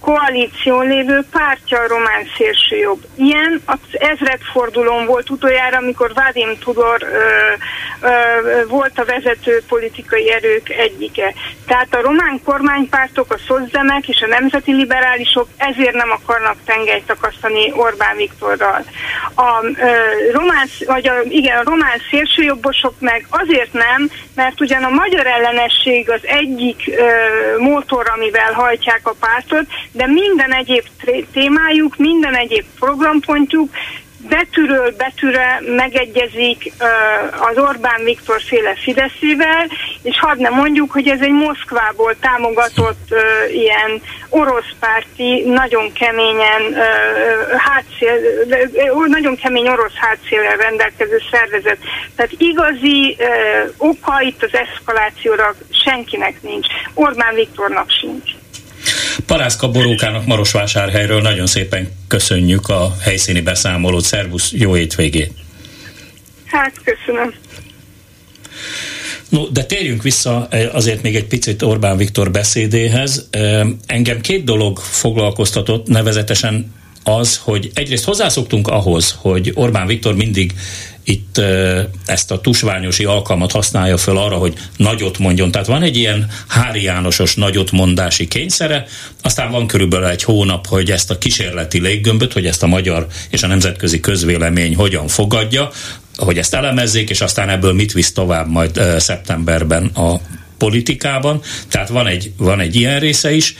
koalíción 0.00 0.86
lévő 0.86 1.24
pártja 1.30 1.78
a 1.78 1.88
román 1.88 2.24
szélsőjobb. 2.36 3.00
Ilyen 3.14 3.62
az 3.64 3.78
ezredfordulón 3.90 5.06
volt 5.06 5.30
utoljára, 5.30 5.76
amikor 5.76 6.12
Vadim 6.14 6.58
Tudor 6.58 7.02
ö, 7.02 8.06
ö, 8.06 8.66
volt 8.66 8.98
a 8.98 9.04
vezető 9.04 9.62
politikai 9.68 10.32
erők 10.32 10.68
egyike. 10.68 11.34
Tehát 11.66 11.94
a 11.94 12.00
román 12.00 12.40
kormánypártok, 12.44 13.32
a 13.32 13.38
szozzemek 13.46 14.08
és 14.08 14.20
a 14.20 14.26
nemzeti 14.26 14.72
liberálisok 14.72 15.48
ezért 15.56 15.94
nem 15.94 16.10
akarnak 16.10 16.56
tengelyt 16.64 17.06
takasztani 17.06 17.72
Orbán 17.72 18.16
Viktorral. 18.16 18.84
A 19.34 19.64
ö, 19.64 19.90
román, 20.32 20.66
vagy 20.86 21.08
a, 21.08 21.14
igen, 21.28 21.58
a 21.58 21.70
román 21.70 21.98
szélsőjobbosok 22.10 22.94
meg 22.98 23.26
azért 23.28 23.72
nem, 23.72 24.10
mert 24.34 24.60
ugyan 24.60 24.84
a 24.84 24.88
magyar 24.88 25.26
ellenesség 25.26 26.10
az 26.10 26.20
egyik 26.22 26.82
ö, 26.86 27.08
motor, 27.58 28.10
amivel 28.14 28.52
hajtják 28.52 29.00
a 29.02 29.14
pártot, 29.20 29.66
de 29.92 30.06
minden 30.06 30.52
egyéb 30.54 30.84
témájuk, 31.32 31.96
minden 31.96 32.34
egyéb 32.34 32.64
programpontjuk 32.78 33.70
betűről 34.28 34.94
betűre 34.96 35.60
megegyezik 35.66 36.72
az 37.50 37.58
Orbán 37.58 38.04
Viktor 38.04 38.40
féle 38.42 38.74
Fideszével, 38.74 39.66
és 40.02 40.18
hadd 40.18 40.40
ne 40.40 40.48
mondjuk, 40.48 40.90
hogy 40.90 41.08
ez 41.08 41.20
egy 41.20 41.30
Moszkvából 41.30 42.16
támogatott 42.20 43.14
ilyen 43.52 44.02
orosz 44.28 44.72
párti, 44.80 45.42
nagyon 45.46 45.92
keményen 45.92 46.74
hátszél, 47.56 48.12
nagyon 49.06 49.36
kemény 49.36 49.68
orosz 49.68 49.94
hátszélel 49.94 50.56
rendelkező 50.56 51.20
szervezet. 51.30 51.78
Tehát 52.16 52.32
igazi 52.38 53.16
oka 53.76 54.20
itt 54.20 54.42
az 54.42 54.54
eszkalációra 54.54 55.54
senkinek 55.84 56.42
nincs. 56.42 56.66
Orbán 56.94 57.34
Viktornak 57.34 57.90
sincs. 57.90 58.30
Parászka 59.26 59.70
Borókának 59.70 60.26
Marosvásárhelyről 60.26 61.20
nagyon 61.20 61.46
szépen 61.46 61.88
köszönjük 62.06 62.68
a 62.68 62.96
helyszíni 63.00 63.40
beszámolót. 63.40 64.04
Szervusz, 64.04 64.52
jó 64.52 64.76
étvégét! 64.76 65.32
Hát, 66.44 66.72
köszönöm. 66.84 67.34
No, 69.28 69.48
de 69.48 69.64
térjünk 69.64 70.02
vissza 70.02 70.46
eh, 70.50 70.74
azért 70.74 71.02
még 71.02 71.16
egy 71.16 71.26
picit 71.26 71.62
Orbán 71.62 71.96
Viktor 71.96 72.30
beszédéhez. 72.30 73.28
Eh, 73.30 73.66
engem 73.86 74.20
két 74.20 74.44
dolog 74.44 74.78
foglalkoztatott, 74.78 75.86
nevezetesen 75.86 76.72
az, 77.04 77.40
hogy 77.42 77.70
egyrészt 77.74 78.04
hozzászoktunk 78.04 78.68
ahhoz, 78.68 79.14
hogy 79.18 79.52
Orbán 79.54 79.86
Viktor 79.86 80.14
mindig 80.14 80.54
itt 81.08 81.40
ezt 82.06 82.30
a 82.30 82.40
tusványosi 82.40 83.04
alkalmat 83.04 83.52
használja 83.52 83.96
föl 83.96 84.18
arra, 84.18 84.36
hogy 84.36 84.54
nagyot 84.76 85.18
mondjon. 85.18 85.50
Tehát 85.50 85.66
van 85.66 85.82
egy 85.82 85.96
ilyen 85.96 86.30
Hári 86.48 86.82
Jánosos 86.82 87.34
nagyot 87.34 87.70
mondási 87.70 88.28
kényszere, 88.28 88.86
aztán 89.22 89.50
van 89.50 89.66
körülbelül 89.66 90.06
egy 90.06 90.22
hónap, 90.22 90.66
hogy 90.66 90.90
ezt 90.90 91.10
a 91.10 91.18
kísérleti 91.18 91.80
léggömböt, 91.80 92.32
hogy 92.32 92.46
ezt 92.46 92.62
a 92.62 92.66
magyar 92.66 93.06
és 93.30 93.42
a 93.42 93.46
nemzetközi 93.46 94.00
közvélemény 94.00 94.74
hogyan 94.74 95.08
fogadja, 95.08 95.70
hogy 96.16 96.38
ezt 96.38 96.54
elemezzék, 96.54 97.10
és 97.10 97.20
aztán 97.20 97.48
ebből 97.48 97.72
mit 97.72 97.92
visz 97.92 98.12
tovább 98.12 98.48
majd 98.48 98.80
szeptemberben 98.98 99.84
a 99.84 100.20
politikában. 100.58 101.40
Tehát 101.68 101.88
van 101.88 102.06
egy, 102.06 102.32
van 102.36 102.60
egy 102.60 102.74
ilyen 102.74 103.00
része 103.00 103.32
is, 103.32 103.54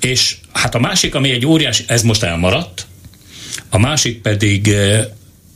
és 0.00 0.36
hát 0.54 0.74
a 0.74 0.78
másik, 0.78 1.14
ami 1.14 1.30
egy 1.30 1.46
óriás, 1.46 1.84
ez 1.86 2.02
most 2.02 2.22
elmaradt, 2.22 2.86
a 3.68 3.78
másik 3.78 4.20
pedig 4.20 4.76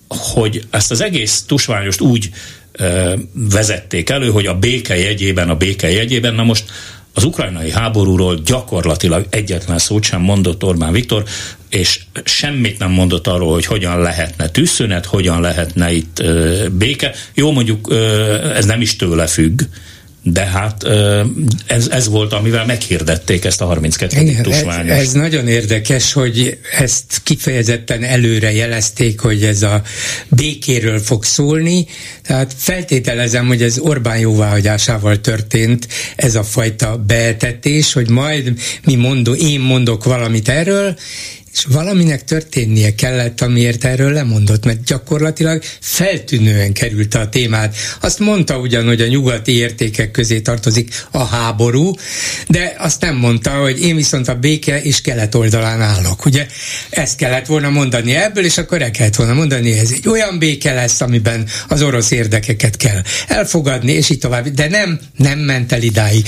hogy 0.08 0.66
ezt 0.70 0.90
az 0.90 1.00
egész 1.00 1.44
tusványost 1.46 2.00
úgy 2.00 2.30
ö, 2.72 3.14
vezették 3.32 4.10
elő, 4.10 4.30
hogy 4.30 4.46
a 4.46 4.58
béke 4.58 4.96
jegyében, 4.96 5.50
a 5.50 5.56
béke 5.56 5.90
jegyében, 5.90 6.34
na 6.34 6.42
most 6.42 6.64
az 7.14 7.24
ukrajnai 7.24 7.70
háborúról 7.70 8.40
gyakorlatilag 8.44 9.26
egyetlen 9.30 9.78
szót 9.78 10.04
sem 10.04 10.20
mondott 10.20 10.64
Orbán 10.64 10.92
Viktor, 10.92 11.24
és 11.68 12.00
semmit 12.24 12.78
nem 12.78 12.90
mondott 12.90 13.26
arról, 13.26 13.52
hogy 13.52 13.66
hogyan 13.66 14.00
lehetne 14.00 14.48
tűzszünet, 14.48 15.06
hogyan 15.06 15.40
lehetne 15.40 15.92
itt 15.92 16.18
ö, 16.18 16.66
béke. 16.72 17.14
Jó, 17.34 17.52
mondjuk 17.52 17.90
ö, 17.90 18.34
ez 18.54 18.64
nem 18.64 18.80
is 18.80 18.96
tőle 18.96 19.26
függ, 19.26 19.62
de 20.22 20.44
hát 20.44 20.84
ez, 21.66 21.88
ez 21.88 22.08
volt, 22.08 22.32
amivel 22.32 22.66
meghirdették 22.66 23.44
ezt 23.44 23.60
a 23.60 23.64
32. 23.64 24.20
Igen, 24.20 24.42
tusványos. 24.42 24.90
Ez, 24.90 25.02
ez 25.02 25.12
nagyon 25.12 25.48
érdekes, 25.48 26.12
hogy 26.12 26.58
ezt 26.78 27.20
kifejezetten 27.22 28.04
előre 28.04 28.52
jelezték, 28.52 29.20
hogy 29.20 29.42
ez 29.42 29.62
a 29.62 29.82
békéről 30.28 30.98
fog 30.98 31.24
szólni, 31.24 31.86
tehát 32.26 32.54
feltételezem, 32.56 33.46
hogy 33.46 33.62
ez 33.62 33.78
Orbán 33.78 34.18
jóváhagyásával 34.18 35.20
történt 35.20 35.88
ez 36.16 36.34
a 36.34 36.42
fajta 36.42 36.96
beetetés, 37.06 37.92
hogy 37.92 38.10
majd 38.10 38.52
mi 38.84 38.94
mondó, 38.94 39.34
én 39.34 39.60
mondok 39.60 40.04
valamit 40.04 40.48
erről, 40.48 40.96
és 41.58 41.64
valaminek 41.64 42.24
történnie 42.24 42.94
kellett, 42.94 43.40
amiért 43.40 43.84
erről 43.84 44.12
lemondott, 44.12 44.64
mert 44.64 44.84
gyakorlatilag 44.84 45.62
feltűnően 45.80 46.72
került 46.72 47.14
a 47.14 47.28
témát. 47.28 47.76
Azt 48.00 48.18
mondta 48.18 48.58
ugyan, 48.58 48.86
hogy 48.86 49.00
a 49.00 49.06
nyugati 49.06 49.52
értékek 49.52 50.10
közé 50.10 50.40
tartozik 50.40 51.06
a 51.10 51.24
háború, 51.24 51.94
de 52.48 52.74
azt 52.78 53.00
nem 53.00 53.16
mondta, 53.16 53.50
hogy 53.50 53.82
én 53.82 53.96
viszont 53.96 54.28
a 54.28 54.34
béke 54.34 54.82
és 54.82 55.00
kelet 55.00 55.34
oldalán 55.34 55.80
állok. 55.80 56.24
Ugye 56.24 56.46
ezt 56.90 57.16
kellett 57.16 57.46
volna 57.46 57.70
mondani 57.70 58.14
ebből, 58.14 58.44
és 58.44 58.58
akkor 58.58 58.82
el 58.82 58.90
kellett 58.90 59.16
volna 59.16 59.34
mondani, 59.34 59.70
hogy 59.70 59.78
ez 59.78 59.92
egy 59.92 60.08
olyan 60.08 60.38
béke 60.38 60.74
lesz, 60.74 61.00
amiben 61.00 61.46
az 61.68 61.82
orosz 61.82 62.10
érdekeket 62.10 62.76
kell 62.76 63.02
elfogadni, 63.28 63.92
és 63.92 64.10
így 64.10 64.18
tovább. 64.18 64.48
De 64.48 64.68
nem, 64.68 65.00
nem 65.16 65.38
ment 65.38 65.72
el 65.72 65.82
idáig. 65.82 66.26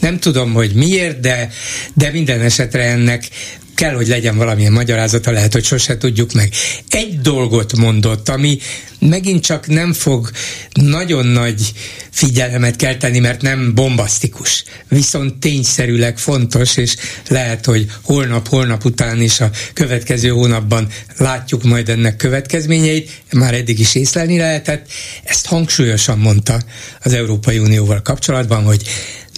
Nem 0.00 0.18
tudom, 0.18 0.52
hogy 0.52 0.74
miért, 0.74 1.20
de, 1.20 1.50
de 1.94 2.10
minden 2.10 2.40
esetre 2.40 2.82
ennek 2.82 3.28
kell, 3.74 3.94
hogy 3.94 4.08
legyen 4.08 4.36
valamilyen 4.36 4.72
magyarázata, 4.72 5.30
lehet, 5.30 5.52
hogy 5.52 5.64
sose 5.64 5.96
tudjuk 5.98 6.32
meg. 6.32 6.52
Egy 6.88 7.20
dolgot 7.20 7.76
mondott, 7.76 8.28
ami 8.28 8.58
megint 8.98 9.44
csak 9.44 9.66
nem 9.66 9.92
fog 9.92 10.30
nagyon 10.72 11.26
nagy 11.26 11.72
figyelmet 12.10 12.76
kelteni, 12.76 13.18
mert 13.18 13.42
nem 13.42 13.74
bombasztikus, 13.74 14.64
viszont 14.88 15.38
tényszerűleg 15.38 16.18
fontos, 16.18 16.76
és 16.76 16.96
lehet, 17.28 17.64
hogy 17.64 17.86
holnap, 18.02 18.48
holnap 18.48 18.84
után 18.84 19.20
is 19.20 19.40
a 19.40 19.50
következő 19.72 20.28
hónapban 20.28 20.88
látjuk 21.16 21.62
majd 21.62 21.88
ennek 21.88 22.16
következményeit, 22.16 23.10
már 23.32 23.54
eddig 23.54 23.78
is 23.78 23.94
észlelni 23.94 24.38
lehetett. 24.38 24.86
Ezt 25.24 25.46
hangsúlyosan 25.46 26.18
mondta 26.18 26.62
az 27.00 27.12
Európai 27.12 27.58
Unióval 27.58 28.02
kapcsolatban, 28.02 28.64
hogy 28.64 28.82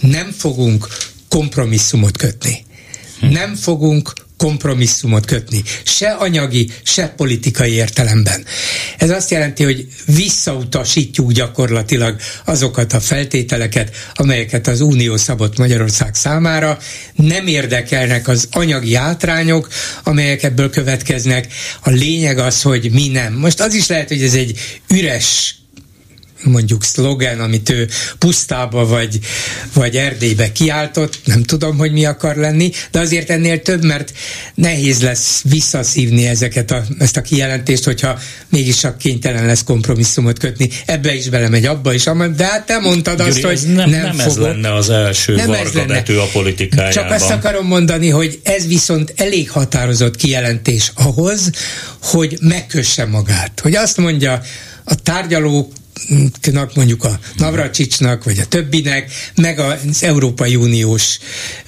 nem 0.01 0.31
fogunk 0.31 0.87
kompromisszumot 1.29 2.17
kötni. 2.17 2.65
Nem 3.19 3.55
fogunk 3.55 4.13
kompromisszumot 4.37 5.25
kötni, 5.25 5.63
se 5.83 6.09
anyagi, 6.09 6.69
se 6.83 7.07
politikai 7.07 7.71
értelemben. 7.71 8.45
Ez 8.97 9.09
azt 9.09 9.31
jelenti, 9.31 9.63
hogy 9.63 9.87
visszautasítjuk 10.05 11.31
gyakorlatilag 11.31 12.15
azokat 12.45 12.93
a 12.93 12.99
feltételeket, 12.99 13.95
amelyeket 14.13 14.67
az 14.67 14.81
Unió 14.81 15.17
szabott 15.17 15.57
Magyarország 15.57 16.15
számára, 16.15 16.77
nem 17.15 17.47
érdekelnek 17.47 18.27
az 18.27 18.47
anyagi 18.51 18.95
hátrányok, 18.95 19.67
amelyek 20.03 20.43
ebből 20.43 20.69
következnek. 20.69 21.47
A 21.81 21.89
lényeg 21.89 22.37
az, 22.37 22.61
hogy 22.61 22.91
mi 22.91 23.07
nem. 23.07 23.33
Most 23.33 23.61
az 23.61 23.73
is 23.73 23.87
lehet, 23.87 24.07
hogy 24.07 24.23
ez 24.23 24.33
egy 24.33 24.59
üres 24.87 25.55
mondjuk 26.45 26.83
szlogen, 26.83 27.39
amit 27.39 27.69
ő 27.69 27.87
pusztába 28.17 28.85
vagy, 28.85 29.19
vagy 29.73 29.95
Erdélybe 29.95 30.51
kiáltott, 30.51 31.19
nem 31.25 31.43
tudom, 31.43 31.77
hogy 31.77 31.91
mi 31.91 32.05
akar 32.05 32.35
lenni, 32.35 32.71
de 32.91 32.99
azért 32.99 33.29
ennél 33.29 33.61
több, 33.61 33.83
mert 33.83 34.11
nehéz 34.55 35.01
lesz 35.01 35.41
visszaszívni 35.49 36.27
ezeket 36.27 36.71
a, 36.71 36.83
ezt 36.99 37.17
a 37.17 37.21
kijelentést, 37.21 37.83
hogyha 37.83 38.19
mégis 38.49 38.77
csak 38.77 38.97
kénytelen 38.97 39.45
lesz 39.45 39.63
kompromisszumot 39.63 40.39
kötni. 40.39 40.69
Ebbe 40.85 41.13
is 41.13 41.29
belemegy, 41.29 41.65
abba 41.65 41.93
is, 41.93 42.03
de 42.35 42.45
hát 42.45 42.65
te 42.65 42.79
mondtad 42.79 43.17
Gyuri, 43.17 43.29
azt, 43.29 43.41
hogy 43.41 43.73
nem, 43.73 43.89
nem, 43.89 44.01
nem 44.01 44.15
fogok. 44.15 44.47
ez 44.47 44.53
lenne 44.53 44.73
az 44.73 44.89
első 44.89 45.35
nem 45.35 45.47
varga 45.47 45.85
betű 45.85 46.15
a 46.15 46.27
politikájában. 46.33 46.91
Csak 46.91 47.11
azt 47.11 47.29
akarom 47.31 47.67
mondani, 47.67 48.09
hogy 48.09 48.39
ez 48.43 48.67
viszont 48.67 49.13
elég 49.15 49.49
határozott 49.49 50.15
kijelentés 50.15 50.91
ahhoz, 50.95 51.49
hogy 52.01 52.37
megkösse 52.41 53.05
magát. 53.05 53.59
Hogy 53.59 53.75
azt 53.75 53.97
mondja, 53.97 54.41
a 54.83 54.95
tárgyalók 54.95 55.71
mondjuk 56.75 57.03
a 57.03 57.19
Navracsicsnak, 57.37 58.23
vagy 58.23 58.39
a 58.39 58.45
többinek, 58.45 59.11
meg 59.35 59.59
az 59.59 60.03
Európai 60.03 60.55
Uniós, 60.55 61.17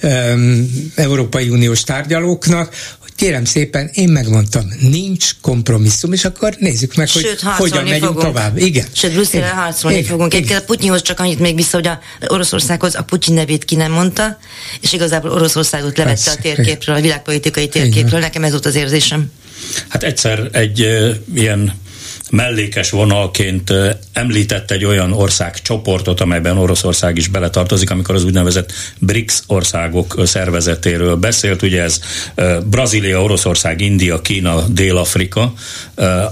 um, 0.02 0.90
Európai 0.94 1.48
Uniós 1.48 1.82
tárgyalóknak, 1.82 2.74
hogy 2.98 3.12
kérem 3.16 3.44
szépen, 3.44 3.90
én 3.92 4.08
megmondtam, 4.08 4.72
nincs 4.80 5.30
kompromisszum, 5.40 6.12
és 6.12 6.24
akkor 6.24 6.56
nézzük 6.58 6.94
meg, 6.94 7.08
Sőt, 7.08 7.40
hogy 7.40 7.70
hogyan 7.70 7.84
megyünk 7.84 8.04
fogunk. 8.04 8.24
tovább. 8.24 8.58
Igen. 8.58 8.86
Sőt, 8.92 9.12
Brüsszelre 9.12 9.48
harcolni 9.48 9.96
igen. 9.96 10.10
fogunk. 10.10 10.34
Egyébként 10.34 10.60
a 10.60 10.64
Putyinhoz 10.64 11.02
csak 11.02 11.20
annyit 11.20 11.38
még 11.38 11.54
vissza, 11.54 11.76
hogy 11.76 11.86
a 11.86 12.00
Oroszországhoz 12.26 12.94
a 12.94 13.02
Putyin 13.02 13.34
nevét 13.34 13.64
ki 13.64 13.74
nem 13.74 13.92
mondta, 13.92 14.38
és 14.80 14.92
igazából 14.92 15.30
Oroszországot 15.30 15.96
levette 15.96 16.24
Persze. 16.24 16.38
a 16.38 16.42
térképről, 16.42 16.96
a 16.96 17.00
világpolitikai 17.00 17.68
térképről. 17.68 18.06
Igen. 18.06 18.20
Nekem 18.20 18.44
ez 18.44 18.50
volt 18.50 18.66
az 18.66 18.74
érzésem. 18.74 19.30
Hát 19.88 20.02
egyszer 20.02 20.48
egy 20.52 20.80
uh, 20.80 21.14
ilyen 21.34 21.72
mellékes 22.30 22.90
vonalként 22.90 23.72
említett 24.12 24.70
egy 24.70 24.84
olyan 24.84 25.12
ország 25.12 25.62
csoportot, 25.62 26.20
amelyben 26.20 26.58
Oroszország 26.58 27.16
is 27.16 27.28
beletartozik, 27.28 27.90
amikor 27.90 28.14
az 28.14 28.24
úgynevezett 28.24 28.72
BRICS 28.98 29.40
országok 29.46 30.22
szervezetéről 30.24 31.16
beszélt. 31.16 31.62
Ugye 31.62 31.82
ez 31.82 32.00
Brazília, 32.64 33.22
Oroszország, 33.22 33.80
India, 33.80 34.20
Kína, 34.20 34.68
Dél-Afrika, 34.68 35.52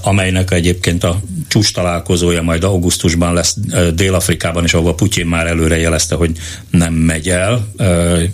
amelynek 0.03 0.51
egyébként 0.51 1.05
a 1.05 1.21
csúcs 1.49 1.73
találkozója 1.73 2.43
majd 2.43 2.65
augusztusban 2.65 3.35
lesz 3.35 3.57
Dél-Afrikában, 3.95 4.65
és 4.65 4.75
ahol 4.75 4.95
Putyin 4.95 5.27
már 5.27 5.47
előre 5.47 5.79
jelezte, 5.79 6.15
hogy 6.15 6.31
nem 6.71 6.93
megy 6.95 7.29
el. 7.29 7.73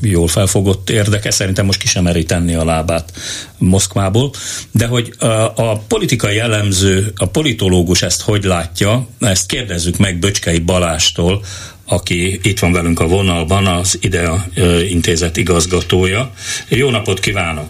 Jól 0.00 0.28
felfogott 0.28 0.90
érdeke, 0.90 1.30
szerintem 1.30 1.64
most 1.64 1.78
ki 1.78 1.86
sem 1.86 2.02
meri 2.02 2.24
tenni 2.24 2.54
a 2.54 2.64
lábát 2.64 3.12
Moszkvából, 3.58 4.30
de 4.70 4.86
hogy 4.86 5.12
a 5.54 5.78
politikai 5.78 6.38
elemző, 6.38 7.12
a 7.16 7.26
politológus 7.56 8.02
ezt 8.02 8.22
hogy 8.22 8.44
látja, 8.44 9.06
ezt 9.20 9.46
kérdezzük 9.46 9.96
meg 9.96 10.18
Böcskei 10.18 10.58
Balástól, 10.58 11.42
aki 11.86 12.40
itt 12.42 12.58
van 12.58 12.72
velünk 12.72 13.00
a 13.00 13.06
vonalban, 13.06 13.66
az 13.66 13.98
IDEA 14.00 14.44
intézet 14.88 15.36
igazgatója. 15.36 16.30
Jó 16.68 16.90
napot 16.90 17.20
kívánok! 17.20 17.68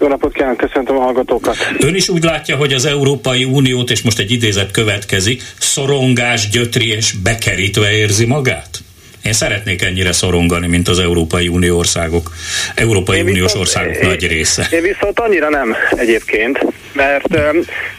Jó 0.00 0.08
napot 0.08 0.32
kívánok, 0.32 0.56
köszöntöm 0.56 0.96
a 0.96 1.00
hallgatókat. 1.00 1.56
Ön 1.78 1.94
is 1.94 2.08
úgy 2.08 2.22
látja, 2.22 2.56
hogy 2.56 2.72
az 2.72 2.84
Európai 2.84 3.44
Uniót, 3.44 3.90
és 3.90 4.02
most 4.02 4.18
egy 4.18 4.30
idézet 4.30 4.70
következik, 4.70 5.42
szorongás, 5.58 6.48
gyötri 6.48 6.88
és 6.88 7.12
bekerítve 7.12 7.92
érzi 7.92 8.26
magát? 8.26 8.82
Én 9.22 9.32
szeretnék 9.32 9.82
ennyire 9.82 10.12
szorongani, 10.12 10.66
mint 10.66 10.88
az 10.88 10.98
Európai 10.98 11.48
Unió 11.48 11.78
országok, 11.78 12.30
Európai 12.74 13.18
én 13.18 13.24
Uniós 13.24 13.42
viszont, 13.42 13.60
országok 13.60 13.94
én, 13.94 14.08
nagy 14.08 14.26
része. 14.26 14.68
Én 14.72 14.82
viszont 14.82 15.20
annyira 15.20 15.48
nem 15.48 15.76
egyébként, 15.90 16.66
mert 16.92 17.28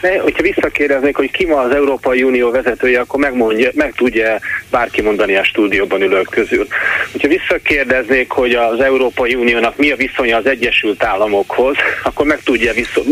ne, 0.02 0.18
hogyha 0.18 0.42
visszakérdeznék, 0.42 1.16
hogy 1.16 1.32
ki 1.32 1.46
ma 1.46 1.60
az 1.60 1.72
Európai 1.72 2.24
Unió 2.24 2.52
vezetője, 2.52 3.00
akkor 3.00 3.20
megmondja, 3.20 3.70
meg 3.74 3.94
tudja 3.96 4.40
bárki 4.70 5.02
mondani 5.02 5.36
a 5.36 5.44
stúdióban 5.44 6.02
ülők 6.02 6.30
közül. 6.30 6.68
Hogyha 7.12 7.28
visszakérdeznék, 7.28 8.32
hogy 8.32 8.54
az 8.54 8.80
Európai 8.80 9.36
Uniónak 9.36 9.78
mi 9.78 9.92
a 9.92 9.96
viszonya 9.96 10.38
az 10.38 10.46
Egyesült 10.46 11.04
Államokhoz, 11.04 11.76
akkor 12.04 12.26
meg 12.26 12.40
tudja, 12.44 12.74
viszont, 12.74 13.08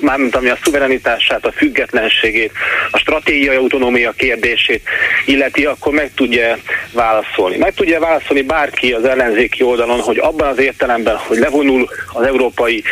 mármint 0.00 0.36
ami 0.36 0.48
a 0.48 0.58
szuverenitását, 0.62 1.46
a 1.46 1.52
függetlenségét, 1.52 2.52
a 2.90 2.98
stratégiai 2.98 3.56
autonómia 3.56 4.10
kérdését 4.10 4.82
illeti, 5.26 5.64
akkor 5.64 5.92
meg 5.92 6.10
tudja 6.14 6.58
válaszolni 6.92 7.36
válaszolni. 7.38 7.56
Meg 7.56 7.74
tudja 7.74 8.00
válaszolni 8.00 8.42
bárki 8.42 8.92
az 8.92 9.04
ellenzéki 9.04 9.62
oldalon, 9.62 10.00
hogy 10.00 10.18
abban 10.18 10.48
az 10.48 10.58
értelemben, 10.58 11.16
hogy 11.16 11.38
levonul 11.38 11.88
az 12.12 12.26
európai 12.26 12.82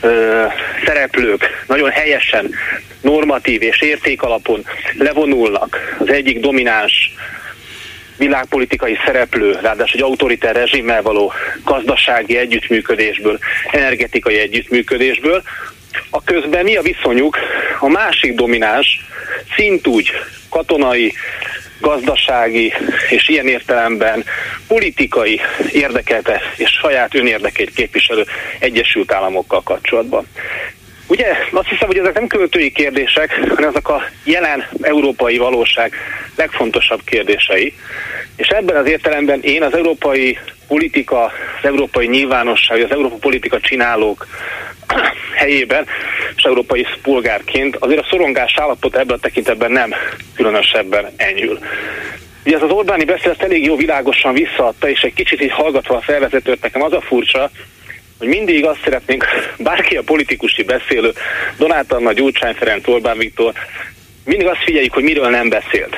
ö, 0.00 0.44
szereplők 0.84 1.64
nagyon 1.66 1.90
helyesen, 1.90 2.54
normatív 3.00 3.62
és 3.62 3.82
értékalapon 3.82 4.64
levonulnak 4.98 5.96
az 5.98 6.08
egyik 6.08 6.40
domináns 6.40 7.12
világpolitikai 8.16 8.98
szereplő, 9.04 9.58
ráadásul 9.62 10.00
egy 10.00 10.06
autoritár 10.06 10.54
rezsimmel 10.54 11.02
való 11.02 11.32
gazdasági 11.64 12.36
együttműködésből, 12.36 13.38
energetikai 13.70 14.38
együttműködésből, 14.38 15.42
a 16.10 16.22
közben 16.24 16.64
mi 16.64 16.76
a 16.76 16.82
viszonyuk 16.82 17.38
a 17.80 17.88
másik 17.88 18.34
domináns, 18.34 18.86
szintúgy 19.56 20.10
katonai, 20.50 21.12
gazdasági 21.80 22.72
és 23.10 23.28
ilyen 23.28 23.48
értelemben 23.48 24.24
politikai 24.66 25.40
érdekelte 25.72 26.40
és 26.56 26.70
saját 26.70 27.14
önérdekeit 27.14 27.74
képviselő 27.74 28.24
Egyesült 28.58 29.12
Államokkal 29.12 29.62
kapcsolatban. 29.62 30.26
Ugye 31.06 31.26
azt 31.52 31.68
hiszem, 31.68 31.86
hogy 31.86 31.98
ezek 31.98 32.14
nem 32.14 32.26
költői 32.26 32.72
kérdések, 32.72 33.30
hanem 33.48 33.68
ezek 33.68 33.88
a 33.88 34.02
jelen 34.24 34.68
európai 34.80 35.38
valóság 35.38 35.94
legfontosabb 36.36 37.00
kérdései. 37.04 37.74
És 38.36 38.48
ebben 38.48 38.76
az 38.76 38.88
értelemben 38.88 39.40
én 39.42 39.62
az 39.62 39.74
európai 39.74 40.38
politika, 40.68 41.24
az 41.24 41.30
európai 41.62 42.06
nyilvánosság, 42.06 42.82
az 42.82 42.90
európai 42.90 43.18
politika 43.18 43.60
csinálók 43.60 44.26
helyében, 45.40 45.86
és 46.36 46.42
európai 46.42 46.86
polgárként 47.02 47.76
azért 47.76 48.00
a 48.00 48.06
szorongás 48.10 48.54
állapot 48.56 48.96
ebben 48.96 49.16
a 49.16 49.20
tekintetben 49.20 49.72
nem 49.72 49.94
különösebben 50.34 51.06
enyhül. 51.16 51.58
Ugye 52.44 52.56
ez 52.56 52.62
az 52.62 52.70
Orbáni 52.70 53.04
beszélet 53.04 53.42
elég 53.42 53.64
jó 53.64 53.76
világosan 53.76 54.32
visszaadta, 54.32 54.88
és 54.88 55.00
egy 55.00 55.14
kicsit 55.14 55.42
így 55.42 55.52
hallgatva 55.52 55.96
a 55.96 56.00
felvezetőt, 56.00 56.62
nekem 56.62 56.82
az 56.82 56.92
a 56.92 57.00
furcsa, 57.00 57.50
hogy 58.18 58.28
mindig 58.28 58.64
azt 58.64 58.80
szeretnénk, 58.84 59.24
bárki 59.58 59.96
a 59.96 60.02
politikusi 60.02 60.62
beszélő, 60.62 61.12
Donát 61.58 61.92
Anna, 61.92 62.12
Gyurcsány 62.12 62.54
Ferenc, 62.54 62.88
Orbán 62.88 63.18
Viktor, 63.18 63.52
mindig 64.24 64.46
azt 64.46 64.62
figyeljük, 64.64 64.92
hogy 64.92 65.02
miről 65.02 65.28
nem 65.28 65.48
beszélt. 65.48 65.96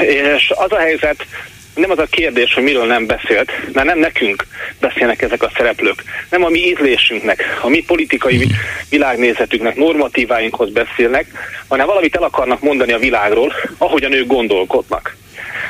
És 0.00 0.52
az 0.54 0.72
a 0.72 0.78
helyzet, 0.78 1.26
nem 1.74 1.90
az 1.90 1.98
a 1.98 2.06
kérdés, 2.10 2.54
hogy 2.54 2.62
miről 2.62 2.86
nem 2.86 3.06
beszélt, 3.06 3.52
mert 3.72 3.86
nem 3.86 3.98
nekünk 3.98 4.46
beszélnek 4.80 5.22
ezek 5.22 5.42
a 5.42 5.50
szereplők, 5.56 6.02
nem 6.30 6.44
a 6.44 6.48
mi 6.48 6.58
ízlésünknek, 6.58 7.58
a 7.62 7.68
mi 7.68 7.84
politikai 7.84 8.46
világnézetünknek, 8.88 9.76
normatíváinkhoz 9.76 10.70
beszélnek, 10.70 11.26
hanem 11.68 11.86
valamit 11.86 12.16
el 12.16 12.22
akarnak 12.22 12.60
mondani 12.60 12.92
a 12.92 12.98
világról, 12.98 13.52
ahogyan 13.78 14.12
ők 14.12 14.26
gondolkodnak. 14.26 15.16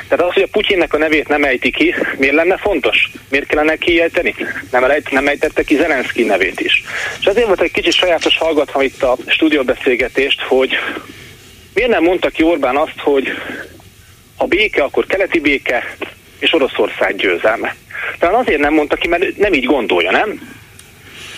Tehát 0.07 0.25
az, 0.25 0.33
hogy 0.33 0.43
a 0.43 0.47
Putyinnek 0.51 0.93
a 0.93 0.97
nevét 0.97 1.27
nem 1.27 1.43
ejti 1.43 1.71
ki, 1.71 1.95
miért 2.17 2.35
lenne 2.35 2.57
fontos? 2.57 3.11
Miért 3.29 3.47
kellene 3.47 3.75
kiejteni? 3.75 4.35
Nem, 4.71 4.83
elejt, 4.83 5.11
nem 5.11 5.27
ejtette 5.27 5.63
ki 5.63 5.75
Zelenszky 5.75 6.23
nevét 6.23 6.59
is. 6.59 6.83
És 7.19 7.25
azért 7.25 7.47
volt 7.47 7.61
egy 7.61 7.71
kicsit 7.71 7.93
sajátos 7.93 8.37
hallgatva 8.37 8.83
itt 8.83 9.03
a 9.03 9.17
stúdióbeszélgetést, 9.27 10.41
hogy 10.41 10.71
miért 11.73 11.89
nem 11.89 12.03
mondta 12.03 12.29
ki 12.29 12.43
Orbán 12.43 12.75
azt, 12.75 12.99
hogy 12.99 13.27
a 14.41 14.45
béke, 14.45 14.83
akkor 14.83 15.05
keleti 15.05 15.39
béke 15.39 15.95
és 16.39 16.53
Oroszország 16.53 17.15
győzelme. 17.15 17.75
Talán 18.19 18.35
azért 18.35 18.59
nem 18.59 18.73
mondta 18.73 18.95
ki, 18.95 19.07
mert 19.07 19.37
nem 19.37 19.53
így 19.53 19.65
gondolja, 19.65 20.11
nem? 20.11 20.57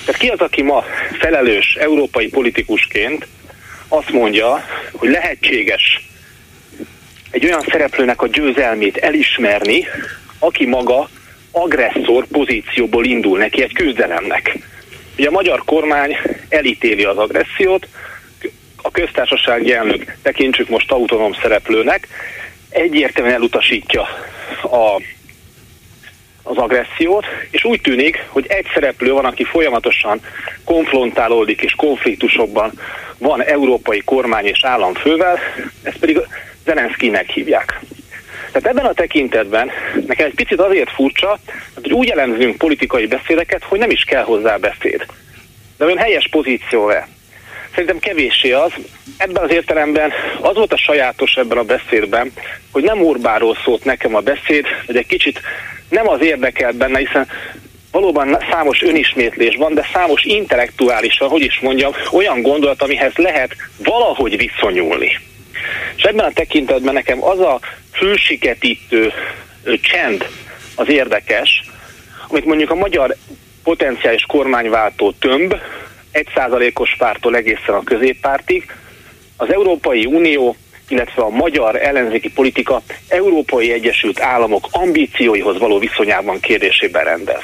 Tehát 0.05 0.21
ki 0.21 0.27
az, 0.27 0.39
aki 0.39 0.61
ma 0.61 0.85
felelős 1.19 1.75
európai 1.79 2.29
politikusként 2.29 3.27
azt 3.87 4.11
mondja, 4.11 4.65
hogy 4.91 5.09
lehetséges 5.09 6.07
egy 7.31 7.45
olyan 7.45 7.63
szereplőnek 7.71 8.21
a 8.21 8.27
győzelmét 8.27 8.97
elismerni, 8.97 9.87
aki 10.39 10.65
maga 10.65 11.09
agresszor 11.51 12.25
pozícióból 12.25 13.05
indul 13.05 13.37
neki 13.37 13.63
egy 13.63 13.73
küzdelemnek. 13.73 14.57
Ugye 15.17 15.27
a 15.27 15.31
magyar 15.31 15.63
kormány 15.65 16.17
elítéli 16.49 17.03
az 17.03 17.17
agressziót, 17.17 17.87
a 18.81 18.91
köztársasági 18.91 19.73
elnök 19.73 20.15
tekintsük 20.21 20.69
most 20.69 20.91
autonóm 20.91 21.33
szereplőnek, 21.41 22.07
egyértelműen 22.73 23.35
elutasítja 23.35 24.01
a, 24.61 25.01
az 26.43 26.57
agressziót, 26.57 27.25
és 27.49 27.63
úgy 27.63 27.81
tűnik, 27.81 28.25
hogy 28.27 28.45
egy 28.47 28.65
szereplő 28.73 29.11
van, 29.11 29.25
aki 29.25 29.43
folyamatosan 29.43 30.19
konfrontálódik 30.63 31.61
és 31.61 31.73
konfliktusokban 31.73 32.71
van 33.17 33.43
európai 33.43 34.01
kormány 34.01 34.45
és 34.45 34.63
államfővel, 34.63 35.39
ezt 35.83 35.97
pedig 35.97 36.19
Zelenszkinek 36.65 37.29
hívják. 37.29 37.79
Tehát 38.51 38.67
ebben 38.67 38.85
a 38.85 38.93
tekintetben 38.93 39.69
nekem 40.07 40.25
egy 40.25 40.33
picit 40.33 40.59
azért 40.59 40.89
furcsa, 40.89 41.39
hogy 41.81 41.93
úgy 41.93 42.09
elemzünk 42.09 42.57
politikai 42.57 43.07
beszédeket, 43.07 43.63
hogy 43.63 43.79
nem 43.79 43.89
is 43.89 44.03
kell 44.03 44.23
hozzá 44.23 44.57
beszéd. 44.57 45.05
De 45.77 45.85
olyan 45.85 45.97
helyes 45.97 46.27
pozíció 46.31 46.89
-e. 46.89 47.07
Szerintem 47.73 47.99
kevéssé 47.99 48.51
az. 48.51 48.71
Ebben 49.17 49.43
az 49.43 49.51
értelemben 49.51 50.11
az 50.41 50.55
volt 50.55 50.73
a 50.73 50.77
sajátos 50.77 51.33
ebben 51.35 51.57
a 51.57 51.63
beszédben, 51.63 52.31
hogy 52.71 52.83
nem 52.83 53.01
Orbáról 53.01 53.57
szólt 53.63 53.83
nekem 53.83 54.15
a 54.15 54.19
beszéd, 54.19 54.65
hogy 54.85 54.95
egy 54.95 55.07
kicsit 55.07 55.41
nem 55.89 56.09
az 56.09 56.21
érdekelt 56.21 56.75
benne, 56.75 56.99
hiszen 56.99 57.27
valóban 57.91 58.37
számos 58.51 58.81
önismétlés 58.81 59.55
van, 59.55 59.73
de 59.73 59.89
számos 59.93 60.23
intellektuálisan, 60.23 61.29
hogy 61.29 61.41
is 61.41 61.59
mondjam, 61.59 61.91
olyan 62.11 62.41
gondolat, 62.41 62.81
amihez 62.81 63.13
lehet 63.15 63.55
valahogy 63.77 64.37
viszonyulni. 64.37 65.19
És 65.95 66.03
ebben 66.03 66.25
a 66.25 66.33
tekintetben 66.33 66.93
nekem 66.93 67.23
az 67.23 67.39
a 67.39 67.59
fülsiketítő 67.91 69.13
csend 69.81 70.27
az 70.75 70.89
érdekes, 70.89 71.63
amit 72.27 72.45
mondjuk 72.45 72.71
a 72.71 72.75
magyar 72.75 73.15
potenciális 73.63 74.23
kormányváltó 74.27 75.11
tömb 75.11 75.55
egy 76.13 76.27
százalékos 76.35 76.95
pártól 76.97 77.35
egészen 77.35 77.75
a 77.75 77.83
középpártig, 77.83 78.65
az 79.37 79.53
Európai 79.53 80.05
Unió 80.05 80.55
illetve 80.87 81.21
a 81.21 81.29
magyar 81.29 81.75
ellenzéki 81.75 82.31
politika 82.31 82.81
Európai 83.07 83.71
Egyesült 83.71 84.19
Államok 84.19 84.67
ambícióihoz 84.71 85.59
való 85.59 85.79
viszonyában 85.79 86.39
kérdésében 86.39 87.03
rendez. 87.03 87.41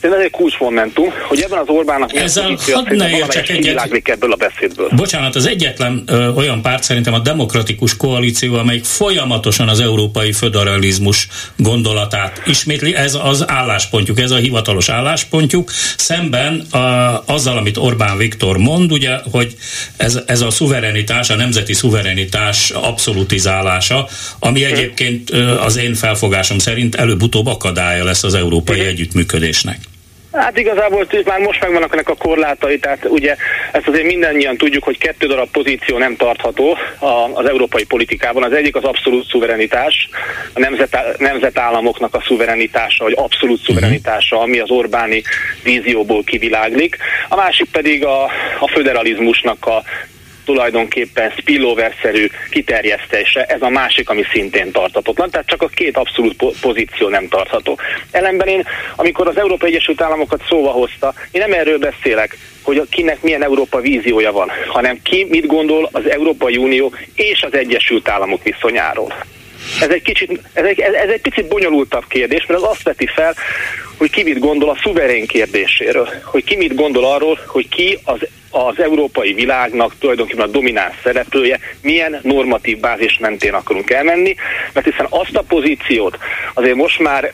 Ez 0.00 0.12
egy 0.12 0.30
kulcsmomentum, 0.30 1.12
hogy 1.28 1.40
ebben 1.40 1.58
az 1.58 1.68
Orbánnak 1.68 2.14
Ezzel 2.14 2.56
hadd 2.72 2.94
ne 2.94 3.10
értsek 3.10 3.48
egyet. 3.48 4.00
ebből 4.04 4.32
a 4.32 4.36
beszédből. 4.36 4.88
Bocsánat, 4.96 5.34
az 5.36 5.46
egyetlen 5.46 6.02
ö, 6.06 6.28
olyan 6.28 6.62
párt 6.62 6.82
szerintem 6.82 7.14
a 7.14 7.18
demokratikus 7.18 7.96
koalíció, 7.96 8.54
amelyik 8.54 8.84
folyamatosan 8.84 9.68
az 9.68 9.80
európai 9.80 10.32
föderalizmus 10.32 11.28
gondolatát 11.56 12.42
ismétli. 12.46 12.94
Ez 12.94 13.18
az 13.22 13.48
álláspontjuk, 13.48 14.20
ez 14.20 14.30
a 14.30 14.36
hivatalos 14.36 14.88
álláspontjuk, 14.88 15.70
szemben 15.96 16.60
a, 16.60 16.78
azzal, 17.26 17.56
amit 17.56 17.76
Orbán 17.76 18.16
Viktor 18.16 18.58
mond, 18.58 18.92
ugye, 18.92 19.18
hogy 19.30 19.56
ez, 19.96 20.18
ez 20.26 20.40
a 20.40 20.50
szuverenitás, 20.50 21.30
a 21.30 21.36
nemzeti 21.36 21.74
szuverenitás 21.74 22.70
abszolutizálása, 22.70 24.08
ami 24.38 24.64
egyébként 24.64 25.30
az 25.60 25.76
én 25.76 25.94
felfogásom 25.94 26.58
szerint 26.58 26.94
előbb-utóbb 26.94 27.46
akadálya 27.46 28.04
lesz 28.04 28.24
az 28.24 28.34
európai 28.34 28.80
együttműködésnek. 28.80 29.71
Hát 30.32 30.58
igazából 30.58 31.06
már 31.24 31.40
most 31.40 31.60
megvannak 31.60 31.92
ennek 31.92 32.08
a 32.08 32.14
korlátai, 32.14 32.78
tehát 32.78 33.04
ugye 33.04 33.36
ezt 33.72 33.88
azért 33.88 34.06
mindannyian 34.06 34.56
tudjuk, 34.56 34.84
hogy 34.84 34.98
kettő 34.98 35.26
darab 35.26 35.50
pozíció 35.50 35.98
nem 35.98 36.16
tartható 36.16 36.76
az 37.32 37.46
európai 37.48 37.84
politikában. 37.84 38.42
Az 38.42 38.52
egyik 38.52 38.76
az 38.76 38.84
abszolút 38.84 39.28
szuverenitás, 39.28 40.08
a 40.52 40.60
nemzet, 40.60 41.18
nemzetállamoknak 41.18 42.14
a 42.14 42.22
szuverenitása, 42.26 43.04
vagy 43.04 43.14
abszolút 43.16 43.56
mhm. 43.56 43.66
szuverenitása, 43.66 44.40
ami 44.40 44.58
az 44.58 44.70
Orbáni 44.70 45.22
vízióból 45.62 46.24
kiviláglik. 46.24 46.96
A 47.28 47.36
másik 47.36 47.70
pedig 47.70 48.04
a, 48.04 48.24
a 48.60 48.68
föderalizmusnak 48.72 49.66
a 49.66 49.82
tulajdonképpen 50.44 51.30
spillover-szerű 51.38 52.26
kiterjesztése, 52.50 53.44
ez 53.44 53.62
a 53.62 53.68
másik, 53.68 54.08
ami 54.08 54.22
szintén 54.32 54.72
tartatatlan, 54.72 55.30
tehát 55.30 55.46
csak 55.46 55.62
a 55.62 55.66
két 55.66 55.96
abszolút 55.96 56.36
po- 56.36 56.56
pozíció 56.60 57.08
nem 57.08 57.28
tartható. 57.28 57.78
Ellenben 58.10 58.48
én, 58.48 58.64
amikor 58.96 59.28
az 59.28 59.38
Európai 59.38 59.70
Egyesült 59.70 60.00
Államokat 60.00 60.42
szóba 60.48 60.70
hozta, 60.70 61.14
én 61.30 61.40
nem 61.40 61.52
erről 61.52 61.78
beszélek, 61.78 62.36
hogy 62.62 62.82
kinek 62.90 63.22
milyen 63.22 63.42
Európa 63.42 63.80
víziója 63.80 64.32
van, 64.32 64.50
hanem 64.66 64.98
ki 65.02 65.26
mit 65.28 65.46
gondol 65.46 65.88
az 65.92 66.10
Európai 66.10 66.56
Unió 66.56 66.92
és 67.14 67.42
az 67.42 67.54
Egyesült 67.54 68.08
Államok 68.08 68.42
viszonyáról. 68.42 69.14
Ez 69.80 69.88
egy, 69.88 70.02
kicsit, 70.02 70.40
ez, 70.52 70.64
egy, 70.64 70.80
ez 70.80 71.08
egy 71.08 71.20
picit 71.20 71.48
bonyolultabb 71.48 72.04
kérdés, 72.08 72.46
mert 72.46 72.60
az 72.60 72.68
azt 72.68 72.82
veti 72.82 73.06
fel, 73.06 73.34
hogy 73.98 74.10
ki 74.10 74.22
mit 74.22 74.38
gondol 74.38 74.68
a 74.68 74.78
szuverén 74.82 75.26
kérdéséről, 75.26 76.08
hogy 76.24 76.44
ki 76.44 76.56
mit 76.56 76.74
gondol 76.74 77.04
arról, 77.04 77.38
hogy 77.46 77.68
ki 77.68 77.98
az 78.04 78.18
az 78.52 78.80
európai 78.80 79.32
világnak 79.32 79.94
tulajdonképpen 79.98 80.44
a 80.44 80.50
domináns 80.50 80.94
szereplője, 81.02 81.58
milyen 81.82 82.18
normatív 82.22 82.78
bázis 82.80 83.18
mentén 83.18 83.54
akarunk 83.54 83.90
elmenni, 83.90 84.34
mert 84.72 84.86
hiszen 84.86 85.06
azt 85.08 85.36
a 85.36 85.42
pozíciót 85.42 86.18
azért 86.54 86.74
most 86.74 86.98
már, 86.98 87.32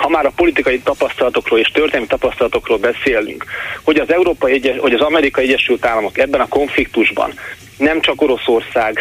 ha 0.00 0.08
már 0.08 0.26
a 0.26 0.32
politikai 0.36 0.78
tapasztalatokról 0.80 1.58
és 1.58 1.68
történelmi 1.68 2.06
tapasztalatokról 2.06 2.78
beszélünk, 2.78 3.44
hogy 3.82 3.96
az, 3.96 4.12
Európai 4.12 4.52
Egyes, 4.52 4.78
hogy 4.78 4.92
az 4.92 5.00
Amerikai 5.00 5.44
Egyesült 5.44 5.84
Államok 5.84 6.18
ebben 6.18 6.40
a 6.40 6.48
konfliktusban 6.48 7.34
nem 7.78 8.00
csak 8.00 8.22
Oroszország, 8.22 8.98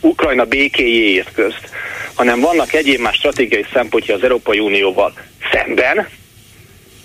Ukrajna 0.00 0.44
békéjéért 0.44 1.32
közt, 1.32 1.68
hanem 2.14 2.40
vannak 2.40 2.72
egyéb 2.72 3.00
más 3.00 3.16
stratégiai 3.16 3.66
szempontja 3.72 4.14
az 4.14 4.22
Európai 4.22 4.58
Unióval 4.58 5.12
szemben, 5.52 6.08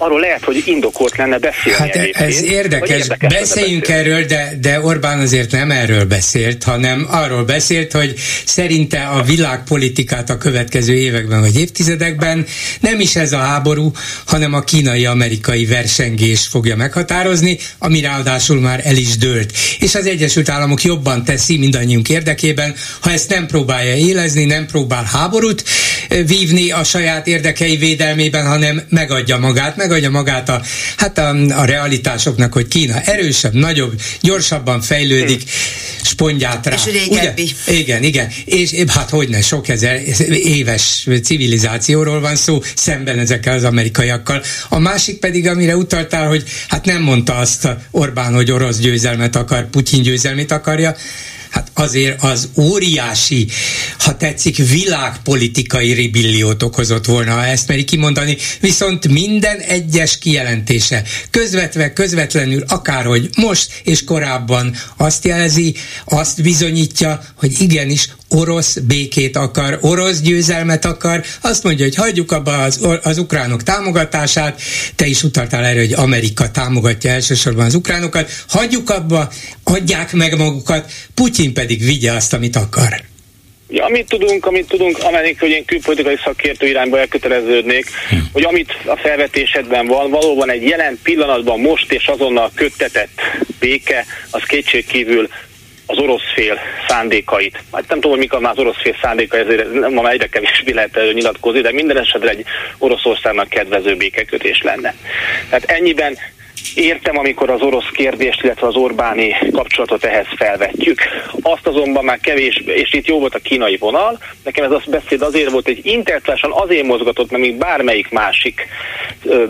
arról 0.02 0.20
lehet, 0.20 0.44
hogy 0.44 0.64
indokolt 0.66 1.18
lenne 1.18 1.38
beszélni. 1.38 1.80
Hát 1.80 1.96
egyébként, 1.96 2.30
ez 2.30 2.44
érdekes, 2.44 3.08
beszéljünk 3.20 3.88
erről, 3.88 4.26
de, 4.26 4.54
de 4.62 4.82
Orbán 4.82 5.20
azért 5.20 5.52
nem 5.52 5.72
erről 5.72 6.06
beszélt, 6.06 6.64
hanem 6.64 7.08
arról 7.10 7.44
beszélt, 7.44 7.92
hogy 7.92 8.14
szerinte 8.46 9.02
a 9.02 9.22
világpolitikát 9.24 10.30
a 10.30 10.38
következő 10.38 10.94
években 10.94 11.40
vagy 11.40 11.60
évtizedekben 11.60 12.46
nem 12.80 13.00
is 13.00 13.16
ez 13.16 13.34
a 13.34 13.38
háború, 13.38 13.92
hanem 14.26 14.54
a 14.54 14.62
kínai-amerikai 14.62 15.66
versengés 15.66 16.48
fogja 16.48 16.76
meghatározni, 16.76 17.58
ami 17.80 18.02
ráadásul 18.02 18.60
már 18.60 18.82
el 18.84 18.96
is 18.96 19.18
dőlt. 19.18 19.54
És 19.80 19.96
az 19.96 20.06
Egyesült 20.06 20.50
Államok 20.50 20.84
jobban 20.84 21.24
teszi 21.24 21.58
mindannyiunk 21.58 22.10
érdekében, 22.10 22.76
ha 23.00 23.12
ezt 23.12 23.30
nem 23.30 23.48
próbálja 23.48 23.96
élezni, 23.96 24.46
nem 24.46 24.66
próbál 24.66 25.04
háborút 25.04 25.64
vívni 26.26 26.72
a 26.72 26.84
saját 26.84 27.28
érdekei 27.28 27.78
védelmében, 27.78 28.48
hanem 28.48 28.82
megadja 28.90 29.38
magát, 29.38 29.76
meg 29.76 29.91
megadja 29.92 30.10
magát 30.10 30.50
a, 30.50 30.62
hát 30.98 31.18
a, 31.18 31.30
a 31.50 31.66
realitásoknak, 31.66 32.54
hogy 32.54 32.68
Kína 32.68 33.02
erősebb, 33.02 33.54
nagyobb, 33.54 34.02
gyorsabban 34.22 34.82
fejlődik, 34.82 35.44
spondját 36.04 36.66
rá. 36.66 36.76
És 36.76 36.86
régebbi. 36.86 37.52
Ugye? 37.68 37.78
Igen, 37.78 38.04
igen. 38.04 38.28
És 38.46 38.74
hát 38.88 39.10
hogyne, 39.10 39.42
sok 39.42 39.68
ezer 39.68 40.02
éves 40.30 41.08
civilizációról 41.24 42.20
van 42.20 42.36
szó, 42.36 42.62
szemben 42.76 43.20
ezekkel 43.20 43.56
az 43.56 43.64
amerikaiakkal. 43.64 44.44
A 44.70 44.80
másik 44.80 45.20
pedig, 45.20 45.48
amire 45.48 45.76
utaltál, 45.76 46.28
hogy 46.28 46.44
hát 46.68 46.86
nem 46.86 47.02
mondta 47.02 47.36
azt 47.36 47.68
Orbán, 47.92 48.34
hogy 48.34 48.52
orosz 48.52 48.78
győzelmet 48.78 49.36
akar, 49.36 49.70
Putyin 49.70 50.02
győzelmét 50.02 50.52
akarja, 50.52 50.96
hát 51.52 51.72
azért 51.74 52.24
az 52.24 52.50
óriási, 52.58 53.48
ha 53.98 54.18
tetszik, 54.18 54.58
világpolitikai 54.58 55.92
ribilliót 55.92 56.64
okozott 56.64 57.06
volna, 57.06 57.34
ha 57.34 57.46
ezt 57.46 57.68
meri 57.68 57.84
kimondani, 57.84 58.38
viszont 58.60 59.08
minden 59.08 59.60
egyes 59.60 60.18
kijelentése 60.18 61.04
közvetve, 61.30 61.94
közvetlenül, 61.94 62.64
akárhogy 62.68 63.30
most 63.38 63.82
és 63.84 64.04
korábban 64.04 64.76
azt 64.98 65.26
jelzi, 65.26 65.76
azt 66.06 66.42
bizonyítja, 66.42 67.22
hogy 67.36 67.62
igenis 67.62 68.10
orosz 68.32 68.78
békét 68.78 69.38
akar, 69.38 69.78
orosz 69.82 70.22
győzelmet 70.22 70.86
akar, 70.86 71.22
azt 71.42 71.64
mondja, 71.64 71.86
hogy 71.86 71.96
hagyjuk 71.96 72.32
abba 72.32 72.64
az, 72.64 73.00
az 73.04 73.18
ukránok 73.18 73.64
támogatását, 73.64 74.62
te 74.96 75.06
is 75.06 75.24
utaltál 75.24 75.66
erre, 75.66 75.80
hogy 75.80 75.94
Amerika 75.94 76.52
támogatja 76.52 77.12
elsősorban 77.12 77.66
az 77.66 77.76
ukránokat, 77.76 78.32
hagyjuk 78.48 78.90
abba, 78.90 79.30
adják 79.64 80.14
meg 80.14 80.38
magukat, 80.38 80.92
Putyin 81.14 81.54
pedig 81.54 81.84
vigye 81.84 82.12
azt, 82.12 82.34
amit 82.34 82.56
akar. 82.56 83.02
Ja, 83.70 83.86
amit 83.86 84.08
tudunk, 84.08 84.46
amit 84.46 84.68
tudunk, 84.68 84.98
amelyik, 85.04 85.40
hogy 85.40 85.50
én 85.50 85.66
külpolitikai 85.66 86.18
szakértő 86.24 86.68
irányba 86.68 87.00
elköteleződnék, 87.00 87.86
hm. 88.10 88.16
hogy 88.32 88.44
amit 88.44 88.78
a 88.86 88.96
felvetésedben 88.96 89.88
van, 89.88 90.10
valóban 90.10 90.52
egy 90.52 90.64
jelen 90.64 91.00
pillanatban 91.04 91.60
most 91.60 91.92
és 91.92 92.08
azonnal 92.08 92.52
köttetett 92.56 93.22
béke, 93.60 94.06
az 94.30 94.44
kétségkívül 94.44 95.30
az 95.86 95.98
orosz 95.98 96.34
fél 96.34 96.60
szándékait. 96.88 97.64
Hát 97.72 97.88
nem 97.88 98.00
tudom, 98.00 98.12
hogy 98.12 98.20
mik 98.20 98.34
az 98.34 98.58
orosz 98.58 98.82
fél 98.82 98.96
szándéka, 99.02 99.38
ezért 99.38 99.74
ma 99.90 100.02
már 100.02 100.14
egyre 100.14 100.28
kevésbé 100.28 100.72
lehet 100.74 101.00
nyilatkozni, 101.14 101.62
de 101.62 101.72
minden 101.72 101.98
esetre 101.98 102.30
egy 102.30 102.46
Oroszországnak 102.78 103.50
kedvező 103.50 103.96
békekötés 103.96 104.62
lenne. 104.62 104.96
Tehát 105.50 105.64
ennyiben 105.64 106.18
Értem, 106.76 107.18
amikor 107.18 107.50
az 107.50 107.62
orosz 107.62 107.90
kérdést, 107.92 108.44
illetve 108.44 108.68
az 108.68 108.76
Orbáni 108.76 109.36
kapcsolatot 109.52 110.04
ehhez 110.04 110.26
felvetjük. 110.36 111.00
Azt 111.42 111.68
azonban 111.68 112.04
már 112.04 112.20
kevés, 112.20 112.62
és 112.66 112.94
itt 112.94 113.06
jó 113.06 113.20
volt 113.20 113.36
a 113.36 113.40
kínai 113.40 113.78
vonal, 113.78 114.20
nekem 114.44 114.66
ez 114.66 114.72
a 114.72 114.82
beszéd 114.88 115.22
azért 115.22 115.52
volt, 115.52 115.68
egy 115.68 115.86
intertlásan 115.86 116.52
azért 116.52 116.86
mozgatott, 116.86 117.32
mert 117.32 117.44
még 117.44 117.56
bármelyik 117.56 118.10
másik 118.10 118.68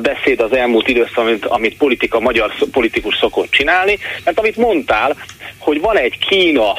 beszéd 0.02 0.40
az 0.40 0.53
elmúlt 0.53 0.88
időszakban, 0.88 1.26
amit, 1.26 1.45
amit 1.45 1.78
politika, 1.78 2.19
magyar 2.19 2.53
politikus 2.72 3.18
szokott 3.18 3.52
csinálni, 3.52 3.98
mert 4.23 4.40
amit 4.40 4.57
mondtál, 4.57 5.15
hogy 5.57 5.82
van 5.82 5.98
egy 5.98 6.18
Kína 6.18 6.73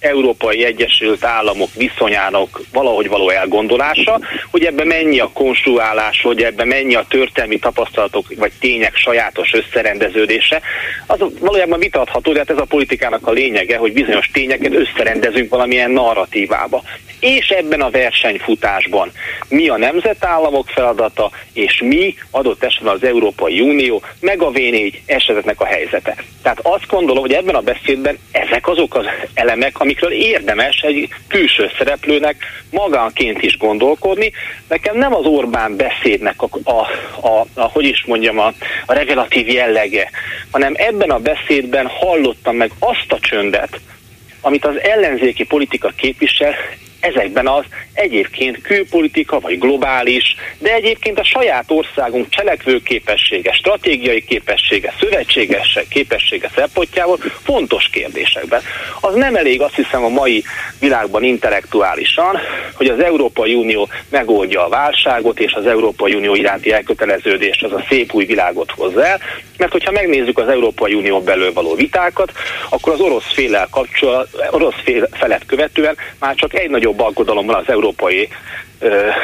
Európai 0.00 0.64
Egyesült 0.64 1.24
Államok 1.24 1.74
viszonyának 1.74 2.60
valahogy 2.72 3.08
való 3.08 3.30
elgondolása, 3.30 4.20
hogy 4.50 4.64
ebbe 4.64 4.84
mennyi 4.84 5.18
a 5.18 5.30
konstruálás, 5.32 6.22
hogy 6.22 6.42
ebbe 6.42 6.64
mennyi 6.64 6.94
a 6.94 7.06
történelmi 7.08 7.58
tapasztalatok 7.58 8.26
vagy 8.36 8.52
tények 8.60 8.96
sajátos 8.96 9.52
összerendeződése, 9.52 10.60
az 11.06 11.18
valójában 11.40 11.78
vitatható, 11.78 12.32
de 12.32 12.38
hát 12.38 12.50
ez 12.50 12.58
a 12.58 12.64
politikának 12.64 13.26
a 13.26 13.32
lényege, 13.32 13.76
hogy 13.76 13.92
bizonyos 13.92 14.30
tényeket 14.32 14.74
összerendezünk 14.74 15.50
valamilyen 15.50 15.90
narratívába. 15.90 16.82
És 17.20 17.48
ebben 17.48 17.80
a 17.80 17.90
versenyfutásban 17.90 19.12
mi 19.48 19.68
a 19.68 19.76
nemzetállamok 19.76 20.68
feladata, 20.68 21.30
és 21.52 21.82
mi 21.84 22.14
adott 22.30 22.62
esetben 22.62 22.94
az 22.94 23.04
Európai 23.04 23.60
Unió, 23.60 24.02
meg 24.20 24.42
a 24.42 24.50
V4 24.50 24.94
esetetnek 25.06 25.60
a 25.60 25.64
helyzete. 25.64 26.14
Tehát 26.42 26.60
azt 26.62 26.86
gondolom, 26.86 27.22
hogy 27.22 27.32
ebben 27.32 27.54
a 27.54 27.60
beszédben 27.60 28.18
ezek 28.30 28.68
azok 28.68 28.94
az 28.94 29.06
elemek, 29.34 29.80
amikről 29.88 30.12
érdemes 30.12 30.80
egy 30.80 31.08
külső 31.28 31.70
szereplőnek 31.78 32.36
magánként 32.70 33.42
is 33.42 33.56
gondolkodni. 33.56 34.32
Nekem 34.68 34.96
nem 34.96 35.14
az 35.14 35.24
Orbán 35.24 35.76
beszédnek 35.76 36.42
a, 36.42 36.48
a, 36.64 36.86
a, 37.26 37.46
a 37.54 37.60
hogy 37.60 37.84
is 37.84 38.04
mondjam, 38.06 38.38
a, 38.38 38.52
a 38.86 38.92
revelatív 38.92 39.48
jellege, 39.48 40.10
hanem 40.50 40.74
ebben 40.76 41.10
a 41.10 41.18
beszédben 41.18 41.86
hallottam 41.86 42.56
meg 42.56 42.70
azt 42.78 43.12
a 43.12 43.18
csöndet, 43.20 43.80
amit 44.40 44.64
az 44.64 44.80
ellenzéki 44.80 45.44
politika 45.44 45.92
képvisel 45.96 46.54
ezekben 47.00 47.46
az 47.46 47.64
egyébként 47.92 48.60
külpolitika 48.62 49.40
vagy 49.40 49.58
globális, 49.58 50.36
de 50.58 50.72
egyébként 50.72 51.18
a 51.18 51.24
saját 51.24 51.64
országunk 51.70 52.28
cselekvő 52.28 52.82
képessége, 52.82 53.52
stratégiai 53.52 54.24
képessége, 54.24 54.94
szövetséges 55.00 55.78
képessége 55.88 56.50
szempontjából 56.54 57.18
fontos 57.42 57.88
kérdésekben. 57.88 58.62
Az 59.00 59.14
nem 59.14 59.36
elég 59.36 59.60
azt 59.60 59.74
hiszem 59.74 60.04
a 60.04 60.08
mai 60.08 60.44
világban 60.80 61.22
intellektuálisan, 61.22 62.38
hogy 62.74 62.86
az 62.86 63.00
Európai 63.00 63.54
Unió 63.54 63.88
megoldja 64.10 64.64
a 64.64 64.68
válságot, 64.68 65.40
és 65.40 65.52
az 65.52 65.66
Európai 65.66 66.14
Unió 66.14 66.34
iránti 66.34 66.72
elköteleződés 66.72 67.62
az 67.62 67.72
a 67.72 67.84
szép 67.88 68.14
új 68.14 68.24
világot 68.24 68.70
hozza 68.70 69.06
el, 69.06 69.20
mert 69.56 69.72
hogyha 69.72 69.90
megnézzük 69.90 70.38
az 70.38 70.48
Európai 70.48 70.94
Unió 70.94 71.20
belül 71.20 71.52
való 71.52 71.74
vitákat, 71.74 72.32
akkor 72.68 72.92
az 72.92 73.00
orosz 73.00 73.32
félel 73.32 73.68
kapcsolat, 73.70 74.28
orosz 74.50 74.74
fél 74.84 75.08
felett 75.12 75.46
követően 75.46 75.96
már 76.18 76.34
csak 76.34 76.54
egy 76.54 76.70
nagyobb 76.70 76.87
aggodalom 76.96 77.46
van 77.46 77.54
az 77.54 77.68
európai 77.68 78.28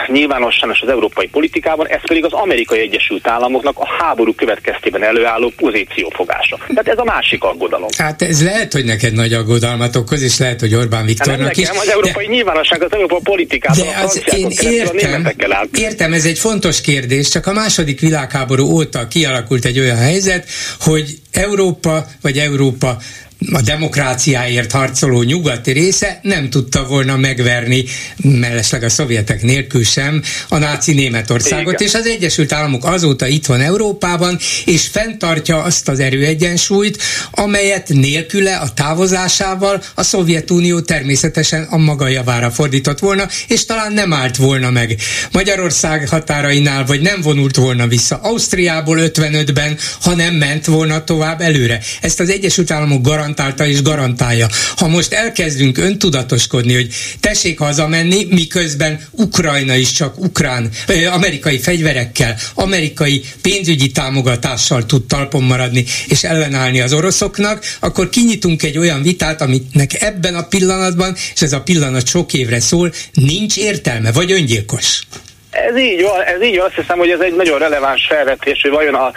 nyilvánosan 0.06 0.70
és 0.70 0.80
az 0.80 0.88
európai 0.88 1.28
politikában, 1.28 1.88
ez 1.88 2.00
pedig 2.06 2.24
az 2.24 2.32
amerikai 2.32 2.80
Egyesült 2.80 3.26
Államoknak 3.26 3.78
a 3.78 3.88
háború 3.98 4.34
következtében 4.34 5.02
előálló 5.02 5.52
pozíciófogása. 5.56 6.56
Tehát 6.56 6.88
ez 6.88 6.98
a 6.98 7.04
másik 7.04 7.42
aggodalom. 7.42 7.88
Hát 7.98 8.22
ez 8.22 8.42
lehet, 8.42 8.72
hogy 8.72 8.84
neked 8.84 9.12
nagy 9.12 9.32
aggodalmat 9.32 9.96
okoz, 9.96 10.22
és 10.22 10.38
lehet, 10.38 10.60
hogy 10.60 10.74
Orbán 10.74 11.04
Viktornak 11.04 11.36
nem 11.36 11.46
nekem, 11.46 11.62
is. 11.62 11.80
az 11.80 11.88
európai 11.88 12.26
de, 12.26 12.32
nyilvánosság, 12.32 12.82
az 12.82 12.92
európai 12.92 13.20
politikában 13.22 13.86
de 13.86 14.02
az 14.04 14.22
én 14.36 14.48
értem, 14.60 15.26
értem, 15.74 16.12
ez 16.12 16.24
egy 16.24 16.38
fontos 16.38 16.80
kérdés, 16.80 17.28
csak 17.28 17.46
a 17.46 17.52
második 17.52 18.00
világháború 18.00 18.64
óta 18.64 19.08
kialakult 19.08 19.64
egy 19.64 19.78
olyan 19.78 19.96
helyzet, 19.96 20.48
hogy 20.80 21.18
Európa, 21.32 22.04
vagy 22.20 22.38
Európa 22.38 22.96
a 23.52 23.60
demokráciáért 23.60 24.72
harcoló 24.72 25.22
nyugati 25.22 25.72
része 25.72 26.18
nem 26.22 26.50
tudta 26.50 26.86
volna 26.86 27.16
megverni, 27.16 27.84
mellesleg 28.16 28.82
a 28.82 28.88
szovjetek 28.88 29.42
nélkül 29.42 29.84
sem, 29.84 30.22
a 30.48 30.58
náci 30.58 30.92
Németországot, 30.92 31.72
Igen. 31.72 31.86
és 31.86 31.94
az 31.94 32.06
Egyesült 32.06 32.52
Államok 32.52 32.84
azóta 32.84 33.26
itt 33.26 33.46
van 33.46 33.60
Európában, 33.60 34.38
és 34.64 34.86
fenntartja 34.86 35.62
azt 35.62 35.88
az 35.88 36.00
erőegyensúlyt, 36.00 37.02
amelyet 37.30 37.88
nélküle 37.88 38.56
a 38.56 38.72
távozásával 38.72 39.82
a 39.94 40.02
Szovjetunió 40.02 40.80
természetesen 40.80 41.62
a 41.70 41.76
maga 41.76 42.08
javára 42.08 42.50
fordított 42.50 42.98
volna, 42.98 43.28
és 43.48 43.64
talán 43.64 43.92
nem 43.92 44.12
állt 44.12 44.36
volna 44.36 44.70
meg 44.70 44.96
Magyarország 45.32 46.08
határainál, 46.08 46.84
vagy 46.84 47.00
nem 47.00 47.20
vonult 47.20 47.56
volna 47.56 47.86
vissza 47.86 48.18
Ausztriából 48.22 48.98
55-ben, 49.00 49.78
hanem 50.00 50.34
ment 50.34 50.66
volna 50.66 51.04
tovább 51.04 51.40
előre. 51.40 51.80
Ezt 52.00 52.20
az 52.20 52.30
Egyesült 52.30 52.70
Államok 52.70 53.02
garant 53.02 53.33
garantálta 53.34 53.66
és 53.66 53.82
garantálja. 53.82 54.46
Ha 54.76 54.88
most 54.88 55.12
elkezdünk 55.12 55.78
öntudatoskodni, 55.78 56.74
hogy 56.74 56.88
tessék 57.20 57.58
hazamenni, 57.58 58.26
miközben 58.30 59.00
Ukrajna 59.10 59.74
is 59.74 59.92
csak 59.92 60.18
ukrán, 60.18 60.70
amerikai 61.12 61.58
fegyverekkel, 61.58 62.36
amerikai 62.54 63.22
pénzügyi 63.42 63.90
támogatással 63.90 64.86
tud 64.86 65.06
talpon 65.06 65.42
maradni 65.42 65.84
és 66.08 66.24
ellenállni 66.24 66.80
az 66.80 66.92
oroszoknak, 66.92 67.64
akkor 67.80 68.08
kinyitunk 68.08 68.62
egy 68.62 68.78
olyan 68.78 69.02
vitát, 69.02 69.40
aminek 69.40 70.02
ebben 70.02 70.34
a 70.34 70.42
pillanatban, 70.42 71.14
és 71.34 71.42
ez 71.42 71.52
a 71.52 71.60
pillanat 71.60 72.06
sok 72.06 72.32
évre 72.32 72.60
szól, 72.60 72.92
nincs 73.12 73.56
értelme, 73.56 74.12
vagy 74.12 74.32
öngyilkos. 74.32 75.00
Ez 75.50 75.76
így 75.76 76.02
van, 76.02 76.20
ez 76.22 76.42
így 76.42 76.56
van, 76.56 76.66
azt 76.66 76.74
hiszem, 76.74 76.98
hogy 76.98 77.10
ez 77.10 77.20
egy 77.20 77.34
nagyon 77.34 77.58
releváns 77.58 78.06
felvetés, 78.08 78.60
hogy 78.62 78.70
vajon 78.70 78.94
a 78.94 79.12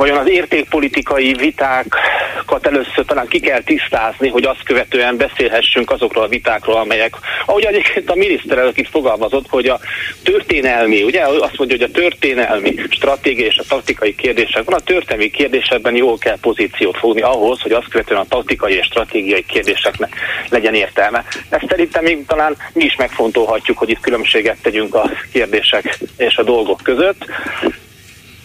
vajon 0.00 0.16
az 0.16 0.30
értékpolitikai 0.30 1.32
vitákat 1.32 2.66
először 2.66 3.04
talán 3.04 3.26
ki 3.26 3.40
kell 3.40 3.62
tisztázni, 3.62 4.28
hogy 4.28 4.44
azt 4.44 4.62
követően 4.62 5.16
beszélhessünk 5.16 5.90
azokról 5.90 6.24
a 6.24 6.28
vitákról, 6.28 6.76
amelyek, 6.76 7.14
ahogy 7.46 7.64
egyébként 7.64 8.10
a 8.10 8.14
miniszterelnök 8.14 8.78
itt 8.78 8.88
fogalmazott, 8.88 9.48
hogy 9.48 9.66
a 9.66 9.80
történelmi, 10.22 11.02
ugye 11.02 11.22
azt 11.22 11.58
mondja, 11.58 11.76
hogy 11.76 11.82
a 11.82 11.98
történelmi 12.00 12.74
stratégia 12.90 13.46
és 13.46 13.58
a 13.58 13.64
taktikai 13.68 14.14
kérdések 14.14 14.64
van, 14.64 14.74
a 14.74 14.80
történelmi 14.84 15.30
kérdésekben 15.30 15.96
jól 15.96 16.18
kell 16.18 16.38
pozíciót 16.40 16.96
fogni 16.96 17.20
ahhoz, 17.20 17.60
hogy 17.60 17.72
azt 17.72 17.88
követően 17.88 18.20
a 18.20 18.28
taktikai 18.28 18.74
és 18.74 18.86
stratégiai 18.86 19.44
kérdéseknek 19.44 20.14
legyen 20.48 20.74
értelme. 20.74 21.24
Ezt 21.48 21.64
szerintem 21.68 22.02
még 22.02 22.26
talán 22.26 22.56
mi 22.72 22.84
is 22.84 22.96
megfontolhatjuk, 22.96 23.78
hogy 23.78 23.90
itt 23.90 24.00
különbséget 24.00 24.62
tegyünk 24.62 24.94
a 24.94 25.10
kérdések 25.32 25.98
és 26.16 26.36
a 26.36 26.42
dolgok 26.42 26.80
között. 26.82 27.24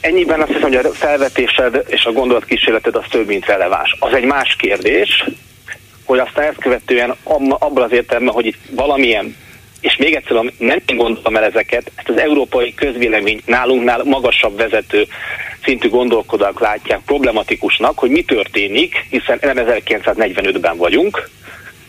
Ennyiben 0.06 0.42
azt 0.42 0.52
hiszem, 0.52 0.62
hogy 0.62 0.76
a 0.76 0.94
felvetésed 0.94 1.84
és 1.88 2.06
a 2.06 2.12
gondolatkísérleted 2.12 2.96
az 2.96 3.04
több, 3.10 3.28
mint 3.28 3.46
releváns. 3.46 3.96
Az 4.00 4.14
egy 4.14 4.24
más 4.24 4.56
kérdés, 4.56 5.26
hogy 6.06 6.20
aztán 6.20 6.46
ezt 6.46 6.60
követően 6.60 7.16
abban 7.24 7.84
az 7.84 7.92
értelemben, 7.92 8.34
hogy 8.34 8.46
itt 8.46 8.58
valamilyen 8.72 9.36
és 9.82 9.96
még 9.98 10.14
egyszer 10.14 10.52
nem 10.58 10.82
én 10.86 10.98
gondoltam 10.98 11.36
el 11.36 11.44
ezeket, 11.44 11.92
ezt 11.96 12.10
az 12.10 12.18
európai 12.18 12.74
közvélemény 12.74 13.42
nálunknál 13.46 14.04
magasabb 14.04 14.58
vezető 14.58 15.08
szintű 15.64 15.90
gondolkodók 15.90 16.60
látják 16.60 17.00
problematikusnak, 17.06 18.00
hogy 18.00 18.10
mi 18.10 18.24
történik, 18.24 19.06
hiszen 19.10 19.40
nem 19.42 19.58
1945-ben 19.58 20.78
vagyunk, 20.78 21.30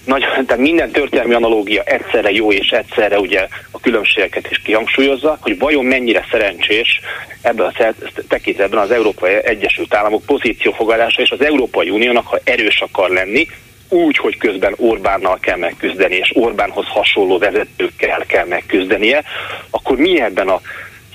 nagy, 0.07 0.21
tehát 0.21 0.57
minden 0.57 0.91
történelmi 0.91 1.35
analógia 1.35 1.83
egyszerre 1.83 2.31
jó 2.31 2.53
és 2.53 2.71
egyszerre 2.71 3.19
ugye 3.19 3.47
a 3.71 3.81
különbségeket 3.81 4.51
is 4.51 4.59
kihangsúlyozza, 4.59 5.39
hogy 5.41 5.59
vajon 5.59 5.85
mennyire 5.85 6.27
szerencsés 6.31 7.01
ebben 7.43 7.67
a 7.67 7.95
tekintetben 8.29 8.81
az 8.81 8.91
Európai 8.91 9.35
Egyesült 9.45 9.95
Államok 9.95 10.23
pozíciófogadása 10.27 11.23
és 11.23 11.31
az 11.31 11.41
Európai 11.41 11.91
Uniónak, 11.91 12.27
ha 12.27 12.39
erős 12.45 12.81
akar 12.81 13.11
lenni, 13.11 13.47
úgy, 13.89 14.17
hogy 14.17 14.37
közben 14.37 14.75
Orbánnal 14.77 15.39
kell 15.41 15.57
megküzdeni, 15.57 16.15
és 16.15 16.31
Orbánhoz 16.35 16.87
hasonló 16.87 17.39
vezetőkkel 17.39 18.25
kell 18.27 18.47
megküzdenie, 18.47 19.23
akkor 19.71 19.97
mi 19.97 20.21
ebben 20.21 20.49
a 20.49 20.61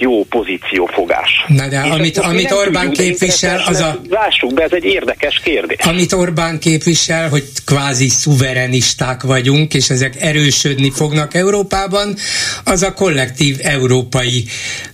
jó 0.02 0.24
pozíciófogás. 0.24 1.30
Na 1.48 1.68
de 1.68 1.82
és 1.86 1.92
amit, 1.92 2.18
amit 2.18 2.52
Orbán 2.52 2.92
képvisel, 2.92 3.64
az 3.66 3.80
a... 3.80 4.02
Lássuk 4.10 4.54
be, 4.54 4.64
ez 4.64 4.72
egy 4.72 4.84
érdekes 4.84 5.40
kérdés. 5.44 5.78
Amit 5.86 6.14
Orbán 6.14 6.60
képvisel, 6.60 7.30
hogy 7.30 7.44
kvázi 7.66 8.10
szuverenisták 8.10 9.22
vagyunk, 9.24 9.74
és 9.74 9.90
ezek 9.90 10.22
erősödni 10.22 10.92
fognak 10.92 11.34
Európában, 11.34 12.16
az 12.64 12.84
a 12.84 12.94
kollektív 12.94 13.58
európai, 13.62 14.46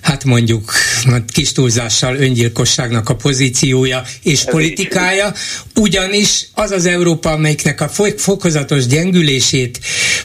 hát 0.02 0.24
mondjuk 0.24 0.72
kis 1.34 1.52
túlzással 1.52 2.16
öngyilkosságnak 2.16 3.10
a 3.10 3.16
pozíciója 3.16 4.02
és 4.24 4.44
ez 4.44 4.52
politikája, 4.52 5.32
ugyanis 5.76 6.48
az 6.54 6.72
az 6.72 6.86
Európa, 6.86 7.32
amelyiknek 7.32 7.82
a 7.82 7.90
fokozatos 8.18 8.86
gyengülését 8.88 9.80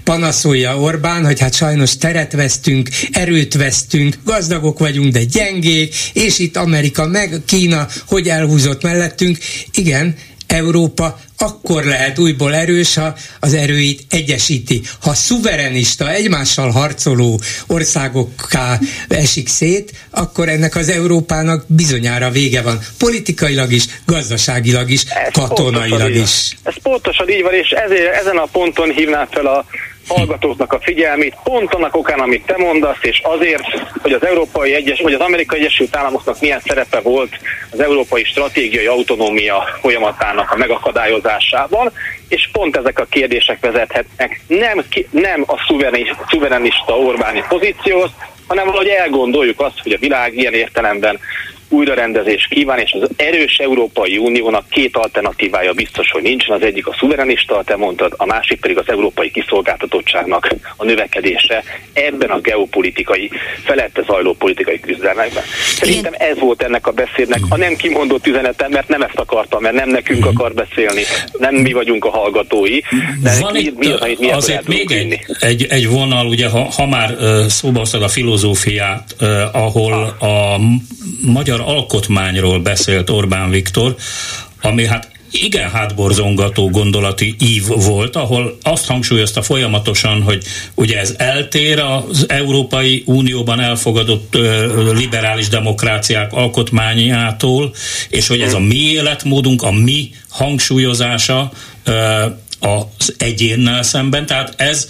panaszolja 0.04 0.78
Orbán, 0.78 1.24
hogy 1.24 1.40
hát 1.40 1.54
sajnos 1.54 1.96
teret 1.96 2.32
vesztünk, 2.32 2.88
erőt 3.12 3.54
vesztünk, 3.54 4.16
gazdagok 4.24 4.71
gazdagok 4.72 4.78
vagyunk, 4.78 5.12
de 5.12 5.24
gyengék, 5.24 5.94
és 6.12 6.38
itt 6.38 6.56
Amerika 6.56 7.06
meg 7.06 7.42
Kína, 7.46 7.86
hogy 8.06 8.28
elhúzott 8.28 8.82
mellettünk. 8.82 9.38
Igen, 9.74 10.14
Európa 10.46 11.18
akkor 11.38 11.84
lehet 11.84 12.18
újból 12.18 12.54
erős, 12.54 12.94
ha 12.94 13.14
az 13.40 13.54
erőit 13.54 14.02
egyesíti. 14.10 14.80
Ha 15.00 15.14
szuverenista, 15.14 16.12
egymással 16.12 16.70
harcoló 16.70 17.40
országokká 17.66 18.78
esik 19.08 19.48
szét, 19.48 19.92
akkor 20.10 20.48
ennek 20.48 20.76
az 20.76 20.88
Európának 20.88 21.64
bizonyára 21.66 22.30
vége 22.30 22.62
van. 22.62 22.78
Politikailag 22.98 23.72
is, 23.72 23.84
gazdaságilag 24.06 24.90
is, 24.90 25.02
Ez 25.04 25.32
katonailag 25.32 26.14
is. 26.14 26.56
Ez 26.62 26.74
pontosan 26.82 27.28
így 27.28 27.42
van, 27.42 27.54
és 27.54 27.70
ezért 27.70 28.14
ezen 28.14 28.36
a 28.36 28.46
ponton 28.52 28.90
hívnám 28.90 29.26
fel 29.30 29.46
a 29.46 29.64
hallgatóknak 30.08 30.72
a 30.72 30.80
figyelmét, 30.80 31.36
pont 31.44 31.74
annak 31.74 31.96
okán, 31.96 32.18
amit 32.18 32.46
te 32.46 32.56
mondasz, 32.56 32.98
és 33.00 33.20
azért, 33.24 33.62
hogy 34.02 34.12
az 34.12 34.24
Európai 34.24 34.74
Egyes, 34.74 35.00
vagy 35.00 35.12
az 35.12 35.20
Amerikai 35.20 35.58
Egyesült 35.58 35.96
Államoknak 35.96 36.40
milyen 36.40 36.60
szerepe 36.60 37.00
volt 37.00 37.38
az 37.70 37.80
európai 37.80 38.24
stratégiai 38.24 38.86
autonómia 38.86 39.64
folyamatának 39.80 40.50
a 40.50 40.56
megakadályozásában, 40.56 41.92
és 42.28 42.48
pont 42.52 42.76
ezek 42.76 42.98
a 42.98 43.06
kérdések 43.10 43.60
vezethetnek 43.60 44.40
nem, 44.46 44.84
ki, 44.88 45.06
nem 45.10 45.44
a 45.46 45.56
szuverenista 46.28 46.98
Orbáni 46.98 47.44
pozícióhoz, 47.48 48.10
hanem 48.46 48.66
valahogy 48.66 48.88
elgondoljuk 48.88 49.60
azt, 49.60 49.80
hogy 49.82 49.92
a 49.92 49.98
világ 49.98 50.36
ilyen 50.36 50.52
értelemben 50.52 51.18
újrarendezés 51.72 52.46
kíván, 52.50 52.78
és 52.78 52.96
az 53.00 53.08
erős 53.16 53.56
Európai 53.56 54.18
Uniónak 54.18 54.68
két 54.68 54.96
alternatívája 54.96 55.72
biztos, 55.72 56.10
hogy 56.10 56.22
nincsen. 56.22 56.56
Az 56.56 56.62
egyik 56.62 56.86
a 56.86 56.96
szuverenista, 56.98 57.62
te 57.64 57.76
mondtad, 57.76 58.14
a 58.16 58.26
másik 58.26 58.60
pedig 58.60 58.78
az 58.78 58.88
európai 58.88 59.30
kiszolgáltatottságnak 59.30 60.54
a 60.76 60.84
növekedése 60.84 61.62
ebben 61.92 62.30
a 62.30 62.40
geopolitikai, 62.40 63.30
felette 63.64 64.02
zajló 64.02 64.32
politikai 64.32 64.80
küzdelmekben. 64.80 65.42
Szerintem 65.74 66.12
ez 66.18 66.38
volt 66.38 66.62
ennek 66.62 66.86
a 66.86 66.90
beszédnek 66.90 67.40
a 67.48 67.56
nem 67.56 67.76
kimondott 67.76 68.26
üzenetem, 68.26 68.70
mert 68.70 68.88
nem 68.88 69.02
ezt 69.02 69.18
akartam, 69.18 69.62
mert 69.62 69.74
nem 69.74 69.88
nekünk 69.88 70.26
akar 70.26 70.54
beszélni, 70.54 71.02
nem 71.38 71.54
mi 71.54 71.72
vagyunk 71.72 72.04
a 72.04 72.10
hallgatói, 72.10 72.80
de 73.22 73.40
Van 73.40 73.52
mi, 73.52 73.72
mi 73.76 73.86
az, 73.86 74.00
amit 74.00 74.18
mi 74.18 74.30
azért 74.30 74.68
még 74.68 74.90
egy, 74.90 75.20
egy, 75.40 75.66
egy 75.68 75.88
vonal, 75.88 76.26
ugye, 76.26 76.48
ha, 76.48 76.60
ha 76.60 76.86
már 76.86 77.10
uh, 77.10 77.46
szóba 77.46 77.82
a 77.92 78.08
filozófiát, 78.08 79.16
uh, 79.20 79.28
ahol 79.52 79.92
a 80.20 80.58
magyar 81.20 81.61
alkotmányról 81.62 82.60
beszélt 82.60 83.10
Orbán 83.10 83.50
Viktor, 83.50 83.94
ami 84.62 84.86
hát 84.86 85.10
igen 85.32 85.70
hátborzongató 85.70 86.70
gondolati 86.70 87.34
ív 87.38 87.66
volt, 87.66 88.16
ahol 88.16 88.58
azt 88.62 88.86
hangsúlyozta 88.86 89.42
folyamatosan, 89.42 90.22
hogy 90.22 90.44
ugye 90.74 90.98
ez 90.98 91.14
eltér 91.18 91.78
az 91.78 92.24
Európai 92.28 93.02
Unióban 93.06 93.60
elfogadott 93.60 94.38
liberális 94.92 95.48
demokráciák 95.48 96.32
alkotmányától, 96.32 97.74
és 98.08 98.26
hogy 98.26 98.40
ez 98.40 98.54
a 98.54 98.58
mi 98.58 98.76
életmódunk, 98.76 99.62
a 99.62 99.70
mi 99.70 100.10
hangsúlyozása 100.28 101.52
az 102.60 103.14
egyénnel 103.18 103.82
szemben, 103.82 104.26
tehát 104.26 104.54
ez 104.56 104.88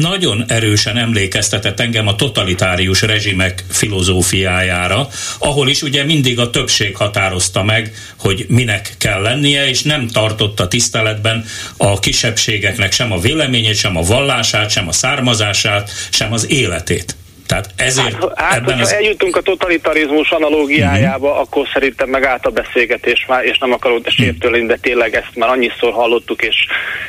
nagyon 0.00 0.44
erősen 0.48 0.96
emlékeztetett 0.96 1.80
engem 1.80 2.06
a 2.08 2.14
totalitárius 2.14 3.02
rezsimek 3.02 3.64
filozófiájára, 3.70 5.08
ahol 5.38 5.68
is 5.68 5.82
ugye 5.82 6.04
mindig 6.04 6.38
a 6.38 6.50
többség 6.50 6.96
határozta 6.96 7.62
meg, 7.62 7.94
hogy 8.18 8.44
minek 8.48 8.94
kell 8.98 9.22
lennie, 9.22 9.68
és 9.68 9.82
nem 9.82 10.08
tartotta 10.08 10.68
tiszteletben 10.68 11.44
a 11.76 11.98
kisebbségeknek 11.98 12.92
sem 12.92 13.12
a 13.12 13.20
véleményét, 13.20 13.76
sem 13.76 13.96
a 13.96 14.02
vallását, 14.02 14.70
sem 14.70 14.88
a 14.88 14.92
származását, 14.92 15.90
sem 16.10 16.32
az 16.32 16.50
életét. 16.50 17.16
Tehát 17.46 17.66
ezért 17.76 18.12
hát, 18.12 18.38
hát 18.38 18.56
ebben 18.56 18.80
az... 18.80 18.92
eljutunk 18.92 19.36
a 19.36 19.40
totalitarizmus 19.40 20.30
analógiájába, 20.30 21.26
uh-huh. 21.26 21.40
akkor 21.40 21.68
szerintem 21.72 22.08
megállt 22.08 22.46
a 22.46 22.50
beszélgetés 22.50 23.24
már, 23.28 23.44
és 23.44 23.58
nem 23.58 23.72
akarod 23.72 24.08
sértőlni, 24.08 24.66
de 24.66 24.76
tényleg 24.76 25.14
ezt 25.14 25.34
már 25.34 25.48
annyiszor 25.48 25.92
hallottuk, 25.92 26.42
és 26.42 26.56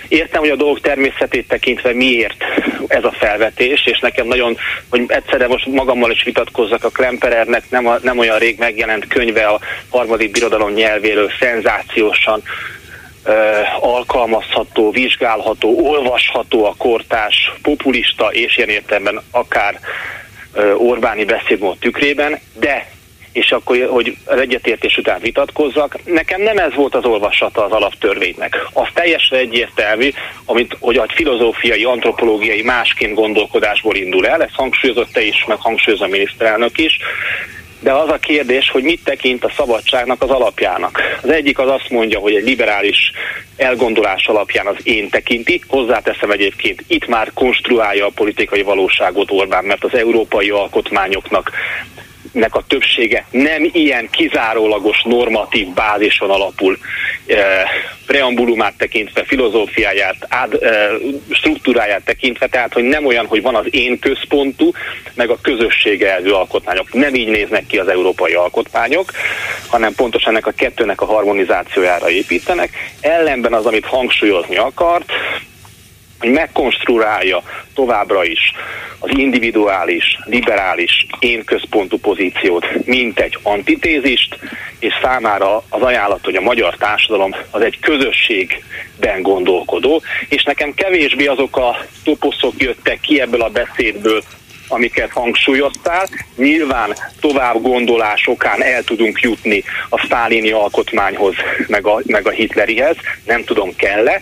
értem, 0.08 0.40
hogy 0.40 0.50
a 0.50 0.56
dolgok 0.56 0.82
természetét 0.82 1.48
tekintve 1.48 1.94
miért 1.94 2.44
ez 2.88 3.04
a 3.04 3.14
felvetés, 3.20 3.86
és 3.86 4.00
nekem 4.00 4.28
nagyon, 4.28 4.58
hogy 4.90 5.04
egyszerre 5.08 5.48
most 5.48 5.66
magammal 5.66 6.12
is 6.12 6.24
vitatkozzak 6.24 6.84
a 6.84 6.90
Klemperernek, 6.90 7.64
nem, 7.70 7.88
a, 7.88 7.98
nem 8.02 8.18
olyan 8.18 8.38
rég 8.38 8.58
megjelent 8.60 9.08
könyve 9.08 9.46
a 9.46 9.60
harmadik 9.90 10.32
birodalom 10.32 10.72
nyelvéről, 10.72 11.32
szenzációsan 11.40 12.44
alkalmazható, 13.80 14.92
vizsgálható, 14.92 15.80
olvasható 15.88 16.66
a 16.66 16.74
kortás, 16.78 17.52
populista 17.62 18.28
és 18.32 18.58
ilyen 18.58 18.70
értelemben 18.70 19.22
akár 19.32 19.80
Orbáni 20.78 21.26
beszédmód 21.26 21.78
tükrében, 21.78 22.40
de 22.60 22.96
és 23.38 23.52
akkor, 23.52 23.88
hogy 23.90 24.18
az 24.26 24.40
egyetértés 24.40 24.98
után 24.98 25.20
vitatkozzak, 25.20 25.98
nekem 26.06 26.42
nem 26.42 26.58
ez 26.58 26.74
volt 26.74 26.96
az 26.96 27.06
olvasata 27.06 27.66
az 27.66 27.72
alaptörvénynek. 27.72 28.68
Az 28.74 28.88
teljesen 28.94 29.38
egyértelmű, 29.38 30.10
amit, 30.46 30.78
hogy 30.80 30.98
a 30.98 31.06
filozófiai, 31.08 31.84
antropológiai 31.84 32.62
másként 32.62 33.14
gondolkodásból 33.14 33.96
indul 33.96 34.28
el, 34.28 34.44
ezt 34.44 34.56
hangsúlyozott 34.56 35.12
te 35.12 35.22
is, 35.22 35.46
meg 35.48 35.58
hangsúlyozza 35.60 36.06
a 36.06 36.08
miniszterelnök 36.08 36.78
is, 36.78 36.98
de 37.80 37.92
az 37.92 38.10
a 38.10 38.18
kérdés, 38.18 38.70
hogy 38.70 38.84
mit 38.84 39.04
tekint 39.04 39.44
a 39.44 39.52
szabadságnak 39.58 40.22
az 40.22 40.30
alapjának. 40.30 41.02
Az 41.22 41.30
egyik 41.30 41.60
az 41.60 41.70
azt 41.70 41.90
mondja, 41.90 42.20
hogy 42.20 42.36
egy 42.36 42.44
liberális 42.44 43.12
elgondolás 43.58 44.28
alapján 44.28 44.68
az 44.68 44.76
én 44.84 45.10
tekinti, 45.10 45.62
hozzáteszem 45.68 46.32
egyébként, 46.32 46.84
itt 46.88 47.08
már 47.08 47.32
konstruálja 47.34 48.06
a 48.06 48.12
politikai 48.16 48.62
valóságot 48.62 49.32
Orbán, 49.32 49.66
mert 49.66 49.84
az 49.84 49.94
európai 49.94 50.50
alkotmányoknak 50.50 51.52
nek 52.32 52.56
a 52.56 52.64
többsége 52.68 53.26
nem 53.32 53.70
ilyen 53.72 54.10
kizárólagos 54.10 55.02
normatív 55.04 55.68
bázison 55.68 56.30
alapul 56.30 56.78
e, 57.28 57.36
preambulumát 58.06 58.74
tekintve, 58.78 59.24
filozófiáját, 59.24 60.16
át, 60.28 60.54
e, 60.54 60.90
struktúráját 61.32 62.04
tekintve, 62.06 62.48
tehát 62.48 62.74
hogy 62.74 62.84
nem 62.84 63.06
olyan, 63.06 63.26
hogy 63.26 63.42
van 63.42 63.56
az 63.56 63.66
én 63.70 64.00
központú, 64.00 64.72
meg 65.14 65.30
a 65.30 65.40
közösség 65.42 66.02
elvű 66.02 66.30
alkotmányok. 66.30 66.94
Nem 66.94 67.16
így 67.16 67.28
néznek 67.28 67.66
ki 67.68 67.78
az 67.78 67.88
európai 67.88 68.34
alkotmányok, 68.34 69.12
hanem 69.68 69.94
pontosan 69.96 70.32
ennek 70.32 70.48
a 70.48 70.52
kettőnek 70.52 71.02
a 71.02 71.06
harmonizációjára 71.06 72.10
építenek. 72.10 72.70
Ellenben 73.02 73.54
az, 73.54 73.66
amit 73.66 73.86
hangsúlyozni 73.86 74.58
akart, 74.58 75.12
hogy 76.20 76.30
megkonstruálja 76.30 77.44
továbbra 77.74 78.24
is 78.24 78.54
az 79.00 79.10
individuális, 79.14 80.18
liberális, 80.26 81.06
én 81.20 81.44
központú 81.44 81.98
pozíciót, 81.98 82.86
mint 82.86 83.20
egy 83.20 83.38
antitézist, 83.44 84.40
és 84.80 84.94
számára 85.02 85.64
az 85.70 85.82
ajánlat, 85.82 86.24
hogy 86.24 86.36
a 86.36 86.42
magyar 86.42 86.76
társadalom 86.76 87.36
az 87.52 87.62
egy 87.62 87.80
közösségben 87.80 89.22
gondolkodó, 89.22 90.02
és 90.30 90.44
nekem 90.44 90.74
kevésbé 90.74 91.26
azok 91.26 91.58
a 91.58 91.78
toposzok 92.04 92.54
jöttek 92.58 93.00
ki 93.00 93.22
ebből 93.22 93.42
a 93.42 93.50
beszédből, 93.50 94.24
amiket 94.68 95.12
hangsúlyoztál. 95.12 96.08
Nyilván 96.36 96.96
tovább 97.20 97.62
gondolásokán 97.62 98.64
el 98.64 98.84
tudunk 98.84 99.22
jutni 99.22 99.64
a 99.90 100.04
sztálini 100.06 100.52
alkotmányhoz, 100.52 101.36
meg 101.68 101.88
a, 101.88 102.02
meg 102.06 102.28
a 102.28 102.32
hitlerihez, 102.32 102.96
nem 103.26 103.44
tudom 103.44 103.76
kell-e. 103.76 104.20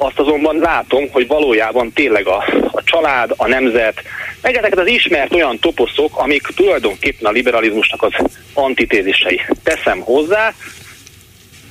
Azt 0.00 0.18
azonban 0.18 0.56
látom, 0.56 1.10
hogy 1.12 1.26
valójában 1.26 1.92
tényleg 1.92 2.26
a, 2.26 2.44
a 2.72 2.82
család, 2.82 3.32
a 3.36 3.46
nemzet, 3.46 4.02
meg 4.42 4.56
ezeket 4.56 4.78
az 4.78 4.86
ismert 4.86 5.34
olyan 5.34 5.58
toposzok, 5.58 6.16
amik 6.16 6.42
tulajdonképpen 6.42 7.26
a 7.26 7.32
liberalizmusnak 7.32 8.02
az 8.02 8.12
antitézisei. 8.54 9.40
Teszem 9.62 10.00
hozzá, 10.00 10.54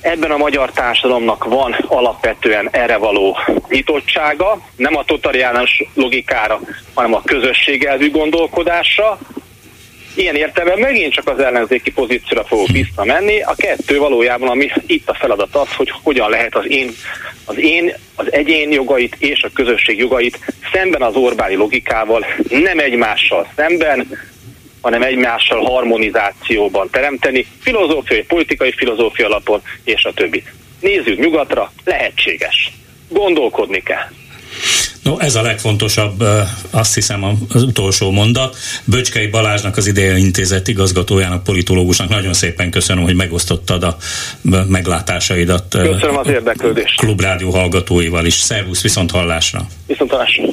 ebben 0.00 0.30
a 0.30 0.36
magyar 0.36 0.70
társadalomnak 0.70 1.44
van 1.44 1.72
alapvetően 1.88 2.68
erre 2.70 2.96
való 2.96 3.36
nyitottsága, 3.68 4.60
nem 4.76 4.96
a 4.96 5.04
totaliános 5.04 5.82
logikára, 5.94 6.60
hanem 6.94 7.14
a 7.14 7.22
közösségelvű 7.24 8.10
gondolkodásra, 8.10 9.18
Ilyen 10.18 10.36
értelemben 10.36 10.78
megint 10.78 11.12
csak 11.12 11.28
az 11.28 11.38
ellenzéki 11.38 11.90
pozícióra 11.90 12.44
fogok 12.44 12.68
visszamenni. 12.68 13.40
A 13.40 13.54
kettő 13.56 13.98
valójában, 13.98 14.48
ami 14.48 14.70
itt 14.86 15.08
a 15.08 15.14
feladat 15.14 15.54
az, 15.54 15.74
hogy 15.74 15.92
hogyan 16.02 16.30
lehet 16.30 16.54
az 16.54 16.64
én, 16.68 16.90
az 17.44 17.58
én, 17.58 17.94
az 18.14 18.32
egyén 18.32 18.72
jogait 18.72 19.16
és 19.18 19.42
a 19.42 19.50
közösség 19.54 19.98
jogait 19.98 20.38
szemben 20.72 21.02
az 21.02 21.14
Orbáni 21.14 21.54
logikával, 21.54 22.26
nem 22.48 22.78
egymással 22.78 23.48
szemben, 23.56 24.08
hanem 24.80 25.02
egymással 25.02 25.64
harmonizációban 25.64 26.90
teremteni, 26.90 27.46
filozófiai, 27.60 28.22
politikai 28.22 28.72
filozófia 28.72 29.26
alapon, 29.26 29.62
és 29.84 30.04
a 30.04 30.12
többi. 30.12 30.42
Nézzük 30.80 31.18
nyugatra, 31.18 31.72
lehetséges. 31.84 32.70
Gondolkodni 33.08 33.82
kell. 33.82 34.17
No, 35.08 35.18
ez 35.18 35.34
a 35.34 35.42
legfontosabb, 35.42 36.24
azt 36.70 36.94
hiszem 36.94 37.24
az 37.48 37.62
utolsó 37.62 38.10
mondat. 38.10 38.56
Böcskei 38.84 39.26
Balázsnak, 39.26 39.76
az 39.76 39.86
Ideje 39.86 40.16
Intézet 40.16 40.68
igazgatójának, 40.68 41.44
politológusnak 41.44 42.08
nagyon 42.08 42.32
szépen 42.32 42.70
köszönöm, 42.70 43.02
hogy 43.02 43.14
megosztottad 43.14 43.82
a 43.82 43.96
meglátásaidat. 44.68 45.64
Köszönöm 45.68 46.16
az 46.16 46.28
érdeklődést. 46.28 46.96
Klubrádió 46.96 47.50
hallgatóival 47.50 48.26
is. 48.26 48.34
Szervusz, 48.34 48.82
viszont 48.82 49.10
hallásra. 49.10 49.66
Viszont 49.86 50.10
hallásra. 50.10 50.44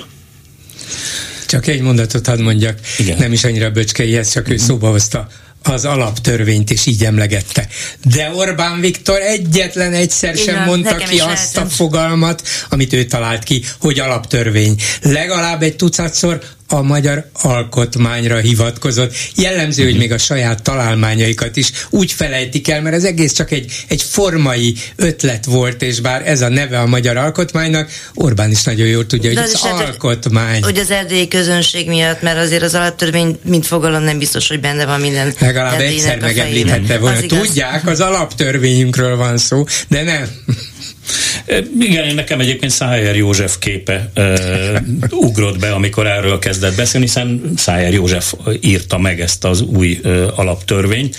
Csak 1.47 1.67
egy 1.67 1.81
mondatot 1.81 2.27
hadd 2.27 2.41
mondjak, 2.41 2.79
Igen. 2.97 3.17
nem 3.17 3.31
is 3.31 3.43
annyira 3.43 3.69
böcskeihez, 3.69 4.31
csak 4.31 4.49
ő 4.49 4.57
szóba 4.57 4.89
hozta 4.89 5.27
az 5.67 5.85
alaptörvényt 5.85 6.69
is 6.69 6.85
így 6.85 7.05
emlegette. 7.05 7.67
De 8.03 8.31
Orbán 8.33 8.79
Viktor 8.79 9.21
egyetlen 9.21 9.93
egyszer 9.93 10.35
sem 10.35 10.53
Igen, 10.55 10.67
mondta 10.67 10.95
ki 10.95 11.19
azt 11.19 11.57
a 11.57 11.65
fogalmat, 11.65 12.47
amit 12.69 12.93
ő 12.93 13.05
talált 13.05 13.43
ki, 13.43 13.63
hogy 13.79 13.99
alaptörvény. 13.99 14.75
Legalább 15.01 15.61
egy 15.61 15.75
tucatszor 15.75 16.41
a 16.67 16.81
magyar 16.81 17.29
alkotmányra 17.33 18.37
hivatkozott. 18.37 19.15
Jellemző, 19.35 19.83
hogy 19.83 19.97
még 19.97 20.11
a 20.11 20.17
saját 20.17 20.61
találmányaikat 20.61 21.57
is 21.57 21.71
úgy 21.89 22.11
felejtik 22.11 22.69
el, 22.69 22.81
mert 22.81 22.95
az 22.95 23.03
egész 23.03 23.33
csak 23.33 23.51
egy, 23.51 23.83
egy 23.87 24.01
formai 24.01 24.75
ötlet 24.95 25.45
volt, 25.45 25.81
és 25.81 25.99
bár 25.99 26.27
ez 26.27 26.41
a 26.41 26.49
neve 26.49 26.79
a 26.79 26.85
magyar 26.85 27.17
alkotmánynak, 27.17 27.89
Orbán 28.13 28.51
is 28.51 28.63
nagyon 28.63 28.87
jól 28.87 29.05
tudja, 29.05 29.29
hogy 29.29 29.37
az, 29.37 29.53
az 29.53 29.63
alkotmány. 29.63 30.63
Hogy 30.63 30.77
az 30.77 30.91
erdélyi 30.91 31.27
közönség 31.27 31.87
miatt, 31.87 32.21
mert 32.21 32.37
azért 32.37 32.63
az 32.63 32.75
alaptörvény, 32.75 33.39
mint 33.43 33.65
fogalom 33.65 34.03
nem 34.03 34.17
biztos, 34.17 34.47
hogy 34.47 34.59
benne 34.59 34.85
van 34.85 34.99
minden. 34.99 35.33
Legalább 35.39 35.79
egyszer 35.79 36.19
megemlíthette 36.19 36.97
volna. 36.97 37.19
Tudják, 37.19 37.87
az 37.87 37.99
alaptörvényünkről 37.99 39.15
van 39.15 39.37
szó, 39.37 39.63
de 39.87 40.03
nem. 40.03 40.27
Igen, 41.79 42.15
nekem 42.15 42.39
egyébként 42.39 42.71
Szájer 42.71 43.15
József 43.15 43.57
képe 43.59 44.11
ugrott 45.11 45.59
be, 45.59 45.71
amikor 45.71 46.07
erről 46.07 46.39
kezdett 46.39 46.75
beszélni, 46.75 47.05
hiszen 47.05 47.51
Szájer 47.57 47.93
József 47.93 48.33
írta 48.61 48.97
meg 48.97 49.21
ezt 49.21 49.43
az 49.43 49.61
új 49.61 49.99
alaptörvényt. 50.35 51.15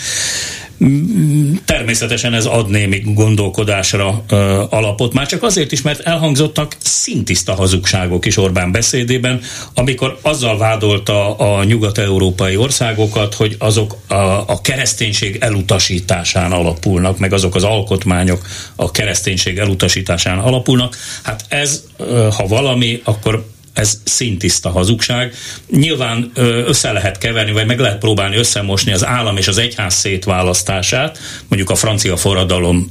Természetesen 1.65 2.35
ez 2.35 2.45
ad 2.45 2.71
némi 2.71 3.03
gondolkodásra 3.05 4.25
ö, 4.29 4.63
alapot, 4.71 5.13
már 5.13 5.27
csak 5.27 5.43
azért 5.43 5.73
is, 5.73 5.83
mert 5.83 6.01
elhangzottak 6.01 6.77
szintiszta 6.79 7.55
hazugságok 7.55 8.27
is 8.27 8.37
Orbán 8.37 8.73
beszédében, 8.73 9.41
amikor 9.75 10.19
azzal 10.23 10.59
vádolta 10.59 11.37
a 11.37 11.65
nyugat-európai 11.65 12.57
országokat, 12.57 13.35
hogy 13.35 13.57
azok 13.59 13.97
a, 14.09 14.15
a 14.47 14.61
kereszténység 14.61 15.37
elutasításán 15.41 16.53
alapulnak, 16.53 17.19
meg 17.19 17.33
azok 17.33 17.55
az 17.55 17.65
alkotmányok 17.65 18.47
a 18.77 18.91
kereszténység 18.91 19.59
elutasításán 19.59 20.39
alapulnak. 20.39 20.97
Hát 21.23 21.45
ez, 21.49 21.83
ö, 21.97 22.29
ha 22.37 22.47
valami, 22.47 23.01
akkor 23.05 23.55
ez 23.77 24.01
szintiszta 24.05 24.71
hazugság. 24.71 25.35
Nyilván 25.71 26.31
össze 26.67 26.93
lehet 26.93 27.19
keverni, 27.19 27.53
vagy 27.53 27.67
meg 27.67 27.79
lehet 27.79 27.99
próbálni 27.99 28.37
összemosni 28.37 28.93
az 28.93 29.05
állam 29.05 29.37
és 29.37 29.49
az 29.49 29.59
egyház 29.59 29.95
szétválasztását, 29.95 31.19
mondjuk 31.49 31.71
a 31.71 31.75
francia 31.75 32.17
forradalom 32.17 32.91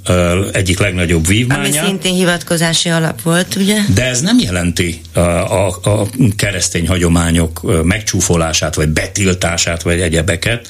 egyik 0.52 0.80
legnagyobb 0.80 1.28
vívmányát. 1.28 1.66
Ami 1.66 1.88
szintén 1.88 2.14
hivatkozási 2.14 2.90
alap 2.90 3.22
volt, 3.22 3.56
ugye? 3.56 3.82
De 3.94 4.04
ez 4.04 4.22
nem 4.22 4.40
jelenti 4.40 5.02
a, 5.14 5.20
a, 5.20 5.68
a 5.84 6.08
keresztény 6.36 6.88
hagyományok 6.88 7.84
megcsúfolását, 7.84 8.76
vagy 8.76 8.90
betiltását, 8.90 9.82
vagy 9.82 10.02
egyebeket. 10.02 10.68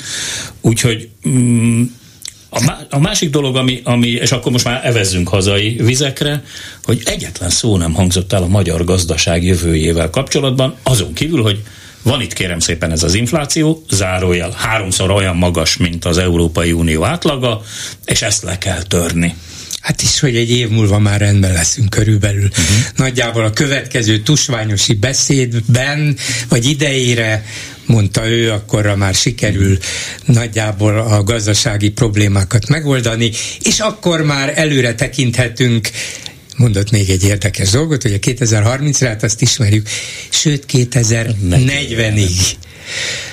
Úgyhogy 0.62 1.10
mm, 1.28 1.84
a, 2.90 3.00
másik 3.00 3.30
dolog, 3.30 3.56
ami, 3.56 3.82
ami, 3.84 4.08
és 4.08 4.32
akkor 4.32 4.52
most 4.52 4.66
már 4.66 4.86
evezzünk 4.86 5.30
hazai 5.30 5.76
vizekre, 5.82 6.44
hogy 6.84 7.02
egyetlen 7.06 7.50
szó 7.50 7.78
nem 7.78 7.94
hangzott 7.94 8.34
el 8.34 8.44
a 8.44 8.48
magyar 8.48 8.84
gazdaság 8.84 9.44
jövőjével 9.44 10.10
kapcsolatban, 10.10 10.76
azon 10.84 11.14
kívül, 11.14 11.42
hogy 11.42 11.62
van 12.02 12.22
itt 12.22 12.34
kérem 12.34 12.60
szépen 12.60 12.92
ez 12.92 13.04
az 13.04 13.14
infláció, 13.14 13.84
zárójel 13.90 14.54
háromszor 14.58 15.12
olyan 15.12 15.36
magas, 15.36 15.78
mint 15.78 16.06
az 16.06 16.18
Európai 16.18 16.72
Unió 16.72 17.04
átlaga, 17.04 17.62
és 18.06 18.22
ezt 18.22 18.44
le 18.44 18.58
kell 18.58 18.84
törni. 18.84 19.36
Hát 19.80 20.02
is, 20.02 20.20
hogy 20.20 20.36
egy 20.36 20.52
év 20.52 20.70
múlva 20.70 21.00
már 21.00 21.20
rendben 21.20 21.54
leszünk 21.54 21.90
körülbelül. 21.90 22.48
Uh-huh. 22.48 22.66
Nagyjából 22.96 23.44
a 23.44 23.54
következő 23.54 24.20
tusványosi 24.20 24.94
beszédben, 24.94 26.18
vagy 26.50 26.66
idejére 26.66 27.46
mondta 27.86 28.28
ő, 28.28 28.52
akkorra 28.52 28.96
már 28.96 29.14
sikerül 29.14 29.78
nagyjából 30.26 30.98
a 30.98 31.24
gazdasági 31.24 31.90
problémákat 31.90 32.68
megoldani, 32.68 33.32
és 33.62 33.80
akkor 33.80 34.22
már 34.22 34.54
előre 34.56 34.96
tekinthetünk 34.96 35.90
mondott 36.58 36.92
még 36.92 37.10
egy 37.10 37.24
érdekes 37.24 37.70
dolgot, 37.70 38.02
hogy 38.02 38.14
a 38.14 38.20
2030-ra, 38.20 39.06
hát 39.08 39.24
azt 39.24 39.42
ismerjük, 39.42 39.90
sőt 40.30 40.66
2040-ig. 40.72 42.56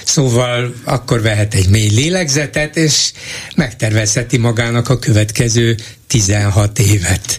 Szóval 0.04 0.74
akkor 0.84 1.22
vehet 1.22 1.54
egy 1.54 1.68
mély 1.68 1.88
lélegzetet, 1.88 2.76
és 2.76 3.12
megtervezheti 3.56 4.36
magának 4.36 4.88
a 4.88 4.98
következő 4.98 5.76
16 6.06 6.78
évet. 6.78 7.38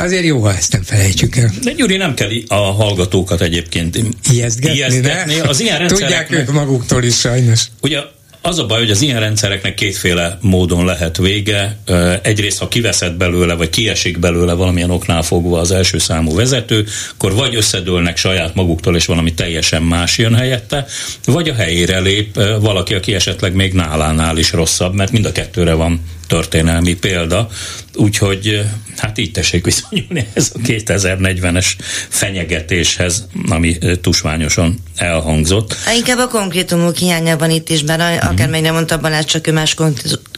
Azért 0.00 0.24
jó, 0.24 0.40
ha 0.40 0.54
ezt 0.54 0.72
nem 0.72 0.82
felejtjük 0.82 1.36
el. 1.36 1.50
De 1.62 1.72
Gyuri, 1.72 1.96
nem 1.96 2.14
kell 2.14 2.30
a 2.46 2.54
hallgatókat 2.54 3.40
egyébként 3.40 3.98
ijesztgetni. 4.30 4.76
ijesztgetni. 4.76 5.38
Az 5.38 5.60
ilyen 5.60 5.86
Tudják 5.86 6.30
ők 6.30 6.52
maguktól 6.52 7.04
is 7.04 7.18
sajnos. 7.18 7.60
Ugye 7.80 7.98
az 8.42 8.58
a 8.58 8.66
baj, 8.66 8.78
hogy 8.78 8.90
az 8.90 9.02
ilyen 9.02 9.20
rendszereknek 9.20 9.74
kétféle 9.74 10.38
módon 10.40 10.84
lehet 10.84 11.16
vége. 11.16 11.78
Egyrészt, 12.22 12.58
ha 12.58 12.68
kiveszed 12.68 13.12
belőle, 13.12 13.54
vagy 13.54 13.70
kiesik 13.70 14.18
belőle 14.18 14.52
valamilyen 14.52 14.90
oknál 14.90 15.22
fogva 15.22 15.58
az 15.58 15.70
első 15.70 15.98
számú 15.98 16.34
vezető, 16.34 16.86
akkor 17.12 17.34
vagy 17.34 17.54
összedőlnek 17.54 18.16
saját 18.16 18.54
maguktól, 18.54 18.96
és 18.96 19.06
valami 19.06 19.34
teljesen 19.34 19.82
más 19.82 20.18
jön 20.18 20.34
helyette, 20.34 20.86
vagy 21.24 21.48
a 21.48 21.54
helyére 21.54 21.98
lép 21.98 22.40
valaki, 22.60 22.94
aki 22.94 23.14
esetleg 23.14 23.54
még 23.54 23.72
nálánál 23.72 24.36
is 24.36 24.52
rosszabb, 24.52 24.94
mert 24.94 25.12
mind 25.12 25.24
a 25.24 25.32
kettőre 25.32 25.72
van 25.72 26.00
történelmi 26.26 26.94
példa, 26.94 27.48
úgyhogy 27.94 28.62
hát 28.96 29.18
így 29.18 29.32
tessék 29.32 29.64
viszonyulni 29.64 30.28
ez 30.32 30.52
a 30.54 30.58
2040-es 30.58 31.66
fenyegetéshez, 32.08 33.26
ami 33.48 33.78
tusványosan 34.00 34.78
elhangzott. 34.96 35.76
Inkább 35.96 36.18
a 36.18 36.28
konkrétumok 36.28 36.96
hiánya 36.96 37.36
van 37.36 37.50
itt 37.50 37.68
is, 37.68 37.82
bár 37.82 37.98
mm-hmm. 37.98 38.29
Akár 38.30 38.48
meg 38.48 38.60
nem 38.60 38.74
mondta 38.74 38.98
Balázs, 38.98 39.24
csak 39.24 39.46
ő 39.46 39.52
más 39.52 39.74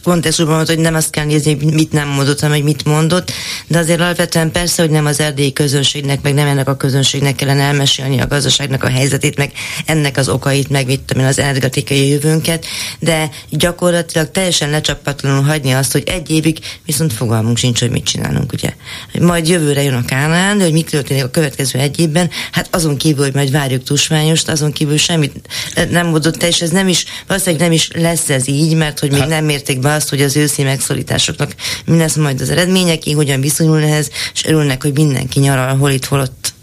kontextusban 0.03 0.55
mondta, 0.55 0.73
hogy 0.73 0.81
nem 0.81 0.95
azt 0.95 1.09
kell 1.09 1.25
nézni, 1.25 1.53
mit 1.53 1.91
nem 1.91 2.07
mondott, 2.07 2.39
hanem 2.39 2.55
hogy 2.55 2.65
mit 2.65 2.85
mondott, 2.85 3.31
de 3.67 3.77
azért 3.77 3.99
alapvetően 3.99 4.51
persze, 4.51 4.81
hogy 4.81 4.91
nem 4.91 5.05
az 5.05 5.19
erdélyi 5.19 5.53
közönségnek, 5.53 6.21
meg 6.21 6.33
nem 6.33 6.47
ennek 6.47 6.67
a 6.67 6.75
közönségnek 6.75 7.35
kellene 7.35 7.61
elmesélni 7.61 8.19
a 8.19 8.27
gazdaságnak 8.27 8.83
a 8.83 8.89
helyzetét, 8.89 9.37
meg 9.37 9.51
ennek 9.85 10.17
az 10.17 10.29
okait, 10.29 10.69
meg 10.69 10.85
mit 10.85 10.99
tudom 10.99 11.23
én, 11.23 11.29
az 11.29 11.39
energetikai 11.39 12.07
jövőnket, 12.07 12.65
de 12.99 13.29
gyakorlatilag 13.49 14.31
teljesen 14.31 14.69
lecsapatlanul 14.69 15.43
hagyni 15.43 15.71
azt, 15.71 15.91
hogy 15.91 16.03
egy 16.05 16.29
évig 16.29 16.59
viszont 16.85 17.13
fogalmunk 17.13 17.57
sincs, 17.57 17.79
hogy 17.79 17.91
mit 17.91 18.05
csinálunk, 18.05 18.53
ugye. 18.53 18.73
Majd 19.19 19.47
jövőre 19.47 19.83
jön 19.83 19.93
a 19.93 20.05
Kánán, 20.05 20.57
de 20.57 20.63
hogy 20.63 20.73
mi 20.73 20.81
történik 20.81 21.23
a 21.23 21.29
következő 21.29 21.79
egy 21.79 21.99
évben, 21.99 22.29
hát 22.51 22.67
azon 22.71 22.97
kívül, 22.97 23.23
hogy 23.23 23.33
majd 23.33 23.51
várjuk 23.51 23.83
tusványost, 23.83 24.49
azon 24.49 24.71
kívül 24.71 24.97
semmit 24.97 25.33
nem 25.89 26.07
mondott, 26.07 26.43
és 26.43 26.61
ez 26.61 26.69
nem 26.69 26.87
is, 26.87 27.05
valószínűleg 27.27 27.61
nem 27.61 27.71
is 27.71 27.82
lesz 27.93 28.29
ez 28.29 28.47
így, 28.47 28.75
mert 28.75 28.99
hogy 28.99 29.11
még 29.11 29.19
hát. 29.19 29.29
nem 29.29 29.45
mérték 29.45 29.79
be 29.79 29.93
azt, 29.93 30.09
hogy 30.09 30.21
az 30.21 30.35
őszi 30.35 30.63
megszorításoknak 30.63 31.55
mi 31.85 31.97
lesz 31.97 32.15
majd 32.15 32.41
az 32.41 32.49
eredménye, 32.49 32.95
ki 32.95 33.11
hogyan 33.11 33.41
viszonyul 33.41 33.83
ehhez, 33.83 34.09
és 34.33 34.45
örülnek, 34.45 34.81
hogy 34.81 34.93
mindenki 34.93 35.39
nyaral, 35.39 35.77
hol 35.77 35.91
itt, 35.91 36.05
hol 36.05 36.19
ott. 36.19 36.53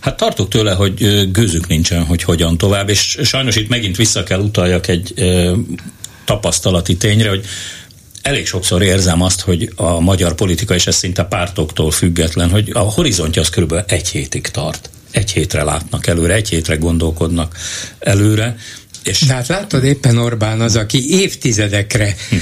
Hát 0.00 0.16
tartok 0.16 0.48
tőle, 0.48 0.72
hogy 0.72 1.30
gőzük 1.30 1.66
nincsen, 1.66 2.04
hogy 2.04 2.22
hogyan 2.22 2.58
tovább, 2.58 2.88
és 2.88 3.18
sajnos 3.22 3.56
itt 3.56 3.68
megint 3.68 3.96
vissza 3.96 4.22
kell 4.22 4.40
utaljak 4.40 4.88
egy 4.88 5.14
tapasztalati 6.24 6.96
tényre, 6.96 7.28
hogy 7.28 7.44
elég 8.22 8.46
sokszor 8.46 8.82
érzem 8.82 9.22
azt, 9.22 9.40
hogy 9.40 9.72
a 9.76 10.00
magyar 10.00 10.34
politika, 10.34 10.74
és 10.74 10.86
ez 10.86 10.96
szinte 10.96 11.22
pártoktól 11.24 11.90
független, 11.90 12.50
hogy 12.50 12.70
a 12.72 12.78
horizontja 12.78 13.42
az 13.42 13.50
körülbelül 13.50 13.84
egy 13.88 14.08
hétig 14.08 14.48
tart. 14.48 14.90
Egy 15.10 15.30
hétre 15.30 15.62
látnak 15.62 16.06
előre, 16.06 16.34
egy 16.34 16.48
hétre 16.48 16.76
gondolkodnak 16.76 17.56
előre. 17.98 18.56
És 19.04 19.20
De 19.20 19.34
hát 19.34 19.48
látod, 19.48 19.84
éppen 19.84 20.18
Orbán 20.18 20.60
az, 20.60 20.76
aki 20.76 21.20
évtizedekre 21.20 22.16
hm 22.28 22.36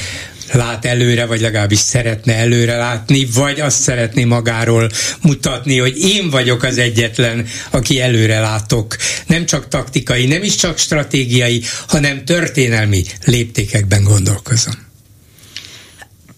lát 0.54 0.84
előre, 0.84 1.26
vagy 1.26 1.40
legalábbis 1.40 1.78
szeretne 1.78 2.34
előre 2.34 2.76
látni, 2.76 3.28
vagy 3.34 3.60
azt 3.60 3.80
szeretné 3.80 4.24
magáról 4.24 4.90
mutatni, 5.22 5.78
hogy 5.78 5.98
én 5.98 6.30
vagyok 6.30 6.62
az 6.62 6.78
egyetlen, 6.78 7.46
aki 7.70 8.00
előre 8.00 8.40
látok. 8.40 8.96
Nem 9.26 9.46
csak 9.46 9.68
taktikai, 9.68 10.26
nem 10.26 10.42
is 10.42 10.54
csak 10.54 10.78
stratégiai, 10.78 11.62
hanem 11.86 12.24
történelmi 12.24 13.04
léptékekben 13.24 14.02
gondolkozom 14.02 14.90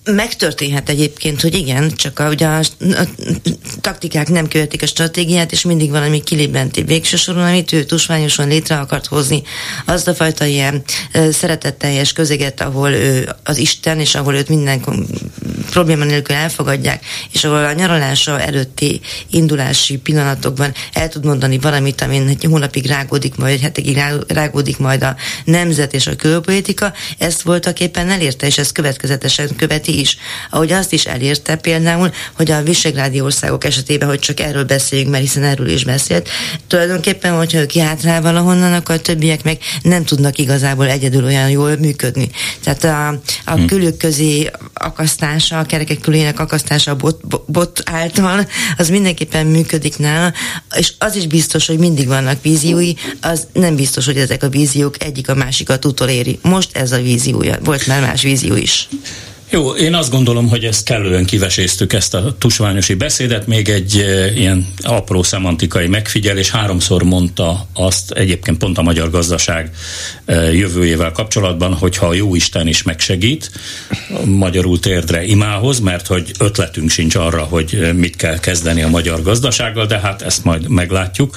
megtörténhet 0.05 0.89
egyébként, 0.89 1.41
hogy 1.41 1.55
igen, 1.55 1.91
csak 1.97 2.19
a, 2.19 2.29
ugye 2.29 2.47
a, 2.47 2.59
a 2.81 3.09
taktikák 3.81 4.29
nem 4.29 4.49
követik 4.49 4.83
a 4.83 4.87
stratégiát, 4.87 5.53
és 5.53 5.65
mindig 5.65 5.91
valami 5.91 6.23
kilébenti 6.23 6.83
végső 6.83 7.17
soron, 7.17 7.45
amit 7.45 7.73
ő 7.73 7.85
tusványosan 7.85 8.49
létre 8.49 8.79
akart 8.79 9.07
hozni, 9.07 9.43
azt 9.85 10.09
a 10.09 10.15
fajta 10.15 10.45
ilyen 10.45 10.83
szeretetteljes 11.31 12.13
közeget, 12.13 12.61
ahol 12.61 12.91
ő 12.91 13.35
az 13.43 13.59
Isten, 13.59 14.01
és 14.01 14.15
ahol 14.15 14.35
őt 14.35 14.49
minden 14.49 14.81
probléma 15.71 16.05
nélkül 16.05 16.35
elfogadják, 16.35 17.05
és 17.33 17.45
ahol 17.45 17.65
a 17.65 17.73
nyaralása 17.73 18.41
előtti 18.41 19.01
indulási 19.31 19.97
pillanatokban 19.97 20.75
el 20.93 21.09
tud 21.09 21.25
mondani 21.25 21.59
valamit, 21.59 22.01
amin 22.01 22.29
egy 22.29 22.45
hónapig 22.45 22.87
rágódik 22.87 23.37
majd, 23.37 23.53
egy 23.53 23.61
hetekig 23.61 24.01
rágódik 24.29 24.79
majd 24.79 25.03
a 25.03 25.17
nemzet 25.45 25.95
és 25.95 26.07
a 26.07 26.17
külpolitika, 26.17 26.93
ezt 27.19 27.43
voltak 27.43 27.81
éppen 27.81 28.11
elérte, 28.11 28.47
és 28.47 28.59
ezt 28.59 28.73
következetesen 28.73 29.57
követi 29.57 30.01
is. 30.01 30.17
Ahogy 30.51 30.73
azt 30.73 30.93
is 30.93 31.05
elérte 31.05 31.57
például, 31.57 32.13
hogy 32.33 32.51
a 32.51 32.63
visegrádi 32.63 33.21
országok 33.21 33.65
esetében, 33.65 34.09
hogy 34.09 34.19
csak 34.19 34.41
erről 34.41 34.65
beszéljünk, 34.65 35.11
mert 35.11 35.23
hiszen 35.23 35.43
erről 35.43 35.69
is 35.69 35.85
beszélt, 35.85 36.29
tulajdonképpen, 36.67 37.37
hogyha 37.37 37.59
ő 37.59 37.67
kiátrál 37.67 38.23
valahonnan, 38.23 38.73
akkor 38.73 38.95
a 38.95 39.01
többiek 39.01 39.43
meg 39.45 39.59
nem 39.83 40.05
tudnak 40.05 40.39
igazából 40.39 40.89
egyedül 40.89 41.25
olyan 41.25 41.51
jól 41.51 41.77
működni. 41.77 42.31
Tehát 42.63 42.85
a, 42.85 43.09
a 43.45 43.57
hm. 43.57 43.65
külük 43.65 43.97
közé 43.97 44.51
akasztása, 44.75 45.54
a 45.59 45.65
kerekek 45.65 46.01
külének 46.01 46.41
akasztása 46.41 46.91
a 46.91 46.97
bot, 46.97 47.21
bot 47.47 47.83
által, 47.85 48.49
az 48.77 48.89
mindenképpen 48.89 49.47
működik 49.47 49.99
nála, 49.99 50.33
és 50.77 50.93
az 50.99 51.17
is 51.17 51.27
biztos, 51.27 51.67
hogy 51.67 51.79
mindig 51.79 52.07
vannak 52.07 52.43
víziói, 52.43 52.93
az 53.21 53.47
nem 53.53 53.77
biztos, 53.77 54.05
hogy 54.05 54.17
ezek 54.17 54.43
a 54.43 54.49
víziók 54.49 55.03
egyik 55.03 55.29
a 55.29 55.35
másikat 55.35 55.85
utoléri. 55.85 56.39
Most 56.43 56.77
ez 56.77 56.93
a 56.93 57.01
víziója, 57.01 57.59
volt 57.65 57.87
már 57.87 58.01
más 58.01 58.23
vízió 58.23 58.57
is. 58.57 58.89
Jó, 59.55 59.75
én 59.75 59.95
azt 59.95 60.11
gondolom, 60.11 60.49
hogy 60.49 60.65
ezt 60.65 60.85
kellően 60.85 61.25
kiveséztük 61.25 61.93
ezt 61.93 62.15
a 62.15 62.37
tusványosi 62.39 62.95
beszédet, 62.95 63.47
még 63.47 63.69
egy 63.69 63.97
e, 63.97 64.33
ilyen 64.33 64.73
apró 64.83 65.23
szemantikai 65.23 65.87
megfigyelés, 65.87 66.51
háromszor 66.51 67.03
mondta 67.03 67.67
azt 67.75 68.11
egyébként 68.11 68.59
pont 68.59 68.79
a 68.79 68.83
magyar 68.83 69.11
gazdaság 69.11 69.71
e, 70.25 70.53
jövőjével 70.53 71.13
kapcsolatban, 71.13 71.75
hogyha 71.75 72.07
a 72.07 72.15
jó 72.15 72.35
Isten 72.35 72.67
is 72.67 72.83
megsegít, 72.83 73.51
magyarul 74.25 74.79
térdre 74.79 75.25
imához, 75.25 75.81
mert 75.81 76.07
hogy 76.07 76.31
ötletünk 76.39 76.91
sincs 76.91 77.15
arra, 77.15 77.43
hogy 77.43 77.91
mit 77.95 78.17
kell 78.17 78.39
kezdeni 78.39 78.83
a 78.83 78.89
magyar 78.89 79.23
gazdasággal, 79.23 79.87
de 79.87 79.99
hát 79.99 80.23
ezt 80.23 80.45
majd 80.45 80.69
meglátjuk. 80.69 81.37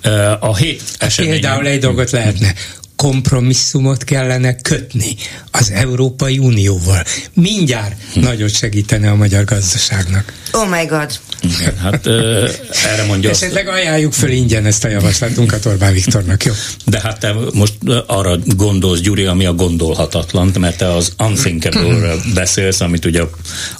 E, 0.00 0.36
a 0.40 0.56
hét 0.56 0.82
esemény... 0.98 1.30
Például 1.30 1.66
egy 1.66 1.80
dolgot 1.80 2.10
lehetne 2.10 2.54
kompromisszumot 2.98 4.04
kellene 4.04 4.56
kötni 4.56 5.16
az 5.50 5.70
Európai 5.70 6.38
Unióval. 6.38 7.04
Mindjárt 7.34 7.94
hm. 8.12 8.20
nagyot 8.20 8.54
segítene 8.54 9.10
a 9.10 9.14
magyar 9.14 9.44
gazdaságnak. 9.44 10.32
Oh 10.52 10.68
my 10.68 10.84
god. 10.84 11.18
Igen, 11.42 11.76
hát 11.76 12.06
uh, 12.06 12.14
erre 12.92 13.04
mondja 13.06 13.30
Esetleg 13.30 13.68
azt... 13.68 13.76
ajánljuk 13.76 14.12
föl 14.12 14.30
ingyen 14.30 14.66
ezt 14.66 14.84
a 14.84 14.88
javaslatunkat 14.88 15.66
Orbán 15.66 15.92
Viktornak, 15.92 16.44
jó? 16.44 16.52
De 16.84 17.00
hát 17.00 17.18
te 17.18 17.34
most 17.52 17.74
arra 18.06 18.36
gondolsz, 18.46 19.00
Gyuri, 19.00 19.24
ami 19.24 19.46
a 19.46 19.52
gondolhatatlan, 19.52 20.52
mert 20.58 20.76
te 20.76 20.94
az 20.94 21.12
unthinkable 21.18 22.14
beszélsz, 22.34 22.80
amit 22.80 23.04
ugye 23.04 23.22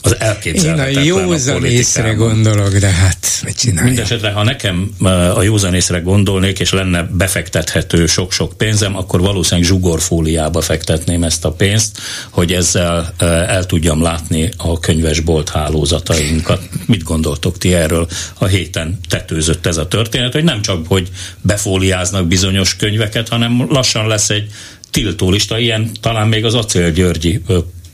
az 0.01 0.17
elképzelhetetlen 0.19 1.05
Én 1.05 1.15
a 1.15 1.21
józan 1.21 1.63
a 1.63 1.67
észre 1.67 2.13
gondolok, 2.13 2.77
de 2.77 2.89
hát 2.89 3.27
mit 3.45 3.57
csinálja? 3.57 3.85
Mindenesetre, 3.85 4.31
ha 4.31 4.43
nekem 4.43 4.91
a 5.35 5.43
józan 5.43 5.75
észre 5.75 5.99
gondolnék, 5.99 6.59
és 6.59 6.73
lenne 6.73 7.03
befektethető 7.03 8.07
sok-sok 8.07 8.53
pénzem, 8.57 8.97
akkor 8.97 9.08
valószínűleg 9.11 9.69
zsugorfóliába 9.69 10.61
fektetném 10.61 11.23
ezt 11.23 11.45
a 11.45 11.53
pénzt, 11.53 11.99
hogy 12.31 12.53
ezzel 12.53 13.15
el 13.49 13.67
tudjam 13.67 14.03
látni 14.03 14.51
a 14.57 14.81
könyvesbolt 14.81 15.49
hálózatainkat. 15.49 16.69
Mit 16.87 17.03
gondoltok 17.03 17.59
ti 17.59 17.75
erről? 17.75 18.09
A 18.39 18.45
héten 18.47 18.99
tetőzött 19.09 19.67
ez 19.67 19.77
a 19.77 19.89
történet, 19.89 20.33
hogy 20.33 20.45
nem 20.45 20.63
csak, 20.63 20.87
hogy 20.87 21.09
befóliáznak 21.41 22.27
bizonyos 22.27 22.77
könyveket, 22.77 23.29
hanem 23.29 23.67
lassan 23.69 24.07
lesz 24.07 24.31
egy 24.31 24.51
tiltólista, 24.91 25.59
ilyen 25.59 25.91
talán 26.01 26.29
még 26.29 26.45
az 26.45 26.55
Acél 26.55 26.91
Györgyi 26.91 27.41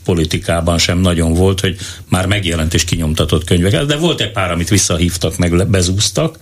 politikában 0.05 0.77
sem 0.77 0.99
nagyon 0.99 1.33
volt, 1.33 1.59
hogy 1.59 1.77
már 2.09 2.25
megjelent 2.25 2.73
és 2.73 2.83
kinyomtatott 2.83 3.43
könyveket, 3.43 3.85
de 3.85 3.95
volt 3.95 4.21
egy 4.21 4.31
pár, 4.31 4.51
amit 4.51 4.69
visszahívtak, 4.69 5.37
meg 5.37 5.67
bezúztak, 5.67 6.37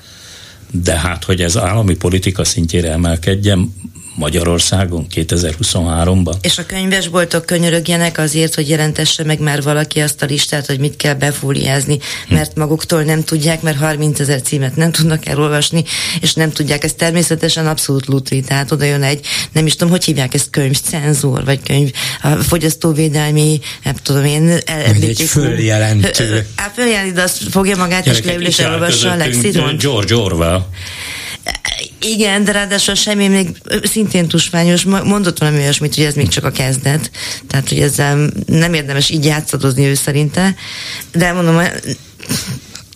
de 0.81 0.93
hát, 0.93 1.23
hogy 1.23 1.41
ez 1.41 1.57
állami 1.57 1.95
politika 1.95 2.43
szintjére 2.43 2.91
emelkedjen, 2.91 3.73
Magyarországon 4.15 5.05
2023-ban. 5.15 6.33
És 6.41 6.57
a 6.57 6.65
könyvesboltok 6.65 7.45
könyörögjenek 7.45 8.17
azért, 8.17 8.55
hogy 8.55 8.69
jelentesse 8.69 9.23
meg 9.23 9.39
már 9.39 9.61
valaki 9.61 9.99
azt 9.99 10.21
a 10.21 10.25
listát, 10.25 10.65
hogy 10.65 10.79
mit 10.79 10.95
kell 10.95 11.13
befóliázni, 11.13 11.99
hm. 12.27 12.33
mert 12.33 12.55
maguktól 12.55 13.03
nem 13.03 13.23
tudják, 13.23 13.61
mert 13.61 13.77
30 13.77 14.19
ezer 14.19 14.41
címet 14.41 14.75
nem 14.75 14.91
tudnak 14.91 15.25
elolvasni, 15.25 15.83
és 16.21 16.33
nem 16.33 16.51
tudják. 16.51 16.83
Ez 16.83 16.93
természetesen 16.93 17.67
abszolút 17.67 18.05
lutri, 18.05 18.41
tehát 18.41 18.71
oda 18.71 18.85
jön 18.85 19.03
egy, 19.03 19.25
nem 19.51 19.65
is 19.65 19.75
tudom, 19.75 19.91
hogy 19.91 20.03
hívják 20.03 20.33
ezt 20.33 20.49
könyvcenzor, 20.49 21.45
vagy 21.45 21.59
könyv, 21.63 21.91
a 22.21 22.29
fogyasztóvédelmi, 22.29 23.59
nem 23.83 23.95
tudom 23.95 24.25
én, 24.25 24.49
egy 25.01 25.21
följelentő. 25.27 26.47
Hát 26.55 26.73
följelent, 26.73 27.13
de 27.13 27.21
azt 27.21 27.37
fogja 27.49 27.77
magát, 27.77 28.05
és 28.05 28.23
leül 28.23 28.45
és 28.45 28.59
elolvassa 28.59 29.11
a 29.11 29.15
lexikon. 29.15 29.77
George 29.77 30.15
Orwell. 30.15 30.62
Igen, 31.99 32.44
de 32.44 32.52
ráadásul 32.52 32.95
semmi 32.95 33.27
még 33.27 33.48
szintén 33.84 34.27
tusmányos, 34.27 34.84
mondott 34.84 35.40
valami 35.40 35.57
olyasmit, 35.57 35.95
hogy 35.95 36.03
ez 36.03 36.14
még 36.14 36.27
csak 36.27 36.44
a 36.44 36.52
kezdet, 36.52 37.11
tehát 37.48 37.69
hogy 37.69 37.80
ezzel 37.80 38.30
nem 38.45 38.73
érdemes 38.73 39.10
így 39.10 39.26
játszadozni 39.26 39.85
ő 39.85 39.94
szerinte, 39.94 40.56
de 41.11 41.31
mondom, 41.31 41.61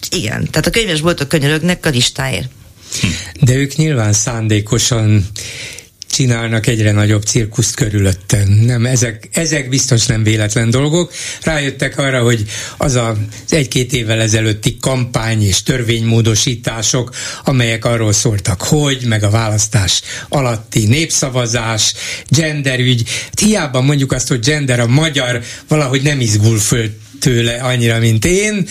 igen, 0.09 0.47
tehát 0.51 0.67
a 0.67 0.69
könyvesboltok 0.69 1.27
könyörögnek 1.27 1.85
a 1.85 1.89
listáért. 1.89 2.49
De 3.41 3.53
ők 3.53 3.75
nyilván 3.75 4.13
szándékosan 4.13 5.27
csinálnak 6.09 6.67
egyre 6.67 6.91
nagyobb 6.91 7.23
cirkuszt 7.23 7.75
körülötten. 7.75 8.47
Nem, 8.47 8.85
ezek, 8.85 9.29
ezek 9.31 9.69
biztos 9.69 10.05
nem 10.05 10.23
véletlen 10.23 10.69
dolgok. 10.69 11.13
Rájöttek 11.41 11.97
arra, 11.97 12.21
hogy 12.21 12.45
az 12.77 12.95
az 12.95 13.17
egy-két 13.49 13.93
évvel 13.93 14.21
ezelőtti 14.21 14.77
kampány 14.81 15.43
és 15.43 15.63
törvénymódosítások, 15.63 17.15
amelyek 17.43 17.85
arról 17.85 18.13
szóltak, 18.13 18.61
hogy, 18.61 19.03
meg 19.07 19.23
a 19.23 19.29
választás 19.29 20.01
alatti 20.29 20.85
népszavazás, 20.85 21.93
genderügy, 22.29 23.03
hát 23.25 23.39
hiába 23.39 23.81
mondjuk 23.81 24.11
azt, 24.11 24.27
hogy 24.27 24.39
gender 24.39 24.79
a 24.79 24.87
magyar 24.87 25.43
valahogy 25.67 26.01
nem 26.01 26.19
izgul 26.19 26.59
föl 26.59 26.89
tőle 27.19 27.53
annyira, 27.53 27.99
mint 27.99 28.25
én, 28.25 28.67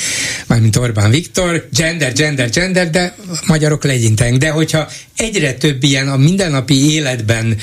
mint 0.47 0.77
Orbán 0.77 1.11
Viktor, 1.11 1.69
gender, 1.73 2.13
gender, 2.13 2.51
gender, 2.51 2.91
de 2.91 3.17
magyarok 3.47 3.85
legyinteng. 3.85 4.39
De 4.39 4.51
hogyha 4.51 4.89
egyre 5.17 5.55
több 5.55 5.83
ilyen 5.83 6.09
a 6.09 6.17
mindennapi 6.17 6.93
életben 6.93 7.57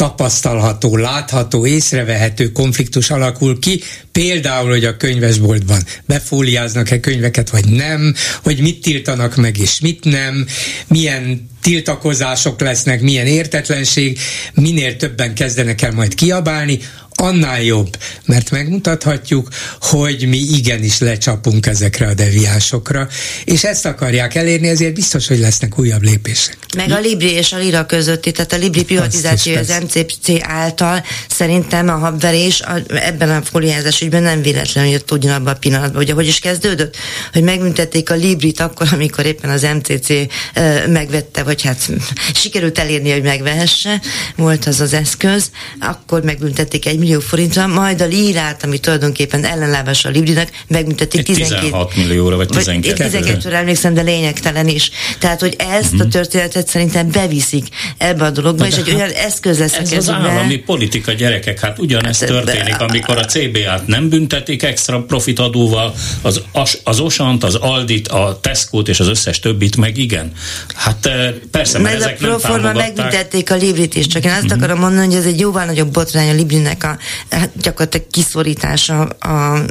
tapasztalható, 0.00 0.96
látható, 0.96 1.66
észrevehető 1.66 2.52
konfliktus 2.52 3.10
alakul 3.10 3.58
ki, 3.58 3.82
például, 4.12 4.68
hogy 4.68 4.84
a 4.84 4.96
könyvesboltban 4.96 5.82
befóliáznak-e 6.06 7.00
könyveket, 7.00 7.50
vagy 7.50 7.68
nem, 7.68 8.14
hogy 8.42 8.60
mit 8.60 8.80
tiltanak 8.80 9.36
meg 9.36 9.58
és 9.58 9.80
mit 9.80 10.04
nem, 10.04 10.46
milyen 10.86 11.48
tiltakozások 11.62 12.60
lesznek, 12.60 13.00
milyen 13.00 13.26
értetlenség, 13.26 14.18
minél 14.54 14.96
többen 14.96 15.34
kezdenek 15.34 15.82
el 15.82 15.92
majd 15.92 16.14
kiabálni, 16.14 16.78
annál 17.20 17.62
jobb, 17.62 17.96
mert 18.24 18.50
megmutathatjuk, 18.50 19.48
hogy 19.80 20.28
mi 20.28 20.36
igenis 20.36 20.98
lecsapunk 20.98 21.66
ezekre 21.66 22.06
a 22.06 22.14
deviásokra, 22.14 23.08
és 23.44 23.64
ezt 23.64 23.86
akarják 23.86 24.34
elérni, 24.34 24.68
ezért 24.68 24.94
biztos, 24.94 25.28
hogy 25.28 25.38
lesznek 25.38 25.78
újabb 25.78 26.02
lépések. 26.02 26.56
Meg 26.76 26.90
a 26.90 27.00
Libri 27.00 27.32
és 27.32 27.52
a 27.52 27.58
Lira 27.58 27.86
közötti, 27.86 28.32
tehát 28.32 28.52
a 28.52 28.56
Libri 28.56 28.84
privatizáció 28.84 29.56
az 29.56 29.72
MCC 29.82 30.42
által 30.42 31.04
szerintem 31.28 31.88
a 31.88 31.92
habverés 31.92 32.60
a, 32.60 32.76
ebben 32.88 33.30
a 33.30 33.42
fóliázás 33.42 34.00
ügyben 34.00 34.22
nem 34.22 34.42
véletlenül 34.42 34.90
jött 34.90 35.10
ugyanabban 35.10 35.54
a 35.54 35.58
pillanatban. 35.58 36.02
Ugye, 36.02 36.12
hogy 36.12 36.26
is 36.26 36.38
kezdődött? 36.38 36.96
Hogy 37.32 37.42
megműtették 37.42 38.10
a 38.10 38.14
Librit 38.14 38.60
akkor, 38.60 38.88
amikor 38.92 39.26
éppen 39.26 39.50
az 39.50 39.62
MCC 39.62 40.08
uh, 40.08 40.86
megvette, 40.86 41.42
vagy 41.42 41.62
hát 41.62 41.90
sikerült 42.42 42.78
elérni, 42.78 43.10
hogy 43.10 43.22
megvehesse, 43.22 44.00
volt 44.36 44.66
az 44.66 44.80
az 44.80 44.92
eszköz, 44.92 45.50
akkor 45.80 46.22
megműtették 46.22 46.86
egy 46.86 46.98
millió 47.10 47.26
forintra, 47.28 47.66
majd 47.66 48.00
a 48.00 48.06
lírát, 48.06 48.64
ami 48.64 48.78
tulajdonképpen 48.78 49.44
ellenlábas 49.44 50.04
a 50.04 50.08
Librinek, 50.08 50.64
megműtették 50.66 51.22
12, 51.22 51.60
16 51.60 51.96
millióra, 51.96 52.36
vagy 52.36 52.48
12 52.48 53.02
vagy 53.02 53.10
12 53.10 53.54
emlékszem, 53.54 53.94
de 53.94 54.02
lényegtelen 54.02 54.68
is. 54.68 54.90
Tehát, 55.18 55.40
hogy 55.40 55.56
ezt 55.58 55.84
uh-huh. 55.84 56.00
a 56.00 56.02
mhm. 56.02 56.08
történetet 56.08 56.68
szerintem 56.68 57.10
beviszik 57.10 57.66
ebbe 57.98 58.24
a 58.24 58.30
dologba, 58.30 58.66
és 58.66 58.76
egy 58.76 58.92
olyan 58.94 59.10
eszköz 59.10 59.58
lesz 59.58 59.76
ez 59.76 59.92
az 59.92 60.08
állami 60.08 60.56
politika, 60.56 61.12
gyerekek, 61.12 61.60
hát 61.60 61.78
ugyanezt 61.78 62.20
hát, 62.20 62.28
történik, 62.28 62.80
amikor 62.80 63.18
a 63.18 63.24
CBA-t 63.24 63.86
nem 63.86 64.08
büntetik 64.08 64.62
extra 64.62 65.02
profitadóval, 65.02 65.94
az, 66.22 66.42
az 66.84 67.00
Osant, 67.00 67.44
az 67.44 67.54
Aldit, 67.54 68.08
a 68.08 68.38
Tesco-t 68.42 68.88
és 68.88 69.00
az 69.00 69.08
összes 69.08 69.40
többit 69.40 69.76
meg 69.76 69.98
igen. 69.98 70.32
Hát 70.74 71.06
eh, 71.06 71.34
persze, 71.50 71.78
mert 71.78 71.98
Meg 71.98 72.02
ezek 72.02 72.22
a 72.22 72.26
proforma 72.26 72.72
megbüntették 72.72 73.50
a 73.50 73.54
Librit 73.54 73.94
is, 73.94 74.06
csak 74.06 74.24
én 74.24 74.30
azt 74.30 74.42
uh-huh. 74.42 74.58
akarom 74.58 74.78
mondani, 74.78 75.06
hogy 75.06 75.16
ez 75.16 75.24
egy 75.24 75.40
jóval 75.40 75.64
nagyobb 75.64 75.90
botrány 75.90 76.28
a 76.28 76.32
Librinek 76.32 76.84
a 76.84 76.98
hát 77.30 77.50
gyakorlatilag 77.60 78.06
kiszorítása, 78.10 79.00
a, 79.02 79.64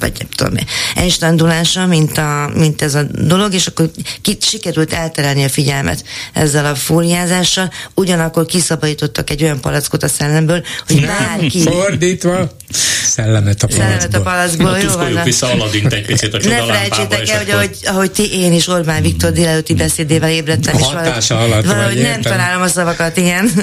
vagy 0.00 0.12
nem 0.18 0.28
tudom, 0.36 0.54
elinstandulása, 0.94 1.86
mint, 1.86 2.18
a, 2.18 2.50
mint 2.54 2.82
ez 2.82 2.94
a 2.94 3.02
dolog, 3.02 3.54
és 3.54 3.66
akkor 3.66 3.90
ki, 4.22 4.36
sikerült 4.40 4.92
elterelni 4.92 5.44
a 5.44 5.48
figyelmet 5.48 6.04
ezzel 6.32 6.66
a 6.66 6.74
fóliázással, 6.74 7.72
ugyanakkor 7.94 8.46
kiszabadítottak 8.46 9.30
egy 9.30 9.42
olyan 9.42 9.60
palackot 9.60 10.02
a 10.02 10.08
szellemből, 10.08 10.64
hogy 10.86 11.06
bárki... 11.06 11.60
Fordítva, 11.60 12.50
szellemet 13.04 13.62
a 13.62 13.66
palackból. 13.66 13.86
Szellemet 13.86 14.14
a 14.14 14.22
palackból, 14.22 14.78
jó 14.78 15.12
van. 15.14 15.24
vissza 15.24 15.50
Aladint 15.50 15.92
egy 15.92 16.06
picit 16.06 16.34
a 16.34 16.38
Ne 16.48 16.56
felejtsétek 16.56 17.28
el, 17.28 17.38
hogy 17.38 17.50
ahogy, 17.50 17.76
ahogy 17.84 18.10
ti, 18.10 18.32
én 18.32 18.52
is 18.52 18.68
Orbán 18.68 19.02
Viktor 19.02 19.32
délelőtti 19.32 19.74
beszédével 19.74 20.30
ébredtem, 20.30 20.78
és 20.78 20.86
valahogy, 21.28 21.66
valahogy 21.66 22.00
nem 22.00 22.20
találom 22.20 22.62
a 22.62 22.68
szavakat, 22.68 23.16
igen. 23.16 23.50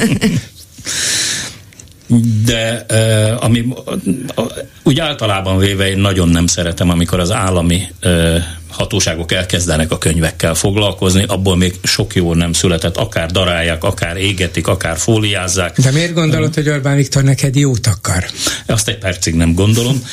de 2.45 2.85
uh, 2.89 3.43
ami 3.43 3.59
uh, 3.59 4.45
úgy 4.83 4.99
általában 4.99 5.57
véve 5.57 5.89
én 5.89 5.97
nagyon 5.97 6.29
nem 6.29 6.47
szeretem, 6.47 6.89
amikor 6.89 7.19
az 7.19 7.31
állami 7.31 7.87
uh, 8.03 8.35
hatóságok 8.75 9.31
elkezdenek 9.31 9.91
a 9.91 9.97
könyvekkel 9.97 10.53
foglalkozni, 10.53 11.23
abból 11.27 11.57
még 11.57 11.73
sok 11.83 12.15
jó 12.15 12.33
nem 12.33 12.53
született, 12.53 12.97
akár 12.97 13.31
darálják, 13.31 13.83
akár 13.83 14.17
égetik, 14.17 14.67
akár 14.67 14.97
fóliázzák. 14.97 15.79
De 15.79 15.91
miért 15.91 16.13
gondolod, 16.13 16.53
hogy 16.53 16.69
Orbán 16.69 16.95
Viktor 16.95 17.23
neked 17.23 17.55
jót 17.55 17.87
akar? 17.87 18.25
Azt 18.65 18.87
egy 18.87 18.97
percig 18.97 19.35
nem 19.35 19.53
gondolom. 19.53 20.03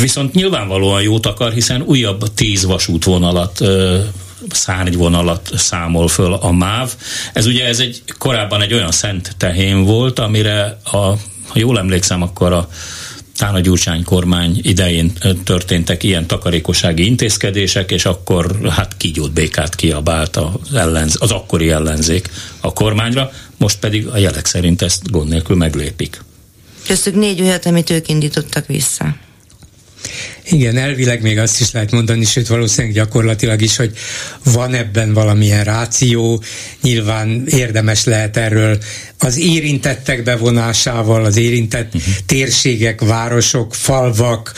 Viszont 0.00 0.34
nyilvánvalóan 0.34 1.02
jót 1.02 1.26
akar, 1.26 1.52
hiszen 1.52 1.82
újabb 1.82 2.34
tíz 2.34 2.64
vasútvonalat 2.64 3.60
szárnyvonalat 4.50 5.50
számol 5.54 6.08
föl 6.08 6.32
a 6.32 6.52
MÁV. 6.52 6.94
Ez 7.32 7.46
ugye 7.46 7.66
ez 7.66 7.78
egy 7.78 8.02
korábban 8.18 8.62
egy 8.62 8.72
olyan 8.72 8.92
szent 8.92 9.34
tehén 9.36 9.84
volt, 9.84 10.18
amire 10.18 10.78
a, 10.84 10.96
ha 11.46 11.54
jól 11.54 11.78
emlékszem, 11.78 12.22
akkor 12.22 12.52
a 12.52 12.68
Tána 13.36 13.60
Gyurcsány 13.60 14.04
kormány 14.04 14.58
idején 14.62 15.12
történtek 15.44 16.02
ilyen 16.02 16.26
takarékossági 16.26 17.04
intézkedések, 17.04 17.90
és 17.90 18.04
akkor 18.04 18.68
hát 18.70 18.96
kígyót 18.96 19.32
békát 19.32 19.74
kiabált 19.74 20.36
az, 20.36 20.74
ellenz, 20.74 21.16
az 21.20 21.30
akkori 21.30 21.70
ellenzék 21.70 22.30
a 22.60 22.72
kormányra, 22.72 23.30
most 23.56 23.78
pedig 23.78 24.06
a 24.06 24.16
jelek 24.16 24.46
szerint 24.46 24.82
ezt 24.82 25.10
gond 25.10 25.28
nélkül 25.28 25.56
meglépik. 25.56 26.22
Köztük 26.86 27.14
négy 27.14 27.40
olyat, 27.40 27.66
amit 27.66 27.90
ők 27.90 28.08
indítottak 28.08 28.66
vissza. 28.66 29.16
Igen, 30.50 30.76
elvileg 30.76 31.22
még 31.22 31.38
azt 31.38 31.60
is 31.60 31.70
lehet 31.70 31.90
mondani, 31.90 32.24
sőt 32.24 32.46
valószínűleg 32.46 32.94
gyakorlatilag 32.96 33.62
is, 33.62 33.76
hogy 33.76 33.92
van 34.44 34.74
ebben 34.74 35.12
valamilyen 35.12 35.64
ráció, 35.64 36.42
nyilván 36.82 37.46
érdemes 37.46 38.04
lehet 38.04 38.36
erről 38.36 38.78
az 39.18 39.38
érintettek 39.38 40.22
bevonásával, 40.22 41.24
az 41.24 41.36
érintett 41.36 41.94
uh-huh. 41.94 42.14
térségek, 42.26 43.00
városok, 43.00 43.74
falvak, 43.74 44.52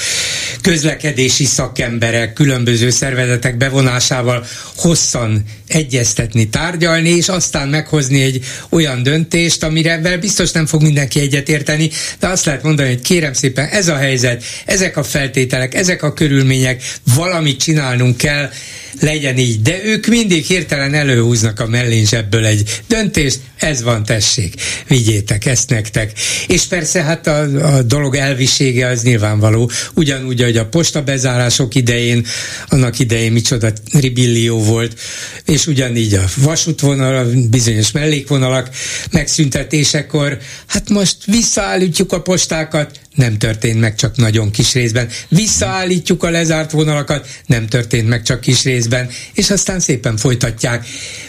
közlekedési 0.69 1.45
szakemberek, 1.45 2.33
különböző 2.33 2.91
szervezetek 2.91 3.57
bevonásával 3.57 4.47
hosszan 4.77 5.45
egyeztetni, 5.67 6.49
tárgyalni, 6.49 7.09
és 7.09 7.29
aztán 7.29 7.69
meghozni 7.69 8.23
egy 8.23 8.45
olyan 8.69 9.03
döntést, 9.03 9.63
amire 9.63 10.17
biztos 10.17 10.51
nem 10.51 10.67
fog 10.67 10.83
mindenki 10.83 11.21
egyetérteni, 11.21 11.91
de 12.19 12.27
azt 12.27 12.45
lehet 12.45 12.63
mondani, 12.63 12.89
hogy 12.89 13.01
kérem 13.01 13.33
szépen, 13.33 13.69
ez 13.69 13.89
a 13.89 13.97
helyzet, 13.97 14.45
ezek 14.67 14.97
a 14.97 15.03
feltételek, 15.03 15.75
ezek 15.75 16.03
a 16.03 16.13
körülmények, 16.13 16.83
valamit 17.15 17.61
csinálnunk 17.61 18.17
kell, 18.17 18.51
legyen 19.01 19.39
így. 19.39 19.63
De 19.63 19.85
ők 19.85 20.07
mindig 20.07 20.45
hirtelen 20.45 20.95
előhúznak 20.95 21.61
a 21.61 21.67
mellén 21.67 22.07
ebből 22.11 22.45
egy 22.45 22.81
döntést, 22.87 23.41
ez 23.57 23.83
van, 23.83 24.05
tessék, 24.05 24.55
vigyétek 24.89 25.47
ezt 25.47 25.71
nektek. 25.71 26.13
És 26.47 26.63
persze 26.63 27.03
hát 27.03 27.27
a, 27.27 27.41
a 27.77 27.83
dolog 27.83 28.15
elvisége 28.15 28.87
az 28.87 29.03
nyilvánvaló, 29.03 29.71
ugyanúgy, 29.95 30.43
hogy 30.43 30.57
a 30.57 30.67
posta 30.67 31.03
bezárások 31.03 31.75
idején, 31.75 32.27
annak 32.69 32.99
idején 32.99 33.33
micsoda 33.33 33.73
ribillió 33.93 34.63
volt, 34.63 35.01
és 35.45 35.67
ugyanígy 35.67 36.15
a 36.15 36.25
vasútvonal, 36.37 37.17
a 37.17 37.27
bizonyos 37.51 37.91
mellékvonalak 37.91 38.71
megszüntetésekor, 39.11 40.39
hát 40.67 40.89
most 40.89 41.17
visszaállítjuk 41.25 42.13
a 42.13 42.23
postákat, 42.23 43.01
nem 43.19 43.39
történt 43.39 43.81
meg 43.81 43.95
csak 43.95 44.17
nagyon 44.17 44.51
kis 44.51 44.73
részben. 44.73 45.09
Visszaállítjuk 45.29 46.23
a 46.23 46.31
lezárt 46.31 46.71
vonalakat, 46.71 47.27
nem 47.47 47.67
történt 47.67 48.09
meg 48.09 48.23
csak 48.23 48.41
kis 48.41 48.63
részben, 48.63 49.09
és 49.35 49.51
aztán 49.51 49.81
szépen 49.81 50.17
folytatják. 50.17 50.87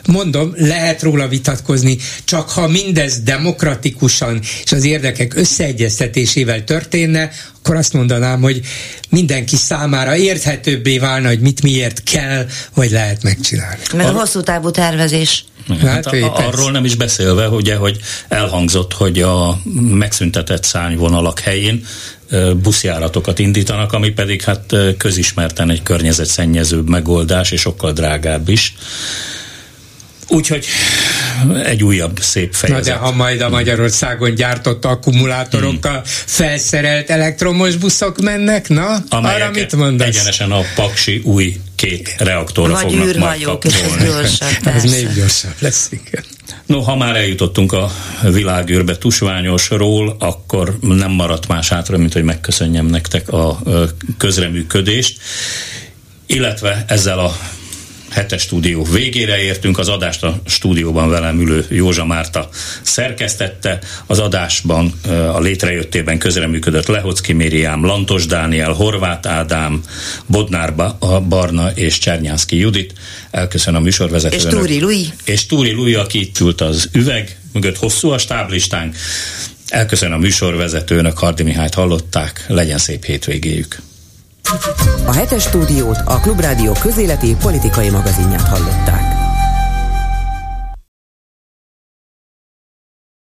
Mondom, 0.08 0.54
lehet 0.56 1.02
róla 1.02 1.28
vitatkozni, 1.28 1.98
csak 2.24 2.50
ha 2.50 2.68
mindez 2.68 3.20
demokratikusan 3.20 4.40
és 4.64 4.72
az 4.72 4.84
érdekek 4.84 5.36
összeegyeztetésével 5.36 6.64
történne, 6.64 7.32
akkor 7.60 7.76
azt 7.76 7.94
mondanám, 7.94 8.42
hogy 8.42 8.62
mindenki 9.10 9.56
számára 9.56 10.16
érthetőbbé 10.16 10.98
válna, 10.98 11.28
hogy 11.28 11.40
mit 11.40 11.62
miért 11.62 12.04
kell, 12.04 12.46
vagy 12.74 12.92
lehet 12.92 13.24
megcsinálni. 13.24 13.82
Meg 13.96 14.06
a 14.06 14.12
hosszú 14.12 14.42
távú 14.42 14.72
tervezés. 14.72 15.46
Hát, 15.82 16.16
hát 16.16 16.38
arról 16.38 16.72
nem 16.72 16.86
is 16.86 16.96
beszélve, 16.96 17.50
ugye, 17.50 17.76
hogy 17.76 17.98
elhangzott, 18.28 18.94
hogy 18.94 19.22
a 19.22 19.62
megszüntetett 19.90 20.64
szányvonalak 20.64 21.40
helyén 21.40 21.79
buszjáratokat 22.62 23.40
indítanak, 23.40 23.94
ami 23.94 24.10
pedig 24.10 24.42
hát 24.42 24.76
közismerten 24.98 25.70
egy 25.70 25.84
környezetszennyezőbb 25.84 26.90
megoldás, 26.90 27.52
és 27.52 27.62
sokkal 27.62 27.92
drágább 27.92 28.50
is. 28.50 28.76
Úgyhogy 30.28 30.66
egy 31.64 31.84
újabb 31.84 32.20
szép 32.22 32.54
fejezet. 32.54 32.86
Na 32.86 32.92
de 32.92 32.98
ha 32.98 33.12
majd 33.12 33.42
a 33.42 33.50
Magyarországon 33.50 34.36
gyártott 34.36 34.86
akkumulátorokkal 34.86 35.94
hmm. 35.94 36.02
felszerelt 36.26 37.10
elektromos 37.10 37.76
buszok 37.76 38.22
mennek, 38.22 38.70
na, 38.70 38.98
Amelyek 39.10 39.42
arra 39.42 39.52
mit 39.52 39.76
mondasz? 39.76 40.08
egyenesen 40.08 40.52
a 40.52 40.62
paksi 40.76 41.22
új 41.24 41.56
két 41.76 42.16
reaktorra 42.18 42.74
Vagy 42.74 42.82
fognak 42.82 43.18
majd 43.18 43.44
kapcsolni. 43.44 44.06
Ez 44.76 44.84
még 44.84 45.14
gyorsabb 45.16 45.54
lesz, 45.60 45.90
igen. 45.92 46.24
No, 46.66 46.82
ha 46.82 46.96
már 46.96 47.16
eljutottunk 47.16 47.72
a 47.72 47.92
világűrbe 48.24 48.98
tusványosról, 48.98 50.16
akkor 50.20 50.78
nem 50.82 51.12
maradt 51.12 51.48
más 51.48 51.70
hátra, 51.70 51.98
mint 51.98 52.14
hogy 52.14 52.24
megköszönjem 52.24 52.86
nektek 52.86 53.30
a 53.30 53.60
közreműködést, 54.18 55.20
illetve 56.26 56.86
ezzel 56.88 57.20
a 57.20 57.38
hetes 58.20 58.42
stúdió 58.42 58.84
végére 58.84 59.42
értünk, 59.42 59.78
az 59.78 59.88
adást 59.88 60.24
a 60.24 60.42
stúdióban 60.46 61.10
velem 61.10 61.40
ülő 61.40 61.66
Józsa 61.70 62.06
Márta 62.06 62.50
szerkesztette, 62.82 63.80
az 64.06 64.20
adásban 64.20 64.94
a 65.34 65.40
létrejöttében 65.40 66.18
közreműködött 66.18 66.88
Lehocki 66.88 67.34
Mériám, 67.34 67.86
Lantos 67.86 68.26
Dániel, 68.26 68.72
Horváth 68.72 69.30
Ádám, 69.30 69.82
Bodnár 70.26 70.76
Barna 71.28 71.72
és 71.72 71.98
Csernyánszki 71.98 72.58
Judit. 72.58 72.94
Elköszönöm 73.32 73.82
a 73.82 73.84
műsorvezetőnek. 73.84 74.46
És 74.46 74.60
Túri 74.60 74.80
Lui. 74.80 75.08
És 75.24 75.46
Túri 75.46 75.72
Lui, 75.72 75.94
aki 75.94 76.20
itt 76.20 76.40
ült 76.40 76.62
az 76.62 76.90
üveg, 76.94 77.40
mögött 77.54 77.78
hosszú 77.78 78.10
a 78.10 78.18
stáblistánk. 78.18 78.96
Elköszönöm 79.68 80.14
a 80.18 80.22
műsorvezetőnek, 80.22 81.18
Hardi 81.18 81.44
Mihályt 81.44 81.74
hallották, 81.74 82.46
legyen 82.48 82.78
szép 82.78 83.06
hétvégéjük. 83.06 83.82
A 85.06 85.14
hetes 85.14 85.44
stúdiót 85.44 85.98
a 86.06 86.20
Klubrádió 86.20 86.72
közéleti 86.82 87.36
politikai 87.36 87.90
magazinját 87.90 88.48
hallották. 88.48 89.29